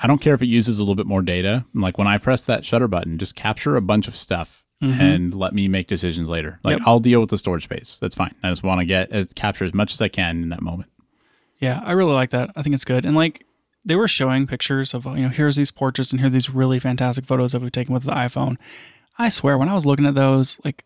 I 0.00 0.06
don't 0.06 0.20
care 0.20 0.34
if 0.34 0.42
it 0.42 0.46
uses 0.46 0.78
a 0.78 0.82
little 0.82 0.94
bit 0.94 1.06
more 1.06 1.22
data. 1.22 1.64
I'm 1.74 1.80
like 1.80 1.98
when 1.98 2.06
I 2.06 2.18
press 2.18 2.46
that 2.46 2.64
shutter 2.64 2.88
button, 2.88 3.18
just 3.18 3.34
capture 3.36 3.76
a 3.76 3.82
bunch 3.82 4.08
of 4.08 4.16
stuff 4.16 4.64
Mhm. 4.82 5.00
and 5.00 5.34
let 5.34 5.52
me 5.54 5.66
make 5.66 5.88
decisions 5.88 6.28
later. 6.28 6.60
Like 6.62 6.78
Yep. 6.78 6.86
I'll 6.86 7.00
deal 7.00 7.20
with 7.20 7.30
the 7.30 7.38
storage 7.38 7.64
space. 7.64 7.98
That's 8.00 8.14
fine. 8.14 8.32
I 8.44 8.48
just 8.50 8.62
want 8.62 8.80
to 8.80 8.84
get 8.84 9.10
as 9.10 9.32
capture 9.32 9.64
as 9.64 9.74
much 9.74 9.92
as 9.92 10.00
I 10.00 10.06
can 10.08 10.40
in 10.44 10.48
that 10.50 10.62
moment. 10.62 10.88
Yeah, 11.58 11.80
I 11.84 11.92
really 11.92 12.12
like 12.12 12.30
that. 12.30 12.50
I 12.54 12.62
think 12.62 12.74
it's 12.74 12.84
good. 12.84 13.04
And 13.04 13.16
like 13.16 13.44
they 13.84 13.96
were 13.96 14.06
showing 14.06 14.46
pictures 14.46 14.94
of 14.94 15.04
you 15.04 15.22
know 15.22 15.28
here's 15.30 15.56
these 15.56 15.72
portraits 15.72 16.12
and 16.12 16.20
here 16.20 16.28
are 16.28 16.30
these 16.30 16.48
really 16.50 16.78
fantastic 16.78 17.26
photos 17.26 17.50
that 17.52 17.60
we've 17.62 17.72
taken 17.72 17.92
with 17.92 18.04
the 18.04 18.12
iPhone. 18.12 18.56
I 19.18 19.30
swear 19.30 19.58
when 19.58 19.68
I 19.68 19.74
was 19.74 19.84
looking 19.84 20.06
at 20.06 20.14
those, 20.14 20.58
like 20.64 20.84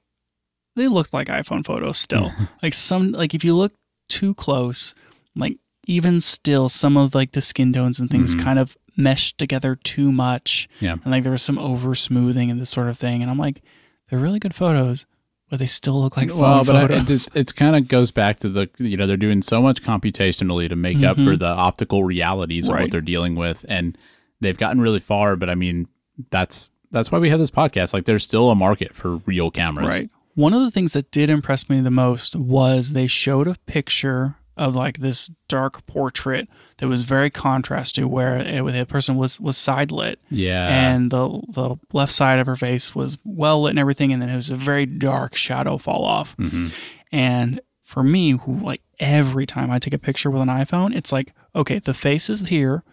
they 0.77 0.89
looked 0.89 1.13
like 1.13 1.29
iPhone 1.29 1.65
photos 1.65 1.99
still. 1.99 2.33
like 2.63 2.75
some 2.75 3.13
like 3.13 3.35
if 3.35 3.45
you 3.45 3.55
look 3.55 3.73
too 4.09 4.35
close, 4.35 4.95
like 5.37 5.59
even 5.87 6.21
still 6.21 6.69
some 6.69 6.97
of 6.97 7.15
like 7.15 7.33
the 7.33 7.41
skin 7.41 7.73
tones 7.73 7.99
and 7.99 8.09
things 8.11 8.37
Mhm. 8.37 8.43
kind 8.43 8.59
of 8.59 8.77
meshed 8.97 9.39
together 9.39 9.75
too 9.77 10.13
much. 10.13 10.69
Yeah. 10.81 10.93
And 11.03 11.07
like 11.07 11.23
there 11.23 11.33
was 11.33 11.43
some 11.43 11.59
over 11.59 11.95
smoothing 11.95 12.51
and 12.51 12.61
this 12.61 12.71
sort 12.71 12.89
of 12.89 12.99
thing. 12.99 13.23
And 13.23 13.31
I'm 13.31 13.39
like, 13.39 13.63
they're 14.09 14.19
really 14.19 14.39
good 14.39 14.55
photos, 14.55 15.07
but 15.51 15.59
they 15.59 15.67
still 15.67 16.01
look 16.01 16.17
like 16.17 16.29
well, 16.35 16.65
but 16.65 16.77
I- 16.91 16.95
it 16.97 17.07
just 17.07 17.35
it's 17.35 17.53
kind 17.53 17.75
of 17.75 17.89
goes 17.89 18.11
back 18.11 18.37
to 18.39 18.49
the 18.49 18.69
you 18.79 18.97
know 18.97 19.07
they're 19.07 19.17
doing 19.17 19.43
so 19.43 19.61
much 19.63 19.83
computationally 19.83 20.69
to 20.69 20.77
make 20.77 21.03
up 21.03 21.17
for 21.17 21.35
Mhm. 21.35 21.39
the 21.41 21.47
optical 21.47 22.05
realities 22.05 22.69
of 22.69 22.77
what 22.77 22.91
they're 22.91 23.01
dealing 23.01 23.35
with, 23.35 23.65
and 23.69 23.97
they've 24.41 24.59
gotten 24.59 24.81
really 24.81 25.01
far. 25.01 25.37
But 25.37 25.49
I 25.51 25.55
mean, 25.55 25.89
that's 26.31 26.69
that's 26.91 27.11
why 27.11 27.19
we 27.19 27.31
have 27.31 27.39
this 27.39 27.51
podcast. 27.51 27.95
Like, 27.95 28.05
there's 28.05 28.23
still 28.23 28.51
a 28.51 28.55
market 28.55 28.95
for 28.95 29.17
real 29.25 29.51
cameras. 29.51 29.89
Right. 29.89 30.11
One 30.35 30.55
of 30.55 30.63
the 30.63 30.71
things 30.71 30.93
that 30.95 31.11
did 31.11 31.29
impress 31.31 31.69
me 31.69 31.81
the 31.81 31.91
most 31.91 32.35
was 32.37 32.93
they 32.93 33.07
showed 33.07 33.47
a 33.47 33.57
picture 33.67 34.37
of 34.57 34.75
like 34.77 34.99
this 34.99 35.31
dark 35.49 35.87
portrait 35.87 36.47
that 36.79 36.89
was 36.89 37.03
very 37.03 37.31
contrasty, 37.31 38.05
where 38.05 38.37
it, 38.39 38.63
the 38.73 38.87
person 38.87 39.17
was 39.17 39.41
was 39.41 39.57
side 39.57 39.91
lit, 39.91 40.19
Yeah. 40.31 40.69
and 40.69 41.11
the 41.11 41.41
the 41.49 41.77
left 41.93 42.13
side 42.13 42.39
of 42.39 42.47
her 42.47 42.57
face 42.57 42.95
was 42.95 43.19
well 43.25 43.63
lit 43.63 43.71
and 43.71 43.79
everything, 43.79 44.13
and 44.13 44.21
then 44.21 44.29
it 44.29 44.37
was 44.37 44.51
a 44.51 44.57
very 44.57 44.87
dark 44.87 45.37
shadow 45.37 45.79
fall 45.79 46.05
off. 46.05 46.35
hmm 46.39 46.69
And 47.11 47.61
for 47.85 48.03
me, 48.03 48.33
who 48.33 48.59
like 48.59 48.83
every 49.01 49.47
time 49.47 49.71
I 49.71 49.79
take 49.79 49.95
a 49.95 49.99
picture 49.99 50.31
with 50.31 50.43
an 50.43 50.49
iPhone, 50.49 50.95
it's 50.95 51.13
like, 51.13 51.35
okay, 51.55 51.79
the 51.79 51.95
face 51.95 52.31
is 52.31 52.49
here. 52.49 52.85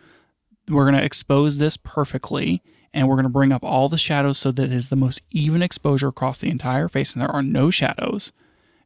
We're 0.67 0.85
going 0.89 0.99
to 0.99 1.05
expose 1.05 1.57
this 1.57 1.77
perfectly 1.77 2.61
and 2.93 3.07
we're 3.07 3.15
going 3.15 3.23
to 3.23 3.29
bring 3.29 3.51
up 3.51 3.63
all 3.63 3.89
the 3.89 3.97
shadows 3.97 4.37
so 4.37 4.51
that 4.51 4.65
it 4.65 4.71
is 4.71 4.87
the 4.89 4.95
most 4.95 5.21
even 5.31 5.61
exposure 5.61 6.07
across 6.07 6.39
the 6.39 6.49
entire 6.49 6.87
face 6.87 7.13
and 7.13 7.21
there 7.21 7.29
are 7.29 7.43
no 7.43 7.69
shadows. 7.69 8.31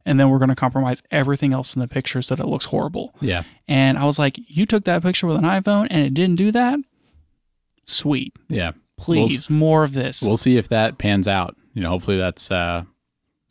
And 0.06 0.20
then 0.20 0.28
we're 0.28 0.38
going 0.38 0.50
to 0.50 0.54
compromise 0.54 1.02
everything 1.10 1.54
else 1.54 1.74
in 1.74 1.80
the 1.80 1.88
picture 1.88 2.20
so 2.20 2.34
that 2.34 2.42
it 2.42 2.46
looks 2.46 2.66
horrible. 2.66 3.14
Yeah. 3.20 3.44
And 3.66 3.96
I 3.96 4.04
was 4.04 4.18
like, 4.18 4.36
you 4.48 4.66
took 4.66 4.84
that 4.84 5.02
picture 5.02 5.26
with 5.26 5.36
an 5.36 5.44
iPhone 5.44 5.86
and 5.90 6.06
it 6.06 6.12
didn't 6.12 6.36
do 6.36 6.50
that? 6.50 6.78
Sweet. 7.86 8.36
Yeah. 8.48 8.72
Please, 8.98 9.48
more 9.48 9.82
of 9.82 9.92
this. 9.92 10.22
We'll 10.22 10.36
see 10.36 10.56
if 10.56 10.68
that 10.68 10.98
pans 10.98 11.26
out. 11.26 11.56
You 11.72 11.82
know, 11.82 11.88
hopefully 11.88 12.18
that's 12.18 12.50
uh, 12.50 12.84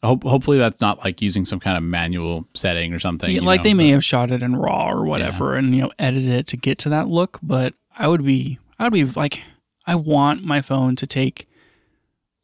hope, 0.03 0.23
hopefully 0.23 0.57
that's 0.57 0.79
not 0.79 0.99
like 1.03 1.21
using 1.21 1.43
some 1.45 1.59
kind 1.59 1.77
of 1.77 1.83
manual 1.83 2.47
setting 2.53 2.93
or 2.93 2.99
something. 2.99 3.31
Yeah, 3.35 3.41
like 3.41 3.59
know, 3.59 3.63
they 3.63 3.73
may 3.73 3.89
but- 3.89 3.95
have 3.95 4.05
shot 4.05 4.31
it 4.31 4.43
in 4.43 4.55
raw 4.55 4.89
or 4.89 5.05
whatever 5.05 5.55
and 5.55 5.75
you 5.75 5.81
know 5.81 5.91
edited 5.99 6.29
it 6.29 6.47
to 6.47 6.57
get 6.57 6.77
to 6.79 6.89
that 6.89 7.07
look 7.07 7.39
but 7.41 7.73
i 7.97 8.07
would 8.07 8.23
be 8.25 8.59
i 8.79 8.83
would 8.83 8.93
be 8.93 9.03
like 9.05 9.41
i 9.85 9.95
want 9.95 10.43
my 10.43 10.61
phone 10.61 10.95
to 10.95 11.07
take 11.07 11.47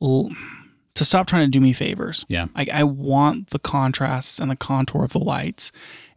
to 0.02 1.06
stop 1.06 1.28
trying 1.28 1.46
to 1.46 1.52
do 1.52 1.62
me 1.62 1.74
favors. 1.74 2.26
Yeah. 2.28 2.48
like 2.56 2.70
i 2.70 2.84
want 2.84 3.50
the 3.52 3.60
contrasts 3.60 4.40
and 4.40 4.50
the 4.52 4.56
contour 4.56 5.04
of 5.04 5.12
the 5.12 5.20
lights. 5.20 5.72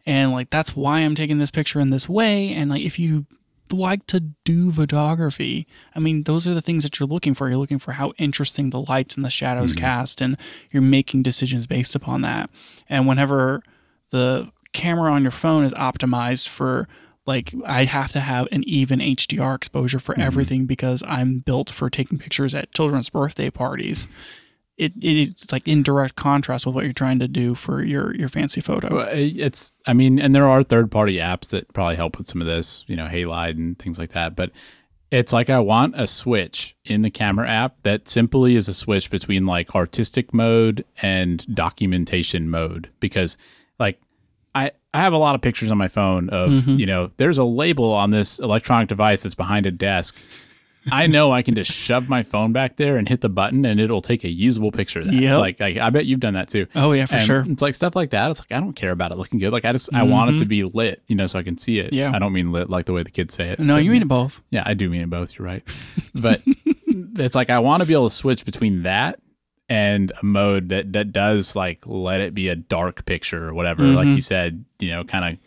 And 0.05 0.31
like 0.31 0.49
that's 0.49 0.75
why 0.75 0.99
i'm 0.99 1.15
taking 1.15 1.37
this 1.37 1.51
picture 1.51 1.79
in 1.79 1.89
this 1.89 2.07
way. 2.09 2.53
And 2.53 2.69
like 2.69 2.81
if 2.83 2.97
you 2.99 3.25
like 3.71 4.05
to 4.07 4.19
do 4.45 4.71
photography 4.71 5.65
i 5.95 5.99
mean 5.99 6.23
those 6.23 6.47
are 6.47 6.53
the 6.53 6.61
things 6.61 6.83
that 6.83 6.99
you're 6.99 7.07
looking 7.07 7.33
for. 7.33 7.47
You're 7.49 7.57
looking 7.57 7.79
for 7.79 7.93
how 7.93 8.13
interesting 8.17 8.69
the 8.69 8.81
lights 8.81 9.15
and 9.15 9.25
the 9.25 9.29
shadows 9.29 9.73
Mhm. 9.73 9.77
cast 9.79 10.21
and 10.21 10.37
you're 10.71 10.83
making 10.83 11.23
decisions 11.23 11.65
based 11.67 11.95
upon 11.95 12.21
that. 12.21 12.49
And 12.89 13.07
whenever 13.07 13.63
the 14.11 14.51
camera 14.73 15.11
on 15.13 15.21
your 15.23 15.31
phone 15.31 15.63
is 15.63 15.73
optimized 15.73 16.47
for 16.47 16.87
like 17.25 17.53
I'd 17.65 17.87
have 17.87 18.11
to 18.13 18.19
have 18.19 18.47
an 18.51 18.63
even 18.67 18.99
HDR 18.99 19.55
exposure 19.55 19.99
for 19.99 20.13
Mhm. 20.15 20.23
everything 20.23 20.65
because 20.65 21.03
I'm 21.07 21.39
built 21.39 21.69
for 21.69 21.89
taking 21.89 22.17
pictures 22.17 22.53
at 22.53 22.73
children's 22.73 23.09
birthday 23.09 23.49
parties. 23.49 24.07
It, 24.75 24.91
it 25.01 25.15
is 25.15 25.51
like 25.51 25.67
in 25.67 25.83
direct 25.83 26.15
contrast 26.15 26.65
with 26.65 26.73
what 26.73 26.83
you're 26.83 26.93
trying 26.93 27.19
to 27.19 27.27
do 27.27 27.53
for 27.55 27.83
your 27.83 28.15
your 28.15 28.27
fancy 28.27 28.59
photo. 28.59 28.95
Well, 28.95 29.07
It's, 29.11 29.71
I 29.87 29.93
mean, 29.93 30.19
and 30.19 30.33
there 30.33 30.47
are 30.49 30.63
third 30.63 30.89
party 30.91 31.17
apps 31.17 31.49
that 31.49 31.71
probably 31.73 31.95
help 31.95 32.17
with 32.17 32.27
some 32.27 32.41
of 32.41 32.47
this, 32.47 32.83
you 32.87 32.95
know, 32.95 33.05
Halide 33.07 33.51
and 33.57 33.77
things 33.77 33.99
like 33.99 34.11
that. 34.13 34.35
But 34.35 34.51
it's 35.11 35.31
like 35.31 35.51
I 35.51 35.59
want 35.59 35.93
a 35.95 36.07
switch 36.07 36.75
in 36.85 37.03
the 37.03 37.11
camera 37.11 37.47
app 37.47 37.75
that 37.83 38.07
simply 38.09 38.55
is 38.55 38.67
a 38.67 38.73
switch 38.73 39.11
between 39.11 39.45
like 39.45 39.75
artistic 39.75 40.33
mode 40.33 40.83
and 41.03 41.45
documentation 41.55 42.49
mode 42.49 42.89
because, 42.99 43.37
like, 43.77 44.01
I, 44.93 44.99
have 44.99 45.13
a 45.13 45.17
lot 45.17 45.35
of 45.35 45.41
pictures 45.41 45.71
on 45.71 45.77
my 45.77 45.87
phone 45.87 46.29
of, 46.29 46.51
Mhm. 46.51 46.79
you 46.79 46.85
know, 46.85 47.11
there's 47.17 47.37
a 47.37 47.43
label 47.43 47.91
on 47.93 48.11
this 48.11 48.39
electronic 48.39 48.89
device 48.89 49.23
that's 49.23 49.35
behind 49.35 49.65
a 49.65 49.71
desk. 49.71 50.17
I 50.91 51.07
know 51.07 51.31
I 51.31 51.43
can 51.43 51.55
just 51.55 51.71
shove 51.87 52.09
my 52.09 52.23
phone 52.23 52.51
back 52.51 52.75
there 52.75 52.97
and 52.97 53.07
hit 53.07 53.21
the 53.21 53.29
button 53.29 53.63
and 53.65 53.79
it'll 53.79 54.01
take 54.01 54.25
a 54.25 54.29
usable 54.29 54.69
picture 54.71 54.99
of 54.99 55.05
that. 55.05 55.13
Yep. 55.13 55.39
Like, 55.39 55.59
like, 55.61 55.77
I 55.77 55.89
bet 55.89 56.05
you've 56.07 56.19
done 56.19 56.33
that 56.33 56.49
too. 56.49 56.67
Oh 56.75 56.91
yeah, 56.91 57.05
for 57.05 57.15
And 57.15 57.23
sure. 57.23 57.45
It's 57.47 57.61
like 57.61 57.73
stuff 57.73 57.95
like 57.95 58.09
that. 58.09 58.29
It's 58.31 58.41
like 58.41 58.51
I 58.51 58.59
don't 58.59 58.73
care 58.75 58.91
about 58.91 59.11
it 59.13 59.17
looking 59.17 59.39
good. 59.39 59.53
Like 59.53 59.63
I 59.63 59.71
just 59.71 59.93
I 59.93 60.03
want 60.03 60.35
it 60.35 60.39
to 60.39 60.45
be 60.45 60.63
lit, 60.65 61.01
you 61.07 61.15
know, 61.15 61.25
so 61.25 61.39
I 61.39 61.43
can 61.43 61.57
see 61.57 61.79
it. 61.79 61.93
Yeah. 61.93 62.11
I 62.13 62.19
don't 62.19 62.33
mean 62.33 62.51
lit 62.51 62.69
like 62.69 62.85
the 62.85 62.91
way 62.93 63.01
the 63.03 63.11
kids 63.11 63.33
say 63.33 63.49
it. 63.49 63.59
No, 63.59 63.77
you 63.77 63.91
mean 63.91 64.01
it 64.01 64.09
both. 64.09 64.41
Yeah, 64.49 64.63
I 64.65 64.73
do 64.73 64.89
mean 64.89 65.01
it 65.01 65.09
both. 65.09 65.37
You're 65.39 65.47
right. 65.47 65.63
But 66.15 66.41
it's 67.17 67.33
like 67.35 67.49
I 67.49 67.59
want 67.59 67.81
to 67.81 67.85
be 67.87 67.93
able 67.93 68.09
to 68.09 68.13
switch 68.15 68.43
between 68.45 68.83
that 68.83 69.19
and 69.73 70.11
a 70.21 70.25
mode 70.25 70.69
that 70.69 70.93
that 70.93 71.11
does 71.11 71.55
like 71.55 71.79
let 71.85 72.21
it 72.21 72.33
be 72.33 72.47
a 72.47 72.55
dark 72.55 73.05
picture 73.05 73.47
or 73.49 73.53
whatever. 73.53 73.83
Like 73.83 74.07
Mhm. 74.07 74.15
you 74.15 74.21
said, 74.21 74.65
you 74.79 74.89
know, 74.91 75.03
kind 75.03 75.25
of 75.33 75.39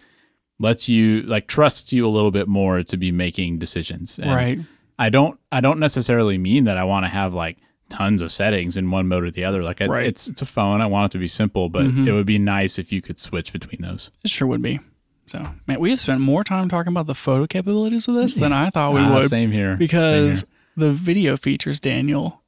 lets 0.59 0.89
you 0.89 1.23
like 1.23 1.47
trusts 1.47 1.93
you 1.93 2.07
a 2.07 2.09
little 2.17 2.31
bit 2.31 2.49
more 2.49 2.83
to 2.83 2.97
be 2.97 3.13
making 3.13 3.59
decisions. 3.59 4.19
And 4.19 4.31
right. 4.31 4.59
I 4.99 5.11
don't 5.11 5.39
I 5.53 5.61
don't 5.61 5.79
necessarily 5.79 6.39
mean 6.39 6.65
that 6.65 6.77
I 6.79 6.85
want 6.85 7.05
to 7.05 7.09
have 7.09 7.33
like 7.35 7.59
tons 7.89 8.21
of 8.21 8.33
settings 8.33 8.77
in 8.77 8.91
one 8.91 9.07
mode 9.07 9.23
or 9.25 9.31
the 9.31 9.45
other. 9.45 9.63
Like 9.63 9.81
I, 9.81 9.87
Right. 9.87 10.07
it's 10.07 10.27
it's 10.29 10.43
a 10.43 10.47
phone. 10.47 10.81
I 10.81 10.87
want 10.87 11.11
it 11.11 11.13
to 11.13 11.19
be 11.21 11.29
simple, 11.29 11.69
but 11.69 11.85
Mhm. 11.87 12.07
it 12.09 12.13
would 12.13 12.27
be 12.27 12.39
nice 12.39 12.79
if 12.79 12.91
you 12.93 13.01
could 13.01 13.19
switch 13.19 13.53
between 13.53 13.81
those. 13.83 14.11
It 14.25 14.31
sure 14.31 14.49
would 14.49 14.63
be. 14.63 14.81
So, 15.27 15.39
man, 15.67 15.81
we 15.81 15.91
have 15.91 16.01
spent 16.01 16.21
more 16.21 16.45
time 16.45 16.69
talking 16.69 16.93
about 16.93 17.07
the 17.07 17.15
photo 17.15 17.47
capabilities 17.47 18.07
of 18.09 18.15
this 18.15 18.35
than 18.35 18.53
I 18.65 18.71
thought 18.71 18.95
we 18.95 19.01
Ah, 19.01 19.15
would 19.15 19.29
Same 19.29 19.51
here. 19.53 19.73
Same 19.73 19.79
because 19.79 20.41
here. 20.41 20.49
the 20.77 20.93
video 20.95 21.37
features, 21.37 21.81
Daniel, 21.81 22.43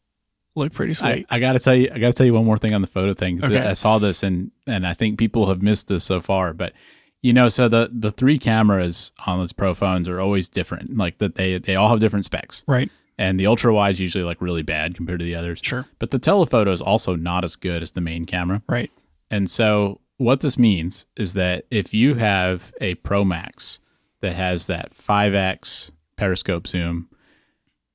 look 0.59 0.73
pretty 0.73 0.95
sweet. 0.95 1.27
I 1.31 1.39
got 1.39 1.53
to 1.55 1.59
tell 1.59 1.75
you, 1.75 1.89
I 1.93 1.99
got 1.99 2.09
to 2.09 2.13
tell 2.13 2.27
you 2.27 2.35
one 2.35 2.45
more 2.45 2.59
thing 2.59 2.75
on 2.75 2.83
the 2.83 2.89
photo 2.89 3.15
thing. 3.15 3.43
Okay. 3.43 3.59
I 3.59 3.75
saw 3.75 3.99
this 3.99 4.23
and 4.23 4.51
and 4.67 4.87
I 4.87 4.95
think 4.95 5.19
people 5.19 5.49
have 5.49 5.63
missed 5.63 5.89
this 5.89 6.05
so 6.05 6.21
far, 6.21 6.53
but 6.53 6.73
you 7.23 7.33
know, 7.33 7.49
so 7.49 7.69
the 7.69 7.91
the 7.93 8.13
three 8.13 8.39
cameras 8.39 9.13
on 9.27 9.39
those 9.39 9.53
pro 9.53 9.75
phones 9.75 10.09
are 10.09 10.21
always 10.21 10.49
different. 10.49 10.97
Like 10.97 11.19
that 11.19 11.35
they 11.35 11.59
they 11.59 11.77
all 11.77 11.89
have 11.89 12.01
different 12.01 12.25
specs, 12.25 12.63
right. 12.67 12.91
and 13.17 13.41
the 13.41 13.47
ultra 13.47 13.75
wide 13.75 13.95
is 13.95 14.01
usually 14.01 14.25
like 14.25 14.41
really 14.41 14.63
bad 14.63 14.95
compared 14.95 15.19
to 15.21 15.25
the 15.25 15.35
others. 15.35 15.61
Sure. 15.63 15.87
But 15.99 16.11
the 16.11 16.19
telephoto 16.19 16.71
is 16.71 16.81
also 16.81 17.17
not 17.17 17.45
as 17.45 17.57
good 17.57 17.83
as 17.83 17.93
the 17.93 18.01
main 18.01 18.25
camera. 18.25 18.63
Right. 18.69 18.91
And 19.31 19.51
so 19.51 20.01
what 20.19 20.41
this 20.41 20.59
means 20.59 21.07
is 21.17 21.35
that 21.35 21.65
if 21.71 21.95
you 21.95 22.15
have 22.15 22.73
a 22.81 22.95
Pro 22.97 23.25
Max 23.25 23.81
that 24.21 24.35
has 24.35 24.67
that 24.67 24.95
5x 24.95 25.91
periscope 26.17 26.67
zoom, 26.67 27.08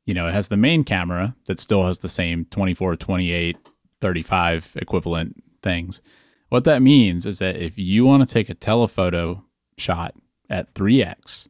you 0.06 0.14
know, 0.14 0.28
it 0.28 0.34
has 0.34 0.50
the 0.50 0.58
main 0.58 0.84
camera 0.84 1.36
that 1.46 1.60
still 1.60 1.86
has 1.86 2.00
the 2.00 2.10
same 2.10 2.46
24, 2.46 2.96
28, 2.96 3.58
35 4.02 4.74
equivalent 4.76 5.44
things. 5.62 6.02
What 6.50 6.66
that 6.66 6.82
means 6.82 7.26
is 7.26 7.40
that 7.40 7.56
if 7.56 7.78
you 7.78 8.06
want 8.06 8.28
to 8.28 8.32
take 8.34 8.50
a 8.50 8.54
telephoto 8.54 9.44
shot 9.78 10.14
at 10.50 10.74
3x 10.74 11.48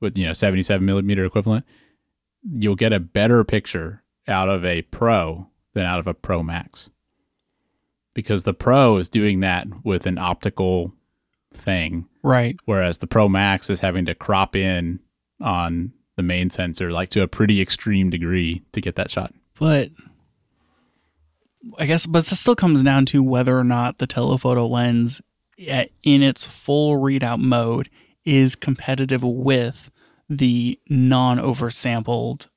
with, 0.00 0.16
you 0.16 0.24
know, 0.26 0.32
77 0.32 0.84
millimeter 0.84 1.24
equivalent, 1.24 1.64
you'll 2.42 2.76
get 2.76 2.92
a 2.92 3.00
better 3.00 3.44
picture 3.44 4.02
out 4.28 4.48
of 4.48 4.64
a 4.64 4.82
Pro 4.82 5.48
than 5.74 5.84
out 5.84 5.98
of 6.00 6.06
a 6.06 6.14
Pro 6.14 6.42
Max 6.42 6.88
because 8.14 8.44
the 8.44 8.54
Pro 8.54 8.96
is 8.96 9.08
doing 9.08 9.40
that 9.40 9.66
with 9.84 10.06
an 10.06 10.16
optical 10.18 10.94
thing, 11.52 12.06
Right. 12.22 12.56
whereas 12.64 12.98
the 12.98 13.06
Pro 13.06 13.28
Max 13.28 13.68
is 13.68 13.80
having 13.80 14.04
to 14.06 14.14
crop 14.14 14.56
in 14.56 15.00
on 15.40 15.92
the 16.20 16.26
main 16.26 16.50
sensor 16.50 16.92
like 16.92 17.08
to 17.10 17.22
a 17.22 17.28
pretty 17.28 17.60
extreme 17.62 18.10
degree 18.10 18.62
to 18.72 18.80
get 18.82 18.96
that 18.96 19.10
shot. 19.10 19.32
But 19.58 19.90
I 21.78 21.86
guess, 21.86 22.06
but 22.06 22.26
this 22.26 22.38
still 22.40 22.54
comes 22.56 22.82
down 22.82 23.06
to 23.06 23.22
whether 23.22 23.58
or 23.58 23.64
not 23.64 23.98
the 23.98 24.06
telephoto 24.06 24.66
lens 24.66 25.20
at, 25.68 25.90
in 26.02 26.22
its 26.22 26.44
full 26.44 26.96
readout 27.00 27.38
mode 27.40 27.90
is 28.24 28.54
competitive 28.54 29.22
with 29.22 29.90
the 30.28 30.78
non 30.88 31.38
oversampled 31.38 32.48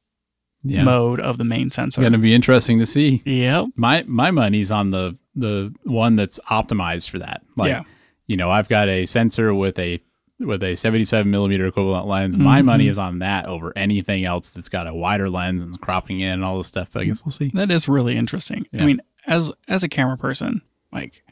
Yeah. 0.63 0.83
mode 0.83 1.19
of 1.19 1.37
the 1.37 1.43
main 1.43 1.71
sensor. 1.71 2.01
It's 2.01 2.03
going 2.03 2.13
to 2.13 2.17
be 2.19 2.33
interesting 2.33 2.79
to 2.79 2.85
see. 2.85 3.21
Yep. 3.25 3.67
My 3.75 4.03
my 4.07 4.31
money's 4.31 4.71
on 4.71 4.91
the 4.91 5.17
the 5.35 5.73
one 5.83 6.15
that's 6.15 6.39
optimized 6.51 7.09
for 7.09 7.19
that. 7.19 7.41
Like, 7.57 7.69
yeah. 7.69 7.83
you 8.27 8.37
know, 8.37 8.49
I've 8.51 8.69
got 8.69 8.87
a 8.87 9.05
sensor 9.05 9.53
with 9.53 9.77
a 9.79 9.99
with 10.45 10.63
a 10.63 10.75
77 10.75 11.29
millimeter 11.29 11.65
equivalent 11.67 12.07
lens. 12.07 12.37
My 12.37 12.61
Mhm. 12.61 12.65
money 12.65 12.87
is 12.87 12.97
on 12.97 13.19
that 13.19 13.45
over 13.45 13.73
anything 13.75 14.25
else 14.25 14.49
that's 14.51 14.69
got 14.69 14.87
a 14.87 14.93
wider 14.93 15.29
lens 15.29 15.61
and 15.61 15.79
cropping 15.81 16.19
in 16.19 16.31
and 16.33 16.43
all 16.43 16.57
this 16.57 16.67
stuff. 16.67 16.89
But 16.91 17.01
I 17.03 17.05
guess 17.05 17.23
we'll 17.25 17.31
see. 17.31 17.51
That 17.53 17.71
is 17.71 17.87
really 17.87 18.17
interesting. 18.17 18.65
Yeah. 18.71 18.83
I 18.83 18.85
mean, 18.85 19.01
as 19.27 19.51
as 19.67 19.83
a 19.83 19.89
camera 19.89 20.17
person, 20.17 20.61
like 20.91 21.23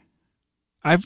I've 0.84 1.04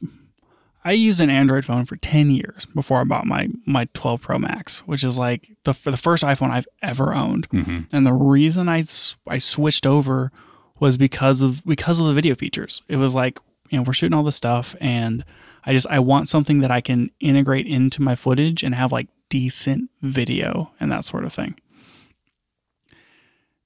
I 0.84 0.92
used 0.92 1.20
an 1.20 1.30
Android 1.30 1.64
phone 1.64 1.84
for 1.84 1.96
10 1.96 2.30
years 2.30 2.64
before 2.66 3.00
I 3.00 3.04
bought 3.04 3.26
my 3.26 3.48
my 3.66 3.86
12 3.94 4.20
Pro 4.20 4.38
Max, 4.38 4.80
which 4.86 5.02
is 5.02 5.18
like 5.18 5.48
the 5.64 5.74
for 5.74 5.90
the 5.90 5.96
first 5.96 6.22
iPhone 6.22 6.50
I've 6.50 6.68
ever 6.82 7.12
owned. 7.14 7.48
And 7.92 8.06
the 8.06 8.12
reason 8.12 8.68
I 8.68 8.84
I 9.26 9.38
switched 9.38 9.86
over 9.86 10.30
was 10.78 10.96
because 10.96 11.42
of 11.42 11.64
because 11.64 11.98
of 11.98 12.06
the 12.06 12.12
video 12.12 12.34
features. 12.36 12.82
It 12.88 12.96
was 12.96 13.14
like, 13.14 13.38
you 13.70 13.78
know, 13.78 13.82
we're 13.82 13.94
shooting 13.94 14.16
all 14.16 14.22
this 14.22 14.36
stuff 14.36 14.76
and 14.80 15.24
I 15.66 15.72
just 15.72 15.86
I 15.90 15.98
want 15.98 16.28
something 16.28 16.60
that 16.60 16.70
I 16.70 16.80
can 16.80 17.10
integrate 17.20 17.66
into 17.66 18.00
my 18.00 18.14
footage 18.14 18.62
and 18.62 18.74
have 18.74 18.92
like 18.92 19.08
decent 19.28 19.90
video 20.02 20.70
and 20.78 20.90
that 20.92 21.04
sort 21.04 21.24
of 21.24 21.32
thing. 21.32 21.56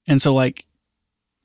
And 0.07 0.21
so 0.21 0.33
like 0.33 0.65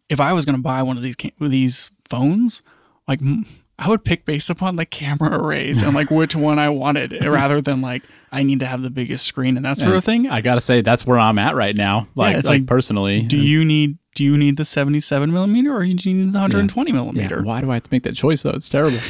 if 0.09 0.21
I 0.21 0.33
was 0.33 0.45
going 0.45 0.57
to 0.57 0.63
buy 0.63 0.83
one 0.83 0.97
of 0.97 1.03
these 1.03 1.17
these 1.41 1.91
phones, 2.09 2.63
like 3.07 3.21
m- 3.21 3.45
I 3.79 3.89
would 3.91 4.05
pick 4.05 4.25
based 4.25 4.49
upon 4.49 4.77
the 4.77 4.87
camera 4.87 5.39
arrays 5.39 5.83
and 5.83 5.95
like 5.95 6.11
which 6.11 6.35
one 6.35 6.59
I 6.59 6.71
wanted 6.71 7.13
rather 7.27 7.61
than 7.61 7.83
like 7.83 8.03
I 8.33 8.43
need 8.43 8.61
to 8.61 8.67
have 8.67 8.81
the 8.83 8.89
biggest 8.91 9.27
screen 9.27 9.57
and 9.59 9.67
that 9.67 9.79
sort 9.79 9.95
of 9.95 10.05
thing. 10.05 10.29
I 10.29 10.41
gotta 10.41 10.63
say 10.63 10.81
that's 10.81 11.07
where 11.07 11.19
I'm 11.19 11.39
at 11.39 11.55
right 11.55 11.77
now. 11.77 12.09
Like, 12.15 12.37
it's 12.37 12.49
like, 12.49 12.61
like, 12.61 12.67
personally, 12.67 13.23
Do 13.23 13.37
you 13.37 13.65
need 13.65 13.99
do 14.15 14.25
you 14.25 14.39
need 14.39 14.57
the 14.57 14.65
77 14.65 15.31
millimeter 15.31 15.77
or 15.77 15.81
do 15.85 15.89
you 15.89 15.95
need 16.17 16.33
the 16.33 16.39
120 16.39 16.91
Yeah, 16.91 16.95
millimeter? 16.97 17.43
why 17.43 17.61
do 17.61 17.71
I 17.71 17.75
have 17.75 17.83
to 17.83 17.89
make 17.93 18.05
that 18.05 18.15
choice 18.15 18.43
though? 18.45 18.51
It's 18.51 18.71
terrible. 18.71 19.01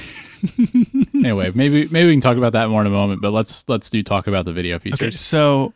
anyway, 1.27 1.51
maybe 1.55 1.89
maybe 1.89 2.07
we 2.09 2.13
can 2.15 2.21
talk 2.21 2.37
about 2.37 2.53
that 2.53 2.69
more 2.69 2.81
in 2.81 2.87
a 2.87 2.91
moment. 2.91 3.21
But 3.23 3.31
let's 3.33 3.69
let's 3.69 3.91
do 3.91 4.03
talk 4.03 4.27
about 4.27 4.45
the 4.45 4.53
video 4.53 4.79
features. 4.79 5.03
Okay, 5.03 5.11
so 5.11 5.75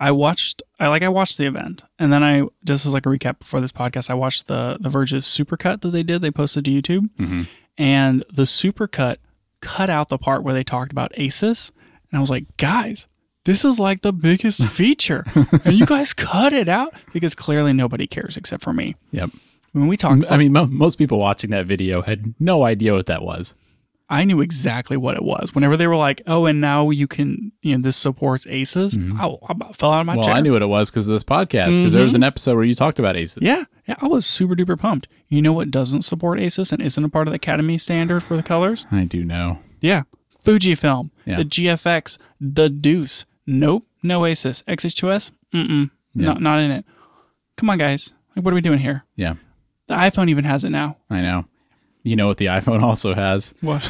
I 0.00 0.10
watched 0.10 0.62
I 0.80 0.88
like 0.88 1.02
I 1.02 1.08
watched 1.08 1.38
the 1.38 1.46
event 1.46 1.82
and 1.98 2.12
then 2.12 2.22
I 2.24 2.42
just 2.64 2.86
as 2.86 2.92
like 2.92 3.06
a 3.06 3.08
recap 3.08 3.38
before 3.38 3.60
this 3.60 3.72
podcast, 3.72 4.10
I 4.10 4.14
watched 4.14 4.46
the 4.46 4.78
the 4.80 4.88
Verge's 4.88 5.24
supercut 5.26 5.80
that 5.82 5.90
they 5.90 6.02
did. 6.02 6.22
They 6.22 6.30
posted 6.30 6.64
to 6.64 6.70
YouTube. 6.70 7.08
Mhm. 7.18 7.46
And 7.78 8.24
the 8.32 8.42
supercut 8.44 9.16
cut 9.60 9.90
out 9.90 10.08
the 10.08 10.18
part 10.18 10.42
where 10.42 10.54
they 10.54 10.64
talked 10.64 10.92
about 10.92 11.12
ACES. 11.16 11.72
And 12.10 12.18
I 12.18 12.20
was 12.20 12.30
like, 12.30 12.44
guys, 12.56 13.06
this 13.44 13.64
is 13.64 13.78
like 13.78 14.02
the 14.02 14.12
biggest 14.12 14.66
feature. 14.68 15.24
and 15.64 15.76
you 15.78 15.86
guys 15.86 16.12
cut 16.14 16.52
it 16.52 16.68
out 16.68 16.94
because 17.12 17.34
clearly 17.34 17.72
nobody 17.72 18.06
cares 18.06 18.36
except 18.36 18.62
for 18.62 18.72
me. 18.72 18.96
Yep. 19.12 19.30
When 19.72 19.88
we 19.88 19.96
talked 19.98 20.24
I 20.30 20.36
mean, 20.38 20.52
mo- 20.52 20.66
most 20.66 20.96
people 20.96 21.18
watching 21.18 21.50
that 21.50 21.66
video 21.66 22.00
had 22.00 22.34
no 22.40 22.64
idea 22.64 22.94
what 22.94 23.06
that 23.06 23.22
was. 23.22 23.54
I 24.08 24.24
knew 24.24 24.40
exactly 24.40 24.96
what 24.96 25.16
it 25.16 25.22
was. 25.24 25.52
Whenever 25.54 25.76
they 25.76 25.86
were 25.88 25.96
like, 25.96 26.22
"Oh, 26.28 26.46
and 26.46 26.60
now 26.60 26.90
you 26.90 27.08
can, 27.08 27.50
you 27.62 27.76
know, 27.76 27.82
this 27.82 27.96
supports 27.96 28.46
ACES," 28.48 28.96
I, 29.18 29.26
I 29.26 29.36
about 29.48 29.76
fell 29.76 29.90
out 29.92 30.00
of 30.00 30.06
my 30.06 30.12
Mm-hmm. 30.12 30.18
Well, 30.20 30.26
chair. 30.28 30.34
I 30.34 30.40
knew 30.40 30.52
what 30.52 30.62
it 30.62 30.66
was 30.66 30.90
because 30.90 31.08
of 31.08 31.12
this 31.12 31.24
podcast. 31.24 31.76
Because 31.76 31.92
there 31.92 32.04
was 32.04 32.14
an 32.14 32.22
episode 32.22 32.54
where 32.54 32.64
you 32.64 32.74
talked 32.76 32.98
about 33.00 33.16
ACES. 33.16 33.38
Yeah, 33.42 33.64
yeah, 33.88 33.96
I 34.00 34.06
was 34.06 34.24
super 34.24 34.54
duper 34.54 34.78
pumped. 34.78 35.08
You 35.28 35.42
know 35.42 35.52
what 35.52 35.70
doesn't 35.72 36.02
support 36.02 36.38
ACES 36.38 36.70
and 36.72 36.80
isn't 36.80 37.02
a 37.04 37.08
part 37.08 37.26
of 37.26 37.32
the 37.32 37.36
Academy 37.36 37.78
standard 37.78 38.22
for 38.22 38.36
the 38.36 38.42
colors? 38.44 38.86
I 38.92 39.04
do 39.04 39.24
know. 39.24 39.58
Yeah, 39.80 40.02
Fujifilm, 40.44 41.10
Yeah. 41.24 41.38
the 41.38 41.44
GFX, 41.44 42.18
the 42.40 42.68
Deuce. 42.68 43.24
Nope, 43.46 43.86
no 44.02 44.24
ACES. 44.24 44.62
XH2S, 44.68 45.30
mm-mm, 45.52 45.90
not 46.14 46.40
not 46.40 46.60
in 46.60 46.70
it. 46.70 46.84
Come 47.56 47.70
on, 47.70 47.78
guys. 47.78 48.12
Like, 48.36 48.44
what 48.44 48.52
are 48.52 48.54
we 48.54 48.60
doing 48.60 48.78
here? 48.78 49.04
Yeah, 49.16 49.34
The 49.88 49.94
iPhone 49.94 50.28
even 50.28 50.44
has 50.44 50.62
it 50.62 50.70
now. 50.70 50.96
I 51.10 51.20
know. 51.22 51.46
You 52.06 52.14
know 52.16 52.28
what 52.28 52.36
the 52.38 52.46
iPhone 52.46 52.82
also 52.90 53.14
has? 53.14 53.52
What? 53.60 53.82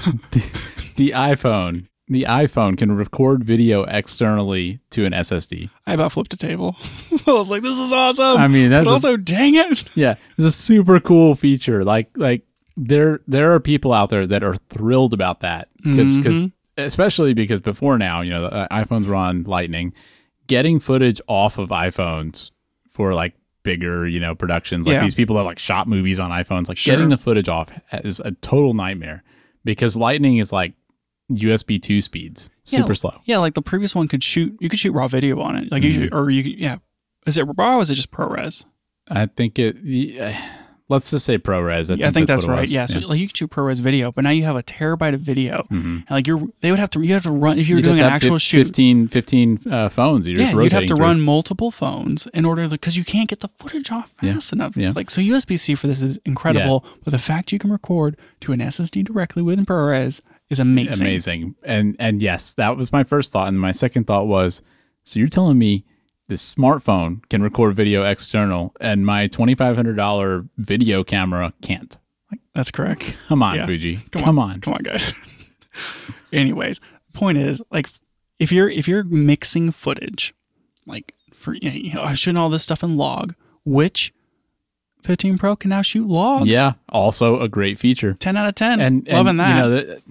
The 0.97 1.11
iPhone. 1.11 1.87
The 2.09 2.23
iPhone 2.29 2.79
can 2.79 2.93
record 2.93 3.43
video 3.45 3.83
externally 3.85 4.79
to 4.91 5.05
an 5.05 5.13
SSD. 5.13 5.69
I 5.89 5.93
about 5.95 6.13
flipped 6.13 6.33
a 6.33 6.37
table. 6.37 6.77
I 7.27 7.33
was 7.33 7.51
like, 7.51 7.63
"This 7.63 7.77
is 7.77 7.93
awesome." 7.93 8.37
I 8.39 8.47
mean, 8.47 8.71
that's 8.71 8.89
a- 8.89 8.93
also, 8.93 9.17
dang 9.17 9.57
it. 9.57 9.83
Yeah, 9.97 10.15
it's 10.39 10.47
a 10.47 10.53
super 10.53 11.01
cool 11.01 11.35
feature. 11.35 11.85
Like 11.85 12.09
like 12.17 12.45
there 12.77 13.21
there 13.27 13.53
are 13.55 13.61
people 13.61 13.93
out 13.93 14.11
there 14.11 14.25
that 14.27 14.45
are 14.45 14.55
thrilled 14.71 15.13
about 15.15 15.41
that 15.41 15.69
because 15.83 16.19
Mm-hmm. 16.21 16.47
especially 16.79 17.35
because 17.35 17.59
before 17.61 17.99
now, 17.99 18.21
you 18.21 18.31
know, 18.31 18.43
the 18.43 18.55
uh, 18.55 18.69
iPhones 18.85 19.07
were 19.07 19.15
on 19.17 19.43
Lightning, 19.43 19.93
getting 20.47 20.79
footage 20.79 21.21
off 21.27 21.59
of 21.59 21.71
iPhones 21.71 22.53
for 22.93 23.15
like 23.15 23.35
bigger, 23.67 24.07
you 24.07 24.19
know, 24.21 24.35
productions 24.35 24.87
like 24.87 24.95
Yeah. 24.95 25.03
these 25.03 25.15
people 25.17 25.37
that 25.37 25.43
like 25.43 25.59
shot 25.59 25.87
movies 25.89 26.19
on 26.19 26.31
iPhones, 26.31 26.69
like 26.69 26.79
Sure. 26.79 26.95
getting 26.95 27.11
the 27.11 27.19
footage 27.19 27.49
off 27.49 27.71
is 27.93 28.21
a 28.21 28.31
total 28.31 28.73
nightmare 28.73 29.23
because 29.65 29.97
Lightning 29.97 30.37
is 30.39 30.53
like 30.53 30.73
USB 31.31 31.83
2 31.83 32.01
speeds, 32.01 32.49
super 32.65 32.93
Yeah, 32.93 32.95
slow. 32.95 33.21
Yeah, 33.25 33.39
like 33.39 33.55
the 33.55 33.63
previous 33.63 33.95
one 33.97 34.07
could 34.07 34.23
shoot. 34.23 34.57
You 34.61 34.69
could 34.69 34.79
shoot 34.79 34.93
raw 34.93 35.09
video 35.09 35.41
on 35.41 35.57
it. 35.57 35.73
Like 35.73 35.83
you 35.83 35.91
Mm-hmm. 35.93 36.03
should, 36.05 36.15
or 36.15 36.31
you 36.31 36.43
could, 36.45 36.59
yeah. 36.59 36.77
Is 37.27 37.37
it 37.37 37.43
raw 37.59 37.77
or 37.79 37.83
is 37.83 37.91
it 37.91 37.97
just 37.97 38.13
ProRes? 38.13 38.65
I 39.09 39.27
think 39.27 39.59
it 39.59 39.77
yeah, 39.83 40.41
let's 40.89 41.11
just 41.11 41.25
say 41.25 41.37
ProRes. 41.39 41.91
I 41.91 41.95
Yeah, 41.95 42.09
I 42.09 42.11
think 42.13 42.29
that's, 42.29 42.45
what 42.45 42.53
it 42.53 42.55
right. 42.55 42.61
was. 42.63 42.73
Yeah, 42.73 42.87
so 42.87 43.01
like 43.01 43.19
you 43.19 43.27
could 43.27 43.37
shoot 43.37 43.51
ProRes 43.51 43.81
video, 43.81 44.13
but 44.13 44.23
now 44.25 44.31
you 44.31 44.45
have 44.45 44.57
a 44.57 44.63
terabyte 44.63 45.15
of 45.15 45.21
video. 45.21 45.67
Mhm. 45.71 45.85
And 46.07 46.11
like 46.11 46.27
you're, 46.27 46.41
they 46.61 46.71
would 46.71 46.79
have 46.79 46.91
to, 46.91 47.01
you 47.03 47.13
have 47.15 47.25
to 47.25 47.31
run 47.31 47.59
if 47.59 47.69
you're 47.69 47.79
You'd 47.79 47.85
doing 47.85 47.99
an 48.01 48.05
have 48.05 48.09
to 48.09 48.13
have 48.13 48.23
actual 48.23 48.35
fif- 48.37 48.43
shoot. 48.43 48.65
15, 48.67 49.09
15 49.09 49.61
uh, 49.71 49.89
phones. 49.89 50.27
You're 50.27 50.41
Yeah, 50.41 50.53
you'd 50.53 50.73
have 50.73 50.87
to 50.87 50.95
through. 50.95 51.05
run 51.05 51.21
multiple 51.21 51.71
phones 51.71 52.29
in 52.33 52.45
order 52.45 52.69
because 52.69 52.97
you 52.97 53.05
can't 53.05 53.29
get 53.29 53.41
the 53.41 53.49
footage 53.59 53.91
off 53.91 54.13
Yeah. 54.23 54.35
fast 54.35 54.53
enough. 54.53 54.77
Yeah. 54.77 54.93
Like 54.95 55.11
so, 55.11 55.21
USB 55.21 55.57
C 55.59 55.75
for 55.75 55.87
this 55.89 56.01
is 56.03 56.19
incredible, 56.25 56.85
Yeah. 56.85 56.91
but 57.05 57.11
the 57.11 57.19
fact 57.19 57.53
you 57.53 57.59
can 57.59 57.73
record 57.73 58.17
to 58.43 58.53
an 58.53 58.61
SSD 58.61 59.03
directly 59.05 59.43
within 59.43 59.67
ProRes 59.67 60.21
is 60.51 60.61
amazing. 60.61 61.01
amazing. 61.07 61.55
And 61.65 61.97
and 61.99 62.23
yes, 62.23 62.55
that 62.55 62.77
was 62.77 62.93
my 62.93 63.03
first 63.03 63.33
thought. 63.33 63.49
And 63.49 63.59
my 63.59 63.73
second 63.73 64.07
thought 64.07 64.29
was, 64.29 64.63
so 65.03 65.19
you're 65.19 65.29
telling 65.29 65.59
me 65.59 65.85
this 66.29 66.55
smartphone 66.55 67.27
can 67.29 67.43
record 67.43 67.75
video 67.77 68.03
external, 68.03 68.75
and 68.81 69.07
my 69.07 69.27
twenty 69.29 69.55
five 69.55 69.77
hundred 69.77 69.97
dollar 69.97 70.47
video 70.59 71.05
camera 71.05 71.53
can't? 71.63 71.97
Like, 72.31 72.41
That's 72.55 72.71
correct. 72.71 73.15
Come 73.29 73.43
on, 73.43 73.57
Yeah. 73.57 73.67
Fuji. 73.67 73.97
Come 74.11 74.23
Come, 74.23 74.39
on. 74.39 74.51
on. 74.53 74.61
Come 74.61 74.75
on, 74.75 74.83
guys. 74.83 75.13
Anyways, 76.33 76.81
point 77.13 77.39
is 77.39 77.63
like 77.71 77.89
if 78.39 78.51
you're 78.53 78.69
if 78.69 78.89
you're 78.89 79.05
mixing 79.05 79.71
footage, 79.71 80.35
like 80.87 81.15
for 81.33 81.55
you 81.55 81.95
know, 81.95 82.13
shooting 82.15 82.37
all 82.37 82.51
this 82.51 82.65
stuff 82.65 82.83
in 82.83 82.97
log, 82.97 83.35
which 83.65 84.13
15 85.05 85.39
Pro 85.39 85.55
can 85.55 85.69
now 85.71 85.83
shoot 85.83 86.07
log. 86.09 86.47
Yeah. 86.49 86.73
Also 86.89 87.39
a 87.41 87.49
great 87.49 87.79
feature. 87.79 88.15
10 88.15 88.37
out 88.37 88.49
of 88.49 88.57
10. 88.57 88.81
And, 88.81 89.07
and 89.07 89.17
loving 89.17 89.37
that. 89.37 89.49
You 89.51 89.55
know, 89.63 89.71
the, 89.71 90.03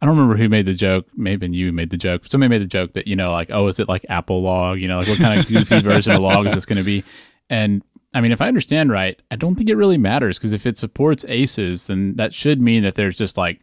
I 0.00 0.06
don't 0.06 0.16
remember 0.16 0.36
who 0.36 0.48
made 0.48 0.66
the 0.66 0.74
joke. 0.74 1.06
Maybe 1.16 1.48
you 1.48 1.72
made 1.72 1.90
the 1.90 1.96
joke. 1.96 2.26
Somebody 2.26 2.50
made 2.50 2.62
the 2.62 2.66
joke 2.66 2.92
that 2.92 3.06
you 3.06 3.16
know, 3.16 3.32
like, 3.32 3.48
oh, 3.50 3.66
is 3.68 3.80
it 3.80 3.88
like 3.88 4.04
Apple 4.08 4.42
Log? 4.42 4.78
You 4.78 4.88
know, 4.88 4.98
like 4.98 5.08
what 5.08 5.18
kind 5.18 5.40
of 5.40 5.46
goofy 5.46 5.80
version 5.80 6.12
of 6.14 6.20
Log 6.20 6.46
is 6.46 6.54
this 6.54 6.66
going 6.66 6.76
to 6.78 6.84
be? 6.84 7.02
And 7.48 7.82
I 8.12 8.20
mean, 8.20 8.32
if 8.32 8.40
I 8.40 8.48
understand 8.48 8.90
right, 8.90 9.20
I 9.30 9.36
don't 9.36 9.54
think 9.56 9.68
it 9.70 9.74
really 9.76 9.98
matters 9.98 10.38
because 10.38 10.52
if 10.52 10.66
it 10.66 10.76
supports 10.76 11.24
ACEs, 11.28 11.86
then 11.86 12.16
that 12.16 12.34
should 12.34 12.60
mean 12.60 12.82
that 12.82 12.94
there's 12.94 13.16
just 13.16 13.36
like 13.38 13.60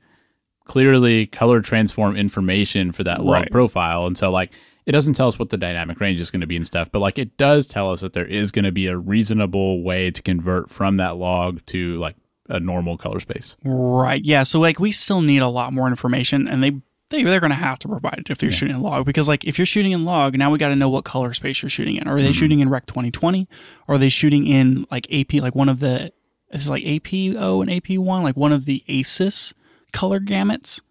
clearly 0.66 1.26
color 1.28 1.62
transform 1.62 2.16
information 2.16 2.92
for 2.92 3.04
that 3.04 3.24
log 3.24 3.42
Right. 3.42 3.52
profile. 3.52 4.06
And 4.06 4.18
so, 4.18 4.32
like, 4.32 4.52
it 4.86 4.92
doesn't 4.92 5.14
tell 5.14 5.28
us 5.28 5.38
what 5.40 5.50
the 5.50 5.58
dynamic 5.58 6.00
range 6.00 6.20
is 6.20 6.30
going 6.32 6.42
to 6.42 6.48
be 6.48 6.56
and 6.56 6.66
stuff, 6.66 6.92
but 6.92 7.00
like, 7.00 7.18
it 7.18 7.38
does 7.38 7.68
tell 7.68 7.92
us 7.92 8.02
that 8.02 8.14
there 8.14 8.26
is 8.26 8.52
going 8.52 8.66
to 8.66 8.72
be 8.72 8.88
a 8.88 8.98
reasonable 8.98 9.82
way 9.84 10.12
to 10.12 10.22
convert 10.22 10.70
from 10.70 10.98
that 10.98 11.16
log 11.18 11.66
to 11.68 11.98
like 12.00 12.16
a 12.50 12.60
normal 12.60 12.98
color 12.98 13.20
space. 13.20 13.56
Right. 13.64 14.24
Yeah. 14.24 14.44
So 14.44 14.60
like 14.60 14.80
we 14.80 14.92
still 14.92 15.22
need 15.22 15.42
a 15.42 15.48
lot 15.48 15.74
more 15.74 15.88
information 15.88 16.48
and 16.48 16.64
they 16.64 16.72
they 17.10 17.24
they're 17.24 17.40
gonna 17.40 17.56
have 17.56 17.80
to 17.80 17.88
provide 17.88 18.20
it 18.20 18.30
if 18.30 18.42
you're 18.42 18.52
shooting 18.52 18.76
in 18.76 18.82
log 18.82 19.06
because 19.06 19.28
like 19.28 19.44
if 19.46 19.58
you're 19.58 19.66
shooting 19.66 19.92
in 19.92 20.06
log, 20.06 20.38
now 20.38 20.52
we 20.52 20.58
gotta 20.58 20.76
know 20.76 20.90
what 20.90 21.06
color 21.06 21.34
space 21.34 21.62
you're 21.62 21.70
shooting 21.70 21.96
in. 21.96 22.08
Are 22.08 22.18
they 22.18 22.30
mm-hmm. 22.30 22.34
shooting 22.34 22.60
in 22.60 22.70
Rec 22.70 22.86
2020? 22.86 23.48
Or 23.88 23.96
are 23.96 23.98
they 23.98 24.10
shooting 24.10 24.48
in 24.48 24.86
like 24.92 25.08
AP 25.14 25.34
like 25.36 25.56
one 25.56 25.70
of 25.70 25.80
the 25.80 26.12
is 26.52 26.70
like 26.70 26.84
AP0 26.84 27.62
and 27.62 27.72
AP1, 27.72 28.24
like 28.24 28.38
one 28.38 28.52
of 28.52 28.66
the 28.66 28.84
ACES 28.88 29.54
color 29.92 30.20
gamuts? 30.20 30.82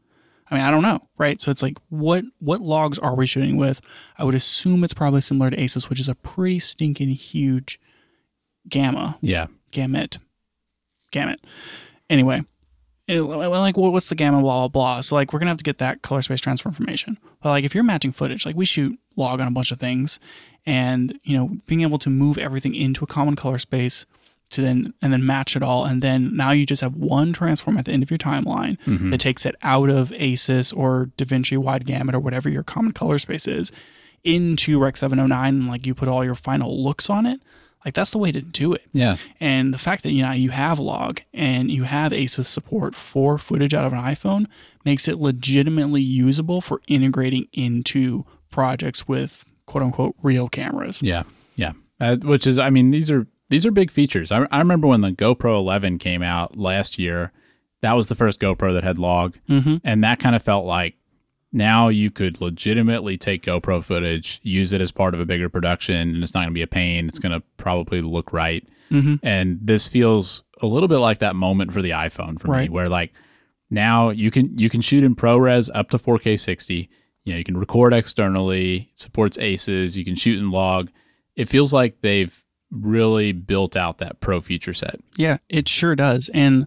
I 0.50 0.56
mean, 0.56 0.64
I 0.64 0.70
don't 0.70 0.82
know, 0.82 1.08
right? 1.18 1.40
So 1.40 1.50
it's 1.50 1.62
like 1.62 1.78
what 1.88 2.24
what 2.38 2.60
logs 2.60 2.98
are 2.98 3.14
we 3.14 3.26
shooting 3.26 3.56
with? 3.56 3.80
I 4.16 4.24
would 4.24 4.34
assume 4.34 4.84
it's 4.84 4.94
probably 4.94 5.20
similar 5.20 5.50
to 5.50 5.60
ACES, 5.60 5.90
which 5.90 6.00
is 6.00 6.08
a 6.08 6.14
pretty 6.14 6.60
stinking 6.60 7.08
huge 7.08 7.80
gamma 8.68 9.18
Yeah. 9.20 9.46
gamut 9.72 10.18
gamut. 11.12 11.40
Anyway 12.10 12.42
it- 13.08 13.22
like 13.22 13.76
well, 13.76 13.92
what's 13.92 14.08
the 14.08 14.14
gamma 14.14 14.40
blah 14.40 14.60
blah 14.60 14.68
blah. 14.68 15.00
So 15.00 15.14
like 15.14 15.32
we're 15.32 15.38
gonna 15.38 15.50
have 15.50 15.58
to 15.58 15.64
get 15.64 15.78
that 15.78 16.02
color 16.02 16.22
space 16.22 16.40
transfer 16.40 16.68
information 16.68 17.18
but 17.42 17.50
like 17.50 17.64
if 17.64 17.74
you're 17.74 17.84
matching 17.84 18.12
footage 18.12 18.46
like 18.46 18.56
we 18.56 18.64
shoot 18.64 18.98
log 19.16 19.40
on 19.40 19.48
a 19.48 19.50
bunch 19.50 19.72
of 19.72 19.78
things 19.78 20.20
and 20.66 21.18
you 21.24 21.36
know 21.36 21.50
being 21.66 21.82
able 21.82 21.98
to 21.98 22.10
move 22.10 22.38
everything 22.38 22.74
into 22.74 23.04
a 23.04 23.06
common 23.06 23.36
color 23.36 23.58
space 23.58 24.06
to 24.50 24.60
then 24.60 24.92
and 25.02 25.12
then 25.12 25.24
match 25.24 25.56
it 25.56 25.62
all 25.62 25.84
and 25.84 26.02
then 26.02 26.34
now 26.36 26.50
you 26.50 26.66
just 26.66 26.82
have 26.82 26.94
one 26.94 27.32
transform 27.32 27.76
at 27.76 27.86
the 27.86 27.92
end 27.92 28.02
of 28.02 28.10
your 28.10 28.18
timeline 28.18 28.78
mm-hmm. 28.86 29.10
that 29.10 29.18
takes 29.18 29.46
it 29.46 29.54
out 29.62 29.88
of 29.88 30.12
ACES 30.12 30.72
or 30.72 31.10
davinci 31.16 31.56
wide 31.56 31.86
gamut 31.86 32.14
or 32.14 32.20
whatever 32.20 32.48
your 32.48 32.62
common 32.62 32.92
color 32.92 33.18
space 33.18 33.48
is 33.48 33.72
into 34.24 34.78
rec 34.78 34.96
709 34.96 35.54
and 35.54 35.68
like 35.68 35.86
you 35.86 35.94
put 35.94 36.08
all 36.08 36.24
your 36.24 36.34
final 36.34 36.82
looks 36.82 37.10
on 37.10 37.26
it 37.26 37.40
like 37.84 37.94
that's 37.94 38.10
the 38.12 38.18
way 38.18 38.30
to 38.32 38.40
do 38.42 38.72
it 38.72 38.82
Yeah. 38.92 39.16
and 39.40 39.72
the 39.74 39.78
fact 39.78 40.02
that 40.04 40.12
you 40.12 40.22
know 40.22 40.32
you 40.32 40.50
have 40.50 40.78
log 40.78 41.20
and 41.34 41.70
you 41.70 41.82
have 41.84 42.12
ACES 42.12 42.48
support 42.48 42.94
for 42.94 43.38
footage 43.38 43.74
out 43.74 43.84
of 43.86 43.92
an 43.92 43.98
iPhone 43.98 44.46
makes 44.84 45.08
it 45.08 45.18
legitimately 45.18 46.02
usable 46.02 46.60
for 46.60 46.80
integrating 46.88 47.48
into 47.52 48.24
projects 48.50 49.06
with 49.08 49.44
quote 49.66 49.82
unquote 49.84 50.14
real 50.22 50.48
cameras. 50.48 51.02
Yeah, 51.02 51.22
yeah. 51.56 51.72
Uh, 52.00 52.16
which 52.16 52.46
is, 52.46 52.58
I 52.58 52.68
mean, 52.70 52.90
these 52.90 53.10
are 53.10 53.26
these 53.48 53.64
are 53.66 53.70
big 53.70 53.90
features. 53.90 54.32
I, 54.32 54.46
I 54.50 54.58
remember 54.58 54.86
when 54.88 55.02
the 55.02 55.10
GoPro 55.12 55.56
11 55.58 55.98
came 55.98 56.22
out 56.22 56.56
last 56.58 56.98
year. 56.98 57.32
That 57.80 57.92
was 57.94 58.06
the 58.08 58.14
first 58.14 58.40
GoPro 58.40 58.72
that 58.72 58.82
had 58.84 58.98
log, 58.98 59.36
Mm-hmm. 59.48 59.76
and 59.84 60.02
that 60.04 60.18
kind 60.20 60.34
of 60.36 60.42
felt 60.42 60.64
like 60.66 60.94
now 61.52 61.88
you 61.88 62.10
could 62.10 62.40
legitimately 62.40 63.18
take 63.18 63.42
GoPro 63.44 63.82
footage, 63.84 64.40
use 64.42 64.72
it 64.72 64.80
as 64.80 64.90
part 64.90 65.14
of 65.14 65.20
a 65.20 65.26
bigger 65.26 65.48
production, 65.48 66.14
and 66.14 66.22
it's 66.22 66.34
not 66.34 66.40
going 66.40 66.50
to 66.50 66.54
be 66.54 66.62
a 66.62 66.66
pain. 66.66 67.06
It's 67.08 67.18
going 67.18 67.32
to 67.32 67.42
probably 67.58 68.00
look 68.00 68.32
right. 68.32 68.66
Mhm. 68.90 69.20
And 69.22 69.58
this 69.62 69.88
feels 69.88 70.42
a 70.60 70.66
little 70.66 70.88
bit 70.88 70.98
like 70.98 71.18
that 71.18 71.36
moment 71.36 71.72
for 71.72 71.82
the 71.82 71.90
iPhone 71.90 72.40
for 72.40 72.48
me, 72.48 72.68
where 72.68 72.88
like 72.88 73.12
now 73.70 74.10
you 74.10 74.30
can 74.30 74.56
you 74.58 74.68
can 74.70 74.80
shoot 74.80 75.02
in 75.04 75.14
ProRes 75.16 75.70
up 75.74 75.90
to 75.90 75.98
4K 75.98 76.38
60. 76.38 76.88
You 77.24 77.32
know, 77.32 77.38
you 77.38 77.44
can 77.44 77.56
record 77.56 77.94
externally, 77.94 78.90
supports 78.94 79.38
ACES, 79.38 79.96
you 79.96 80.04
can 80.04 80.14
shoot 80.16 80.38
in 80.38 80.50
log. 80.50 80.90
It 81.36 81.48
feels 81.48 81.72
like 81.72 82.00
they've 82.02 82.38
really 82.70 83.32
built 83.32 83.76
out 83.76 83.98
that 83.98 84.20
pro 84.20 84.40
feature 84.40 84.74
set. 84.74 85.00
Yeah, 85.16 85.38
it 85.48 85.68
sure 85.68 85.94
does. 85.94 86.28
And 86.34 86.66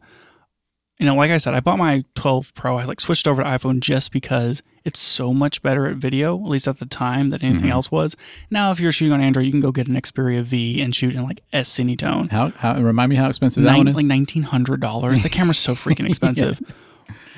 you 0.99 1.05
know, 1.05 1.15
like 1.15 1.29
I 1.31 1.37
said, 1.39 1.53
I 1.53 1.59
bought 1.59 1.77
my 1.77 2.05
12 2.15 2.53
Pro. 2.55 2.77
I 2.77 2.85
like 2.85 3.01
switched 3.01 3.27
over 3.27 3.43
to 3.43 3.49
iPhone 3.49 3.81
just 3.81 4.11
because 4.11 4.63
it's 4.85 4.99
so 4.99 5.33
much 5.33 5.61
better 5.63 5.87
at 5.87 5.97
video, 5.97 6.35
at 6.37 6.47
least 6.49 6.67
at 6.67 6.77
the 6.79 6.85
time, 6.85 7.31
than 7.31 7.41
anything 7.43 7.69
Mhm. 7.69 7.73
else 7.73 7.91
was. 7.91 8.15
Now, 8.51 8.71
if 8.71 8.79
you're 8.79 8.91
shooting 8.91 9.11
on 9.11 9.19
Android, 9.19 9.45
you 9.45 9.51
can 9.51 9.59
go 9.59 9.71
get 9.71 9.87
an 9.87 9.95
Xperia 9.95 10.43
V 10.43 10.79
and 10.81 10.95
shoot 10.95 11.15
in 11.15 11.23
like 11.23 11.41
S 11.51 11.69
Cinetone. 11.75 12.31
How, 12.31 12.49
how 12.51 12.79
remind 12.79 13.09
me 13.09 13.15
how 13.15 13.27
expensive 13.27 13.63
that 13.63 13.75
one 13.77 13.87
is? 13.87 13.95
like 13.95 14.05
nineteen 14.05 14.43
hundred 14.43 14.79
dollars. 14.81 15.23
The 15.23 15.29
camera's 15.29 15.57
so 15.57 15.73
freaking 15.73 16.05
expensive, 16.09 16.61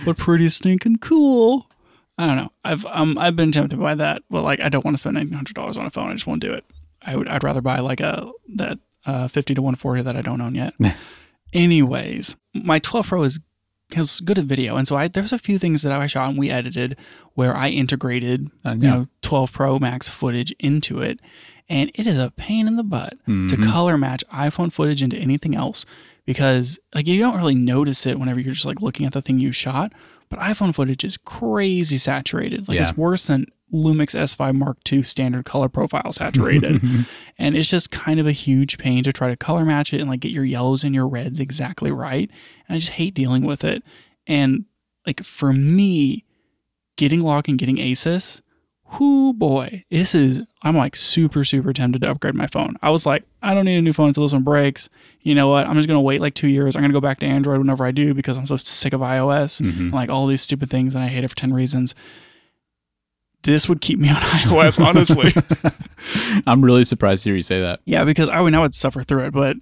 but 0.06 0.18
pretty 0.18 0.50
stinking 0.50 0.98
cool. 0.98 1.68
I 2.20 2.26
don't 2.26 2.36
know. 2.36 2.52
I've 2.66 2.86
um 2.88 3.18
I've 3.18 3.36
been 3.36 3.52
tempted 3.52 3.80
by 3.80 3.96
that, 3.96 4.24
but 4.30 4.44
like 4.44 4.60
I 4.60 4.70
don't 4.70 4.84
want 4.84 4.96
to 4.96 5.00
spend 5.00 5.16
nineteen 5.16 5.34
hundred 5.36 5.56
dollars 5.56 5.78
on 5.78 5.86
a 5.86 5.90
phone. 5.90 6.10
I 6.10 6.14
just 6.14 6.28
won't 6.28 6.42
do 6.42 6.52
it. 6.54 6.66
I 7.06 7.16
would 7.16 7.28
I'd 7.28 7.44
rather 7.44 7.62
buy 7.62 7.80
like 7.80 8.00
a 8.02 8.30
that 8.56 8.80
uh 9.06 9.28
fifty 9.30 9.54
to 9.56 9.62
one 9.62 9.76
forty 9.76 10.02
that 10.02 10.18
I 10.18 10.22
don't 10.22 10.42
own 10.42 10.54
yet. 10.56 10.74
Anyways, 11.54 12.36
my 12.54 12.80
twelve 12.80 13.08
Pro 13.08 13.24
is 13.24 13.40
has 13.94 14.20
good 14.20 14.38
at 14.38 14.46
video, 14.46 14.76
and 14.76 14.88
so 14.88 14.96
I 14.98 15.08
there's 15.08 15.32
a 15.32 15.38
few 15.40 15.58
things 15.58 15.82
that 15.84 15.92
I 15.92 16.08
shot 16.08 16.30
and 16.30 16.38
we 16.38 16.50
edited 16.50 16.98
where 17.36 17.56
I 17.56 17.70
integrated 17.70 18.50
Uh, 18.66 18.72
you 18.76 18.82
yeah. 18.84 18.90
know 18.96 19.08
12 19.22 19.52
Pro 19.52 19.80
Max 19.80 20.08
footage 20.08 20.54
into 20.60 21.00
it, 21.02 21.20
and 21.70 21.90
it 21.96 22.06
is 22.06 22.18
a 22.18 22.32
pain 22.36 22.68
in 22.68 22.76
the 22.76 22.84
butt 22.84 23.14
to 23.26 23.32
Mhm. 23.32 23.64
color 23.72 23.98
match 23.98 24.24
iPhone 24.32 24.72
footage 24.72 25.02
into 25.02 25.18
anything 25.18 25.56
else 25.56 25.86
because 26.26 26.80
like 26.94 27.08
you 27.08 27.20
don't 27.20 27.38
really 27.38 27.56
notice 27.56 28.06
it 28.06 28.20
whenever 28.20 28.40
you're 28.40 28.54
just 28.54 28.66
like 28.66 28.82
looking 28.82 29.06
at 29.06 29.14
the 29.14 29.22
thing 29.22 29.40
you 29.40 29.52
shot, 29.54 29.94
but 30.30 30.40
iPhone 30.40 30.76
footage 30.76 31.06
is 31.06 31.16
crazy 31.18 31.98
saturated. 31.98 32.68
Like 32.68 32.76
Yeah. 32.76 32.90
it's 32.90 32.98
worse 32.98 33.26
than 33.26 33.46
Lumix 33.74 34.16
S5 34.16 34.56
Mark 34.56 34.78
II 34.92 35.04
standard 35.04 35.46
color 35.46 35.68
profile 35.70 36.12
saturated. 36.12 36.82
and 37.38 37.56
it's 37.58 37.70
just 37.70 37.92
kind 37.92 38.20
of 38.20 38.26
a 38.28 38.32
huge 38.32 38.78
pain 38.78 39.04
to 39.04 39.12
try 39.12 39.28
to 39.30 39.36
color 39.36 39.66
match 39.66 39.94
it 39.94 40.00
and 40.02 40.10
like 40.10 40.22
get 40.22 40.32
your 40.32 40.46
yellows 40.46 40.84
and 40.84 40.96
your 40.96 41.08
reds 41.08 41.40
exactly 41.40 41.92
right. 41.92 42.30
And 42.68 42.76
I 42.76 42.80
just 42.80 42.92
hate 42.92 43.14
dealing 43.14 43.44
with 43.44 43.64
it. 43.64 43.84
And 44.26 44.66
like 45.06 45.24
for 45.24 45.52
me, 45.54 46.24
getting 46.96 47.22
log 47.22 47.48
and 47.50 47.58
getting 47.60 47.78
ACES, 47.78 48.42
whoo 49.00 49.34
boy, 49.34 49.84
this 49.92 50.16
is 50.16 50.42
I'm 50.64 50.76
like 50.78 50.96
super 50.96 51.44
super 51.44 51.74
tempted 51.74 52.02
to 52.02 52.10
upgrade 52.10 52.36
my 52.36 52.48
phone. 52.48 52.76
I 52.82 52.90
was 52.90 53.06
like, 53.06 53.24
I 53.44 53.54
don't 53.54 53.66
need 53.66 53.78
a 53.78 53.82
new 53.82 53.94
phone 53.94 54.08
until 54.08 54.24
this 54.24 54.34
one 54.34 54.44
breaks. 54.44 54.88
You 55.22 55.36
know 55.36 55.50
what? 55.50 55.68
I'm 55.68 55.76
just 55.76 55.88
gonna 55.90 56.02
wait 56.02 56.22
like 56.22 56.36
two 56.36 56.48
years. 56.48 56.76
I'm 56.76 56.82
gonna 56.82 56.94
go 56.94 57.02
back 57.02 57.20
to 57.20 57.26
Android 57.26 57.60
whenever 57.60 57.86
I 57.86 57.92
do 57.92 58.14
because 58.14 58.38
I'm 58.38 58.46
so 58.46 58.56
sick 58.58 58.94
of 58.94 59.02
iOS 59.02 59.62
Mhm. 59.62 59.78
and 59.78 59.92
like 59.92 60.10
all 60.10 60.26
these 60.26 60.42
stupid 60.42 60.70
things 60.70 60.96
and 60.96 61.04
I 61.04 61.08
hate 61.08 61.24
it 61.26 61.28
for 61.28 61.36
ten 61.36 61.54
reasons. 61.54 61.94
This 63.52 63.70
would 63.70 63.82
keep 63.82 63.98
me 63.98 64.10
on 64.10 64.16
iOS, 64.22 64.84
honestly. 64.84 65.34
I'm 66.48 66.64
really 66.64 66.86
surprised 66.86 67.24
to 67.24 67.30
hear 67.30 67.36
you 67.36 67.42
say 67.42 67.62
that. 67.62 67.80
yeah, 67.86 68.04
because 68.04 68.30
I 68.30 68.42
would 68.42 68.54
I 68.54 68.60
would 68.60 68.76
suffer 68.76 69.04
through 69.04 69.26
it, 69.26 69.32
but 69.34 69.58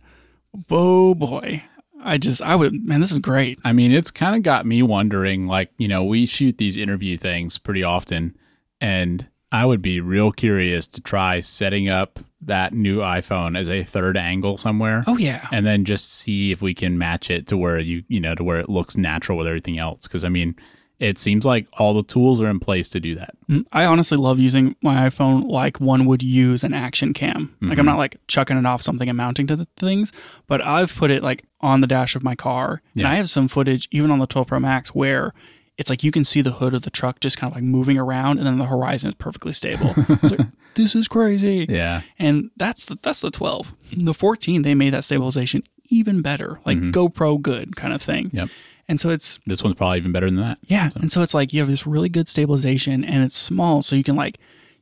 oh 0.70 1.14
boy, 1.16 1.64
I 2.04 2.18
just 2.18 2.42
I 2.42 2.56
would 2.56 2.74
man, 2.86 3.00
this 3.00 3.12
is 3.12 3.20
great. 3.20 3.60
I 3.64 3.74
mean, 3.74 3.92
it's 3.92 4.12
kind 4.12 4.36
of 4.36 4.44
got 4.44 4.66
me 4.66 4.82
wondering 4.82 5.48
like, 5.48 5.72
you 5.78 5.88
know, 5.88 6.04
we 6.04 6.26
shoot 6.26 6.58
these 6.58 6.78
interview 6.78 7.16
things 7.18 7.58
pretty 7.58 7.84
often, 7.84 8.36
and 8.82 9.28
I 9.52 9.66
would 9.66 9.82
be 9.82 10.00
real 10.02 10.32
curious 10.32 10.88
to 10.88 11.02
try 11.02 11.40
setting 11.42 11.88
up 11.88 12.20
that 12.42 12.74
new 12.74 13.00
iPhone 13.00 13.58
as 13.58 13.70
a 13.70 13.84
third 13.84 14.18
angle 14.18 14.58
somewhere. 14.58 15.04
Oh 15.08 15.18
yeah, 15.18 15.48
And 15.52 15.66
then 15.66 15.86
just 15.86 16.12
see 16.14 16.52
if 16.52 16.62
we 16.62 16.74
can 16.74 16.98
match 16.98 17.30
it 17.30 17.48
to 17.48 17.58
where 17.58 17.80
you, 17.80 18.04
you 18.08 18.20
know, 18.20 18.36
to 18.36 18.44
where 18.44 18.60
it 18.60 18.70
looks 18.70 18.98
natural 18.98 19.38
with 19.38 19.48
everything 19.48 19.80
else. 19.80 20.08
Cause 20.08 20.24
I 20.24 20.30
mean, 20.30 20.56
it 21.00 21.18
seems 21.18 21.44
like 21.46 21.68
all 21.74 21.94
the 21.94 22.04
tools 22.04 22.40
are 22.40 22.48
in 22.48 22.60
place 22.60 22.88
to 22.90 23.00
do 23.00 23.16
that. 23.16 23.36
Mm, 23.50 23.66
I 23.74 23.86
honestly 23.86 24.18
love 24.18 24.40
using 24.40 24.76
my 24.82 25.10
iPhone 25.10 25.50
like 25.50 25.80
one 25.82 26.06
would 26.06 26.24
use 26.24 26.64
an 26.64 26.74
action 26.74 27.14
cam. 27.14 27.54
Like 27.62 27.78
I'm 27.78 27.84
Mhm. 27.84 27.88
not 27.88 27.98
like 27.98 28.18
chucking 28.28 28.58
it 28.58 28.66
off 28.66 28.82
something 28.82 29.10
and 29.10 29.18
mounting 29.18 29.48
to 29.48 29.56
the 29.56 29.68
things, 29.78 30.12
but 30.48 30.66
I've 30.66 30.96
put 30.96 31.12
it 31.12 31.22
like 31.24 31.44
on 31.62 31.82
the 31.82 31.88
dash 31.88 32.16
of 32.16 32.24
my 32.24 32.36
car, 32.36 32.82
and 32.96 33.06
I 33.08 33.16
have 33.16 33.30
some 33.30 33.48
footage 33.48 33.88
even 33.92 34.10
on 34.12 34.20
the 34.20 34.28
12 34.28 34.48
Pro 34.48 34.60
Max 34.60 34.96
where 34.96 35.34
it's 35.78 35.90
like 35.90 36.04
you 36.06 36.12
can 36.12 36.24
see 36.24 36.40
the 36.42 36.52
hood 36.54 36.74
of 36.74 36.84
the 36.84 36.90
truck 36.90 37.20
just 37.20 37.38
kind 37.38 37.52
of 37.52 37.56
like 37.56 37.64
moving 37.64 37.98
around, 37.98 38.38
and 38.38 38.48
then 38.48 38.58
the 38.58 38.66
horizon 38.66 39.10
is 39.10 39.16
perfectly 39.16 39.52
stable. 39.52 39.94
It's 39.98 40.32
like, 40.32 40.48
this 40.76 40.96
is 40.96 41.10
crazy. 41.10 41.66
Yeah. 41.68 42.02
And 42.18 42.50
that's 42.56 42.86
the 42.86 42.98
that's 43.02 43.20
the 43.20 43.32
12. 43.32 43.74
The 43.98 44.14
14 44.14 44.62
they 44.62 44.74
made 44.76 44.94
that 44.94 45.04
stabilization 45.04 45.64
even 45.90 46.22
better, 46.22 46.60
like 46.66 46.78
Mhm. 46.78 46.92
GoPro 46.94 47.42
good 47.42 47.76
kind 47.76 47.94
of 47.94 48.02
thing. 48.02 48.30
Yep. 48.34 48.50
And 48.88 49.00
so 49.00 49.10
it's 49.10 49.40
This 49.48 49.64
one's 49.64 49.76
probably 49.76 49.98
even 49.98 50.12
better 50.12 50.28
than 50.28 50.40
that. 50.42 50.60
yeah, 50.68 50.90
and 50.96 51.12
so 51.12 51.22
it's 51.22 51.34
like 51.34 51.54
you 51.54 51.60
have 51.60 51.70
this 51.70 51.88
really 51.88 52.10
good 52.10 52.28
stabilization, 52.28 53.04
and 53.04 53.24
it's 53.24 53.36
small, 53.38 53.82
so 53.82 53.96
you 53.96 54.04
can 54.04 54.16
like 54.16 54.38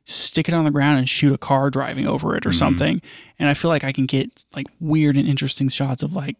stick 0.06 0.46
it 0.48 0.54
on 0.54 0.64
the 0.64 0.70
ground 0.70 0.98
and 0.98 1.08
shoot 1.08 1.32
a 1.32 1.38
car 1.38 1.70
driving 1.70 2.06
over 2.06 2.36
it 2.36 2.44
or 2.44 2.50
Mhm. 2.50 2.54
something. 2.58 3.02
And 3.38 3.48
I 3.48 3.54
feel 3.54 3.70
like 3.70 3.84
I 3.84 3.92
can 3.92 4.04
get 4.04 4.44
like 4.54 4.66
weird 4.78 5.16
and 5.16 5.26
interesting 5.26 5.68
shots 5.70 6.02
of 6.02 6.12
like 6.12 6.36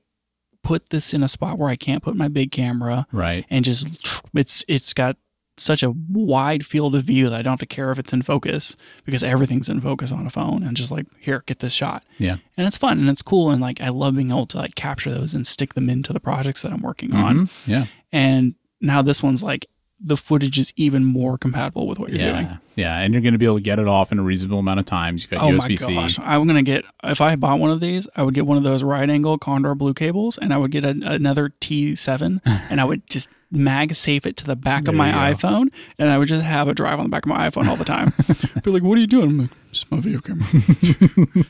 put 0.62 0.90
this 0.90 1.14
in 1.14 1.22
a 1.22 1.28
spot 1.28 1.58
where 1.58 1.70
I 1.70 1.76
can't 1.76 2.02
put 2.02 2.14
my 2.16 2.28
big 2.28 2.50
camera, 2.50 3.06
Right. 3.12 3.46
and 3.48 3.64
just 3.64 3.86
it's 4.34 4.64
it's 4.68 4.92
got 4.92 5.16
such 5.56 5.82
a 5.82 5.90
wide 6.10 6.66
field 6.66 6.94
of 6.94 7.04
view 7.04 7.30
that 7.30 7.38
I 7.38 7.42
don't 7.42 7.52
have 7.52 7.58
to 7.60 7.66
care 7.66 7.92
if 7.92 7.98
it's 7.98 8.12
in 8.12 8.22
focus 8.22 8.76
because 9.04 9.22
everything's 9.22 9.68
in 9.68 9.80
focus 9.80 10.10
on 10.12 10.26
a 10.26 10.30
phone 10.30 10.62
and 10.64 10.76
just 10.76 10.90
like 10.90 11.06
here 11.20 11.44
get 11.46 11.60
this 11.60 11.72
shot 11.72 12.02
Yeah. 12.18 12.36
and 12.56 12.66
it's 12.66 12.76
fun 12.76 12.98
and 12.98 13.08
it's 13.08 13.22
cool 13.22 13.50
and 13.50 13.60
like 13.62 13.80
I 13.80 13.90
love 13.90 14.16
being 14.16 14.30
able 14.30 14.46
to 14.46 14.56
like 14.58 14.74
capture 14.74 15.12
those 15.12 15.32
and 15.32 15.46
stick 15.46 15.74
them 15.74 15.88
into 15.88 16.12
the 16.12 16.20
projects 16.20 16.62
that 16.62 16.72
I'm 16.72 16.82
working 16.82 17.12
on 17.14 17.36
Mhm. 17.36 17.50
Yeah. 17.66 17.86
and 18.12 18.54
now 18.80 19.00
this 19.02 19.22
one's 19.22 19.42
like 19.42 19.66
the 20.00 20.16
footage 20.16 20.58
is 20.58 20.72
even 20.76 21.04
more 21.04 21.38
compatible 21.38 21.86
with 21.86 21.98
what 21.98 22.10
you're 22.10 22.20
yeah. 22.20 22.32
doing. 22.32 22.58
Yeah. 22.74 22.98
And 22.98 23.14
you're 23.14 23.22
going 23.22 23.32
to 23.32 23.38
be 23.38 23.44
able 23.44 23.56
to 23.56 23.62
get 23.62 23.78
it 23.78 23.86
off 23.86 24.12
in 24.12 24.18
a 24.18 24.22
reasonable 24.22 24.58
amount 24.58 24.80
of 24.80 24.86
times. 24.86 25.22
You've 25.22 25.30
got 25.30 25.42
Oh 25.42 25.50
USB 25.50 25.86
my 25.86 26.02
gosh! 26.02 26.18
I'm 26.18 26.46
gonna 26.46 26.62
get 26.62 26.84
if 27.04 27.20
I 27.20 27.36
bought 27.36 27.58
one 27.58 27.70
of 27.70 27.80
these, 27.80 28.08
I 28.16 28.22
would 28.22 28.34
get 28.34 28.46
one 28.46 28.56
of 28.56 28.64
those 28.64 28.82
right 28.82 29.08
angle 29.08 29.38
Kondor 29.38 29.76
Blue 29.76 29.94
cables, 29.94 30.38
and 30.38 30.52
I 30.52 30.56
would 30.56 30.70
get 30.70 30.84
a, 30.84 30.90
another 30.90 31.52
T7, 31.60 32.40
and 32.70 32.80
I 32.80 32.84
would 32.84 33.06
just 33.08 33.28
mag 33.50 33.94
safe 33.94 34.26
it 34.26 34.36
to 34.38 34.44
the 34.44 34.56
back 34.56 34.84
There 34.84 34.92
of 34.92 34.96
my 34.96 35.10
iPhone, 35.32 35.68
and 35.98 36.10
I 36.10 36.18
would 36.18 36.28
just 36.28 36.44
have 36.44 36.68
it 36.68 36.74
drive 36.74 36.98
on 36.98 37.04
the 37.04 37.10
back 37.10 37.24
of 37.24 37.28
my 37.28 37.48
iPhone 37.48 37.66
all 37.66 37.76
the 37.76 37.84
time. 37.84 38.12
Be 38.62 38.70
like, 38.70 38.82
"What 38.82 38.98
are 38.98 39.00
you 39.00 39.06
doing?" 39.06 39.48
"Just 39.74 39.90
my 39.90 40.00
video 40.00 40.20
camera." 40.20 40.46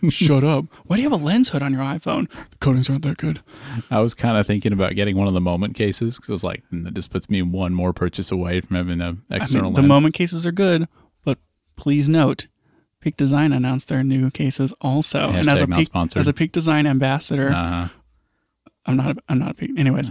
Shut 0.10 0.44
up! 0.44 0.66
Why 0.84 0.96
do 0.96 1.02
you 1.02 1.10
have 1.10 1.20
a 1.20 1.22
lens 1.22 1.50
hood 1.50 1.62
on 1.62 1.72
your 1.72 1.82
iPhone? 1.82 2.28
The 2.50 2.56
coatings 2.58 2.90
aren't 2.90 3.02
that 3.02 3.18
good. 3.18 3.40
I 3.90 4.00
was 4.00 4.14
kind 4.14 4.36
of 4.36 4.46
thinking 4.46 4.72
about 4.72 4.94
getting 4.94 5.16
one 5.16 5.28
of 5.28 5.34
the 5.34 5.40
moment 5.40 5.74
cases 5.74 6.16
because 6.16 6.30
I 6.30 6.32
was 6.32 6.44
like, 6.44 6.64
"Hmm, 6.70 6.84
that 6.84 6.94
just 6.94 7.10
puts 7.10 7.28
me 7.30 7.42
one 7.42 7.74
more 7.74 7.92
purchase 7.92 8.30
away 8.30 8.60
from 8.60 8.76
having 8.76 9.00
an 9.00 9.22
I 9.30 9.36
external 9.36 9.70
mean, 9.70 9.74
the 9.74 9.82
moment 9.82 10.14
cases 10.14 10.46
are 10.46 10.52
good, 10.52 10.88
but 11.24 11.38
please 11.76 12.08
note, 12.08 12.46
Peak 13.00 13.16
Design 13.16 13.52
announced 13.52 13.88
their 13.88 14.02
new 14.02 14.30
cases 14.30 14.72
also, 14.80 15.28
and 15.30 15.48
as 15.48 15.60
a 15.60 15.66
Peak 15.66 15.84
sponsored. 15.86 16.20
as 16.20 16.26
a 16.26 16.32
Peak 16.32 16.52
Design 16.52 16.86
ambassador, 16.86 17.50
uh-huh. 17.50 17.88
I'm 18.86 18.96
not. 18.96 19.16
A, 19.16 19.20
I'm 19.28 19.38
not 19.38 19.50
a 19.50 19.54
Peak. 19.54 19.72
Anyways, 19.76 20.10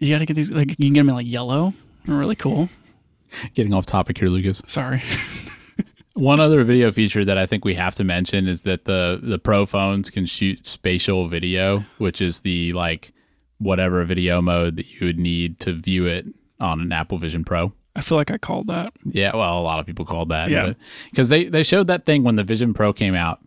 you 0.00 0.12
got 0.12 0.18
to 0.18 0.26
get 0.26 0.34
these. 0.34 0.50
Like 0.50 0.70
you 0.70 0.76
can 0.76 0.92
get 0.94 1.00
them 1.00 1.08
in 1.10 1.14
like 1.14 1.26
yellow. 1.26 1.74
They're 2.04 2.16
really 2.16 2.36
cool. 2.36 2.68
Getting 3.54 3.74
off 3.74 3.86
topic 3.86 4.18
here, 4.18 4.28
Lucas. 4.28 4.62
Sorry. 4.66 5.02
One 6.20 6.38
other 6.38 6.62
video 6.64 6.92
feature 6.92 7.24
that 7.24 7.38
I 7.38 7.46
think 7.46 7.64
we 7.64 7.72
have 7.74 7.94
to 7.94 8.04
mention 8.04 8.46
is 8.46 8.62
that 8.62 8.84
the 8.84 9.18
the 9.22 9.38
Pro 9.38 9.64
phones 9.64 10.10
can 10.10 10.26
shoot 10.26 10.66
spatial 10.66 11.28
video, 11.28 11.86
which 11.96 12.20
is 12.20 12.40
the 12.40 12.74
like 12.74 13.12
whatever 13.56 14.04
video 14.04 14.42
mode 14.42 14.76
that 14.76 14.92
you 14.92 15.06
would 15.06 15.18
need 15.18 15.60
to 15.60 15.72
view 15.72 16.04
it 16.06 16.26
on 16.60 16.82
an 16.82 16.92
Apple 16.92 17.16
Vision 17.16 17.42
Pro. 17.42 17.72
I 17.96 18.02
feel 18.02 18.18
like 18.18 18.30
I 18.30 18.36
called 18.36 18.66
that. 18.66 18.92
Yeah, 19.06 19.34
well, 19.34 19.58
a 19.58 19.62
lot 19.62 19.80
of 19.80 19.86
people 19.86 20.04
called 20.04 20.28
that. 20.28 20.50
Yeah. 20.50 20.74
Because 21.10 21.30
they, 21.30 21.44
they 21.44 21.62
showed 21.62 21.86
that 21.86 22.04
thing 22.04 22.22
when 22.22 22.36
the 22.36 22.44
Vision 22.44 22.74
Pro 22.74 22.92
came 22.92 23.14
out. 23.14 23.40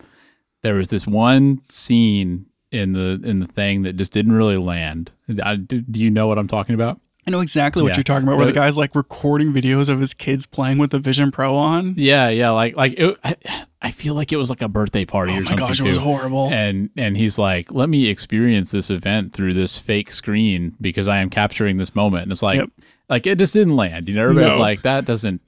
There 0.63 0.75
was 0.75 0.89
this 0.89 1.05
one 1.05 1.61
scene 1.69 2.47
in 2.71 2.93
the 2.93 3.21
in 3.23 3.39
the 3.39 3.47
thing 3.47 3.83
that 3.83 3.97
just 3.97 4.13
didn't 4.13 4.33
really 4.33 4.57
land. 4.57 5.11
I, 5.43 5.57
do, 5.57 5.81
do 5.81 6.01
you 6.01 6.09
know 6.09 6.25
what 6.25 6.39
I'm 6.39 6.47
talking 6.47 6.73
about? 6.73 6.99
I 7.25 7.31
know 7.31 7.39
exactly 7.39 7.81
what 7.81 7.89
Yeah. 7.89 7.97
you're 7.97 8.03
talking 8.03 8.27
about. 8.27 8.37
Where 8.37 8.45
the 8.45 8.51
guy's 8.53 8.77
like 8.77 8.95
recording 8.95 9.53
videos 9.53 9.87
of 9.89 9.99
his 9.99 10.13
kids 10.13 10.45
playing 10.45 10.77
with 10.77 10.91
the 10.91 10.99
Vision 10.99 11.31
Pro 11.31 11.55
on. 11.55 11.93
Yeah, 11.97 12.29
yeah. 12.29 12.49
Like 12.51 12.75
like 12.75 12.93
it, 12.97 13.17
I, 13.23 13.35
I 13.81 13.91
feel 13.91 14.13
like 14.13 14.31
it 14.33 14.37
was 14.37 14.49
like 14.49 14.61
a 14.61 14.67
birthday 14.67 15.05
party 15.05 15.31
Oh 15.33 15.37
or 15.37 15.41
my 15.41 15.45
something 15.47 15.67
gosh, 15.67 15.79
it 15.79 15.83
too. 15.83 15.87
was 15.89 15.97
horrible. 15.97 16.49
and 16.51 16.89
and 16.97 17.15
he's 17.15 17.37
like, 17.37 17.71
"Let 17.71 17.89
me 17.89 18.07
experience 18.07 18.71
this 18.71 18.89
event 18.89 19.33
through 19.33 19.53
this 19.53 19.77
fake 19.77 20.11
screen 20.11 20.75
because 20.81 21.07
I 21.07 21.19
am 21.19 21.29
capturing 21.29 21.77
this 21.77 21.95
moment." 21.95 22.23
And 22.23 22.31
it's 22.31 22.43
like, 22.43 22.57
Yep. 22.59 22.69
like 23.09 23.27
it 23.27 23.37
just 23.37 23.53
didn't 23.53 23.75
land. 23.75 24.09
You 24.09 24.15
know, 24.15 24.23
everybody's 24.23 24.55
No. 24.55 24.61
like, 24.61 24.81
"That 24.81 25.05
doesn't 25.05 25.41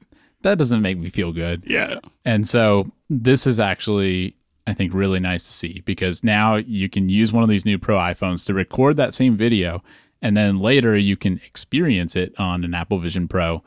that 0.44 0.58
doesn't 0.58 0.82
make 0.82 0.98
me 0.98 1.10
feel 1.10 1.32
good." 1.34 1.64
yeah. 1.68 2.00
And 2.24 2.48
so 2.48 2.86
this 3.10 3.46
is 3.48 3.60
actually, 3.60 4.36
I 4.68 4.74
think, 4.74 4.94
really 4.94 5.20
nice 5.20 5.44
to 5.44 5.52
see 5.52 5.82
because 5.86 6.24
now 6.24 6.56
you 6.56 6.88
can 6.90 7.10
use 7.10 7.34
one 7.34 7.44
of 7.44 7.50
these 7.50 7.66
new 7.66 7.78
Pro 7.78 7.98
iPhones 7.98 8.46
to 8.46 8.54
record 8.54 8.96
that 8.98 9.14
same 9.14 9.36
video, 9.38 9.84
and 10.22 10.36
then 10.36 10.60
later 10.60 10.98
you 10.98 11.16
can 11.16 11.40
experience 11.46 12.16
it 12.16 12.34
on 12.40 12.64
an 12.64 12.74
Apple 12.74 13.00
Vision 13.00 13.28
Pro. 13.28 13.64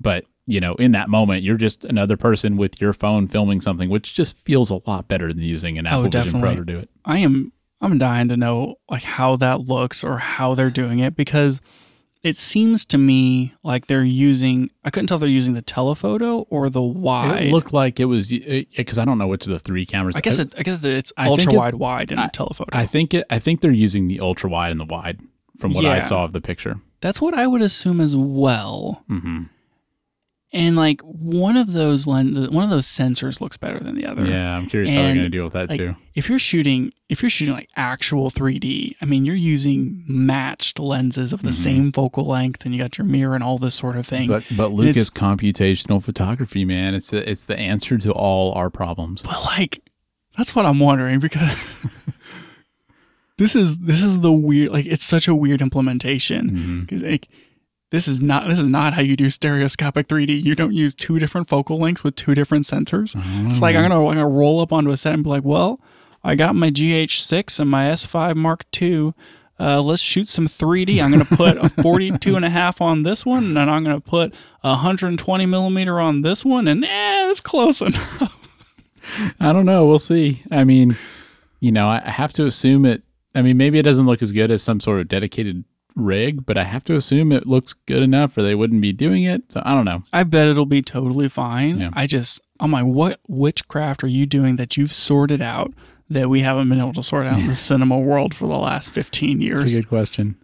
But 0.00 0.24
you 0.46 0.60
know, 0.60 0.74
in 0.74 0.92
that 0.92 1.08
moment, 1.08 1.42
you're 1.42 1.56
just 1.56 1.84
another 1.84 2.16
person 2.16 2.56
with 2.56 2.80
your 2.80 2.92
phone 2.92 3.28
filming 3.28 3.60
something, 3.60 3.88
which 3.88 4.12
just 4.14 4.38
feels 4.40 4.70
a 4.70 4.80
lot 4.86 5.08
better 5.08 5.28
than 5.28 5.42
using 5.42 5.78
an 5.78 5.86
oh, 5.86 6.06
Apple 6.06 6.10
Vision 6.22 6.40
Pro 6.40 6.56
to 6.56 6.64
do 6.64 6.78
it. 6.78 6.90
I 7.04 7.18
am 7.18 7.52
I'm 7.80 7.98
dying 7.98 8.28
to 8.28 8.36
know 8.36 8.76
like 8.90 9.02
how 9.02 9.36
that 9.36 9.62
looks 9.62 10.04
or 10.04 10.18
how 10.18 10.54
they're 10.54 10.70
doing 10.70 11.00
it 11.00 11.16
because 11.16 11.60
it 12.22 12.36
seems 12.36 12.84
to 12.86 12.98
me 12.98 13.52
like 13.64 13.88
they're 13.88 14.04
using 14.04 14.70
I 14.84 14.90
couldn't 14.90 15.08
tell 15.08 15.16
if 15.16 15.20
they're 15.20 15.28
using 15.28 15.54
the 15.54 15.62
telephoto 15.62 16.46
or 16.50 16.70
the 16.70 16.82
wide. 16.82 17.46
It 17.46 17.52
looked 17.52 17.72
like 17.72 17.98
it 17.98 18.04
was 18.04 18.32
eh, 18.32 18.38
eh, 18.46 18.64
because 18.76 18.98
I 18.98 19.04
don't 19.04 19.18
know 19.18 19.26
which 19.26 19.46
of 19.46 19.52
the 19.52 19.58
three 19.58 19.84
cameras. 19.84 20.16
I 20.16 20.20
guess 20.20 20.38
it, 20.38 20.54
I 20.56 20.62
guess 20.62 20.82
it's 20.84 21.12
ultra 21.18 21.52
it- 21.52 21.56
wide 21.56 21.74
wide 21.74 22.10
and 22.12 22.20
I- 22.20 22.28
telephoto. 22.28 22.70
I 22.72 22.86
think 22.86 23.14
it. 23.14 23.26
I 23.28 23.38
think 23.38 23.60
they're 23.60 23.72
using 23.72 24.06
the 24.08 24.20
ultra 24.20 24.48
wide 24.48 24.70
and 24.70 24.78
the 24.78 24.84
wide 24.84 25.20
from 25.62 25.72
what 25.74 25.86
I 25.86 25.98
saw 26.00 26.24
of 26.24 26.32
the 26.32 26.40
picture. 26.40 26.80
That's 27.00 27.20
what 27.20 27.34
I 27.34 27.46
would 27.46 27.62
assume 27.62 28.00
as 28.00 28.14
well. 28.14 29.02
hmm 29.08 29.44
And 30.52 30.76
like 30.76 31.00
one 31.02 31.56
of 31.56 31.72
those 31.72 32.06
lenses, 32.06 32.50
one 32.50 32.62
of 32.64 32.68
those 32.70 32.86
sensors 32.86 33.40
looks 33.40 33.56
better 33.56 33.80
than 33.80 33.94
the 33.94 34.04
other. 34.06 34.24
Yeah, 34.26 34.54
I'm 34.56 34.66
curious 34.66 34.92
how 34.92 35.00
they're 35.02 35.14
going 35.14 35.24
to 35.24 35.30
deal 35.30 35.44
with 35.44 35.54
that 35.54 35.70
like, 35.70 35.78
too. 35.78 35.96
If 36.14 36.28
you're 36.28 36.38
shooting, 36.38 36.92
if 37.08 37.22
you're 37.22 37.30
shooting 37.30 37.54
like 37.54 37.70
actual 37.74 38.30
3D, 38.30 38.96
I 39.00 39.04
mean, 39.06 39.24
you're 39.24 39.34
using 39.34 40.04
matched 40.06 40.78
lenses 40.78 41.32
of 41.32 41.42
the 41.42 41.50
Mhm. 41.50 41.54
same 41.54 41.92
focal 41.92 42.26
length, 42.26 42.64
and 42.66 42.74
you 42.74 42.80
got 42.82 42.98
your 42.98 43.06
mirror 43.06 43.34
and 43.34 43.42
all 43.42 43.56
this 43.58 43.74
sort 43.74 43.96
of 43.96 44.06
thing. 44.06 44.28
But 44.28 44.44
but 44.54 44.68
Luke 44.72 44.94
is 44.96 45.08
computational 45.10 46.02
photography, 46.02 46.64
man. 46.66 46.94
It's 46.94 47.10
the, 47.10 47.28
it's 47.28 47.44
the 47.44 47.58
answer 47.58 47.96
to 47.98 48.12
all 48.12 48.52
our 48.52 48.68
problems. 48.68 49.22
But 49.22 49.42
like, 49.44 49.80
that's 50.36 50.54
what 50.54 50.66
I'm 50.66 50.78
wondering 50.80 51.18
because 51.18 51.58
this 53.42 53.56
is 53.56 53.76
this 53.78 54.02
is 54.02 54.20
the 54.20 54.32
weird. 54.32 54.70
Like, 54.70 54.86
it's 54.86 55.04
such 55.04 55.28
a 55.28 55.34
weird 55.34 55.60
implementation 55.60 56.82
because 56.82 57.02
like. 57.02 57.28
This 57.90 58.08
is 58.08 58.20
not 58.20 58.48
this 58.48 58.58
is 58.58 58.68
not 58.68 58.94
how 58.94 59.02
you 59.02 59.16
do 59.18 59.28
stereoscopic 59.28 60.08
3D. 60.08 60.42
You 60.42 60.54
don't 60.54 60.72
use 60.72 60.94
two 60.94 61.18
different 61.18 61.46
focal 61.46 61.78
lengths 61.78 62.02
with 62.02 62.16
two 62.16 62.34
different 62.34 62.64
sensors. 62.64 63.14
It's 63.46 63.60
like 63.60 63.76
I'm 63.76 63.82
gonna 63.82 64.00
I'm 64.08 64.14
gonna 64.14 64.26
roll 64.26 64.60
up 64.60 64.72
onto 64.72 64.92
a 64.92 64.96
set 64.96 65.12
and 65.12 65.22
be 65.22 65.28
like, 65.28 65.44
well, 65.44 65.78
I 66.24 66.34
got 66.34 66.56
my 66.56 66.70
GH6 66.70 67.60
and 67.60 67.68
my 67.70 67.88
S5 67.88 68.34
Mark 68.36 68.64
II. 68.80 69.12
Uh, 69.60 69.82
let's 69.82 70.00
shoot 70.00 70.26
some 70.26 70.46
3D. 70.46 71.02
I'm 71.02 71.10
gonna 71.10 71.26
put 71.26 71.58
a 71.58 71.68
42 71.82 72.34
and 72.34 72.46
a 72.46 72.48
half 72.48 72.80
on 72.80 73.02
this 73.02 73.26
one, 73.26 73.44
and 73.44 73.56
then 73.58 73.68
I'm 73.68 73.84
gonna 73.84 74.00
put 74.00 74.32
a 74.64 74.70
120 74.70 75.44
millimeter 75.44 76.00
on 76.00 76.22
this 76.22 76.46
one, 76.46 76.68
and 76.68 76.86
eh, 76.86 77.30
it's 77.30 77.42
close 77.42 77.80
enough. 77.82 78.38
I 79.38 79.52
don't 79.52 79.66
know. 79.66 79.86
We'll 79.86 79.98
see. 79.98 80.42
I 80.50 80.64
mean, 80.64 80.96
you 81.60 81.72
know, 81.72 81.88
I 81.88 82.00
have 82.00 82.32
to 82.34 82.46
assume 82.46 82.86
it. 82.86 83.02
I 83.34 83.42
mean, 83.42 83.56
maybe 83.56 83.78
it 83.78 83.82
doesn't 83.82 84.06
look 84.06 84.22
as 84.22 84.32
good 84.32 84.50
as 84.50 84.62
some 84.62 84.80
sort 84.80 85.00
of 85.00 85.08
dedicated 85.08 85.64
rig, 85.94 86.44
but 86.44 86.58
I 86.58 86.64
have 86.64 86.84
to 86.84 86.94
assume 86.94 87.32
it 87.32 87.46
looks 87.46 87.72
good 87.72 88.02
enough, 88.02 88.36
or 88.36 88.42
they 88.42 88.54
wouldn't 88.54 88.80
be 88.80 88.92
doing 88.92 89.24
it. 89.24 89.50
So 89.52 89.62
I 89.64 89.74
don't 89.74 89.84
know. 89.84 90.02
I 90.12 90.24
bet 90.24 90.48
it'll 90.48 90.66
be 90.66 90.82
totally 90.82 91.28
fine. 91.28 91.78
Yeah. 91.78 91.90
I 91.92 92.06
just, 92.06 92.40
I'm 92.60 92.72
like, 92.72 92.84
what 92.84 93.20
witchcraft 93.28 94.04
are 94.04 94.08
you 94.08 94.26
doing 94.26 94.56
that 94.56 94.76
you've 94.76 94.92
sorted 94.92 95.42
out 95.42 95.72
that 96.10 96.28
we 96.28 96.40
haven't 96.40 96.68
been 96.68 96.80
able 96.80 96.92
to 96.94 97.02
sort 97.02 97.26
out 97.26 97.38
in 97.38 97.46
the 97.46 97.54
cinema 97.54 97.98
world 97.98 98.34
for 98.34 98.46
the 98.46 98.58
last 98.58 98.92
15 98.92 99.40
years? 99.40 99.60
That's 99.60 99.76
a 99.76 99.80
good 99.80 99.88
question. 99.88 100.36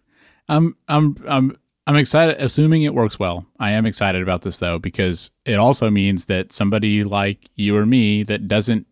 I'm 0.48 0.76
I'm 0.88 1.16
I'm 1.28 1.58
I'm 1.86 1.96
excited 1.96 2.36
assuming 2.38 2.82
it 2.82 2.94
works 2.94 3.18
well. 3.18 3.46
I 3.58 3.72
am 3.72 3.84
excited 3.86 4.22
about 4.22 4.42
this 4.42 4.58
though 4.58 4.78
because 4.78 5.30
it 5.44 5.56
also 5.56 5.90
means 5.90 6.24
that 6.26 6.52
somebody 6.52 7.04
like 7.04 7.50
you 7.54 7.76
or 7.76 7.84
me 7.84 8.22
that 8.24 8.48
doesn't 8.48 8.86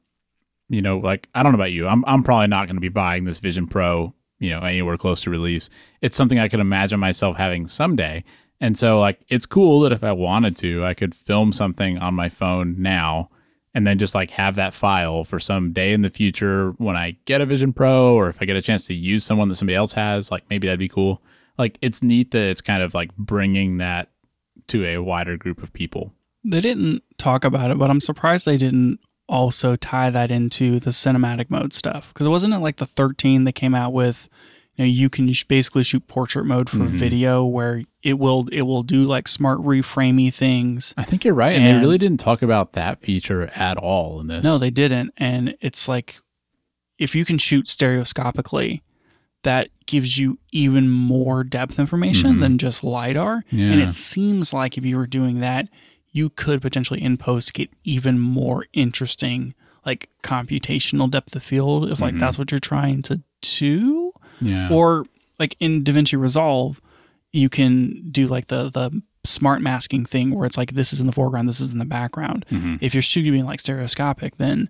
you 0.68 0.82
know 0.82 0.98
like 0.98 1.28
I 1.34 1.42
don't 1.42 1.52
know 1.52 1.58
about 1.58 1.72
you. 1.72 1.86
I'm 1.86 2.04
I'm 2.06 2.22
probably 2.22 2.48
not 2.48 2.66
going 2.66 2.76
to 2.76 2.80
be 2.80 2.88
buying 2.88 3.24
this 3.24 3.38
Vision 3.38 3.66
Pro, 3.66 4.14
you 4.38 4.50
know, 4.50 4.60
anywhere 4.60 4.96
close 4.96 5.22
to 5.22 5.30
release. 5.30 5.70
It's 6.00 6.16
something 6.16 6.38
I 6.38 6.48
could 6.48 6.60
imagine 6.60 7.00
myself 7.00 7.36
having 7.36 7.66
someday. 7.66 8.24
And 8.60 8.76
so 8.76 8.98
like 8.98 9.20
it's 9.28 9.46
cool 9.46 9.80
that 9.80 9.92
if 9.92 10.02
I 10.02 10.12
wanted 10.12 10.56
to, 10.56 10.84
I 10.84 10.94
could 10.94 11.14
film 11.14 11.52
something 11.52 11.98
on 11.98 12.14
my 12.14 12.28
phone 12.28 12.80
now 12.80 13.30
and 13.74 13.86
then 13.86 13.98
just 13.98 14.14
like 14.14 14.30
have 14.30 14.54
that 14.54 14.72
file 14.72 15.22
for 15.22 15.38
some 15.38 15.72
day 15.74 15.92
in 15.92 16.00
the 16.00 16.08
future 16.08 16.70
when 16.78 16.96
I 16.96 17.16
get 17.26 17.42
a 17.42 17.46
Vision 17.46 17.74
Pro 17.74 18.14
or 18.14 18.30
if 18.30 18.40
I 18.40 18.46
get 18.46 18.56
a 18.56 18.62
chance 18.62 18.86
to 18.86 18.94
use 18.94 19.22
someone 19.22 19.48
that 19.48 19.56
somebody 19.56 19.76
else 19.76 19.92
has, 19.92 20.30
like 20.30 20.44
maybe 20.48 20.66
that'd 20.66 20.78
be 20.78 20.88
cool. 20.88 21.22
Like 21.58 21.76
it's 21.82 22.02
neat 22.02 22.30
that 22.30 22.48
it's 22.48 22.62
kind 22.62 22.82
of 22.82 22.94
like 22.94 23.14
bringing 23.16 23.76
that 23.76 24.08
to 24.68 24.84
a 24.86 24.98
wider 24.98 25.36
group 25.36 25.62
of 25.62 25.74
people. 25.74 26.14
They 26.42 26.62
didn't 26.62 27.02
talk 27.18 27.44
about 27.44 27.70
it, 27.70 27.78
but 27.78 27.90
I'm 27.90 28.00
surprised 28.00 28.46
they 28.46 28.56
didn't 28.56 28.98
also 29.28 29.76
tie 29.76 30.10
that 30.10 30.30
into 30.30 30.78
the 30.80 30.90
cinematic 30.90 31.50
mode 31.50 31.72
stuff. 31.72 32.08
Because 32.12 32.26
it 32.26 32.30
wasn't 32.30 32.54
it 32.54 32.58
like 32.58 32.76
the 32.76 32.86
13 32.86 33.44
that 33.44 33.52
came 33.52 33.74
out 33.74 33.92
with, 33.92 34.28
you 34.76 34.84
know, 34.84 34.88
you 34.90 35.08
can 35.10 35.32
basically 35.48 35.82
shoot 35.82 36.06
portrait 36.06 36.44
mode 36.46 36.68
for 36.70 36.78
Mhm. 36.78 36.88
video 36.88 37.44
where 37.44 37.82
it 38.02 38.18
will 38.18 38.46
it 38.52 38.62
will 38.62 38.82
do 38.82 39.04
like 39.04 39.26
smart 39.26 39.58
reframey 39.60 40.32
things. 40.32 40.94
I 40.96 41.02
think 41.02 41.24
you're 41.24 41.34
right. 41.34 41.56
And, 41.56 41.64
And- 41.64 41.76
they 41.76 41.80
really 41.80 41.98
didn't 41.98 42.20
talk 42.20 42.42
about 42.42 42.74
that 42.74 43.00
feature 43.02 43.50
at 43.56 43.78
all 43.78 44.20
in 44.20 44.26
this. 44.28 44.44
No, 44.44 44.58
they 44.58 44.70
didn't, 44.70 45.12
and 45.16 45.56
it's 45.60 45.88
like 45.88 46.20
if 46.98 47.14
you 47.14 47.24
can 47.24 47.36
shoot 47.38 47.66
stereoscopically, 47.66 48.80
that 49.42 49.68
gives 49.86 50.18
you 50.18 50.38
even 50.52 50.88
more 50.88 51.44
depth 51.44 51.78
information 51.78 52.36
Mhm. 52.36 52.40
than 52.40 52.58
just 52.58 52.82
lidar. 52.82 53.44
yeah. 53.50 53.66
And 53.72 53.80
it 53.80 53.92
seems 53.92 54.52
like 54.52 54.76
if 54.78 54.84
you 54.84 54.96
were 54.96 55.06
doing 55.06 55.40
that, 55.40 55.68
you 56.16 56.30
could 56.30 56.62
potentially 56.62 57.02
in 57.02 57.16
post 57.18 57.52
get 57.54 57.68
even 57.84 58.18
more 58.18 58.64
interesting, 58.72 59.54
like 59.84 60.08
computational 60.22 61.10
depth 61.10 61.36
of 61.36 61.42
field, 61.42 61.90
if 61.90 62.00
like 62.00 62.14
Mhm. 62.14 62.20
that's 62.20 62.38
what 62.38 62.50
you're 62.50 62.58
trying 62.58 63.02
to 63.02 63.20
do. 63.42 64.12
yeah. 64.40 64.68
Or 64.70 65.04
like 65.38 65.56
in 65.60 65.84
DaVinci 65.84 66.18
Resolve, 66.18 66.80
you 67.32 67.48
can 67.50 68.10
do 68.10 68.26
like 68.28 68.46
the 68.48 68.70
the 68.70 69.02
smart 69.24 69.60
masking 69.60 70.06
thing 70.06 70.30
where 70.30 70.46
it's 70.46 70.56
like 70.56 70.72
this 70.72 70.92
is 70.92 71.00
in 71.00 71.06
the 71.06 71.12
foreground, 71.12 71.48
this 71.48 71.60
is 71.60 71.70
in 71.70 71.78
the 71.78 71.84
background. 71.84 72.46
Mhm. 72.50 72.78
If 72.80 72.94
you're 72.94 73.02
shooting 73.02 73.44
like 73.44 73.60
stereoscopic, 73.60 74.36
then 74.38 74.68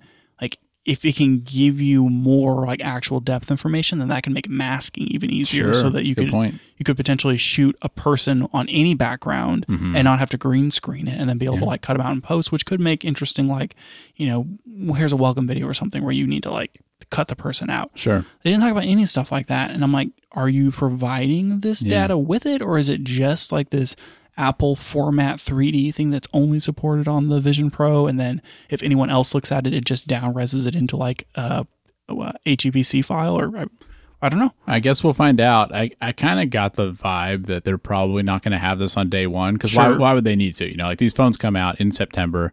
if 0.87 1.05
it 1.05 1.17
can 1.17 1.41
give 1.41 1.81
you 1.81 2.09
more 2.09 2.65
like 2.65 2.81
actual 2.81 3.19
depth 3.21 3.51
information, 3.51 3.99
then 3.99 4.07
that 4.09 4.23
can 4.23 4.33
make 4.33 4.49
masking 4.49 5.09
even 5.09 5.29
easier, 5.31 5.75
so 5.75 5.91
that 5.91 6.05
you 6.07 6.15
Good 6.15 6.27
could 6.27 6.31
point. 6.31 6.61
you 6.79 6.85
could 6.85 6.97
potentially 6.97 7.37
shoot 7.37 7.77
a 7.83 7.89
person 7.89 8.47
on 8.53 8.69
any 8.69 8.95
background 8.95 9.67
Mhm. 9.69 9.97
and 9.97 10.05
not 10.05 10.21
have 10.21 10.31
to 10.31 10.37
green 10.39 10.71
screen 10.71 11.09
it 11.09 11.19
and 11.21 11.29
then 11.29 11.39
be 11.39 11.45
able 11.47 11.59
to 11.59 11.65
like 11.65 11.83
cut 11.83 11.95
them 11.97 12.07
out 12.07 12.13
in 12.13 12.21
post, 12.21 12.53
which 12.53 12.65
could 12.65 12.79
make 12.81 13.05
interesting 13.05 13.49
like, 13.49 13.75
you 14.15 14.27
know, 14.29 14.95
here's 14.95 15.13
a 15.13 15.17
welcome 15.17 15.47
video 15.47 15.67
or 15.67 15.75
something 15.75 16.03
where 16.05 16.13
you 16.13 16.27
need 16.27 16.45
to 16.45 16.51
like 16.53 16.81
cut 17.11 17.29
the 17.29 17.37
person 17.37 17.69
out. 17.69 17.91
Sure. 17.95 18.25
They 18.43 18.51
didn't 18.51 18.63
talk 18.63 18.71
about 18.71 18.85
any 18.85 19.05
stuff 19.07 19.31
like 19.33 19.49
that. 19.49 19.71
And 19.73 19.83
I'm 19.85 19.93
like, 19.93 20.11
are 20.33 20.49
you 20.49 20.71
providing 20.71 21.61
this 21.61 21.83
Yeah. 21.83 21.91
data 22.03 22.17
with 22.19 22.47
it 22.47 22.63
or 22.63 22.79
is 22.79 22.89
it 22.89 23.03
just 23.05 23.51
like 23.53 23.71
this 23.71 23.97
Apple 24.37 24.77
format 24.77 25.39
3D 25.39 25.95
thing 25.95 26.11
that's 26.11 26.29
only 26.33 26.61
supported 26.61 27.09
on 27.09 27.29
the 27.29 27.41
Vision 27.41 27.71
Pro? 27.71 28.07
And 28.07 28.19
then 28.21 28.43
if 28.69 28.83
anyone 28.83 29.11
else 29.11 29.35
looks 29.35 29.51
at 29.51 29.67
it, 29.67 29.73
it 29.75 29.85
just 29.85 30.07
down 30.07 30.35
reses 30.35 30.67
it 30.67 30.75
into 30.75 30.97
like 30.97 31.27
a, 31.35 31.67
a 32.09 32.15
HEVC 32.47 33.05
file 33.05 33.39
or 33.39 33.57
I, 33.57 33.65
I 34.23 34.29
don't 34.29 34.39
know. 34.39 34.53
I 34.67 34.81
guess 34.81 35.05
we'll 35.05 35.13
find 35.13 35.41
out. 35.41 35.75
I, 35.75 35.91
I 36.01 36.13
kind 36.13 36.41
of 36.41 36.51
got 36.51 36.75
the 36.75 36.93
vibe 36.93 37.47
that 37.47 37.65
they're 37.65 37.79
probably 37.79 38.23
not 38.23 38.43
going 38.43 38.53
to 38.53 38.59
have 38.59 38.79
this 38.79 38.97
on 38.97 39.09
day 39.11 39.27
one 39.27 39.55
because 39.55 39.75
why, 39.75 39.85
Sure. 39.87 39.99
why 39.99 40.13
would 40.15 40.25
they 40.25 40.37
need 40.37 40.55
to? 40.57 40.69
You 40.69 40.77
know, 40.77 40.87
like 40.87 40.99
these 40.99 41.13
phones 41.13 41.37
come 41.37 41.55
out 41.57 41.81
in 41.81 41.91
September, 41.93 42.53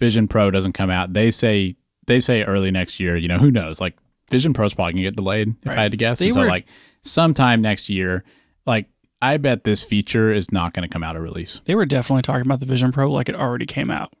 Vision 0.00 0.26
Pro 0.28 0.50
doesn't 0.50 0.72
come 0.72 0.90
out. 0.90 1.12
They 1.12 1.30
say 1.30 1.76
they 2.06 2.18
say 2.18 2.42
early 2.42 2.70
next 2.70 2.98
year. 2.98 3.16
You 3.16 3.28
know, 3.28 3.38
who 3.38 3.50
knows? 3.50 3.80
Like 3.80 3.96
Vision 4.30 4.52
Pro's 4.54 4.74
probably 4.74 4.94
gonna 4.94 5.02
get 5.02 5.16
delayed 5.16 5.48
if 5.62 5.68
Right. 5.68 5.78
I 5.78 5.82
had 5.82 5.90
to 5.92 5.96
guess. 5.98 6.18
So 6.18 6.26
like 6.40 6.66
sometime 7.02 7.60
next 7.60 7.88
year, 7.88 8.24
like 8.66 8.86
I 9.22 9.36
bet 9.38 9.64
this 9.64 9.84
feature 9.84 10.32
is 10.32 10.50
not 10.52 10.74
going 10.74 10.82
to 10.86 10.92
come 10.92 11.02
out 11.04 11.16
of 11.16 11.22
release. 11.22 11.60
They 11.64 11.74
were 11.76 11.86
definitely 11.86 12.22
talking 12.22 12.42
about 12.44 12.60
the 12.60 12.66
Vision 12.66 12.92
Pro 12.92 13.10
like 13.10 13.28
it 13.28 13.34
already 13.36 13.66
came 13.66 13.90
out. 13.90 14.12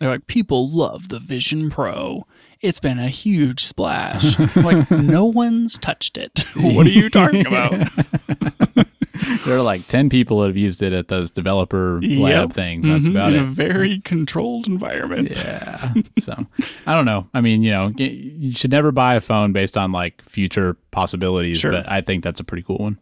They're 0.00 0.08
like, 0.08 0.26
people 0.26 0.70
love 0.70 1.08
the 1.10 1.18
Vision 1.18 1.70
Pro. 1.70 2.24
It's 2.60 2.80
been 2.80 2.98
a 2.98 3.08
huge 3.08 3.64
splash. 3.64 4.38
like, 4.56 4.90
no 4.90 5.26
one's 5.26 5.76
touched 5.78 6.16
it. 6.16 6.44
what 6.56 6.86
are 6.86 6.90
you 6.90 7.10
talking 7.10 7.46
about? 7.46 7.72
there 9.44 9.56
are 9.56 9.62
like 9.62 9.86
ten 9.88 10.08
people 10.08 10.40
that 10.40 10.46
have 10.48 10.56
used 10.56 10.82
it 10.82 10.92
at 10.92 11.08
those 11.08 11.30
developer 11.30 12.00
lab 12.02 12.52
things. 12.52 12.86
That's 12.86 13.08
Mhm, 13.08 13.10
about 13.10 13.32
in 13.34 13.44
it. 13.44 13.48
a 13.48 13.50
very 13.50 14.00
controlled 14.00 14.66
environment. 14.66 15.30
Yeah. 15.30 15.94
so 16.18 16.46
I 16.86 16.94
don't 16.94 17.04
know. 17.04 17.28
I 17.34 17.40
mean, 17.40 17.62
you 17.62 17.70
know, 17.72 17.92
you 17.96 18.52
should 18.54 18.70
never 18.70 18.92
buy 18.92 19.14
a 19.16 19.20
phone 19.20 19.52
based 19.52 19.76
on 19.76 19.92
like 19.92 20.22
future 20.22 20.76
possibilities, 20.90 21.58
Sure. 21.58 21.72
but 21.72 21.90
I 21.90 22.00
think 22.00 22.22
that's 22.24 22.40
a 22.40 22.44
pretty 22.44 22.62
cool 22.62 22.78
one. 22.78 22.98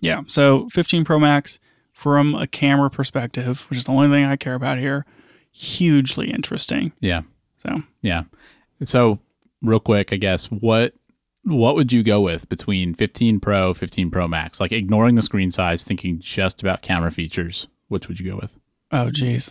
Yeah. 0.00 0.22
So 0.26 0.68
15 0.70 1.04
Pro 1.04 1.18
Max, 1.18 1.58
from 1.92 2.34
a 2.34 2.46
camera 2.46 2.90
perspective, 2.90 3.64
which 3.70 3.78
is 3.78 3.84
the 3.84 3.92
only 3.92 4.08
thing 4.08 4.24
I 4.24 4.36
care 4.36 4.54
about 4.54 4.78
here, 4.78 5.06
hugely 5.50 6.30
interesting. 6.30 6.92
Yeah. 7.00 7.22
So 7.58 7.82
Yeah. 8.02 8.24
So 8.82 9.18
real 9.62 9.80
quick, 9.80 10.12
I 10.12 10.16
guess 10.16 10.46
what 10.46 10.94
what 11.44 11.76
would 11.76 11.92
you 11.92 12.02
go 12.02 12.20
with 12.20 12.48
between 12.48 12.92
15 12.92 13.38
Pro, 13.40 13.72
15 13.72 14.10
Pro 14.10 14.26
Max? 14.26 14.60
Like 14.60 14.72
ignoring 14.72 15.14
the 15.14 15.22
screen 15.22 15.50
size, 15.52 15.84
thinking 15.84 16.18
just 16.18 16.60
about 16.60 16.82
camera 16.82 17.12
features, 17.12 17.68
which 17.88 18.08
would 18.08 18.18
you 18.18 18.30
go 18.30 18.36
with? 18.36 18.58
Oh, 18.90 19.10
geez. 19.10 19.50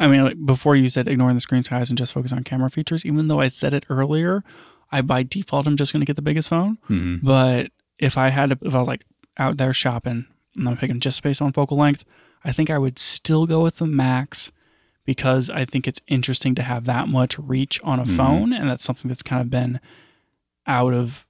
I 0.00 0.08
mean, 0.08 0.24
like 0.24 0.44
before 0.44 0.74
you 0.76 0.88
said 0.88 1.08
ignoring 1.08 1.36
the 1.36 1.40
screen 1.40 1.64
size 1.64 1.90
and 1.90 1.98
just 1.98 2.12
focus 2.12 2.32
on 2.32 2.42
camera 2.44 2.70
features, 2.70 3.06
even 3.06 3.28
though 3.28 3.40
I 3.40 3.48
said 3.48 3.72
it 3.72 3.86
earlier, 3.88 4.42
I 4.92 5.00
by 5.00 5.22
default 5.22 5.66
I'm 5.66 5.76
just 5.76 5.92
going 5.92 6.00
to 6.00 6.06
get 6.06 6.16
the 6.16 6.22
biggest 6.22 6.48
phone. 6.48 6.78
Mhm. 6.88 7.20
But 7.22 7.70
if 7.98 8.18
I 8.18 8.28
had 8.28 8.50
to, 8.50 8.58
if 8.66 8.74
I 8.74 8.78
was 8.80 8.88
like 8.88 9.04
out 9.38 9.56
there 9.56 9.72
shopping 9.74 10.26
and 10.56 10.68
I'm 10.68 10.76
picking 10.76 11.00
just 11.00 11.22
based 11.22 11.40
on 11.42 11.52
focal 11.52 11.76
length, 11.76 12.04
I 12.44 12.52
think 12.52 12.70
I 12.70 12.78
would 12.78 12.98
still 12.98 13.46
go 13.46 13.60
with 13.62 13.76
the 13.78 13.86
Max 13.86 14.50
because 15.04 15.48
I 15.50 15.64
think 15.64 15.86
it's 15.88 16.00
interesting 16.08 16.54
to 16.56 16.62
have 16.62 16.84
that 16.84 17.08
much 17.08 17.38
reach 17.38 17.80
on 17.82 17.98
a 18.00 18.04
Mhm. 18.04 18.16
phone, 18.16 18.52
and 18.52 18.68
that's 18.68 18.84
something 18.84 19.08
that's 19.08 19.22
kind 19.22 19.40
of 19.40 19.48
been 19.50 19.80
out 20.66 20.92
of 20.94 21.24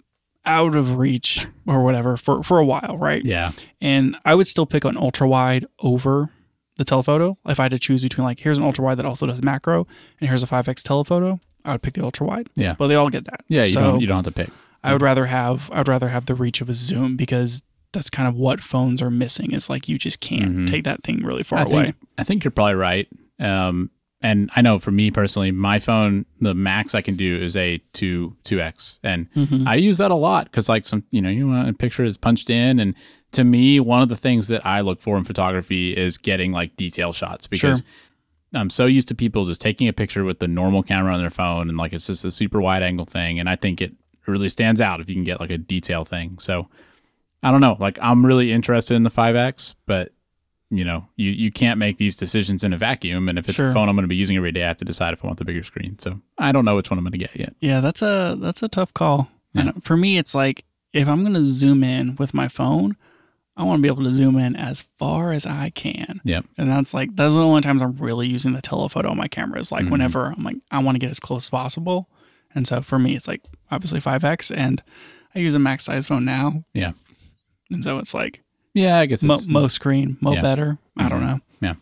out 0.44 0.74
of 0.74 0.97
reach 0.97 1.47
or 1.66 1.85
whatever 1.85 2.16
for 2.16 2.43
for 2.43 2.59
a 2.59 2.64
while, 2.64 2.97
right? 2.98 3.22
Yeah. 3.24 3.52
And 3.82 4.16
I 4.24 4.35
would 4.35 4.47
still 4.47 4.64
pick 4.66 4.85
an 4.85 4.97
ultra 4.97 5.28
wide 5.28 5.66
over 5.80 6.30
the 6.78 6.85
telephoto. 6.85 7.36
If 7.47 7.60
I 7.60 7.64
had 7.64 7.72
to 7.72 7.78
choose 7.78 8.02
between 8.02 8.24
like 8.24 8.40
here's 8.40 8.56
an 8.56 8.64
ultra 8.64 8.82
wide 8.85 8.97
that 8.98 9.05
also 9.05 9.26
does 9.26 9.43
macro 9.43 9.86
and 10.20 10.28
here's 10.28 10.43
a 10.43 10.47
5x 10.47 10.82
telephoto, 10.82 11.39
I 11.66 11.72
would 11.72 11.82
pick 11.82 11.94
the 11.94 12.02
ultra 12.05 12.26
wide. 12.26 12.48
Yeah. 12.55 12.74
But 12.78 12.86
they 12.86 12.94
all 12.94 13.10
get 13.10 13.26
that. 13.26 13.44
Yeah. 13.48 13.62
You 13.64 13.72
So- 13.72 13.80
don't 13.82 14.01
you 14.01 14.06
don't 14.06 14.24
have 14.24 14.32
to 14.35 14.44
pick. 14.44 14.51
I 14.82 14.93
would 14.93 15.02
rather 15.02 15.26
have 15.26 15.70
I 15.72 15.78
would 15.78 15.89
rather 15.89 16.09
have 16.09 16.24
the 16.26 16.35
reach 16.35 16.60
of 16.62 16.68
a 16.70 16.74
zoom 16.74 17.16
because 17.16 17.62
that's 17.98 18.10
kind 18.10 18.28
of 18.28 18.36
what 18.36 18.60
phones 18.62 19.02
are 19.02 19.10
missing. 19.10 19.50
Is 19.52 19.68
like 19.68 19.88
you 19.88 19.98
just 19.98 20.20
can't 20.20 20.56
Mhm. 20.56 20.70
take 20.70 20.84
that 20.84 21.02
thing 21.02 21.22
really 21.24 21.42
far 21.42 21.58
I 21.58 21.62
away. 21.62 21.82
think 21.86 21.96
I 22.16 22.22
think 22.24 22.44
you're 22.44 22.52
probably 22.52 22.74
right. 22.74 23.08
Um, 23.40 23.90
and 24.20 24.50
I 24.56 24.62
know 24.62 24.78
for 24.78 24.90
me 24.90 25.10
personally, 25.10 25.50
my 25.50 25.78
phone, 25.78 26.26
the 26.40 26.54
max 26.54 26.94
I 26.94 27.02
can 27.02 27.16
do 27.16 27.36
is 27.40 27.56
a 27.56 27.78
two 27.92 28.36
two 28.44 28.60
x, 28.60 28.98
and 29.02 29.26
Mhm. 29.34 29.66
I 29.66 29.74
use 29.76 29.98
that 29.98 30.10
a 30.10 30.14
lot 30.14 30.44
because 30.44 30.68
like 30.68 30.84
some 30.84 31.02
you 31.10 31.20
know 31.20 31.28
you 31.30 31.48
want 31.48 31.68
a 31.68 31.72
picture 31.72 32.04
is 32.04 32.16
punched 32.16 32.50
in, 32.50 32.78
and 32.78 32.94
to 33.32 33.42
me 33.44 33.78
one 33.80 34.00
of 34.02 34.08
the 34.08 34.16
things 34.16 34.46
that 34.48 34.64
I 34.64 34.80
look 34.80 35.00
for 35.02 35.16
in 35.18 35.24
photography 35.24 35.96
is 35.96 36.18
getting 36.18 36.52
like 36.52 36.76
detail 36.76 37.12
shots 37.12 37.46
because. 37.48 37.82
I'm 38.54 38.70
so 38.70 38.86
used 38.86 39.08
to 39.08 39.14
people 39.14 39.44
just 39.44 39.60
taking 39.60 39.88
a 39.88 39.92
picture 39.92 40.24
with 40.24 40.38
the 40.38 40.48
normal 40.48 40.82
camera 40.82 41.12
on 41.12 41.20
their 41.20 41.28
phone 41.28 41.68
and 41.68 41.76
like 41.76 41.92
it's 41.92 42.06
just 42.06 42.24
a 42.24 42.30
super 42.30 42.62
wide 42.62 42.82
angle 42.82 43.04
thing. 43.04 43.38
And 43.38 43.46
I 43.46 43.56
think 43.56 43.82
it 43.82 43.92
really 44.26 44.48
stands 44.48 44.80
out 44.80 45.00
if 45.02 45.08
you 45.10 45.14
can 45.14 45.22
get 45.24 45.38
like 45.38 45.50
a 45.50 45.58
detail 45.58 46.06
thing. 46.06 46.38
So 46.38 46.66
I 47.43 47.51
don't 47.51 47.60
know. 47.60 47.77
Like 47.78 47.98
I'm 48.02 48.24
really 48.27 48.52
interested 48.52 48.94
in 48.94 49.02
the 49.05 49.10
5X, 49.10 49.74
but 49.86 50.12
you 50.70 50.85
know, 50.85 51.06
you, 51.16 51.31
you 51.31 51.51
can't 51.51 51.78
make 51.78 51.97
these 51.97 52.15
decisions 52.16 52.62
in 52.62 52.73
a 52.74 52.77
vacuum. 52.78 53.28
And 53.28 53.39
if 53.39 53.48
it's 53.48 53.56
Sure. 53.56 53.70
a 53.70 53.73
phone 53.73 53.89
I'm 53.89 53.94
going 53.97 54.02
to 54.05 54.09
be 54.09 54.16
using 54.16 54.36
every 54.36 54.52
day, 54.52 54.65
I 54.65 54.69
have 54.69 54.77
to 54.78 54.85
decide 54.85 55.15
if 55.15 55.24
I 55.24 55.28
want 55.28 55.39
the 55.39 55.44
bigger 55.47 55.62
screen. 55.65 55.98
So 55.98 56.20
I 56.36 56.52
don't 56.52 56.65
know 56.66 56.77
which 56.77 56.90
one 56.90 56.98
I'm 56.98 57.05
going 57.05 57.12
to 57.12 57.19
get 57.19 57.35
yet. 57.35 57.55
Yeah, 57.60 57.81
that's 57.81 58.02
a 58.02 58.36
that's 58.40 58.62
a 58.62 58.69
tough 58.69 58.93
call. 58.93 59.31
Yeah. 59.55 59.62
And 59.62 59.85
for 59.85 59.97
me, 59.97 60.19
it's 60.19 60.35
like 60.35 60.65
if 60.93 61.09
I'm 61.09 61.23
gonna 61.23 61.44
zoom 61.44 61.82
in 61.85 62.16
with 62.16 62.35
my 62.35 62.48
phone, 62.48 62.97
I 63.56 63.62
want 63.62 63.78
to 63.78 63.82
be 63.82 63.89
able 63.89 64.05
to 64.05 64.10
zoom 64.12 64.36
in 64.39 64.56
as 64.56 64.85
far 64.98 65.32
as 65.32 65.47
I 65.47 65.70
can. 65.70 66.20
Yep. 66.24 66.44
And 66.59 66.70
that's 66.70 66.93
like 66.93 67.16
those 67.16 67.32
are 67.35 67.39
the 67.39 67.44
only 67.44 67.62
times 67.62 67.81
I'm 67.82 67.97
really 67.97 68.27
using 68.27 68.52
the 68.52 68.60
telephoto 68.62 69.10
on 69.10 69.16
my 69.16 69.27
camera. 69.28 69.59
Is 69.60 69.73
like 69.73 69.86
Mhm. 69.86 69.90
whenever 69.90 70.27
I'm 70.36 70.43
like 70.44 70.56
I 70.70 70.81
want 70.81 70.97
to 70.97 71.01
get 71.01 71.10
as 71.10 71.19
close 71.20 71.47
as 71.47 71.51
possible. 71.51 72.09
And 72.55 72.66
so 72.66 72.82
for 72.82 72.98
me, 72.98 73.16
it's 73.16 73.27
like 73.28 73.43
obviously 73.70 74.01
5x, 74.01 74.51
and 74.55 74.82
I 75.35 75.39
use 75.39 75.55
a 75.55 75.59
max 75.59 75.85
size 75.85 76.06
phone 76.06 76.24
now. 76.24 76.65
Yeah. 76.74 76.93
And 77.70 77.82
so 77.84 77.98
it's 77.98 78.14
like 78.14 78.42
Yeah, 78.74 78.98
I 78.98 79.06
guess 79.06 79.22
mo, 79.22 79.34
it's, 79.34 79.48
mo 79.48 79.68
screen, 79.68 80.16
mo 80.20 80.32
Yeah. 80.32 80.42
better. 80.42 80.78
I 80.96 81.08
don't 81.08 81.20
Mhm. 81.20 81.26
know. 81.26 81.40
Yeah. 81.60 81.74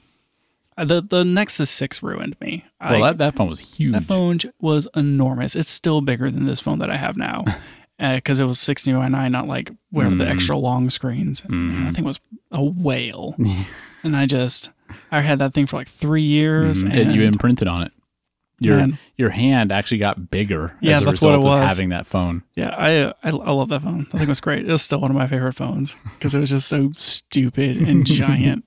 Uh, 0.78 0.84
The 0.84 1.02
the 1.02 1.24
Nexus 1.24 1.70
Six 1.70 2.02
ruined 2.02 2.36
me. 2.40 2.64
well, 2.80 3.02
I- 3.04 3.08
that, 3.12 3.18
that 3.18 3.34
phone 3.36 3.48
was 3.48 3.60
huge. 3.60 3.92
that 3.92 4.04
phone 4.04 4.38
was 4.60 4.88
enormous. 4.96 5.56
It's 5.56 5.70
still 5.70 6.00
bigger 6.00 6.30
than 6.30 6.44
this 6.46 6.60
phone 6.60 6.78
that 6.80 6.90
I 6.90 6.96
have 6.96 7.16
now 7.16 7.44
because 7.98 8.40
it 8.40 8.44
was 8.44 8.58
60 8.60 8.92
by 8.92 9.08
9, 9.08 9.32
not 9.32 9.48
like 9.48 9.70
whatever 9.90 10.14
the 10.16 10.24
Mhm. 10.24 10.30
extra 10.34 10.56
long 10.56 10.90
screens. 10.90 11.40
Mhm. 11.42 11.84
that 11.86 11.94
thing 11.94 12.04
was 12.04 12.20
a 12.52 12.62
whale. 12.62 13.34
and 14.04 14.16
I 14.16 14.26
just, 14.26 14.70
I 15.10 15.20
had 15.22 15.38
that 15.40 15.54
thing 15.54 15.66
for 15.66 15.76
like 15.76 15.88
three 15.88 16.22
years. 16.22 16.84
Mhm. 16.84 16.90
And 16.92 17.10
It- 17.10 17.14
you 17.16 17.22
imprinted 17.22 17.68
on 17.68 17.82
it. 17.82 17.92
Your 18.58 18.76
man, 18.78 18.98
your 19.16 19.28
hand 19.30 19.70
actually 19.70 19.98
got 19.98 20.30
bigger 20.30 20.74
Yeah, 20.80 20.94
as 20.96 21.02
a 21.02 21.04
that's 21.04 21.20
what 21.20 21.34
it 21.34 21.36
result 21.38 21.54
of 21.56 21.60
was. 21.60 21.68
having 21.68 21.90
that 21.90 22.06
phone. 22.06 22.42
yeah, 22.54 22.74
I, 22.74 23.06
I, 23.22 23.30
I 23.30 23.30
love 23.52 23.68
that 23.68 23.82
phone. 23.82 24.06
That 24.12 24.18
thing 24.18 24.28
was 24.28 24.40
great. 24.40 24.66
It 24.66 24.72
was 24.72 24.80
still 24.82 25.00
one 25.00 25.10
of 25.10 25.16
my 25.16 25.26
favorite 25.26 25.52
phones 25.54 25.94
because 26.14 26.34
it 26.34 26.40
was 26.40 26.48
just 26.50 26.66
so 26.68 26.90
stupid 26.92 27.76
and 27.76 28.06
giant. 28.06 28.64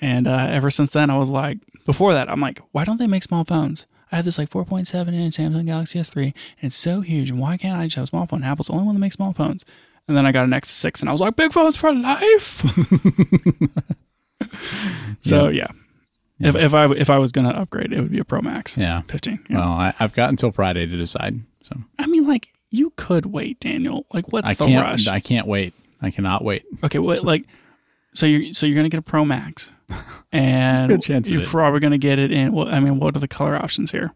And 0.00 0.28
uh, 0.28 0.46
ever 0.50 0.70
since 0.70 0.90
then, 0.90 1.10
I 1.10 1.18
was 1.18 1.30
like, 1.30 1.58
before 1.84 2.12
that, 2.12 2.30
I'm 2.30 2.40
like, 2.40 2.60
why 2.72 2.84
don't 2.84 2.98
they 2.98 3.06
make 3.08 3.24
small 3.24 3.44
phones? 3.44 3.86
I 4.12 4.16
have 4.16 4.24
this 4.24 4.38
like 4.38 4.50
4.7 4.50 5.12
inch 5.12 5.36
Samsung 5.36 5.66
Galaxy 5.66 5.98
S3, 5.98 6.22
and 6.26 6.34
it's 6.60 6.76
so 6.76 7.00
huge. 7.00 7.30
And 7.30 7.40
why 7.40 7.56
can't 7.56 7.76
I 7.80 7.86
just 7.86 7.96
have 7.96 8.04
a 8.04 8.06
small 8.06 8.26
phone? 8.26 8.44
Apple's 8.44 8.68
the 8.68 8.74
only 8.74 8.84
one 8.84 8.94
that 8.94 9.00
makes 9.00 9.16
small 9.16 9.32
phones. 9.32 9.64
And 10.06 10.16
then 10.16 10.26
I 10.26 10.32
got 10.32 10.44
an 10.44 10.50
Nexus 10.50 10.76
6, 10.76 11.00
and 11.00 11.08
I 11.08 11.12
was 11.12 11.20
like, 11.20 11.34
big 11.34 11.52
phones 11.52 11.76
for 11.76 11.92
life. 11.92 12.62
so 15.20 15.48
yeah, 15.48 15.66
If, 16.44 16.54
if 16.56 16.74
I 16.74 16.90
if 16.92 17.10
I 17.10 17.18
was 17.18 17.32
gonna 17.32 17.50
upgrade, 17.50 17.92
it 17.92 18.00
would 18.00 18.10
be 18.10 18.18
a 18.18 18.24
Pro 18.24 18.40
Max 18.42 18.76
Yeah. 18.76 19.02
15. 19.08 19.46
yeah. 19.48 19.56
Well, 19.58 19.68
I, 19.68 19.94
I've 19.98 20.12
got 20.12 20.30
until 20.30 20.52
Friday 20.52 20.86
to 20.86 20.96
decide. 20.96 21.40
So 21.64 21.76
I 21.98 22.06
mean, 22.06 22.26
like 22.26 22.48
you 22.70 22.92
could 22.96 23.26
wait, 23.26 23.60
Daniel. 23.60 24.04
Like, 24.12 24.32
what's 24.32 24.48
I 24.48 24.54
the 24.54 24.66
can't. 24.66 24.84
rush? 24.84 25.06
I 25.06 25.20
can't 25.20 25.46
wait. 25.46 25.74
I 26.02 26.10
cannot 26.10 26.44
wait. 26.44 26.64
Okay, 26.82 26.98
what 26.98 27.24
like 27.24 27.44
so 28.12 28.26
you're 28.26 28.52
so 28.52 28.66
you're 28.66 28.76
gonna 28.76 28.88
get 28.88 28.98
a 28.98 29.02
Pro 29.02 29.24
Max, 29.24 29.70
and 30.32 31.06
you're 31.28 31.46
probably 31.46 31.80
gonna 31.80 31.98
get 31.98 32.18
it 32.18 32.30
in. 32.30 32.52
Well, 32.52 32.68
I 32.68 32.80
mean, 32.80 32.98
what 32.98 33.16
are 33.16 33.20
the 33.20 33.28
color 33.28 33.56
options 33.56 33.90
here? 33.90 34.12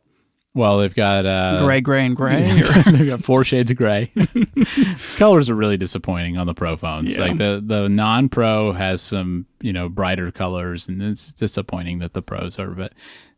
Well, 0.54 0.78
they've 0.78 0.94
got 0.94 1.24
uh, 1.24 1.64
gray, 1.64 1.80
gray, 1.80 2.04
and 2.06 2.16
gray. 2.16 2.42
They've 2.86 3.06
got 3.06 3.22
four 3.22 3.44
shades 3.44 3.70
of 3.70 3.76
gray. 3.76 4.10
Colors 5.18 5.50
are 5.50 5.56
really 5.56 5.76
disappointing 5.76 6.36
on 6.36 6.46
the 6.46 6.54
Pro 6.54 6.76
phones. 6.76 7.16
Yeah. 7.16 7.24
Like 7.24 7.38
the 7.38 7.60
the 7.64 7.88
non 7.88 8.28
Pro 8.28 8.72
has 8.72 9.02
some 9.02 9.46
you 9.60 9.72
know 9.72 9.88
brighter 9.88 10.30
colors, 10.30 10.88
and 10.88 11.02
it's 11.02 11.32
disappointing 11.32 11.98
that 11.98 12.12
the 12.12 12.22
Pros 12.22 12.56
are. 12.58 12.70
But 12.70 12.92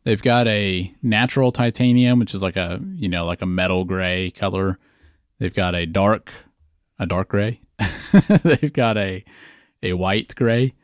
they've 0.05 0.20
got 0.20 0.47
a 0.47 0.94
natural 1.02 1.52
titanium, 1.52 2.19
which 2.19 2.35
is 2.35 2.43
like 2.43 2.57
a 2.57 2.81
you 2.97 3.09
know 3.09 3.24
like 3.24 3.40
a 3.40 3.47
metal 3.47 3.86
gray 3.86 4.31
color. 4.31 4.78
They've 5.39 5.55
got 5.55 5.74
a 5.74 5.86
dark 5.86 6.31
a 6.98 7.07
dark 7.07 7.28
gray. 7.28 7.62
they've 8.44 8.73
got 8.74 8.98
a 8.98 9.24
a 9.82 9.94
white 9.94 10.35
gray, 10.35 10.74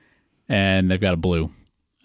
and 0.48 0.90
they've 0.90 0.98
got 0.98 1.12
a 1.12 1.18
blue. 1.18 1.52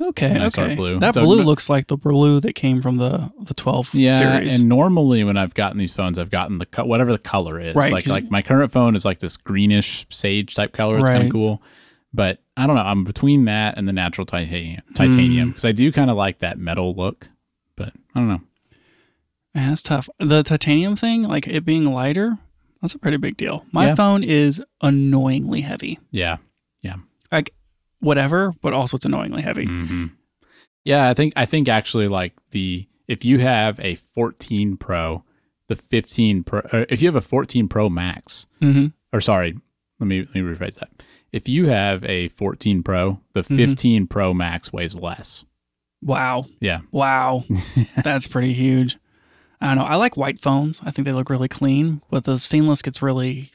Okay, 0.01 0.33
Nice 0.33 0.57
okay. 0.57 0.75
blue. 0.75 0.99
That 0.99 1.13
So 1.13 1.23
blue 1.23 1.37
no- 1.39 1.43
looks 1.43 1.69
like 1.69 1.87
the 1.87 1.97
blue 1.97 2.39
that 2.41 2.53
came 2.53 2.81
from 2.81 2.97
the 2.97 3.31
the 3.41 3.53
12 3.53 3.93
Yeah, 3.93 4.11
series. 4.17 4.59
and 4.61 4.69
normally 4.69 5.23
when 5.23 5.37
I've 5.37 5.53
gotten 5.53 5.77
these 5.77 5.93
phones, 5.93 6.17
I've 6.17 6.29
gotten 6.31 6.57
the 6.59 6.65
co- 6.65 6.85
whatever 6.85 7.11
the 7.11 7.17
color 7.19 7.59
is. 7.59 7.75
Right, 7.75 7.91
Like 7.91 8.07
like 8.07 8.31
my 8.31 8.41
current 8.41 8.71
phone 8.71 8.95
is 8.95 9.05
like 9.05 9.19
this 9.19 9.37
greenish 9.37 10.05
sage 10.09 10.55
type 10.55 10.73
color. 10.73 10.99
It's 10.99 11.09
kind 11.09 11.25
of 11.27 11.31
cool, 11.31 11.61
but 12.13 12.39
I 12.57 12.67
don't 12.67 12.75
know. 12.75 12.81
I'm 12.83 13.03
between 13.03 13.45
that 13.45 13.77
and 13.77 13.87
the 13.87 13.93
natural 13.93 14.25
titanium 14.25 14.81
titanium 14.93 15.47
Mm. 15.47 15.51
because 15.51 15.65
I 15.65 15.71
do 15.71 15.91
kind 15.91 16.09
of 16.09 16.17
like 16.17 16.39
that 16.39 16.57
metal 16.57 16.93
look. 16.95 17.29
But 17.75 17.93
I 18.15 18.19
don't 18.19 18.27
know. 18.27 18.41
Man, 19.55 19.69
that's 19.69 19.81
tough. 19.81 20.07
The 20.19 20.43
titanium 20.43 20.95
thing, 20.95 21.23
like 21.23 21.47
it 21.47 21.65
being 21.65 21.85
lighter, 21.85 22.37
that's 22.81 22.93
a 22.95 22.99
pretty 22.99 23.17
big 23.17 23.35
deal. 23.37 23.65
My 23.71 23.87
Yeah. 23.87 23.95
phone 23.95 24.23
is 24.23 24.61
annoyingly 24.81 25.61
heavy. 25.61 25.99
Yeah, 26.11 26.37
yeah, 26.81 26.95
Like 27.31 27.53
whatever, 28.01 28.53
but 28.61 28.73
also 28.73 28.97
it's 28.97 29.05
annoyingly 29.05 29.41
heavy. 29.41 29.65
hmm 29.65 30.07
yeah. 30.83 31.07
I 31.09 31.13
think 31.13 31.33
I 31.35 31.45
think 31.45 31.67
actually 31.69 32.07
like 32.07 32.33
the 32.51 32.87
if 33.07 33.23
you 33.23 33.39
have 33.39 33.79
a 33.79 33.95
14 33.95 34.77
Pro, 34.77 35.23
the 35.67 35.75
15 35.75 36.43
Pro, 36.43 36.61
or 36.73 36.85
if 36.89 37.01
you 37.01 37.07
have 37.07 37.15
a 37.15 37.21
14 37.21 37.67
Pro 37.67 37.89
Max, 37.89 38.47
Mm-hmm. 38.61 38.87
or 39.13 39.21
sorry, 39.21 39.57
let 39.99 40.07
me 40.07 40.21
let 40.21 40.35
me 40.35 40.41
rephrase 40.41 40.79
that. 40.79 40.89
If 41.31 41.47
you 41.47 41.67
have 41.67 42.03
a 42.03 42.27
14 42.29 42.83
Pro, 42.83 43.19
the 43.33 43.41
Mhm. 43.43 43.55
15 43.55 44.07
Pro 44.07 44.33
Max 44.33 44.73
weighs 44.73 44.95
less. 44.95 45.45
Wow. 46.01 46.47
Yeah. 46.59 46.79
Wow. 46.91 47.45
That's 48.03 48.27
pretty 48.27 48.53
huge. 48.53 48.97
I 49.61 49.67
don't 49.67 49.77
know. 49.77 49.83
I 49.85 49.95
like 49.95 50.17
white 50.17 50.41
phones. 50.41 50.81
I 50.83 50.89
think 50.89 51.05
they 51.05 51.13
look 51.13 51.29
really 51.29 51.47
clean, 51.47 52.01
but 52.09 52.23
the 52.23 52.39
stainless 52.39 52.81
gets 52.81 53.03
really, 53.03 53.51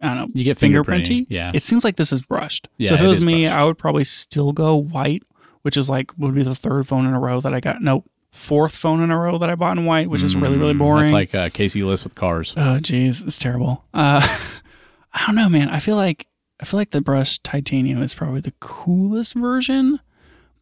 I 0.00 0.08
don't 0.08 0.16
know, 0.16 0.26
You 0.34 0.44
get 0.44 0.58
fingerprinty. 0.58 1.26
Yeah. 1.28 1.52
It 1.54 1.62
seems 1.62 1.84
like 1.84 1.96
this 1.96 2.12
is 2.12 2.22
brushed. 2.22 2.68
Yeah, 2.78 2.88
so 2.90 2.94
if 2.94 3.00
it 3.00 3.04
it 3.04 3.08
was 3.08 3.20
me, 3.24 3.44
brushed. 3.44 3.56
I 3.56 3.64
would 3.64 3.78
probably 3.78 4.04
still 4.04 4.52
go 4.52 4.74
white, 4.76 5.22
which 5.62 5.76
is 5.76 5.88
like 5.90 6.10
would 6.18 6.34
be 6.34 6.42
the 6.42 6.54
third 6.54 6.86
phone 6.88 7.04
in 7.06 7.12
a 7.14 7.20
row 7.20 7.40
that 7.42 7.52
I 7.52 7.60
got. 7.60 7.82
No, 7.82 8.04
fourth 8.32 8.74
phone 8.76 9.00
in 9.02 9.10
a 9.10 9.18
row 9.18 9.38
that 9.38 9.50
I 9.50 9.54
bought 9.56 9.76
in 9.76 9.84
white, 9.84 10.08
which 10.08 10.22
is 10.22 10.34
really 10.36 10.56
really 10.56 10.72
Mm, 10.74 10.78
boring. 10.78 11.02
It's 11.04 11.12
like 11.12 11.34
uh, 11.34 11.48
Casey 11.50 11.82
List 11.82 12.04
with 12.04 12.14
cars. 12.14 12.54
oh 12.56 12.78
jeez, 12.80 13.24
it's 13.26 13.38
terrible. 13.38 13.84
Uh, 13.92 14.26
I 15.12 15.26
don't 15.26 15.34
know, 15.34 15.48
man. 15.48 15.68
I 15.68 15.80
feel 15.80 15.96
like 15.96 16.26
I 16.60 16.64
feel 16.64 16.78
like 16.78 16.90
the 16.90 17.00
brushed 17.00 17.42
titanium 17.44 18.00
is 18.02 18.14
probably 18.14 18.40
the 18.40 18.52
coolest 18.60 19.34
version, 19.34 19.98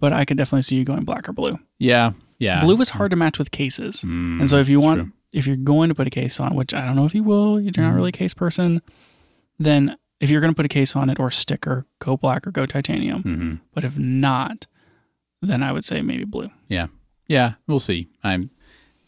but 0.01 0.13
I 0.13 0.25
could 0.25 0.37
definitely 0.37 0.63
see 0.63 0.77
you 0.77 0.85
going 0.85 1.05
black 1.05 1.29
or 1.29 1.33
blue. 1.33 1.59
Yeah. 1.79 2.13
Yeah. 2.39 2.61
Blue 2.63 2.81
is 2.81 2.89
hard 2.91 3.11
to 3.11 3.17
match 3.17 3.39
with 3.39 3.51
cases. 3.51 4.03
Mm, 4.03 4.41
And 4.41 4.49
so 4.51 4.59
if 4.59 4.69
you 4.69 4.79
want, 4.81 5.01
true. 5.01 5.13
if 5.33 5.45
you're 5.47 5.57
going 5.57 5.89
to 5.89 5.95
put 5.97 6.07
a 6.07 6.11
case 6.11 6.39
on, 6.39 6.55
which 6.55 6.73
I 6.73 6.85
don't 6.85 6.95
know 6.95 7.05
if 7.05 7.15
you 7.17 7.25
will, 7.25 7.61
you're 7.61 7.73
not 7.77 7.93
Mhm. 7.93 7.97
really 7.97 8.09
a 8.11 8.13
case 8.13 8.33
person, 8.33 8.81
then 9.59 9.97
if 10.21 10.31
you're 10.31 10.41
going 10.41 10.53
to 10.53 10.57
put 10.57 10.65
a 10.67 10.69
case 10.69 10.97
on 10.97 11.11
it 11.11 11.19
or 11.21 11.31
sticker, 11.31 11.87
go 12.01 12.17
black 12.17 12.47
or 12.47 12.51
go 12.51 12.67
titanium. 12.67 13.23
Mhm. 13.23 13.61
But 13.75 13.85
if 13.85 13.97
not, 13.97 14.67
then 15.43 15.63
I 15.63 15.73
would 15.73 15.85
say 15.85 16.03
maybe 16.03 16.25
blue. 16.25 16.51
Yeah, 16.69 16.89
Yeah, 17.29 17.55
we'll 17.67 17.79
see. 17.81 18.09
I'm 18.25 18.51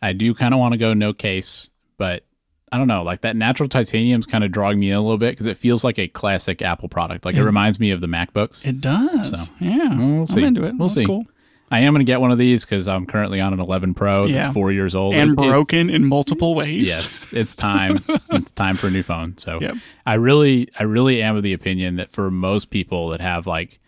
I 0.02 0.12
do 0.12 0.32
kind 0.34 0.54
of 0.54 0.60
want 0.60 0.72
to 0.72 0.78
go 0.78 0.94
no 0.94 1.12
case, 1.12 1.70
but 1.98 2.24
I 2.72 2.78
don't 2.78 2.86
know. 2.88 3.02
Like 3.02 3.20
that 3.22 3.34
natural 3.36 3.68
titanium's 3.68 4.24
kind 4.26 4.44
of 4.44 4.52
drawing 4.52 4.78
me 4.78 4.90
in 4.90 4.96
a 4.96 5.00
little 5.02 5.18
bit 5.18 5.32
because 5.32 5.46
it 5.46 5.56
feels 5.56 5.82
like 5.84 5.98
a 5.98 6.06
classic 6.08 6.62
Apple 6.62 6.88
product. 6.88 7.24
Like 7.24 7.34
it 7.34 7.38
Yeah. 7.38 7.44
reminds 7.44 7.80
me 7.80 7.90
of 7.90 8.00
the 8.00 8.06
MacBooks. 8.06 8.64
It 8.64 8.80
does. 8.80 9.46
So, 9.46 9.52
yeah. 9.58 9.98
we'll 9.98 10.26
see. 10.26 10.40
I'm 10.40 10.46
into 10.46 10.62
it. 10.64 10.76
We'll 10.78 10.88
That's 10.88 10.94
see. 10.94 11.04
cool. 11.06 11.26
I 11.70 11.80
am 11.80 11.92
going 11.92 12.00
to 12.04 12.10
get 12.10 12.20
one 12.20 12.32
of 12.32 12.38
these 12.38 12.64
because 12.64 12.88
I'm 12.88 13.06
currently 13.06 13.40
on 13.40 13.52
an 13.52 13.60
11 13.60 13.94
Pro 13.94 14.22
that's 14.26 14.32
Yeah. 14.34 14.52
four 14.52 14.72
years 14.72 14.94
old 14.94 15.14
And 15.14 15.30
It- 15.30 15.36
broken 15.36 15.88
in 15.90 16.04
multiple 16.04 16.54
ways. 16.54 16.88
Yes, 16.88 17.32
it's 17.32 17.54
time. 17.54 18.04
it's 18.30 18.50
time 18.52 18.76
for 18.76 18.88
a 18.88 18.90
new 18.90 19.02
phone. 19.04 19.38
So 19.38 19.58
Yep. 19.60 19.76
I 20.06 20.14
really, 20.14 20.68
I 20.78 20.82
really 20.82 21.22
am 21.22 21.36
of 21.36 21.42
the 21.44 21.52
opinion 21.52 21.96
that 21.96 22.10
for 22.10 22.30
most 22.30 22.70
people 22.70 23.10
that 23.10 23.20
have 23.20 23.46
like 23.46 23.78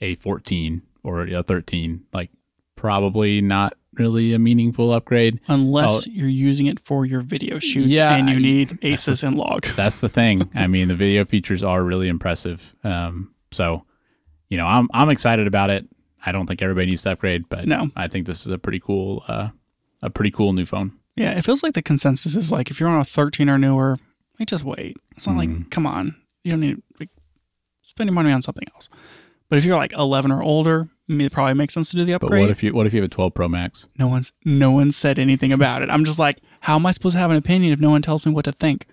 a 0.00 0.14
14 0.16 0.82
or 1.02 1.22
a 1.26 1.42
13, 1.42 2.04
like 2.12 2.30
probably 2.74 3.40
not 3.40 3.74
really 3.94 4.32
a 4.34 4.38
meaningful 4.38 4.92
upgrade. 4.92 5.40
Unless 5.48 6.06
you're 6.06 6.28
using 6.28 6.66
it 6.66 6.78
for 6.80 7.06
your 7.06 7.20
video 7.22 7.58
shoots 7.58 7.88
Yeah, 7.88 8.14
and 8.14 8.28
you 8.28 8.36
I- 8.36 8.38
need 8.38 8.78
ACES 8.82 9.22
and 9.22 9.36
log. 9.36 9.66
That's 9.76 9.98
the 9.98 10.08
thing. 10.08 10.48
I 10.54 10.66
mean, 10.68 10.88
the 10.88 10.96
video 10.96 11.24
features 11.24 11.62
are 11.62 11.82
really 11.82 12.08
impressive. 12.08 12.74
Um, 12.84 13.32
so, 13.52 13.84
you 14.48 14.56
know, 14.56 14.66
I'm 14.66 14.88
I'm 14.92 15.08
excited 15.10 15.46
about 15.46 15.70
it. 15.70 15.86
I 16.26 16.32
don't 16.32 16.46
think 16.46 16.60
everybody 16.60 16.88
needs 16.88 17.02
to 17.02 17.12
upgrade, 17.12 17.48
but 17.48 17.66
No. 17.66 17.90
I 17.96 18.08
think 18.08 18.26
this 18.26 18.42
is 18.44 18.48
a 18.52 18.58
pretty 18.58 18.80
cool, 18.80 19.24
uh, 19.28 19.48
a 20.02 20.10
pretty 20.10 20.30
cool 20.30 20.52
new 20.52 20.66
phone. 20.66 20.92
Yeah, 21.16 21.30
it 21.30 21.42
feels 21.44 21.62
like 21.62 21.72
the 21.74 21.82
consensus 21.82 22.36
is 22.36 22.52
like 22.52 22.70
if 22.70 22.78
you're 22.80 22.88
on 22.90 23.00
a 23.00 23.04
13 23.04 23.48
or 23.48 23.56
newer, 23.58 23.98
like 24.38 24.48
just 24.48 24.64
wait. 24.64 24.96
It's 25.16 25.26
not 25.26 25.36
Mhm. 25.36 25.38
like 25.38 25.70
come 25.70 25.86
on, 25.86 26.14
you 26.44 26.52
don't 26.52 26.60
need 26.60 26.82
like 27.00 27.08
spend 27.82 28.08
your 28.08 28.14
money 28.14 28.32
on 28.32 28.42
something 28.42 28.66
else. 28.74 28.88
But 29.48 29.58
if 29.58 29.64
you're 29.64 29.76
like 29.76 29.92
11 29.92 30.32
or 30.32 30.42
older, 30.42 30.88
it 31.08 31.32
probably 31.32 31.54
makes 31.54 31.72
sense 31.72 31.90
to 31.92 31.96
do 31.96 32.04
the 32.04 32.12
But 32.14 32.24
upgrade. 32.24 32.42
what 32.42 32.50
if 32.50 32.62
you 32.62 32.74
what 32.74 32.86
if 32.86 32.92
you 32.92 33.00
have 33.00 33.10
a 33.10 33.14
12 33.14 33.32
Pro 33.32 33.48
Max? 33.48 33.86
no 33.98 34.08
one's 34.08 34.32
no 34.44 34.72
one 34.72 34.90
said 34.90 35.18
anything 35.18 35.52
about 35.52 35.82
it. 35.82 35.88
I'm 35.90 36.04
just 36.04 36.18
like, 36.18 36.40
how 36.60 36.74
am 36.74 36.84
I 36.84 36.90
supposed 36.90 37.14
to 37.14 37.20
have 37.20 37.30
an 37.30 37.36
opinion 37.36 37.72
if 37.72 37.78
no 37.80 37.90
one 37.90 38.02
tells 38.02 38.26
me 38.26 38.32
what 38.32 38.44
to 38.46 38.52
think? 38.52 38.86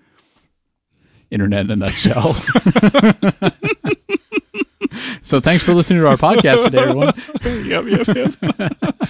Internet 1.32 1.66
in 1.66 1.72
a 1.72 1.76
nutshell. 1.76 2.36
so 5.22 5.40
thanks 5.40 5.64
for 5.64 5.74
listening 5.74 6.00
to 6.02 6.08
our 6.08 6.18
podcast 6.18 6.66
today, 6.66 6.80
everyone. 6.80 7.14
yep, 7.66 8.08
yep, 8.08 8.58
yep. 8.60 9.10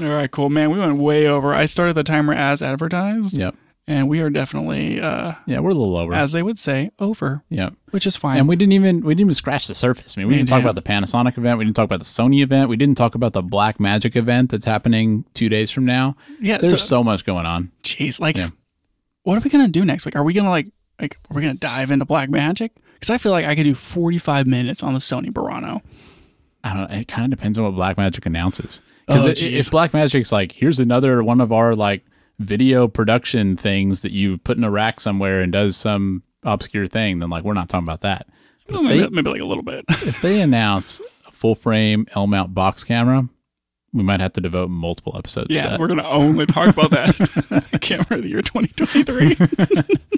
All 0.00 0.08
right, 0.08 0.30
cool, 0.30 0.48
man. 0.50 0.70
We 0.70 0.78
went 0.78 0.96
way 0.98 1.26
over. 1.26 1.54
I 1.54 1.66
started 1.66 1.94
the 1.94 2.02
timer 2.04 2.32
as 2.32 2.62
advertised, 2.62 3.36
Yep. 3.36 3.54
and 3.86 4.08
we 4.08 4.20
are 4.20 4.30
definitely, 4.30 5.00
uh, 5.00 5.34
Yeah, 5.46 5.60
we're 5.60 5.70
a 5.70 5.74
little 5.74 5.96
over. 5.96 6.14
as 6.14 6.32
they 6.32 6.42
would 6.42 6.58
say, 6.58 6.90
over, 6.98 7.44
yep. 7.50 7.74
which 7.90 8.06
is 8.06 8.16
fine. 8.16 8.38
And 8.38 8.48
we 8.48 8.56
didn't 8.56 8.72
even 8.72 9.02
we 9.02 9.12
didn't 9.14 9.20
even 9.28 9.34
scratch 9.34 9.68
the 9.68 9.74
surface. 9.74 10.16
I 10.16 10.20
mean, 10.20 10.28
we 10.28 10.32
We 10.32 10.38
didn't 10.38 10.48
talk 10.48 10.58
didn't. 10.62 10.70
about 10.70 10.82
the 10.84 10.90
Panasonic 10.90 11.36
event. 11.38 11.58
We 11.58 11.64
didn't 11.64 11.76
talk 11.76 11.84
about 11.84 11.98
the 12.00 12.04
Sony 12.06 12.42
event. 12.42 12.68
We 12.70 12.76
didn't 12.76 12.96
talk 12.96 13.14
about 13.14 13.32
the 13.34 13.42
Black 13.42 13.78
Magic 13.78 14.16
event 14.16 14.50
that's 14.50 14.64
happening 14.64 15.24
two 15.34 15.48
days 15.48 15.70
from 15.70 15.84
now. 15.84 16.16
yeah, 16.40 16.56
There's 16.58 16.70
so, 16.70 16.76
so, 16.76 17.04
much 17.04 17.24
going 17.24 17.46
on. 17.46 17.70
jeez, 17.84 18.18
like, 18.18 18.36
Yeah. 18.36 18.48
what 19.24 19.36
are 19.36 19.40
we 19.42 19.50
gonna 19.50 19.68
do 19.68 19.84
next 19.84 20.04
week? 20.06 20.16
Are 20.16 20.24
we 20.24 20.32
gonna 20.32 20.50
like, 20.50 20.68
like, 21.00 21.18
are 21.30 21.34
we 21.36 21.42
gonna 21.42 21.54
dive 21.54 21.90
into 21.90 22.06
Black 22.06 22.30
Magic? 22.30 22.72
Because 23.02 23.10
I 23.10 23.18
feel 23.18 23.32
like 23.32 23.44
I 23.44 23.56
could 23.56 23.64
do 23.64 23.74
45 23.74 24.46
minutes 24.46 24.80
on 24.80 24.92
the 24.94 25.00
Sony 25.00 25.32
Burano. 25.32 25.82
I 26.62 26.72
don't. 26.72 26.88
know. 26.88 26.96
It 26.96 27.08
kind 27.08 27.32
of 27.32 27.36
depends 27.36 27.58
on 27.58 27.64
what 27.64 27.74
Black 27.74 27.96
Magic 27.96 28.24
announces. 28.26 28.80
Because 29.08 29.26
Oh, 29.26 29.32
if 29.44 29.72
Black 29.72 29.92
Magic's 29.92 30.30
like, 30.30 30.52
here's 30.52 30.78
another 30.78 31.24
one 31.24 31.40
of 31.40 31.50
our 31.50 31.74
like 31.74 32.04
video 32.38 32.86
production 32.86 33.56
things 33.56 34.02
that 34.02 34.12
you 34.12 34.38
put 34.38 34.56
in 34.56 34.62
a 34.62 34.70
rack 34.70 35.00
somewhere 35.00 35.40
and 35.40 35.50
does 35.50 35.76
some 35.76 36.22
obscure 36.44 36.86
thing, 36.86 37.18
then 37.18 37.28
like 37.28 37.42
we're 37.42 37.54
not 37.54 37.68
talking 37.68 37.84
about 37.88 38.02
that. 38.02 38.28
Well, 38.70 38.84
maybe, 38.84 39.00
they, 39.00 39.08
maybe 39.08 39.30
like 39.30 39.40
a 39.40 39.46
little 39.46 39.64
bit. 39.64 39.84
if 39.88 40.22
they 40.22 40.40
announce 40.40 41.00
a 41.26 41.32
full 41.32 41.56
frame 41.56 42.06
L 42.14 42.28
mount 42.28 42.54
box 42.54 42.84
camera, 42.84 43.28
we 43.92 44.02
might 44.02 44.20
have 44.20 44.32
to 44.34 44.40
devote 44.40 44.70
multiple 44.70 45.14
episodes 45.18 45.48
to 45.48 45.54
yeah, 45.54 45.76
we're 45.78 45.88
gonna 45.88 46.06
only 46.08 46.46
talk 46.46 46.68
about 46.74 46.90
that 46.92 47.68
camera 47.80 48.16
of 48.16 48.22
the 48.22 48.28
year 48.30 48.42
2023. 48.42 49.36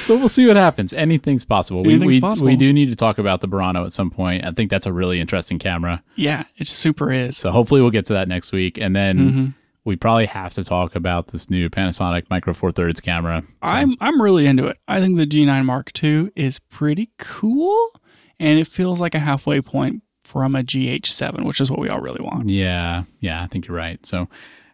So 0.00 0.16
we'll 0.16 0.28
see 0.28 0.46
what 0.46 0.56
happens. 0.56 0.92
Anything's 0.92 1.44
possible. 1.44 1.82
We, 1.82 1.94
Anything's 1.94 2.14
we, 2.16 2.20
possible. 2.20 2.46
we 2.46 2.56
do 2.56 2.72
need 2.72 2.90
to 2.90 2.96
talk 2.96 3.18
about 3.18 3.40
the 3.40 3.48
Burano 3.48 3.84
at 3.84 3.92
some 3.92 4.10
point. 4.10 4.44
I 4.44 4.50
think 4.50 4.68
that's 4.70 4.84
a 4.86 4.92
really 4.92 5.18
interesting 5.20 5.58
camera. 5.58 6.02
yeah, 6.16 6.44
it 6.56 6.66
super 6.68 7.10
is. 7.10 7.36
So 7.38 7.50
hopefully 7.50 7.80
we'll 7.80 7.90
get 7.90 8.04
to 8.06 8.12
that 8.12 8.28
next 8.28 8.52
week. 8.52 8.78
And 8.78 8.94
then 8.94 9.18
Mhm. 9.18 9.54
we 9.84 9.96
probably 9.96 10.26
have 10.26 10.52
to 10.54 10.64
talk 10.64 10.94
about 10.94 11.28
this 11.28 11.48
new 11.48 11.70
Panasonic 11.70 12.24
Micro 12.30 12.52
Four 12.52 12.70
Thirds 12.72 13.00
camera. 13.00 13.42
So, 13.42 13.46
I'm 13.62 13.96
I'm 14.00 14.20
really 14.20 14.46
into 14.46 14.66
it. 14.66 14.76
I 14.88 15.00
think 15.00 15.16
the 15.16 15.26
G9 15.26 15.64
Mark 15.64 15.90
II 16.02 16.30
is 16.36 16.58
pretty 16.58 17.10
cool, 17.18 17.92
and 18.38 18.58
it 18.58 18.66
feels 18.66 19.00
like 19.00 19.14
a 19.14 19.20
halfway 19.20 19.60
point 19.62 20.02
from 20.22 20.54
a 20.56 20.62
GH7, 20.62 21.44
which 21.44 21.60
is 21.60 21.70
what 21.70 21.80
we 21.80 21.88
all 21.88 22.00
really 22.00 22.22
want. 22.22 22.48
yeah, 22.48 23.04
yeah, 23.20 23.42
I 23.42 23.46
think 23.48 23.66
you're 23.66 23.76
right. 23.76 24.04
So 24.06 24.28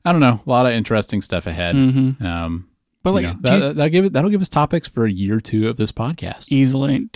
I 0.05 0.12
don't 0.12 0.20
know. 0.20 0.41
A 0.47 0.51
lot 0.51 0.66
of 0.66 0.73
interesting 0.73 1.20
stuff 1.20 1.47
ahead. 1.47 1.75
Mm-hmm. 1.75 2.25
Um, 2.25 2.69
But 3.03 3.11
you 3.11 3.15
like 3.15 3.23
know, 3.25 3.37
that, 3.43 3.55
you- 3.55 3.73
that'll 3.75 3.89
give 3.91 4.05
it, 4.07 4.12
that'll 4.12 4.31
give 4.31 4.41
us 4.43 4.49
topics 4.49 4.89
for 4.89 5.05
a 5.05 5.11
year 5.11 5.41
two 5.41 5.69
of 5.69 5.77
this 5.77 5.93
podcast. 5.93 6.51
easily, 6.53 7.09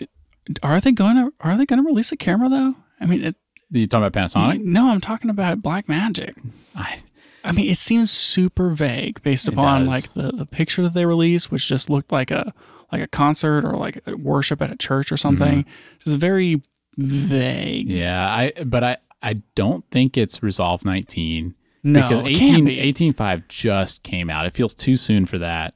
are 0.62 0.80
they 0.80 0.92
going 0.92 1.16
to 1.16 1.32
are 1.40 1.56
they 1.56 1.66
going 1.66 1.82
to 1.82 1.86
release 1.86 2.10
a 2.12 2.16
camera 2.16 2.48
though? 2.48 2.74
I 3.00 3.06
mean, 3.06 3.24
it, 3.24 3.36
you 3.70 3.86
talking 3.86 4.06
about 4.06 4.20
Panasonic? 4.20 4.62
no, 4.62 4.90
I'm 4.90 5.00
talking 5.00 5.30
about 5.30 5.62
Black 5.62 5.88
Magic. 5.88 6.36
I, 6.76 6.98
I 7.44 7.52
mean, 7.52 7.68
it 7.70 7.78
seems 7.78 8.10
super 8.10 8.70
vague 8.70 9.22
based 9.22 9.48
upon 9.48 9.86
like 9.86 10.12
the, 10.14 10.30
the 10.32 10.46
picture 10.46 10.82
that 10.82 10.94
they 10.94 11.06
released, 11.06 11.50
which 11.50 11.66
just 11.68 11.88
looked 11.90 12.12
like 12.12 12.30
a 12.30 12.52
like 12.92 13.00
a 13.02 13.06
concert 13.08 13.64
or 13.64 13.72
like 13.76 14.00
a 14.06 14.14
worship 14.16 14.60
at 14.62 14.70
a 14.70 14.76
church 14.76 15.10
or 15.10 15.16
something. 15.16 15.64
Just 16.04 16.16
very 16.16 16.60
vague. 16.96 17.86
Mm-hmm. 17.88 17.96
yeah, 17.96 18.26
I 18.28 18.52
but 18.64 18.84
I 18.84 18.96
I 19.22 19.34
don't 19.54 19.84
think 19.90 20.16
it's 20.16 20.42
Resolve 20.42 20.84
19. 20.84 21.54
No, 21.84 22.00
because 22.00 22.20
it 22.26 22.36
can't 22.38 22.68
18, 22.68 23.04
be. 23.04 23.12
18.5 23.12 23.48
just 23.48 24.02
came 24.04 24.30
out. 24.30 24.46
It 24.46 24.54
feels 24.54 24.74
too 24.74 24.96
soon 24.96 25.26
for 25.26 25.38
that. 25.38 25.74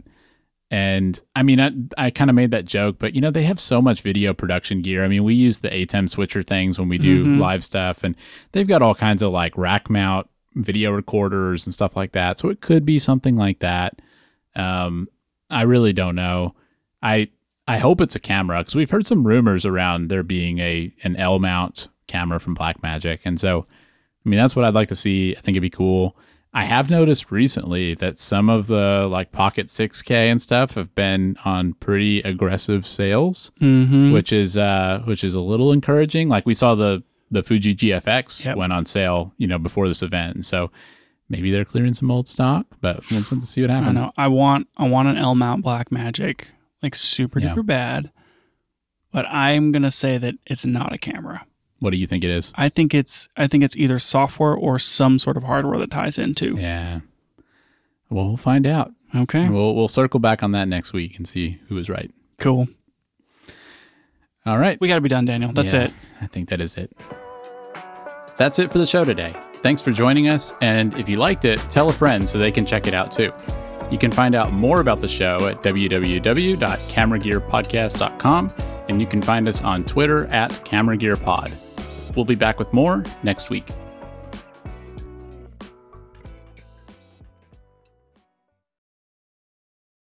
And 0.70 1.20
I 1.36 1.43
mean, 1.44 1.60
I, 1.60 1.70
I 1.97 2.10
kind 2.10 2.28
of 2.30 2.34
made 2.36 2.51
that 2.51 2.64
joke, 2.64 2.97
but 2.98 3.14
you 3.14 3.20
know, 3.20 3.30
they 3.30 3.43
have 3.44 3.60
so 3.60 3.80
much 3.80 4.02
video 4.02 4.34
production 4.34 4.82
gear. 4.82 5.05
I 5.05 5.09
mean, 5.09 5.22
we 5.24 5.34
use 5.34 5.60
the 5.60 5.68
ATEM 5.70 6.09
switcher 6.10 6.43
things 6.43 6.78
when 6.78 6.88
we 6.88 6.98
do 6.98 7.24
Mhm. 7.24 7.38
live 7.38 7.62
stuff, 7.64 8.02
and 8.05 8.14
they've 8.52 8.66
got 8.66 8.82
all 8.82 8.94
kinds 8.94 9.22
of 9.22 9.32
like 9.32 9.56
rack 9.56 9.88
mount 9.90 10.28
video 10.55 10.90
recorders 10.90 11.66
and 11.66 11.74
stuff 11.74 11.97
like 11.97 12.12
that. 12.12 12.38
So 12.38 12.48
it 12.51 12.60
could 12.60 12.84
be 12.84 12.98
something 12.98 13.36
like 13.36 13.60
that. 13.60 14.01
Um, 14.56 15.09
I 15.51 15.62
really 15.62 15.93
don't 15.93 16.16
know. 16.16 16.55
I 17.02 17.28
I 17.68 17.78
hope 17.78 18.01
it's 18.01 18.14
a 18.14 18.20
camera 18.20 18.59
because 18.59 18.74
we've 18.74 18.90
heard 18.90 19.06
some 19.06 19.26
rumors 19.26 19.66
around 19.66 20.09
there 20.09 20.22
being 20.22 20.59
a 20.60 20.93
an 21.02 21.16
L 21.16 21.38
mount 21.38 21.88
camera 22.06 22.38
from 22.40 22.55
Blackmagic, 22.56 23.20
and 23.24 23.38
so 23.40 23.66
I 24.24 24.28
mean 24.28 24.38
that's 24.38 24.55
what 24.56 24.64
I'd 24.64 24.74
like 24.74 24.88
to 24.88 24.94
see. 24.94 25.36
I 25.36 25.40
think 25.40 25.55
it'd 25.56 25.62
be 25.62 25.70
cool. 25.70 26.16
I 26.55 26.64
have 26.64 26.88
noticed 26.88 27.30
recently 27.30 27.94
that 27.97 28.18
some 28.18 28.48
of 28.48 28.66
the 28.66 29.06
like 29.10 29.30
Pocket 29.30 29.66
6K 29.66 30.10
and 30.30 30.40
stuff 30.40 30.72
have 30.74 30.94
been 30.94 31.36
on 31.44 31.74
pretty 31.74 32.20
aggressive 32.20 32.86
sales, 32.86 33.51
Mm-hmm. 33.60 34.12
which 34.12 34.32
is 34.32 34.56
uh 34.56 35.02
which 35.05 35.22
is 35.24 35.34
a 35.34 35.40
little 35.40 35.72
encouraging. 35.72 36.28
Like 36.28 36.47
we 36.47 36.55
saw 36.55 36.74
the 36.74 37.02
the 37.30 37.43
Fuji 37.43 37.74
GFX 37.74 38.44
Yep. 38.44 38.56
went 38.56 38.72
on 38.72 38.86
sale, 38.86 39.34
you 39.36 39.47
know, 39.48 39.59
before 39.59 39.88
this 39.88 40.02
event, 40.02 40.36
and 40.36 40.44
so 40.44 40.70
maybe 41.28 41.51
they're 41.51 41.64
clearing 41.64 41.93
some 41.93 42.10
old 42.10 42.28
stock. 42.28 42.64
But 42.80 43.02
we'll 43.10 43.18
just 43.20 43.30
have 43.30 43.40
to 43.40 43.47
see 43.47 43.60
what 43.60 43.70
I 43.70 43.80
happens. 43.80 44.01
know. 44.01 44.12
I 44.16 44.28
want 44.28 44.68
I 44.78 44.88
want 44.88 45.09
an 45.09 45.18
L 45.18 45.34
mount 45.34 45.62
Black 45.62 45.90
Magic, 45.93 46.48
like 46.82 46.94
super 46.94 47.39
Yeah. 47.39 47.55
duper 47.55 47.65
bad. 47.66 48.11
But 49.12 49.27
I'm 49.28 49.73
gonna 49.73 49.90
say 49.90 50.19
that 50.19 50.35
it's 50.47 50.66
not 50.66 50.93
a 50.93 50.98
camera. 50.98 51.47
What 51.78 51.90
do 51.90 51.97
you 51.97 52.07
think 52.07 52.24
it 52.24 52.31
is? 52.31 52.53
I 52.55 52.69
think 52.69 52.94
it's 52.94 53.28
I 53.36 53.47
think 53.47 53.65
it's 53.65 53.77
either 53.77 53.98
software 53.98 54.55
or 54.55 54.78
some 54.78 55.19
sort 55.19 55.36
of 55.36 55.43
hardware 55.44 55.78
that 55.78 55.90
ties 55.90 56.19
into. 56.19 56.57
Yeah. 56.59 57.01
Well, 58.11 58.28
we'll 58.28 58.36
find 58.36 58.66
out. 58.66 58.93
Okay. 59.15 59.48
We'll 59.48 59.74
we'll 59.74 59.89
circle 59.89 60.20
back 60.20 60.43
on 60.43 60.53
that 60.53 60.69
next 60.69 60.93
week 60.93 61.16
and 61.16 61.27
see 61.27 61.61
who 61.69 61.74
was 61.74 61.89
right. 61.89 62.11
Cool. 62.39 62.69
All 64.44 64.59
right. 64.59 64.81
We 64.81 64.89
gotta 64.89 65.01
be 65.01 65.09
done, 65.09 65.24
Daniel. 65.24 65.53
That's 65.53 65.73
Yeah, 65.73 65.85
it. 65.85 65.93
I 66.20 66.27
think 66.27 66.48
that 66.51 66.61
is 66.61 66.77
it. 66.77 66.93
That's 68.39 68.59
it 68.59 68.70
for 68.70 68.78
the 68.78 68.86
show 68.86 69.05
today. 69.05 69.35
Thanks 69.62 69.81
for 69.82 69.90
joining 69.93 70.28
us. 70.28 70.53
And 70.61 70.93
if 70.98 71.09
you 71.09 71.16
liked 71.16 71.44
it, 71.47 71.59
tell 71.70 71.89
a 71.89 71.93
friend 71.93 72.28
so 72.28 72.39
they 72.39 72.53
can 72.53 72.66
check 72.66 72.86
it 72.86 72.94
out 72.94 73.11
too. 73.11 73.32
You 73.90 73.98
can 73.98 74.10
find 74.10 74.34
out 74.34 74.52
more 74.52 74.80
about 74.80 75.00
the 75.00 75.08
show 75.08 75.48
at 75.48 75.62
www.cameragearpodcast.com 75.62 78.54
and 78.88 79.00
you 79.00 79.06
can 79.06 79.22
find 79.22 79.48
us 79.48 79.62
on 79.62 79.84
Twitter 79.84 80.26
at 80.26 80.50
CameraGearPod. 80.64 82.16
We'll 82.16 82.24
be 82.24 82.34
back 82.34 82.58
with 82.58 82.72
more 82.72 83.04
next 83.22 83.50
week. 83.50 83.66